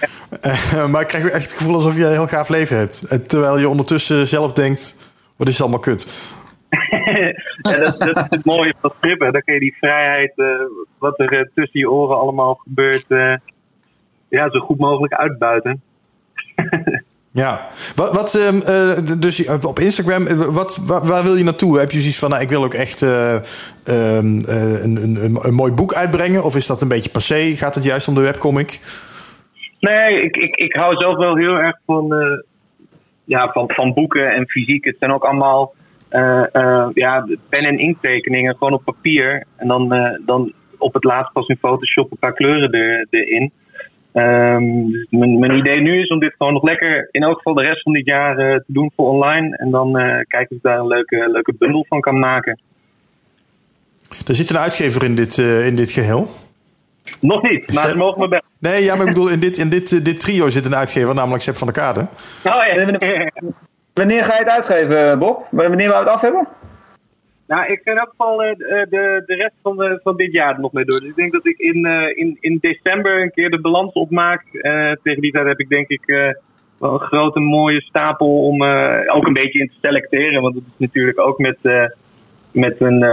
Uh, 0.74 0.90
maar 0.90 1.00
ik 1.00 1.06
krijg 1.06 1.24
echt 1.24 1.44
het 1.44 1.52
gevoel 1.52 1.74
alsof 1.74 1.96
je 1.96 2.04
een 2.04 2.12
heel 2.12 2.26
gaaf 2.26 2.48
leven 2.48 2.76
hebt. 2.76 3.28
Terwijl 3.28 3.58
je 3.58 3.68
ondertussen 3.68 4.26
zelf 4.26 4.52
denkt: 4.52 5.12
wat 5.36 5.48
is 5.48 5.60
allemaal 5.60 5.78
kut? 5.78 6.34
ja, 7.70 7.76
dat, 7.76 7.98
dat, 7.98 8.16
is 8.16 8.24
het 8.28 8.44
mooie 8.44 8.74
van 8.80 8.92
strippen. 8.96 9.32
Dan 9.32 9.42
kun 9.42 9.54
je 9.54 9.60
die 9.60 9.76
vrijheid, 9.78 10.32
uh, 10.36 10.46
wat 10.98 11.18
er 11.18 11.50
tussen 11.54 11.80
je 11.80 11.90
oren 11.90 12.18
allemaal 12.18 12.54
gebeurt 12.54 13.04
ja, 14.30 14.50
zo 14.50 14.58
goed 14.58 14.78
mogelijk 14.78 15.14
uitbuiten. 15.14 15.82
Ja, 17.32 17.60
wat, 17.96 18.14
wat 18.14 18.34
uh, 18.34 19.18
dus 19.18 19.48
op 19.66 19.78
Instagram, 19.78 20.26
eh, 20.26 20.54
wat, 20.54 20.76
waar, 21.04 21.22
wil 21.22 21.36
je 21.36 21.44
naartoe? 21.44 21.78
Heb 21.78 21.90
je 21.90 21.98
zoiets 21.98 22.18
van, 22.18 22.30
nou, 22.30 22.42
ik 22.42 22.48
wil 22.48 22.64
ook 22.64 22.74
echt 22.74 23.02
uh, 23.02 23.34
een, 23.84 24.44
een, 24.48 25.38
een, 25.42 25.54
mooi 25.54 25.72
boek 25.72 25.94
uitbrengen? 25.94 26.44
Of 26.44 26.56
is 26.56 26.66
dat 26.66 26.82
een 26.82 26.88
beetje 26.88 27.10
passé? 27.10 27.40
Gaat 27.54 27.74
het 27.74 27.84
juist 27.84 28.08
om 28.08 28.14
de 28.14 28.20
webcomic? 28.20 28.80
Nee, 29.80 30.22
ik, 30.22 30.36
ik, 30.36 30.56
ik 30.56 30.72
hou 30.74 30.96
zelf 30.96 31.16
wel 31.16 31.36
heel 31.36 31.54
erg 31.54 31.76
van, 31.86 32.14
ja, 33.24 33.52
van, 33.52 33.64
van 33.68 33.94
boeken 33.94 34.32
en 34.32 34.48
fysiek. 34.48 34.84
Het 34.84 34.96
zijn 34.98 35.12
ook 35.12 35.24
allemaal 35.24 35.74
ja, 36.94 37.26
pen- 37.48 37.68
en 37.68 37.78
inktekeningen, 37.78 38.56
gewoon 38.56 38.72
op 38.72 38.84
papier. 38.84 39.44
En 39.56 39.68
dan, 39.68 39.88
dan 40.26 40.52
op 40.78 40.94
het 40.94 41.04
laatst 41.04 41.32
pas 41.32 41.46
in 41.46 41.58
Photoshop 41.60 42.10
een 42.10 42.18
paar 42.18 42.34
kleuren 42.34 42.72
er, 42.72 43.06
erin. 43.10 43.52
Um, 44.12 44.90
mijn, 45.10 45.38
mijn, 45.38 45.56
idee 45.56 45.80
nu 45.80 46.00
is 46.00 46.08
om 46.08 46.18
dit 46.18 46.34
gewoon 46.38 46.52
nog 46.52 46.62
lekker 46.62 47.08
in 47.10 47.22
elk 47.22 47.36
geval 47.36 47.54
de 47.54 47.62
rest 47.62 47.82
van 47.82 47.92
dit 47.92 48.06
jaar 48.06 48.38
uh, 48.38 48.56
te 48.56 48.64
doen 48.66 48.92
voor 48.96 49.08
online. 49.08 49.56
En 49.56 49.70
dan 49.70 50.00
uh, 50.00 50.20
kijken 50.28 50.50
of 50.50 50.56
ik 50.56 50.62
daar 50.62 50.78
een 50.78 50.86
leuke, 50.86 51.28
leuke 51.30 51.54
bundel 51.58 51.84
van 51.88 52.00
kan 52.00 52.18
maken. 52.18 52.60
Er 54.26 54.34
zit 54.34 54.50
een 54.50 54.58
uitgever 54.58 55.04
in 55.04 55.14
dit, 55.14 55.36
uh, 55.36 55.66
in 55.66 55.76
dit 55.76 55.90
geheel? 55.90 56.28
Nog 57.20 57.42
niet, 57.42 57.74
maar 57.74 57.88
ze 57.88 57.96
mogen 57.96 58.20
me 58.20 58.28
bellen. 58.28 58.44
Nee, 58.58 58.82
ja, 58.84 58.94
maar 58.96 59.06
ik 59.06 59.12
bedoel, 59.14 59.30
in 59.30 59.40
dit, 59.40 59.58
in 59.58 59.68
dit, 59.68 60.04
dit 60.04 60.20
trio 60.20 60.48
zit 60.48 60.66
een 60.66 60.76
uitgever, 60.76 61.14
namelijk 61.14 61.42
Sepp 61.42 61.56
van 61.56 61.66
der 61.66 61.82
Kade. 61.82 62.00
Oh 62.00 62.08
ja. 62.44 63.30
Wanneer 63.94 64.24
ga 64.24 64.32
je 64.32 64.38
het 64.38 64.48
uitgeven, 64.48 65.18
Bob? 65.18 65.46
Wanneer 65.50 65.88
we 65.88 65.94
het 65.94 66.08
af 66.08 66.20
hebben? 66.20 66.48
Nou, 67.50 67.72
ik 67.72 67.80
ga 67.84 67.90
in 67.90 67.98
elk 67.98 68.08
geval 68.08 68.44
uh, 68.44 68.54
de, 68.56 69.22
de 69.26 69.34
rest 69.34 69.54
van, 69.62 69.76
de, 69.76 70.00
van 70.02 70.16
dit 70.16 70.32
jaar 70.32 70.60
nog 70.60 70.72
mee 70.72 70.84
door. 70.84 70.98
Dus 70.98 71.08
ik 71.08 71.16
denk 71.16 71.32
dat 71.32 71.46
ik 71.46 71.58
in, 71.58 71.86
uh, 71.86 72.16
in, 72.16 72.36
in 72.40 72.58
december 72.60 73.22
een 73.22 73.30
keer 73.30 73.50
de 73.50 73.60
balans 73.60 73.92
opmaak. 73.92 74.44
Uh, 74.52 74.92
tegen 75.02 75.20
die 75.20 75.32
tijd 75.32 75.46
heb 75.46 75.60
ik 75.60 75.68
denk 75.68 75.88
ik 75.88 76.34
wel 76.78 76.92
een 76.92 77.00
grote 77.00 77.40
mooie 77.40 77.80
stapel 77.80 78.44
om 78.44 78.62
ook 79.06 79.26
een 79.26 79.32
beetje 79.32 79.60
in 79.60 79.68
te 79.68 79.78
selecteren. 79.80 80.42
Want 80.42 80.54
het 80.54 80.64
is 80.66 80.78
natuurlijk 80.78 81.20
ook 81.20 81.38
met, 81.38 81.58
met 82.52 82.80
een 82.80 83.04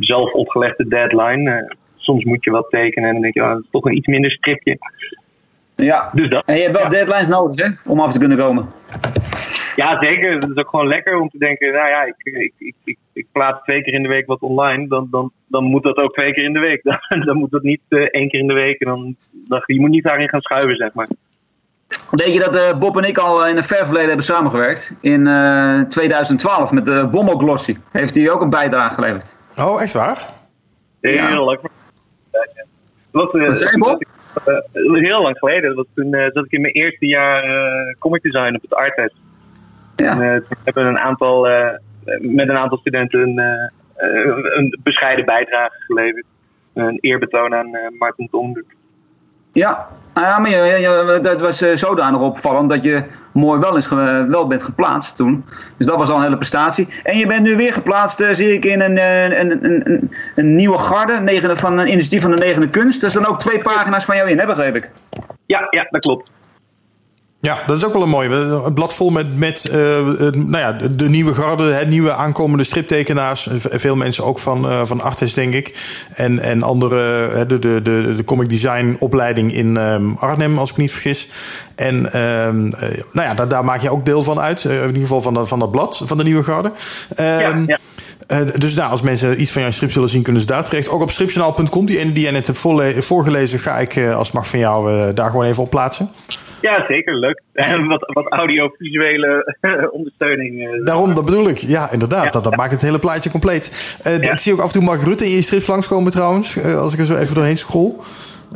zelf 0.00 0.32
opgelegde 0.32 0.88
deadline. 0.88 1.74
soms 1.96 2.24
moet 2.24 2.44
je 2.44 2.50
wat 2.50 2.70
tekenen 2.70 3.08
en 3.08 3.12
dan 3.14 3.22
denk 3.22 3.34
je, 3.34 3.42
oh, 3.42 3.48
dat 3.48 3.62
is 3.62 3.70
toch 3.70 3.84
een 3.84 3.96
iets 3.96 4.06
minder 4.06 4.30
stripje. 4.30 4.78
Ja, 5.76 6.10
dus 6.12 6.28
dat. 6.28 6.42
en 6.46 6.56
je 6.56 6.62
hebt 6.62 6.76
wel 6.76 6.88
deadlines 6.88 7.28
nodig 7.28 7.62
hè, 7.62 7.90
om 7.90 8.00
af 8.00 8.12
te 8.12 8.18
kunnen 8.18 8.38
komen. 8.38 8.66
Ja, 9.76 9.98
zeker. 10.00 10.34
Het 10.34 10.48
is 10.48 10.56
ook 10.56 10.68
gewoon 10.68 10.88
lekker 10.88 11.20
om 11.20 11.28
te 11.28 11.38
denken, 11.38 11.72
nou 11.72 11.88
ja, 11.88 12.04
ik, 12.04 12.14
ik, 12.18 12.52
ik, 12.58 12.74
ik, 12.84 12.98
ik 13.12 13.26
plaats 13.32 13.62
twee 13.62 13.82
keer 13.82 13.94
in 13.94 14.02
de 14.02 14.08
week 14.08 14.26
wat 14.26 14.40
online. 14.40 14.88
Dan, 14.88 15.08
dan, 15.10 15.32
dan 15.46 15.64
moet 15.64 15.82
dat 15.82 15.96
ook 15.96 16.12
twee 16.12 16.32
keer 16.32 16.44
in 16.44 16.52
de 16.52 16.58
week. 16.58 16.82
Dan, 17.08 17.20
dan 17.20 17.36
moet 17.36 17.50
dat 17.50 17.62
niet 17.62 17.80
uh, 17.88 18.08
één 18.10 18.28
keer 18.28 18.40
in 18.40 18.46
de 18.46 18.54
week. 18.54 18.80
En 18.80 18.88
dan, 18.88 19.16
dan, 19.30 19.62
je 19.66 19.80
moet 19.80 19.90
niet 19.90 20.04
daarin 20.04 20.28
gaan 20.28 20.40
schuiven, 20.40 20.76
zeg 20.76 20.92
maar. 20.92 21.08
Weet 22.10 22.32
je 22.34 22.40
dat 22.40 22.54
uh, 22.54 22.78
Bob 22.78 22.96
en 22.96 23.08
ik 23.08 23.18
al 23.18 23.46
in 23.46 23.56
een 23.56 23.62
ver 23.62 23.84
verleden 23.84 24.06
hebben 24.06 24.24
samengewerkt? 24.24 24.94
In 25.00 25.26
uh, 25.26 25.80
eh, 25.80 25.86
2012 25.86 26.70
met 26.70 26.84
de 26.84 27.08
Bommo 27.10 27.38
Glossy. 27.38 27.76
Heeft 27.90 28.14
hij 28.14 28.30
ook 28.30 28.40
een 28.40 28.50
bijdrage 28.50 28.94
geleverd. 28.94 29.36
Oh, 29.58 29.82
echt 29.82 29.92
waar? 29.92 30.26
Heel 31.00 31.14
ja. 31.14 31.44
leuk. 31.44 31.60
Wat, 33.10 33.56
zei 33.56 33.78
Bob? 33.78 34.04
heel 34.92 35.22
lang 35.22 35.38
geleden. 35.38 35.76
Dat 35.76 35.86
toen 35.94 36.16
zat 36.32 36.44
ik 36.44 36.52
in 36.52 36.60
mijn 36.60 36.74
eerste 36.74 37.06
jaar 37.06 37.44
comic 37.98 38.22
design 38.22 38.54
op 38.54 38.62
het 38.62 38.74
Artest. 38.74 39.16
Ja. 39.96 40.20
En, 40.20 40.44
toen 40.48 40.56
hebben 40.64 40.84
we 40.84 40.88
een 40.88 40.98
aantal 40.98 41.48
met 42.20 42.48
een 42.48 42.56
aantal 42.56 42.78
studenten 42.78 43.22
een, 43.22 43.38
eh, 43.38 44.24
een 44.56 44.78
bescheiden 44.82 45.24
bijdrage 45.24 45.80
geleverd. 45.86 46.24
Een 46.74 46.98
eerbetoon 47.00 47.54
aan 47.54 47.74
eh, 47.74 47.98
Martin 47.98 48.28
Tonduk. 48.30 48.64
Ja, 49.52 49.86
nou 50.14 50.26
ja, 50.26 50.38
maar 50.38 50.50
je, 50.50 50.56
je, 50.56 51.18
dat 51.22 51.40
was 51.40 51.62
uh, 51.62 51.74
zodanig 51.74 52.20
opvallend 52.20 52.70
dat 52.70 52.84
je 52.84 53.02
mooi 53.32 53.60
wel, 53.60 53.76
is, 53.76 53.88
wel 54.28 54.46
bent 54.46 54.62
geplaatst 54.62 55.16
toen. 55.16 55.44
Dus 55.76 55.86
dat 55.86 55.96
was 55.96 56.08
al 56.08 56.16
een 56.16 56.22
hele 56.22 56.36
prestatie. 56.36 56.88
En 57.02 57.18
je 57.18 57.26
bent 57.26 57.42
nu 57.42 57.56
weer 57.56 57.72
geplaatst, 57.72 58.20
uh, 58.20 58.32
zie 58.32 58.52
ik, 58.52 58.64
in 58.64 58.80
een, 58.80 58.98
een, 59.40 59.64
een, 59.64 60.10
een, 60.36 60.56
nieuwe 60.56 60.78
garde 60.78 61.20
negen, 61.20 61.56
van 61.56 61.78
een 61.78 61.88
initiatief 61.88 62.22
van 62.22 62.30
de 62.30 62.36
negende 62.36 62.70
kunst. 62.70 63.02
Er 63.02 63.10
staan 63.10 63.26
ook 63.26 63.40
twee 63.40 63.62
pagina's 63.62 64.04
van 64.04 64.16
jou 64.16 64.30
in, 64.30 64.38
hè, 64.38 64.46
begreep 64.46 64.74
ik? 64.74 64.90
Ja, 65.46 65.66
ja 65.70 65.86
dat 65.90 66.00
klopt. 66.00 66.34
Ja, 67.42 67.58
dat 67.66 67.76
is 67.76 67.84
ook 67.84 67.92
wel 67.92 68.02
een 68.02 68.08
mooi. 68.08 68.28
Een 68.28 68.74
blad 68.74 68.94
vol 68.94 69.10
met, 69.10 69.38
met 69.38 69.64
uh, 69.64 69.74
nou 70.32 70.58
ja, 70.58 70.72
de 70.72 71.08
nieuwe 71.08 71.34
garde, 71.34 71.62
het 71.62 71.88
nieuwe 71.88 72.12
aankomende 72.12 72.64
striptekenaars. 72.64 73.48
Veel 73.52 73.96
mensen 73.96 74.24
ook 74.24 74.38
van, 74.38 74.64
uh, 74.64 74.80
van 74.84 75.00
Artes, 75.00 75.34
denk 75.34 75.54
ik. 75.54 75.96
En, 76.14 76.38
en 76.38 76.62
andere, 76.62 77.28
de, 77.46 77.58
de, 77.58 77.82
de, 77.82 78.14
de 78.16 78.24
comic 78.24 78.48
design 78.48 78.96
opleiding 78.98 79.54
in 79.54 79.76
um, 79.76 80.16
Arnhem, 80.18 80.58
als 80.58 80.70
ik 80.70 80.76
me 80.76 80.82
niet 80.82 80.92
vergis. 80.92 81.28
En 81.74 82.20
um, 82.20 82.66
uh, 82.66 82.80
nou 83.12 83.28
ja, 83.28 83.34
daar, 83.34 83.48
daar, 83.48 83.64
maak 83.64 83.80
je 83.80 83.90
ook 83.90 84.04
deel 84.04 84.22
van 84.22 84.40
uit. 84.40 84.64
in 84.64 84.86
ieder 84.86 85.00
geval 85.00 85.22
van 85.22 85.34
dat, 85.34 85.48
van 85.48 85.58
dat 85.58 85.70
blad, 85.70 86.02
van 86.04 86.16
de 86.16 86.24
nieuwe 86.24 86.42
garde. 86.42 86.68
Um, 86.68 87.26
ja, 87.66 87.78
ja. 88.26 88.44
dus 88.44 88.74
nou, 88.74 88.90
als 88.90 89.02
mensen 89.02 89.40
iets 89.40 89.52
van 89.52 89.62
jouw 89.62 89.70
strip 89.70 89.92
zullen 89.92 90.08
zien, 90.08 90.22
kunnen 90.22 90.42
ze 90.42 90.48
daar 90.48 90.64
terecht. 90.64 90.88
Ook 90.88 91.02
op 91.02 91.10
stripjournaal.com, 91.10 91.86
die 91.86 91.98
ene 91.98 92.12
die 92.12 92.22
jij 92.22 92.32
net 92.32 92.46
hebt 92.46 92.58
voorgelezen, 93.06 93.58
ga 93.58 93.78
ik 93.78 93.98
als 93.98 94.32
mag 94.32 94.48
van 94.48 94.58
jou 94.58 95.12
daar 95.14 95.30
gewoon 95.30 95.44
even 95.46 95.62
op 95.62 95.70
plaatsen. 95.70 96.10
Ja, 96.62 96.84
zeker. 96.88 97.14
Leuk. 97.14 97.42
En 97.52 97.86
wat, 97.92 98.12
wat 98.12 98.32
audiovisuele 98.32 99.56
ondersteuning. 99.92 100.68
Eh, 100.68 100.84
Daarom, 100.84 101.14
dat 101.14 101.24
bedoel 101.24 101.48
ik. 101.48 101.58
Ja, 101.58 101.92
inderdaad. 101.92 102.32
Dat, 102.32 102.44
dat 102.44 102.56
maakt 102.56 102.72
het 102.72 102.82
hele 102.82 102.98
plaatje 102.98 103.30
compleet. 103.30 103.96
Uh, 104.06 104.22
ja. 104.22 104.32
Ik 104.32 104.38
zie 104.38 104.52
ook 104.52 104.60
af 104.60 104.66
en 104.66 104.72
toe 104.72 104.82
Mark 104.82 105.02
Rutte 105.02 105.24
in 105.24 105.30
je 105.30 105.42
strips 105.42 105.66
langskomen 105.66 106.12
trouwens. 106.12 106.56
Uh, 106.56 106.76
als 106.76 106.92
ik 106.92 106.98
er 106.98 107.06
zo 107.06 107.16
even 107.16 107.34
doorheen 107.34 107.56
scroll. 107.56 107.94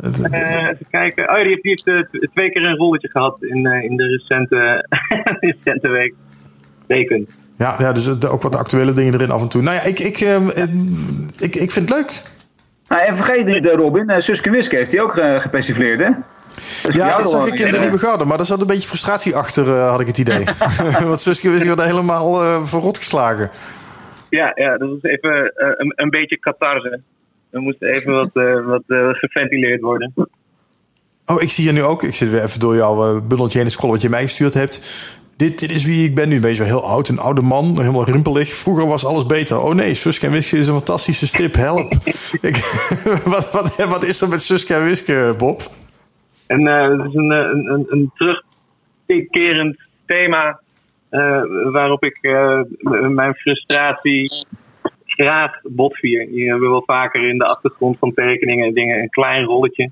even 0.03 0.87
kijken. 0.89 1.29
Oh, 1.29 1.35
die 1.35 1.59
heeft, 1.61 1.85
die 1.85 1.93
heeft 1.93 2.33
twee 2.33 2.51
keer 2.51 2.63
een 2.63 2.75
rolletje 2.75 3.11
gehad 3.11 3.43
in, 3.43 3.65
in 3.65 3.97
de 3.97 4.03
recente, 4.03 4.87
recente 5.39 5.87
week. 5.87 6.13
Weken. 6.87 7.27
Ja, 7.57 7.75
ja, 7.79 7.91
dus 7.91 8.25
ook 8.25 8.41
wat 8.41 8.55
actuele 8.55 8.93
dingen 8.93 9.13
erin 9.13 9.31
af 9.31 9.41
en 9.41 9.49
toe. 9.49 9.61
Nou 9.61 9.75
ja, 9.75 9.81
ik, 9.81 9.99
ik, 9.99 10.19
ik, 11.39 11.55
ik 11.55 11.71
vind 11.71 11.89
het 11.89 11.97
leuk. 11.97 12.21
Nou, 12.87 13.01
en 13.01 13.15
vergeet 13.15 13.45
niet, 13.45 13.65
Robin, 13.65 14.21
Suske 14.21 14.49
Wiske 14.49 14.75
heeft 14.75 14.91
hij 14.91 15.01
ook 15.01 15.13
gepersifleerd, 15.41 15.99
hè? 15.99 16.09
Ja, 16.89 17.17
dat 17.17 17.29
zag 17.29 17.47
ik 17.47 17.59
in 17.59 17.71
de 17.71 17.79
nieuwe 17.79 17.97
garde. 17.97 18.25
Maar 18.25 18.37
daar 18.37 18.45
zat 18.45 18.61
een 18.61 18.67
beetje 18.67 18.87
frustratie 18.87 19.35
achter, 19.35 19.67
uh, 19.67 19.89
had 19.89 20.01
ik 20.01 20.07
het 20.07 20.17
idee. 20.17 20.43
Want 21.07 21.19
Suske 21.19 21.49
wist 21.49 21.65
wordt 21.65 21.83
helemaal 21.83 22.43
uh, 22.43 22.63
verrot 22.63 22.97
geslagen. 22.97 23.49
Ja, 24.29 24.51
ja, 24.55 24.77
dat 24.77 24.89
was 24.89 25.01
even 25.01 25.51
uh, 25.55 25.67
een, 25.77 25.93
een, 25.95 26.09
beetje 26.09 26.39
catharse. 26.39 27.01
Er 27.49 27.61
moest 27.61 27.81
even 27.81 28.13
wat, 28.13 28.29
wat 28.65 28.83
geventileerd 28.87 29.81
worden. 29.81 30.13
Oh, 31.25 31.41
ik 31.41 31.49
zie 31.49 31.65
je 31.65 31.71
nu 31.71 31.83
ook. 31.83 32.03
Ik 32.03 32.13
zit 32.13 32.29
weer 32.29 32.43
even 32.43 32.59
door 32.59 32.75
jouw 32.75 33.21
bundeltje 33.21 33.59
heen 33.59 33.71
scrollen 33.71 33.95
wat 33.95 34.03
je 34.03 34.09
mij 34.09 34.23
gestuurd 34.23 34.53
hebt. 34.53 34.79
Dit, 35.37 35.59
dit 35.59 35.71
is 35.71 35.85
wie 35.85 36.05
ik 36.05 36.15
ben 36.15 36.29
nu. 36.29 36.39
Ben 36.39 36.49
je 36.49 36.55
zo 36.55 36.63
heel 36.63 36.83
oud, 36.83 37.09
een 37.09 37.19
oude 37.19 37.41
man, 37.41 37.79
helemaal 37.79 38.05
rimpelig. 38.05 38.53
Vroeger 38.53 38.87
was 38.87 39.05
alles 39.05 39.25
beter. 39.25 39.61
Oh 39.61 39.73
nee, 39.73 39.93
Suske 39.93 40.25
en 40.25 40.31
Wiske 40.31 40.57
is 40.57 40.67
een 40.67 40.73
fantastische 40.73 41.27
strip. 41.27 41.55
Help. 41.55 41.93
ik, 42.41 42.55
wat, 43.25 43.51
wat, 43.51 43.75
wat 43.75 44.03
is 44.03 44.21
er 44.21 44.29
met 44.29 44.41
Suske 44.41 44.73
en 44.73 44.83
Wiske, 44.83 45.35
Bob? 45.37 45.61
En 46.47 46.61
uh, 46.61 46.89
het 46.89 47.07
is 47.07 47.13
een, 47.13 47.31
een, 47.31 47.71
een, 47.71 47.85
een 47.89 48.11
terugkerend 49.05 49.89
thema 50.05 50.59
uh, 51.11 51.41
waarop 51.71 52.03
ik 52.03 52.17
uh, 52.21 52.61
mijn 53.09 53.33
frustratie 53.33 54.45
graag 55.05 55.59
botvier. 55.63 56.27
Die 56.27 56.49
hebben 56.49 56.67
we 56.67 56.71
wel 56.71 56.83
vaker 56.85 57.29
in 57.29 57.37
de 57.37 57.45
achtergrond 57.45 57.97
van 57.97 58.13
tekeningen 58.13 58.67
en 58.67 58.73
dingen 58.73 59.01
een 59.01 59.09
klein 59.09 59.43
rolletje. 59.43 59.91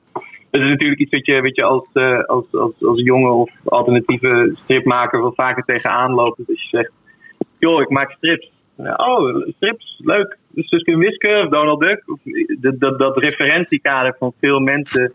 Dat 0.52 0.62
is 0.62 0.70
natuurlijk 0.70 1.00
iets 1.00 1.12
wat 1.12 1.26
je, 1.26 1.52
je 1.54 1.64
als, 1.64 1.90
als, 2.26 2.52
als, 2.52 2.86
als 2.86 3.02
jonge 3.02 3.30
of 3.30 3.52
alternatieve 3.64 4.52
stripmaker 4.54 5.22
wel 5.22 5.34
vaker 5.34 5.64
tegenaan 5.64 6.14
loopt. 6.14 6.38
Dus 6.48 6.62
je 6.62 6.78
zegt, 6.78 6.92
joh, 7.60 7.82
ik 7.82 7.90
maak 7.90 8.12
strips. 8.12 8.52
Oh, 8.78 9.48
strips, 9.56 10.02
leuk. 10.04 10.38
Suske 10.56 10.98
Wiske 10.98 11.42
of 11.44 11.50
Donald 11.50 11.80
Duck. 11.80 12.04
Dat, 12.60 12.80
dat, 12.80 13.00
dat 13.00 13.18
referentiekader 13.18 14.16
van 14.20 14.34
veel 14.40 14.60
mensen 14.60 15.14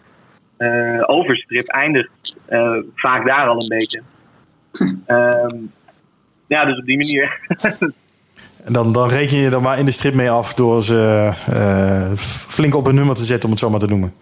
uh, 0.60 1.02
overstrip 1.06 1.68
eindigt 1.68 2.38
uh, 2.48 2.76
vaak 2.94 3.26
daar 3.26 3.46
al 3.46 3.60
een 3.60 3.76
beetje. 3.76 4.02
Um, 5.06 5.72
ja, 6.46 6.64
dus 6.64 6.78
op 6.78 6.86
die 6.86 6.96
manier. 6.96 7.40
en 8.66 8.72
dan, 8.72 8.92
dan 8.92 9.08
reken 9.08 9.36
je 9.36 9.50
er 9.50 9.62
maar 9.62 9.78
in 9.78 9.84
de 9.84 9.90
strip 9.90 10.14
mee 10.14 10.30
af 10.30 10.54
door 10.54 10.82
ze 10.82 11.30
uh, 11.50 12.12
flink 12.48 12.74
op 12.74 12.86
een 12.86 12.94
nummer 12.94 13.14
te 13.14 13.24
zetten, 13.24 13.44
om 13.44 13.50
het 13.50 13.60
zo 13.60 13.70
maar 13.70 13.80
te 13.80 13.86
noemen. 13.86 14.12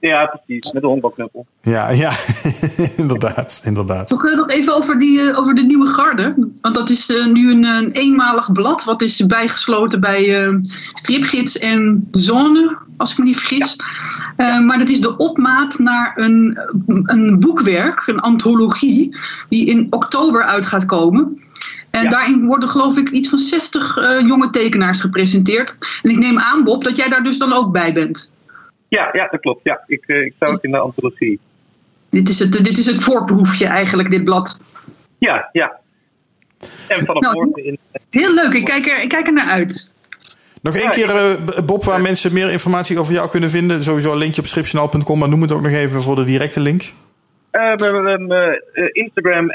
Ja, 0.00 0.26
precies. 0.26 0.72
Met 0.72 0.82
de 0.82 0.88
honkbalknuppel. 0.88 1.46
Ja, 1.60 1.90
ja. 1.90 2.12
inderdaad, 2.96 3.62
inderdaad. 3.64 4.10
Nog, 4.10 4.22
nog 4.22 4.48
even 4.48 4.74
over, 4.74 4.98
die, 4.98 5.36
over 5.36 5.54
de 5.54 5.62
nieuwe 5.62 5.86
garde. 5.86 6.34
Want 6.60 6.74
dat 6.74 6.90
is 6.90 7.10
uh, 7.10 7.26
nu 7.26 7.50
een, 7.50 7.64
een, 7.64 7.90
eenmalig 7.90 8.52
blad. 8.52 8.84
Wat 8.84 9.02
is 9.02 9.26
bijgesloten 9.26 10.00
bij 10.00 10.46
uh, 10.46 10.58
Stripgids 10.92 11.58
en 11.58 12.08
Zone, 12.10 12.78
als 12.96 13.12
ik 13.12 13.18
me 13.18 13.24
niet 13.24 13.38
vergis. 13.38 13.76
Uh, 14.36 14.60
maar 14.60 14.78
dat 14.78 14.88
is 14.88 15.00
de 15.00 15.16
opmaat 15.16 15.78
naar 15.78 16.12
een, 16.16 16.58
een 16.86 17.40
boekwerk, 17.40 18.06
een 18.06 18.20
antologie, 18.20 19.16
die 19.48 19.66
in 19.66 19.86
oktober 19.90 20.44
uit 20.44 20.66
gaat 20.66 20.84
komen. 20.84 21.42
En 21.90 22.02
ja. 22.02 22.08
daarin 22.08 22.46
worden 22.46 22.68
geloof 22.68 22.96
ik 22.96 23.10
iets 23.10 23.28
van 23.28 23.38
60 23.38 23.96
jonge 24.26 24.50
tekenaars 24.50 25.00
gepresenteerd. 25.00 25.76
En 26.02 26.10
ik 26.10 26.18
neem 26.18 26.38
aan, 26.38 26.64
Bob, 26.64 26.84
dat 26.84 26.96
jij 26.96 27.08
daar 27.08 27.22
dus 27.24 27.38
dan 27.38 27.52
ook 27.52 27.72
bij 27.72 27.92
bent. 27.92 28.30
Ja, 28.88 29.08
ja 29.12 29.28
dat 29.30 29.40
klopt. 29.40 29.60
Ja. 29.62 29.80
Ik, 29.86 30.06
ik 30.06 30.32
sta 30.36 30.46
ook 30.46 30.64
in 30.64 30.70
de 30.70 30.78
antologie. 30.78 31.40
Dit 32.10 32.28
is, 32.28 32.38
het, 32.38 32.52
dit 32.52 32.78
is 32.78 32.86
het 32.86 33.02
voorproefje 33.02 33.66
eigenlijk, 33.66 34.10
dit 34.10 34.24
blad. 34.24 34.60
Ja, 35.18 35.48
ja. 35.52 35.78
En 36.88 37.04
vanaf 37.04 37.22
nou, 37.22 37.34
morgen 37.34 37.64
in... 37.64 37.78
Heel 38.10 38.34
leuk, 38.34 38.52
ik 38.52 38.64
kijk 38.64 38.86
er, 38.86 39.02
ik 39.02 39.08
kijk 39.08 39.26
er 39.26 39.32
naar 39.32 39.50
uit. 39.50 39.94
Nog 40.62 40.76
één 40.76 40.90
keer, 40.90 41.08
uh, 41.08 41.34
Bob, 41.66 41.84
waar 41.84 42.00
mensen 42.00 42.32
meer 42.32 42.52
informatie 42.52 42.98
over 42.98 43.12
jou 43.12 43.28
kunnen 43.28 43.50
vinden. 43.50 43.82
Sowieso 43.82 44.12
een 44.12 44.18
linkje 44.18 44.40
op 44.40 44.46
stripjournaal.com, 44.46 45.18
maar 45.18 45.28
noem 45.28 45.42
het 45.42 45.52
ook 45.52 45.62
nog 45.62 45.72
even 45.72 46.02
voor 46.02 46.16
de 46.16 46.24
directe 46.24 46.60
link. 46.60 46.82
Uh, 46.82 46.90
we 47.74 47.84
hebben 47.84 48.30
uh, 48.72 48.88
Instagram, 48.92 49.52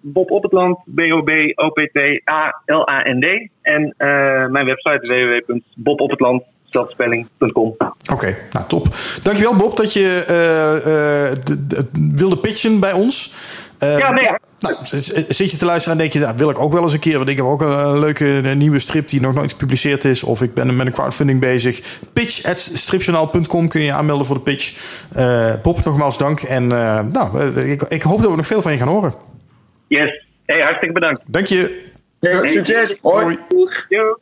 Bob 0.00 0.30
op 0.30 0.42
het 0.42 0.52
land, 0.52 0.78
B-O-B-O-P-T-A-L-A-N-D. 0.94 3.48
En 3.62 3.94
mijn 4.50 4.66
website 4.66 5.00
www.bobophetland 5.00 6.42
zelfspelling.com. 6.61 6.61
Oké, 8.02 8.12
okay, 8.12 8.36
nou 8.50 8.66
top. 8.66 8.86
Dankjewel 9.22 9.56
Bob 9.56 9.76
dat 9.76 9.92
je 9.92 10.24
uh, 10.30 10.92
uh, 10.92 12.10
wilde 12.16 12.36
pitchen 12.36 12.80
bij 12.80 12.92
ons. 12.92 13.34
Uh, 13.78 13.98
ja, 13.98 14.10
nee. 14.12 14.30
Nou, 14.58 14.76
zit 15.28 15.50
je 15.50 15.56
te 15.56 15.64
luisteren 15.64 15.92
en 15.92 15.98
denk 15.98 16.12
je, 16.12 16.18
dat 16.18 16.28
nou, 16.28 16.38
wil 16.38 16.50
ik 16.50 16.60
ook 16.60 16.72
wel 16.72 16.82
eens 16.82 16.92
een 16.92 17.00
keer. 17.00 17.16
Want 17.16 17.28
ik 17.28 17.36
heb 17.36 17.46
ook 17.46 17.62
een, 17.62 17.78
een 17.78 17.98
leuke 17.98 18.26
een 18.26 18.58
nieuwe 18.58 18.78
strip 18.78 19.08
die 19.08 19.20
nog 19.20 19.34
nooit 19.34 19.50
gepubliceerd 19.50 20.04
is. 20.04 20.22
Of 20.22 20.42
ik 20.42 20.54
ben 20.54 20.76
met 20.76 20.86
een 20.86 20.92
crowdfunding 20.92 21.40
bezig. 21.40 21.98
Pitch.stripjournaal.com 22.12 23.68
kun 23.68 23.80
je 23.80 23.86
je 23.86 23.92
aanmelden 23.92 24.26
voor 24.26 24.36
de 24.36 24.42
pitch. 24.42 24.72
Bob, 25.62 25.84
nogmaals 25.84 26.18
dank. 26.18 26.40
En 26.40 26.66
nou, 26.66 27.56
ik, 27.60 27.82
ik, 27.82 28.02
hoop 28.02 28.20
dat 28.22 28.30
we 28.30 28.36
nog 28.36 28.46
veel 28.46 28.62
van 28.62 28.72
je 28.72 28.78
gaan 28.78 28.88
horen. 28.88 29.14
Yes. 29.88 30.26
Hey, 30.46 30.60
hartstikke 30.60 30.94
bedankt. 30.94 31.22
Dank 31.26 31.46
je. 31.46 31.90
Succes. 32.44 32.96
Hoi. 33.00 33.36
Hoi. 33.48 34.16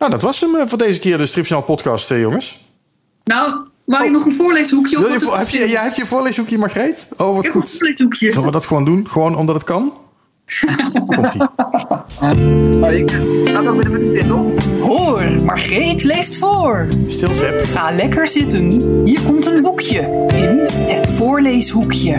Nou, 0.00 0.12
dat 0.12 0.22
was 0.22 0.40
hem 0.40 0.54
eh, 0.54 0.66
voor 0.66 0.78
deze 0.78 0.98
keer, 0.98 1.18
de 1.18 1.26
Stripjournaal 1.26 1.66
podcast, 1.66 2.10
eh, 2.10 2.20
jongens. 2.20 2.58
Nou, 3.24 3.66
wou 3.84 4.02
je 4.02 4.08
oh. 4.08 4.14
nog 4.14 4.24
een 4.24 4.32
voorleeshoekje? 4.32 5.00
Wil 5.00 5.12
je, 5.12 5.36
heb 5.36 5.48
je, 5.48 5.68
ja, 5.68 5.82
heb 5.82 5.94
je 5.94 6.00
een 6.00 6.06
voorleeshoekje, 6.06 6.58
Margreet? 6.58 7.08
Oh, 7.16 7.36
wat 7.36 7.48
goed. 7.48 7.62
Een 7.62 7.78
voorleeshoekje. 7.78 8.28
Zullen 8.28 8.46
we 8.46 8.52
dat 8.52 8.66
gewoon 8.66 8.84
doen? 8.84 9.08
Gewoon 9.08 9.36
omdat 9.36 9.54
het 9.54 9.64
kan? 9.64 9.94
Komt-ie. 11.06 11.40
Oh, 12.80 12.92
ik 12.92 13.10
ga 13.44 13.60
ook 13.60 13.76
met 13.76 13.86
de 13.86 14.10
titel. 14.18 14.54
Hoor, 14.80 15.30
Margreet 15.44 16.04
leest 16.04 16.36
voor. 16.36 16.86
Stil, 17.06 17.34
Zep. 17.34 17.66
Ga 17.66 17.90
lekker 17.90 18.28
zitten. 18.28 18.70
Hier 19.04 19.20
komt 19.20 19.46
een 19.46 19.60
boekje 19.60 20.26
in 20.32 20.94
het 20.96 21.10
voorleeshoekje. 21.10 22.16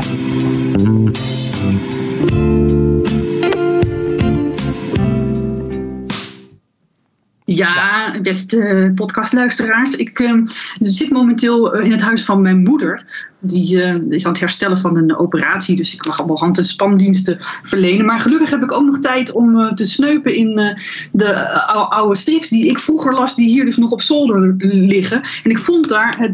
Ja, 7.46 8.20
beste 8.22 8.92
podcastluisteraars. 8.96 9.96
Ik 9.96 10.20
uh, 10.20 10.42
zit 10.80 11.10
momenteel 11.10 11.74
eh, 11.74 11.86
in 11.86 11.92
het 11.92 12.02
huis 12.02 12.24
van 12.24 12.42
mijn 12.42 12.64
moeder. 12.64 13.06
Die 13.40 13.76
uh, 13.76 13.96
is 14.10 14.26
aan 14.26 14.32
het 14.32 14.40
herstellen 14.40 14.78
van 14.78 14.98
een 14.98 15.18
operatie. 15.18 15.76
Dus 15.76 15.94
ik 15.94 16.06
mag 16.06 16.20
allemaal 16.20 16.38
hand- 16.38 16.58
en 16.58 16.66
spandiensten 16.66 17.38
verlenen. 17.40 18.06
Maar 18.06 18.20
gelukkig 18.20 18.50
heb 18.50 18.64
ik 18.64 18.72
ook 18.72 18.86
nog 18.86 19.00
tijd 19.00 19.32
om 19.32 19.58
uh, 19.58 19.74
te 19.74 19.86
sneupen 19.86 20.36
in 20.36 20.78
de 21.12 21.60
oude 21.90 22.16
strips 22.16 22.50
die 22.50 22.70
ik 22.70 22.80
vroeger 22.80 23.14
las. 23.14 23.36
Die 23.36 23.50
hier 23.50 23.66
dus 23.66 23.78
nog 23.78 23.92
op 23.92 24.02
zolder 24.02 24.56
liggen. 24.68 25.22
En 25.44 25.52
ik 25.52 25.58
vond 25.58 25.90
daar 25.90 26.18
het, 26.20 26.34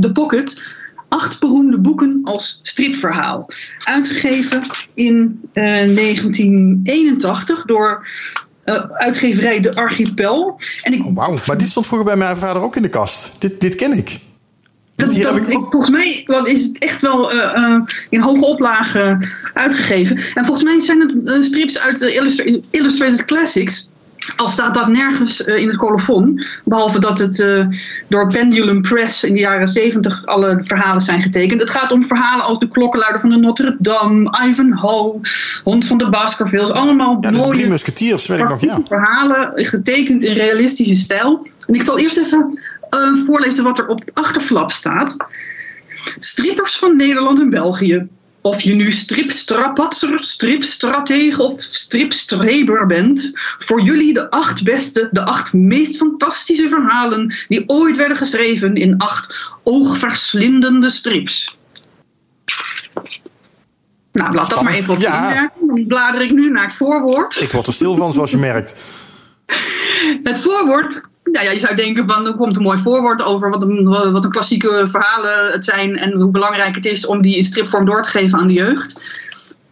de 0.00 0.12
pocket 0.12 0.64
acht 1.08 1.40
beroemde 1.40 1.78
boeken 1.78 2.20
als 2.24 2.56
stripverhaal. 2.58 3.48
Uitgegeven 3.84 4.62
in 4.94 5.40
1981 5.52 7.64
door 7.64 8.06
uh, 8.64 8.84
uitgeverij 8.92 9.60
De 9.60 9.74
Archipel. 9.74 10.60
En 10.82 10.92
ik, 10.92 11.04
oh, 11.04 11.14
wauw, 11.14 11.38
maar 11.46 11.58
dit 11.58 11.68
stond 11.68 11.86
vroeger 11.86 12.06
bij 12.06 12.16
mijn 12.16 12.36
vader 12.36 12.62
ook 12.62 12.76
in 12.76 12.82
de 12.82 12.88
kast. 12.88 13.32
Dit, 13.38 13.60
dit 13.60 13.74
ken 13.74 13.92
ik. 13.92 14.20
Dat, 14.94 15.16
dat, 15.16 15.36
ik 15.36 15.52
volgens 15.52 15.90
mij 15.90 16.26
is 16.44 16.64
het 16.64 16.78
echt 16.78 17.00
wel 17.00 17.34
uh, 17.34 17.54
uh, 17.56 17.82
in 18.08 18.20
hoge 18.20 18.44
oplagen 18.44 19.28
uitgegeven. 19.54 20.16
En 20.16 20.44
volgens 20.44 20.62
mij 20.62 20.80
zijn 20.80 21.00
het 21.00 21.44
strips 21.44 21.78
uit 21.78 21.98
de 21.98 22.62
Illustrated 22.70 23.24
Classics. 23.24 23.88
Al 24.36 24.48
staat 24.48 24.74
dat 24.74 24.88
nergens 24.88 25.46
uh, 25.46 25.56
in 25.56 25.68
het 25.68 25.76
colofon, 25.76 26.44
behalve 26.64 27.00
dat 27.00 27.18
het 27.18 27.38
uh, 27.38 27.66
door 28.08 28.28
Pendulum 28.28 28.82
Press 28.82 29.24
in 29.24 29.34
de 29.34 29.40
jaren 29.40 29.68
70 29.68 30.26
alle 30.26 30.60
verhalen 30.62 31.02
zijn 31.02 31.22
getekend. 31.22 31.60
Het 31.60 31.70
gaat 31.70 31.92
om 31.92 32.04
verhalen 32.04 32.44
als 32.44 32.58
de 32.58 32.68
klokkenluider 32.68 33.20
van 33.20 33.30
de 33.30 33.36
Notre 33.36 33.76
Dame, 33.78 34.38
Ivanhoe, 34.48 35.20
Hond 35.62 35.84
van 35.86 35.98
de 35.98 36.08
Baskervilles. 36.08 36.70
Allemaal 36.70 37.18
ja, 37.20 37.30
de 37.30 37.38
mooie 37.38 37.50
drie 37.50 37.68
musketiers, 37.68 38.26
weet 38.26 38.38
ik 38.38 38.48
nog, 38.48 38.60
ja. 38.60 38.80
verhalen, 38.88 39.52
getekend 39.54 40.22
in 40.22 40.34
realistische 40.34 40.96
stijl. 40.96 41.46
En 41.66 41.74
ik 41.74 41.82
zal 41.82 41.98
eerst 41.98 42.16
even 42.16 42.60
uh, 42.90 43.26
voorlezen 43.26 43.64
wat 43.64 43.78
er 43.78 43.86
op 43.86 43.98
het 43.98 44.14
achterflap 44.14 44.70
staat. 44.70 45.16
Strippers 46.18 46.78
van 46.78 46.96
Nederland 46.96 47.40
en 47.40 47.50
België. 47.50 48.08
Of 48.42 48.60
je 48.60 48.74
nu 48.74 48.90
stripstrapatser, 48.90 50.24
stripstratege 50.24 51.42
of 51.42 51.60
stripstreber 51.60 52.86
bent. 52.86 53.30
Voor 53.58 53.82
jullie 53.82 54.14
de 54.14 54.30
acht 54.30 54.64
beste, 54.64 55.08
de 55.10 55.24
acht 55.24 55.52
meest 55.52 55.96
fantastische 55.96 56.68
verhalen 56.68 57.34
die 57.48 57.68
ooit 57.68 57.96
werden 57.96 58.16
geschreven 58.16 58.74
in 58.74 58.96
acht 58.96 59.50
oogverslindende 59.62 60.90
strips. 60.90 61.58
Nou, 64.12 64.34
laat 64.34 64.50
dat 64.50 64.62
maar 64.62 64.72
even 64.72 64.94
op 64.94 65.00
Ja. 65.00 65.52
Dan 65.60 65.86
blader 65.86 66.20
ik 66.20 66.32
nu 66.32 66.50
naar 66.50 66.64
het 66.64 66.74
voorwoord. 66.74 67.40
Ik 67.40 67.50
word 67.50 67.66
er 67.66 67.72
stil 67.72 67.94
van, 67.94 68.12
zoals 68.12 68.30
je 68.30 68.38
merkt. 68.38 68.74
Het 70.22 70.38
voorwoord, 70.38 71.02
nou 71.32 71.44
ja, 71.44 71.50
je 71.50 71.58
zou 71.58 71.74
denken 71.74 72.08
van 72.08 72.26
er 72.26 72.34
komt 72.34 72.56
een 72.56 72.62
mooi 72.62 72.78
voorwoord 72.78 73.22
over 73.22 73.50
wat 73.50 73.62
een, 73.62 73.84
wat 74.12 74.28
klassieke 74.28 74.86
verhalen 74.90 75.52
het 75.52 75.64
zijn 75.64 75.96
en 75.96 76.12
hoe 76.12 76.30
belangrijk 76.30 76.74
het 76.74 76.84
is 76.86 77.06
om 77.06 77.22
die 77.22 77.36
in 77.36 77.44
stripvorm 77.44 77.84
door 77.84 78.02
te 78.02 78.10
geven 78.10 78.38
aan 78.38 78.46
de 78.46 78.52
jeugd. 78.52 79.20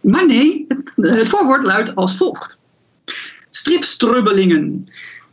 Maar 0.01 0.25
nee, 0.25 0.65
het, 0.67 1.15
het 1.15 1.27
voorwoord 1.27 1.63
luidt 1.63 1.95
als 1.95 2.17
volgt. 2.17 2.57
Stripstrubbelingen. 3.49 4.83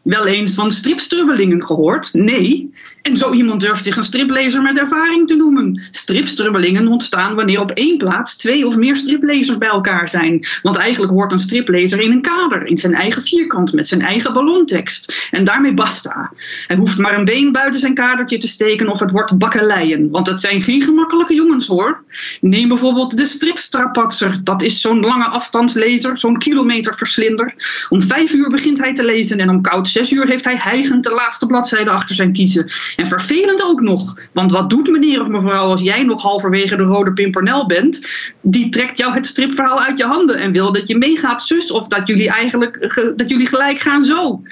Wel 0.03 0.27
eens 0.27 0.55
van 0.55 0.71
stripstrubbelingen 0.71 1.65
gehoord? 1.65 2.15
Nee. 2.15 2.75
En 3.09 3.17
zo 3.17 3.33
iemand 3.33 3.61
durft 3.61 3.85
zich 3.85 3.97
een 3.97 4.05
striplezer 4.05 4.63
met 4.63 4.79
ervaring 4.79 5.27
te 5.27 5.37
noemen. 5.37 5.83
Stripstrubbelingen 5.91 6.89
ontstaan 6.89 7.35
wanneer 7.35 7.61
op 7.61 7.71
één 7.71 7.99
plaats 7.99 8.37
twee 8.37 8.67
of 8.67 8.77
meer 8.77 8.97
striplezers 8.97 9.59
bij 9.59 9.69
elkaar 9.69 10.09
zijn. 10.09 10.47
Want 10.63 10.77
eigenlijk 10.77 11.13
hoort 11.13 11.33
een 11.33 11.39
striplezer 11.39 12.01
in 12.01 12.11
een 12.11 12.23
kader, 12.23 12.67
in 12.67 12.79
zijn 12.79 12.95
eigen 12.95 13.23
vierkant, 13.23 13.73
met 13.73 13.89
zijn 13.89 14.01
eigen 14.01 14.33
ballontekst. 14.33 15.29
En 15.31 15.45
daarmee 15.45 15.75
basta. 15.75 16.33
Hij 16.67 16.77
hoeft 16.77 16.99
maar 16.99 17.19
een 17.19 17.25
been 17.25 17.53
buiten 17.53 17.81
zijn 17.81 17.95
kadertje 17.95 18.39
te 18.39 18.49
steken 18.49 18.89
of 18.89 19.01
het 19.01 19.11
wordt 19.11 19.39
bakkeleien. 19.39 20.11
Want 20.11 20.27
het 20.27 20.41
zijn 20.41 20.63
geen 20.63 20.83
gemakkelijke 20.83 21.35
jongens 21.35 21.67
hoor. 21.67 22.03
Neem 22.41 22.69
bijvoorbeeld 22.69 23.17
de 23.17 23.27
stripstrapatser. 23.27 24.41
Dat 24.45 24.63
is 24.63 24.81
zo'n 24.81 25.01
lange 25.01 25.27
afstandslezer, 25.27 26.19
zo'n 26.19 26.39
kilometerverslinder. 26.39 27.55
Om 27.89 28.03
vijf 28.03 28.33
uur 28.33 28.49
begint 28.49 28.79
hij 28.79 28.95
te 28.95 29.05
lezen 29.05 29.39
en 29.39 29.51
om 29.51 29.63
koud 29.63 29.89
zes 29.89 30.13
uur 30.13 30.27
heeft 30.27 30.45
hij 30.45 30.57
hijgend 30.57 31.05
de 31.05 31.11
laatste 31.11 31.47
bladzijde 31.47 31.91
achter 31.91 32.15
zijn 32.15 32.33
kiezen. 32.33 32.71
En 32.99 33.07
vervelend 33.07 33.63
ook 33.63 33.81
nog. 33.81 34.19
Want 34.33 34.51
wat 34.51 34.71
doet 34.71 34.91
meneer 34.91 35.21
of 35.21 35.29
mevrouw 35.29 35.67
als 35.67 35.83
jij 35.83 36.03
nog 36.03 36.23
halverwege 36.23 36.77
de 36.77 36.83
rode 36.83 37.13
pimpernel 37.13 37.67
bent? 37.67 38.07
Die 38.43 38.69
trekt 38.69 38.99
jou 38.99 39.15
het 39.15 39.27
stripverhaal 39.27 39.81
uit 39.81 39.99
je 39.99 40.05
handen 40.05 40.37
en 40.37 40.53
wil 40.53 40.73
dat 40.73 40.89
je 40.89 40.97
meegaat 40.97 41.43
zus 41.43 41.71
of 41.71 41.87
dat 41.89 42.07
jullie 42.07 42.31
eigenlijk 42.31 42.77
ge- 42.81 43.13
dat 43.17 43.29
jullie 43.29 43.47
gelijk 43.47 43.81
gaan 43.81 44.05
zo. 44.05 44.43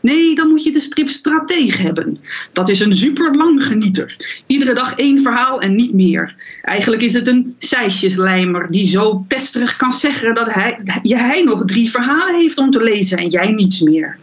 Nee, 0.00 0.34
dan 0.34 0.48
moet 0.48 0.64
je 0.64 0.72
de 0.72 0.80
stripstratege 0.80 1.82
hebben. 1.82 2.18
Dat 2.52 2.68
is 2.68 2.80
een 2.80 2.92
super 2.92 3.36
lang 3.36 3.64
genieter. 3.64 4.16
Iedere 4.46 4.74
dag 4.74 4.94
één 4.94 5.22
verhaal 5.22 5.60
en 5.60 5.74
niet 5.76 5.94
meer. 5.94 6.34
Eigenlijk 6.62 7.02
is 7.02 7.14
het 7.14 7.28
een 7.28 7.54
seisjeslijmer 7.58 8.70
die 8.70 8.88
zo 8.88 9.24
pesterig 9.28 9.76
kan 9.76 9.92
zeggen 9.92 10.34
dat 10.34 10.54
hij, 10.54 10.80
hij 11.02 11.42
nog 11.42 11.64
drie 11.64 11.90
verhalen 11.90 12.40
heeft 12.40 12.58
om 12.58 12.70
te 12.70 12.82
lezen 12.82 13.18
en 13.18 13.28
jij 13.28 13.50
niets 13.50 13.80
meer. 13.80 14.18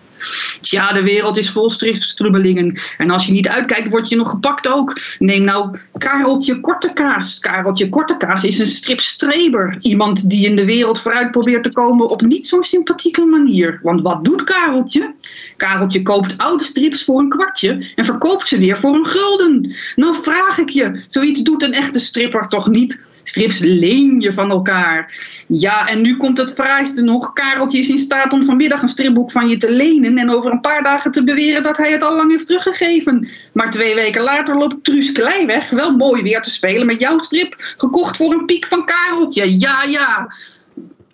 Tja, 0.61 0.93
de 0.93 1.03
wereld 1.03 1.37
is 1.37 1.49
vol 1.49 1.69
stripstrubbelingen. 1.69 2.79
En 2.97 3.09
als 3.09 3.25
je 3.25 3.31
niet 3.31 3.47
uitkijkt, 3.47 3.89
word 3.89 4.09
je 4.09 4.15
nog 4.15 4.29
gepakt 4.29 4.67
ook. 4.67 4.99
Neem 5.19 5.43
nou 5.43 5.77
Kareltje 5.97 6.59
Kortekaas. 6.59 7.39
Kareltje 7.39 7.89
Kortekaas 7.89 8.43
is 8.43 8.59
een 8.59 8.67
stripstreber. 8.67 9.77
Iemand 9.81 10.29
die 10.29 10.45
in 10.45 10.55
de 10.55 10.65
wereld 10.65 10.99
vooruit 10.99 11.31
probeert 11.31 11.63
te 11.63 11.71
komen 11.71 12.09
op 12.09 12.21
niet 12.21 12.47
zo'n 12.47 12.63
sympathieke 12.63 13.25
manier. 13.25 13.79
Want 13.83 14.01
wat 14.01 14.25
doet 14.25 14.43
Kareltje? 14.43 15.13
Kareltje 15.57 16.01
koopt 16.01 16.37
oude 16.37 16.63
strips 16.63 17.03
voor 17.03 17.19
een 17.19 17.29
kwartje 17.29 17.91
en 17.95 18.05
verkoopt 18.05 18.47
ze 18.47 18.57
weer 18.57 18.77
voor 18.77 18.95
een 18.95 19.05
gulden. 19.05 19.75
Nou 19.95 20.15
vraag 20.21 20.57
ik 20.57 20.69
je, 20.69 21.01
zoiets 21.09 21.41
doet 21.41 21.63
een 21.63 21.73
echte 21.73 21.99
stripper 21.99 22.47
toch 22.47 22.69
niet? 22.69 23.01
Strips 23.23 23.59
leen 23.59 24.19
je 24.19 24.33
van 24.33 24.49
elkaar. 24.49 25.13
Ja, 25.47 25.87
en 25.87 26.01
nu 26.01 26.17
komt 26.17 26.37
het 26.37 26.53
fraaiste 26.53 27.01
nog. 27.01 27.33
Kareltje 27.33 27.79
is 27.79 27.89
in 27.89 27.97
staat 27.97 28.33
om 28.33 28.45
vanmiddag 28.45 28.81
een 28.81 28.89
stripboek 28.89 29.31
van 29.31 29.49
je 29.49 29.57
te 29.57 29.71
lenen 29.71 30.17
en 30.17 30.29
over 30.29 30.51
een 30.51 30.61
paar 30.61 30.83
dagen 30.83 31.11
te 31.11 31.23
beweren 31.23 31.63
dat 31.63 31.77
hij 31.77 31.91
het 31.91 32.03
al 32.03 32.15
lang 32.15 32.31
heeft 32.31 32.45
teruggegeven. 32.45 33.27
Maar 33.53 33.71
twee 33.71 33.95
weken 33.95 34.21
later 34.21 34.57
loopt 34.57 34.83
Truus 34.83 35.11
Klei 35.11 35.45
weg, 35.45 35.69
wel 35.69 35.91
mooi 35.91 36.21
weer 36.21 36.41
te 36.41 36.49
spelen 36.49 36.85
met 36.85 36.99
jouw 36.99 37.19
strip, 37.19 37.55
gekocht 37.77 38.17
voor 38.17 38.33
een 38.33 38.45
piek 38.45 38.65
van 38.65 38.85
Kareltje. 38.85 39.59
Ja, 39.59 39.83
ja. 39.83 40.33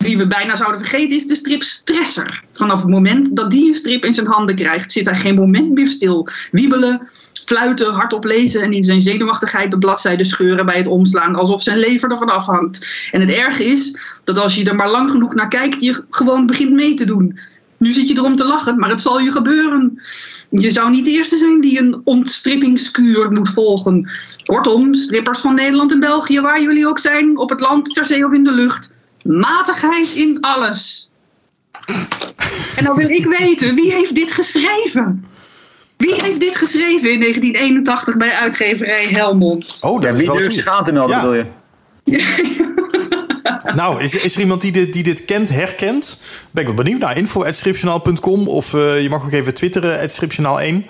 Wie 0.04 0.18
we 0.18 0.28
bijna 0.28 0.56
zouden 0.56 0.80
vergeten 0.80 1.18
is 1.18 1.28
de 1.28 1.36
strip 1.36 1.64
Stresser. 1.64 2.44
Vanaf 2.54 2.82
het 2.82 2.90
moment 2.90 3.36
dat 3.36 3.52
die 3.52 3.68
een 3.68 3.74
strip 3.74 4.06
in 4.06 4.14
zijn 4.14 4.28
handen 4.28 4.56
krijgt, 4.56 4.92
zit 4.92 5.06
hij 5.06 5.18
geen 5.18 5.36
moment 5.36 5.72
meer 5.72 5.88
stil. 5.88 6.28
Wiebelen, 6.52 7.08
fluiten, 7.46 7.94
hardop 7.94 8.24
lezen 8.24 8.62
en 8.62 8.74
in 8.74 8.84
zijn 8.84 9.02
zenuwachtigheid 9.02 9.72
de 9.72 9.78
bladzijden 9.78 10.26
scheuren 10.26 10.66
bij 10.66 10.78
het 10.78 10.88
omslaan, 10.88 11.36
alsof 11.36 11.64
zijn 11.64 11.78
lever 11.78 12.12
ervan 12.12 12.30
afhangt. 12.30 13.10
En 13.12 13.22
het 13.22 13.30
erge 13.30 13.64
is 13.64 14.00
dat 14.24 14.38
als 14.38 14.56
je 14.56 14.66
er 14.66 14.76
maar 14.76 14.92
lang 14.92 15.12
genoeg 15.12 15.34
naar 15.36 15.48
kijkt, 15.48 15.82
je 15.82 16.04
gewoon 16.10 16.46
begint 16.46 16.72
mee 16.72 16.94
te 16.94 17.06
doen. 17.06 17.40
Nu 17.78 17.92
zit 17.92 18.08
je 18.08 18.16
erom 18.16 18.36
te 18.36 18.46
lachen, 18.46 18.80
maar 18.80 18.90
het 18.90 19.02
zal 19.02 19.20
je 19.20 19.32
gebeuren. 19.32 20.02
Je 20.50 20.70
zou 20.70 20.90
niet 20.90 21.06
de 21.06 21.12
eerste 21.12 21.38
zijn 21.38 21.62
die 21.62 21.80
een 21.80 22.02
ontstrippingskuur 22.04 23.32
moet 23.32 23.50
volgen. 23.50 24.10
Kortom, 24.46 24.96
strippers 24.96 25.42
van 25.42 25.56
Nederland 25.56 25.92
en 25.92 26.00
België, 26.00 26.40
waar 26.40 26.62
jullie 26.62 26.88
ook 26.88 27.00
zijn, 27.00 27.38
op 27.38 27.50
het 27.50 27.60
land, 27.60 27.94
ter 27.94 28.06
zee 28.06 28.26
of 28.26 28.32
in 28.32 28.44
de 28.44 28.52
lucht. 28.52 28.98
Matigheid 29.26 30.14
in 30.14 30.38
alles. 30.42 31.12
En 32.76 32.84
dan 32.84 32.96
wil 32.96 33.10
ik 33.10 33.26
weten, 33.26 33.76
wie 33.76 33.92
heeft 33.92 34.16
dit 34.16 34.32
geschreven? 34.32 35.26
Wie 35.98 36.14
heeft 36.24 36.40
dit 36.40 36.58
geschreven 36.58 37.12
in 37.12 37.20
1981 37.20 38.18
bij 38.18 38.32
uitgeverij 38.32 39.06
Helmond? 39.08 39.78
Oh, 39.82 39.94
dat 39.94 40.04
Ja, 40.04 40.10
is 40.10 40.18
wie 40.18 40.28
wel 40.28 40.36
durft 40.38 40.56
zich 40.56 40.68
aan 40.68 40.84
te 40.84 40.92
melden, 40.92 41.16
Ja. 41.16 41.22
bedoel 41.22 41.36
je? 41.36 41.46
Nou, 43.76 44.02
is, 44.02 44.16
is 44.16 44.36
er 44.36 44.42
iemand 44.42 44.62
die 44.62 44.72
dit, 44.72 44.94
die 44.94 45.04
dit 45.04 45.26
kent, 45.26 45.50
herkent? 45.50 46.20
Ben 46.52 46.62
ik 46.62 46.68
wel 46.68 46.84
benieuwd 46.84 47.00
naar. 47.00 47.18
info.stripjournaal.com 47.18 48.48
of 48.48 48.74
eh, 48.74 49.02
je 49.02 49.10
mag 49.10 49.24
ook 49.24 49.32
even 49.32 49.54
twitteren, 49.54 50.10
stripjournaal1. 50.10 50.86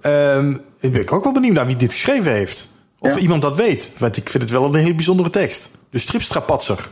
Ehm 0.00 0.56
ik 0.80 0.92
ben 0.92 1.00
ik 1.00 1.12
ook 1.12 1.24
wel 1.24 1.32
benieuwd 1.32 1.54
naar 1.54 1.66
wie 1.66 1.76
dit 1.76 1.92
geschreven 1.92 2.32
heeft. 2.32 2.68
Of 2.98 3.14
Ja. 3.14 3.20
iemand 3.20 3.42
dat 3.42 3.56
weet. 3.56 3.92
Want 3.98 4.16
ik 4.16 4.30
vind 4.30 4.42
het 4.42 4.52
wel 4.52 4.64
een 4.64 4.74
hele 4.74 4.94
bijzondere 4.94 5.30
tekst. 5.30 5.70
De 5.90 5.98
stripstrapatser. 5.98 6.88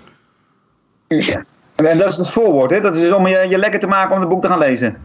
Ja. 1.18 1.44
En 1.74 1.98
dat 1.98 2.08
is 2.08 2.16
het 2.16 2.30
voorwoord, 2.30 2.70
hè? 2.70 2.80
Dat 2.80 2.96
is 2.96 3.12
om 3.12 3.26
je, 3.26 3.46
je 3.48 3.58
lekker 3.58 3.80
te 3.80 3.86
maken 3.86 4.14
om 4.14 4.20
het 4.20 4.28
boek 4.28 4.42
te 4.42 4.48
gaan 4.48 4.58
lezen. 4.58 4.96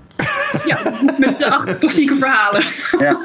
Ja, 0.65 0.77
met 1.17 1.37
de 1.37 1.51
acht 1.51 1.77
klassieke 1.77 2.15
verhalen. 2.15 2.63
Ja. 2.99 3.17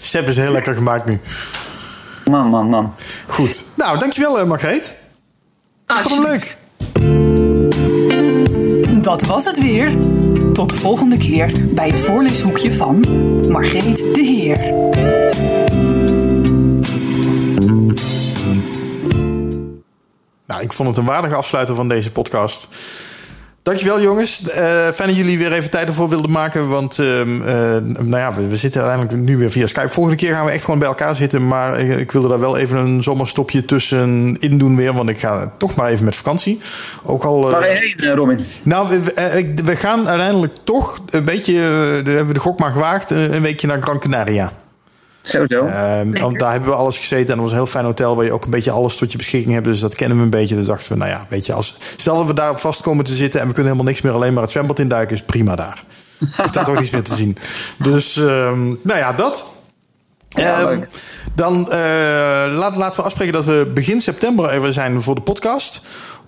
Seb 0.00 0.28
is 0.28 0.36
heel 0.36 0.52
lekker 0.52 0.74
gemaakt 0.74 1.04
nu. 1.04 1.20
Man, 2.24 2.48
man, 2.48 2.68
man. 2.68 2.94
Goed. 3.26 3.64
Nou, 3.74 3.98
dankjewel 3.98 4.38
eh, 4.38 4.46
Margreet. 4.46 4.96
Ik 5.86 6.02
vond 6.02 6.14
hem 6.14 6.22
leuk. 6.22 6.56
Dat 9.02 9.22
was 9.22 9.44
het 9.44 9.60
weer. 9.60 9.92
Tot 10.52 10.70
de 10.70 10.76
volgende 10.76 11.16
keer 11.16 11.52
bij 11.74 11.88
het 11.88 12.00
voorleeshoekje 12.00 12.74
van 12.74 13.04
Margreet 13.48 13.96
de 13.96 14.22
Heer. 14.22 15.49
Nou, 20.50 20.62
ik 20.62 20.72
vond 20.72 20.88
het 20.88 20.98
een 20.98 21.04
waardige 21.04 21.34
afsluiter 21.34 21.74
van 21.74 21.88
deze 21.88 22.10
podcast. 22.10 22.68
Dankjewel 23.62 24.00
jongens. 24.00 24.42
Eh, 24.48 24.62
fijn 24.88 25.08
dat 25.08 25.16
jullie 25.16 25.38
weer 25.38 25.52
even 25.52 25.70
tijd 25.70 25.88
ervoor 25.88 26.08
wilden 26.08 26.30
maken. 26.30 26.68
Want 26.68 26.98
ehm, 26.98 27.42
eh, 27.42 27.54
nou 27.82 28.16
ja, 28.16 28.32
we, 28.34 28.46
we 28.48 28.56
zitten 28.56 28.82
uiteindelijk 28.82 29.28
nu 29.28 29.36
weer 29.36 29.50
via 29.50 29.66
Skype. 29.66 29.88
Volgende 29.88 30.18
keer 30.18 30.34
gaan 30.34 30.44
we 30.44 30.50
echt 30.50 30.64
gewoon 30.64 30.78
bij 30.78 30.88
elkaar 30.88 31.14
zitten. 31.14 31.46
Maar 31.46 31.78
ik, 31.80 31.98
ik 31.98 32.12
wilde 32.12 32.28
daar 32.28 32.40
wel 32.40 32.56
even 32.56 32.76
een 32.78 33.02
zomerstopje 33.02 33.64
tussen 33.64 34.36
in 34.38 34.58
doen 34.58 34.76
weer. 34.76 34.92
Want 34.92 35.08
ik 35.08 35.18
ga 35.20 35.52
toch 35.58 35.74
maar 35.74 35.90
even 35.90 36.04
met 36.04 36.16
vakantie. 36.16 36.58
Ook 37.02 37.24
al... 37.24 37.46
eh, 37.46 37.52
Waar 37.52 37.62
heen, 37.62 38.14
Robin? 38.14 38.38
nou, 38.62 38.88
we, 38.88 39.52
we 39.64 39.76
gaan 39.76 40.08
uiteindelijk 40.08 40.54
toch 40.64 41.00
een 41.06 41.24
beetje... 41.24 41.54
hebben 41.54 42.26
we 42.26 42.32
de 42.34 42.40
gok 42.40 42.58
maar 42.58 42.72
gewaagd. 42.72 43.10
een 43.10 43.42
weekje 43.42 43.66
naar 43.66 43.82
Gran 43.82 43.98
Canaria. 43.98 44.52
Sowieso. 45.22 45.66
Ehm, 45.66 46.20
want 46.20 46.38
daar 46.38 46.52
hebben 46.52 46.70
we 46.70 46.76
alles 46.76 46.98
gezeten 46.98 47.28
en 47.28 47.34
dat 47.34 47.38
was 47.38 47.50
een 47.50 47.56
heel 47.56 47.66
fijn 47.66 47.84
hotel 47.84 48.16
waar 48.16 48.24
je 48.24 48.32
ook 48.32 48.44
een 48.44 48.50
beetje 48.50 48.70
alles 48.70 48.96
tot 48.96 49.12
je 49.12 49.18
beschikking 49.18 49.54
hebt. 49.54 49.66
Dus 49.66 49.80
dat 49.80 49.94
kennen 49.94 50.16
we 50.16 50.22
een 50.22 50.30
beetje. 50.30 50.56
Dus 50.56 50.66
dachten 50.66 50.92
we, 50.92 50.98
nou 50.98 51.10
ja, 51.10 51.26
weet 51.28 51.46
je, 51.46 51.52
als, 51.52 51.76
stel 51.96 52.16
dat 52.16 52.26
we 52.26 52.34
daar 52.34 52.60
vast 52.60 52.80
komen 52.80 53.04
te 53.04 53.14
zitten 53.14 53.40
en 53.40 53.46
we 53.46 53.52
kunnen 53.52 53.72
helemaal 53.72 53.92
niks 53.92 54.04
meer, 54.04 54.12
alleen 54.12 54.32
maar 54.32 54.42
het 54.42 54.52
zwembad 54.52 54.78
induiken, 54.78 55.14
is 55.14 55.22
prima 55.22 55.56
daar. 55.56 55.84
Is 56.44 56.52
daar 56.52 56.64
toch 56.64 56.78
niets 56.78 56.90
meer 56.90 57.02
te 57.02 57.14
zien. 57.14 57.36
Dus, 57.78 58.16
ehm, 58.16 58.64
nou 58.66 58.98
ja, 58.98 59.12
dat. 59.12 59.46
Ja, 60.28 60.60
Ehm, 60.60 60.80
dan 61.34 61.70
eh, 61.70 61.78
laat, 62.52 62.76
laten 62.76 63.00
we 63.00 63.06
afspreken 63.06 63.32
dat 63.32 63.44
we 63.44 63.70
begin 63.74 64.00
september 64.00 64.50
even 64.50 64.72
zijn 64.72 65.02
voor 65.02 65.14
de 65.14 65.20
podcast. 65.20 65.80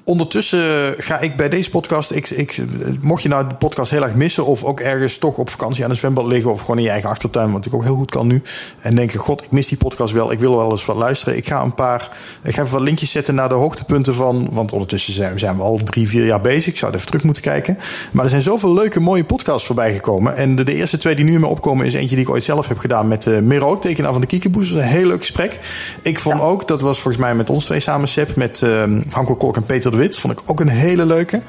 Ondertussen 0.05 0.95
ga 0.97 1.21
ik 1.21 1.37
bij 1.37 1.49
deze 1.49 1.71
podcast. 1.71 2.11
Ik, 2.11 2.31
ik, 2.31 2.63
mocht 3.01 3.23
je 3.23 3.29
nou 3.29 3.49
de 3.49 3.55
podcast 3.55 3.91
heel 3.91 4.03
erg 4.03 4.15
missen. 4.15 4.47
of 4.47 4.65
ook 4.65 4.81
ergens 4.81 5.17
toch 5.17 5.37
op 5.37 5.51
vakantie 5.51 5.85
aan 5.85 5.91
een 5.91 5.97
zwembad 5.97 6.27
liggen. 6.27 6.53
of 6.53 6.61
gewoon 6.61 6.77
in 6.77 6.83
je 6.83 6.91
eigen 6.91 7.11
achtertuin, 7.11 7.53
wat 7.53 7.67
ik 7.67 7.75
ook 7.75 7.83
heel 7.83 7.95
goed 7.95 8.11
kan 8.11 8.27
nu. 8.27 8.43
en 8.81 8.95
denken: 8.95 9.19
God, 9.19 9.45
ik 9.45 9.51
mis 9.51 9.69
die 9.69 9.79
podcast 9.79 10.13
wel. 10.13 10.33
Ik 10.33 10.39
wil 10.39 10.57
wel 10.57 10.71
eens 10.71 10.85
wat 10.85 10.97
luisteren. 10.97 11.37
Ik 11.37 11.47
ga 11.47 11.63
een 11.63 11.75
paar. 11.75 12.09
Ik 12.43 12.55
ga 12.55 12.63
even 12.63 12.75
wat 12.75 12.83
linkjes 12.83 13.11
zetten 13.11 13.35
naar 13.35 13.49
de 13.49 13.55
hoogtepunten 13.55 14.15
van. 14.15 14.49
Want 14.53 14.73
ondertussen 14.73 15.13
zijn, 15.13 15.39
zijn 15.39 15.57
we 15.57 15.63
al 15.63 15.81
drie, 15.85 16.09
vier 16.09 16.25
jaar 16.25 16.41
bezig. 16.41 16.73
Ik 16.73 16.79
zou 16.79 16.95
even 16.95 17.07
terug 17.07 17.23
moeten 17.23 17.43
kijken. 17.43 17.79
Maar 18.13 18.25
er 18.25 18.31
zijn 18.31 18.43
zoveel 18.43 18.75
leuke, 18.75 19.01
mooie 19.01 19.25
podcasts 19.25 19.67
voorbij 19.67 19.95
gekomen. 19.95 20.37
En 20.37 20.57
de, 20.57 20.65
de 20.65 20.75
eerste 20.75 20.99
twee 20.99 21.15
die 21.15 21.25
nu 21.25 21.35
in 21.35 21.41
me 21.41 21.47
opkomen. 21.47 21.87
is 21.87 21.95
eentje 21.95 22.17
die 22.17 22.25
ik 22.25 22.31
ooit 22.31 22.45
zelf 22.45 22.69
heb 22.69 22.79
gedaan 22.79 23.09
met 23.09 23.27
uh, 23.27 23.39
Miro, 23.39 23.79
tekenaar 23.79 24.13
van 24.13 24.21
de 24.21 24.27
Kiekeboes. 24.27 24.71
Een 24.71 24.81
heel 24.81 25.07
leuk 25.07 25.21
gesprek. 25.21 25.59
Ik 26.03 26.19
vond 26.19 26.41
ook, 26.41 26.69
dat 26.69 26.81
was 26.81 27.01
volgens 27.01 27.23
mij 27.23 27.35
met 27.35 27.51
ons 27.51 27.65
twee 27.65 27.81
samen, 27.81 28.09
Sep. 28.09 28.37
met 28.37 28.61
uh, 28.61 28.83
Hanko 29.11 29.37
Kolk 29.37 29.57
en 29.57 29.67
Peter 29.67 29.92
Wit. 29.97 30.19
Vond 30.19 30.41
ik 30.41 30.51
ook 30.51 30.61
een 30.61 30.69
hele 30.69 31.07
leuke. 31.07 31.41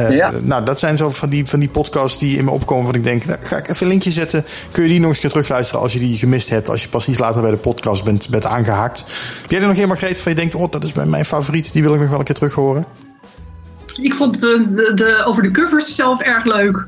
Uh, 0.00 0.10
ja. 0.10 0.32
Nou, 0.42 0.64
dat 0.64 0.78
zijn 0.78 0.96
zo 0.96 1.10
van 1.10 1.28
die, 1.28 1.46
van 1.46 1.60
die 1.60 1.68
podcasts 1.68 2.18
die 2.18 2.36
in 2.36 2.44
me 2.44 2.50
opkomen. 2.50 2.86
Wat 2.86 2.94
ik 2.94 3.02
denk, 3.02 3.24
nou, 3.24 3.38
ga 3.42 3.56
ik 3.56 3.68
even 3.68 3.82
een 3.82 3.88
linkje 3.88 4.10
zetten. 4.10 4.44
Kun 4.70 4.82
je 4.82 4.88
die 4.88 5.00
nog 5.00 5.08
eens 5.08 5.18
keer 5.18 5.30
terugluisteren 5.30 5.82
als 5.82 5.92
je 5.92 5.98
die 5.98 6.16
gemist 6.16 6.48
hebt. 6.48 6.68
Als 6.68 6.82
je 6.82 6.88
pas 6.88 7.08
iets 7.08 7.18
later 7.18 7.42
bij 7.42 7.50
de 7.50 7.56
podcast 7.56 8.04
bent, 8.04 8.28
bent 8.28 8.44
aangehaakt. 8.44 9.04
Heb 9.40 9.50
jij 9.50 9.60
er 9.60 9.66
nog 9.66 9.76
een, 9.76 9.88
Margreet, 9.88 10.20
van 10.20 10.32
je 10.32 10.38
denkt, 10.38 10.54
oh, 10.54 10.70
dat 10.70 10.84
is 10.84 10.92
mijn 10.92 11.24
favoriet. 11.24 11.72
Die 11.72 11.82
wil 11.82 11.94
ik 11.94 12.00
nog 12.00 12.08
wel 12.08 12.18
een 12.18 12.24
keer 12.24 12.34
terug 12.34 12.54
horen? 12.54 12.84
Ik 14.00 14.14
vond 14.14 14.40
de, 14.40 14.64
de, 14.68 14.92
de, 14.94 15.22
over 15.24 15.42
de 15.42 15.50
covers 15.50 15.94
zelf 15.94 16.20
erg 16.20 16.44
leuk. 16.44 16.86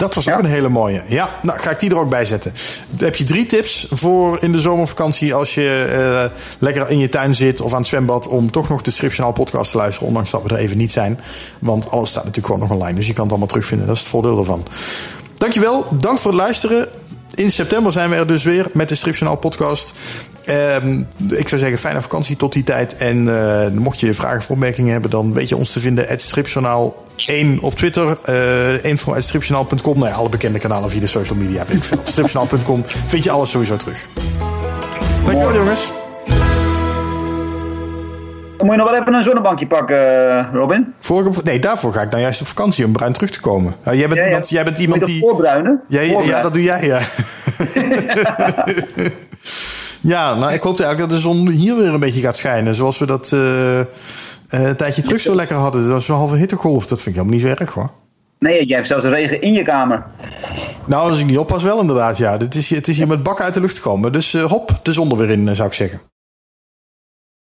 Dat 0.00 0.14
was 0.14 0.30
ook 0.30 0.38
een 0.38 0.44
hele 0.44 0.68
mooie. 0.68 1.02
Ja, 1.06 1.30
nou 1.42 1.58
ga 1.58 1.70
ik 1.70 1.80
die 1.80 1.90
er 1.90 1.98
ook 1.98 2.10
bij 2.10 2.24
zetten. 2.24 2.52
Heb 2.96 3.16
je 3.16 3.24
drie 3.24 3.46
tips 3.46 3.86
voor 3.90 4.42
in 4.42 4.52
de 4.52 4.60
zomervakantie 4.60 5.34
als 5.34 5.54
je 5.54 5.86
uh, 5.90 6.38
lekker 6.58 6.90
in 6.90 6.98
je 6.98 7.08
tuin 7.08 7.34
zit 7.34 7.60
of 7.60 7.72
aan 7.72 7.78
het 7.78 7.86
zwembad 7.86 8.28
om 8.28 8.50
toch 8.50 8.68
nog 8.68 8.82
de 8.82 8.90
Stripjournaal 8.90 9.32
podcast 9.32 9.70
te 9.70 9.76
luisteren, 9.76 10.08
ondanks 10.08 10.30
dat 10.30 10.42
we 10.42 10.48
er 10.48 10.56
even 10.56 10.76
niet 10.76 10.92
zijn. 10.92 11.20
Want 11.58 11.90
alles 11.90 12.08
staat 12.08 12.24
natuurlijk 12.24 12.54
gewoon 12.54 12.68
nog 12.68 12.78
online, 12.78 12.96
dus 12.96 13.06
je 13.06 13.12
kan 13.12 13.22
het 13.22 13.30
allemaal 13.30 13.48
terugvinden. 13.48 13.86
Dat 13.86 13.96
is 13.96 14.02
het 14.02 14.10
voordeel 14.10 14.38
ervan. 14.38 14.66
Dankjewel, 15.34 15.86
dank 15.90 16.18
voor 16.18 16.30
het 16.30 16.40
luisteren. 16.40 16.88
In 17.34 17.50
september 17.50 17.92
zijn 17.92 18.10
we 18.10 18.16
er 18.16 18.26
dus 18.26 18.44
weer 18.44 18.68
met 18.72 18.88
de 18.88 18.94
Stripjournaal 18.94 19.38
podcast. 19.38 19.92
Um, 20.46 21.08
ik 21.28 21.48
zou 21.48 21.60
zeggen, 21.60 21.78
fijne 21.78 22.02
vakantie 22.02 22.36
tot 22.36 22.52
die 22.52 22.64
tijd. 22.64 22.94
En 22.96 23.16
uh, 23.16 23.68
mocht 23.68 24.00
je 24.00 24.14
vragen 24.14 24.38
of 24.38 24.50
opmerkingen 24.50 24.92
hebben, 24.92 25.10
dan 25.10 25.32
weet 25.32 25.48
je 25.48 25.56
ons 25.56 25.72
te 25.72 25.80
vinden. 25.80 26.06
Het 26.06 26.20
stripjournaal 26.20 26.94
1 27.26 27.60
op 27.60 27.74
Twitter. 27.74 28.18
Uh, 28.28 28.84
info.stripjournaal.com. 28.84 29.98
Nou 29.98 30.10
ja, 30.10 30.16
alle 30.16 30.28
bekende 30.28 30.58
kanalen 30.58 30.90
via 30.90 31.00
de 31.00 31.06
social 31.06 31.38
media. 31.38 31.64
Weet 31.66 31.76
ik 31.76 31.84
veel. 31.84 32.00
stripjournaal.com 32.12 32.82
vind 33.06 33.24
je 33.24 33.30
alles 33.30 33.50
sowieso 33.50 33.76
terug. 33.76 34.06
Dankjewel 35.24 35.54
jongens. 35.54 35.92
Dan 38.56 38.68
moet 38.68 38.78
je 38.78 38.82
nog 38.82 38.90
wel 38.90 39.00
even 39.00 39.14
een 39.14 39.22
zonnebankje 39.22 39.66
pakken, 39.66 40.52
Robin. 40.52 40.94
Voor, 40.98 41.30
nee, 41.44 41.58
daarvoor 41.58 41.92
ga 41.92 42.00
ik 42.00 42.10
dan 42.10 42.20
juist 42.20 42.40
op 42.40 42.46
vakantie 42.46 42.84
om 42.84 42.92
bruin 42.92 43.12
terug 43.12 43.30
te 43.30 43.40
komen. 43.40 43.74
Nou, 43.84 43.96
jij, 43.96 44.08
bent 44.08 44.20
ja, 44.20 44.26
iemand, 44.26 44.48
jij 44.48 44.64
bent 44.64 44.78
iemand 44.78 45.04
die. 45.04 45.20
Voorbruinen? 45.20 45.80
Ja, 45.86 46.00
ja, 46.00 46.40
dat 46.40 46.52
doe 46.52 46.62
jij, 46.62 46.86
ja. 46.86 47.00
Ja, 50.00 50.34
nou, 50.34 50.52
ik 50.52 50.62
hoop 50.62 50.80
eigenlijk 50.80 51.10
dat 51.10 51.18
de 51.18 51.28
zon 51.28 51.48
hier 51.48 51.76
weer 51.76 51.94
een 51.94 52.00
beetje 52.00 52.20
gaat 52.20 52.36
schijnen. 52.36 52.74
Zoals 52.74 52.98
we 52.98 53.06
dat 53.06 53.30
uh, 53.34 53.78
een 54.48 54.76
tijdje 54.76 55.02
terug 55.02 55.20
zo 55.20 55.34
lekker 55.34 55.56
hadden. 55.56 55.82
Dat 55.82 55.90
was 55.90 56.08
een 56.08 56.14
halve 56.14 56.36
hittegolf. 56.36 56.86
Dat 56.86 57.02
vind 57.02 57.16
ik 57.16 57.22
helemaal 57.22 57.34
niet 57.34 57.42
zo 57.42 57.62
erg 57.62 57.72
hoor. 57.72 57.90
Nee, 58.38 58.66
jij 58.66 58.76
hebt 58.76 58.88
zelfs 58.88 59.04
regen 59.04 59.40
in 59.40 59.52
je 59.52 59.62
kamer. 59.62 60.04
Nou, 60.86 61.08
als 61.08 61.20
ik 61.20 61.26
niet 61.26 61.38
oppas 61.38 61.62
wel 61.62 61.80
inderdaad, 61.80 62.18
ja. 62.18 62.32
Het 62.36 62.54
is, 62.54 62.70
het 62.70 62.88
is 62.88 62.96
hier 62.96 63.06
met 63.06 63.22
bakken 63.22 63.44
uit 63.44 63.54
de 63.54 63.60
lucht 63.60 63.76
gekomen. 63.76 64.12
Dus 64.12 64.34
uh, 64.34 64.42
hop, 64.42 64.80
de 64.82 64.92
zon 64.92 65.10
er 65.10 65.16
weer 65.16 65.30
in, 65.30 65.56
zou 65.56 65.68
ik 65.68 65.74
zeggen. 65.74 66.00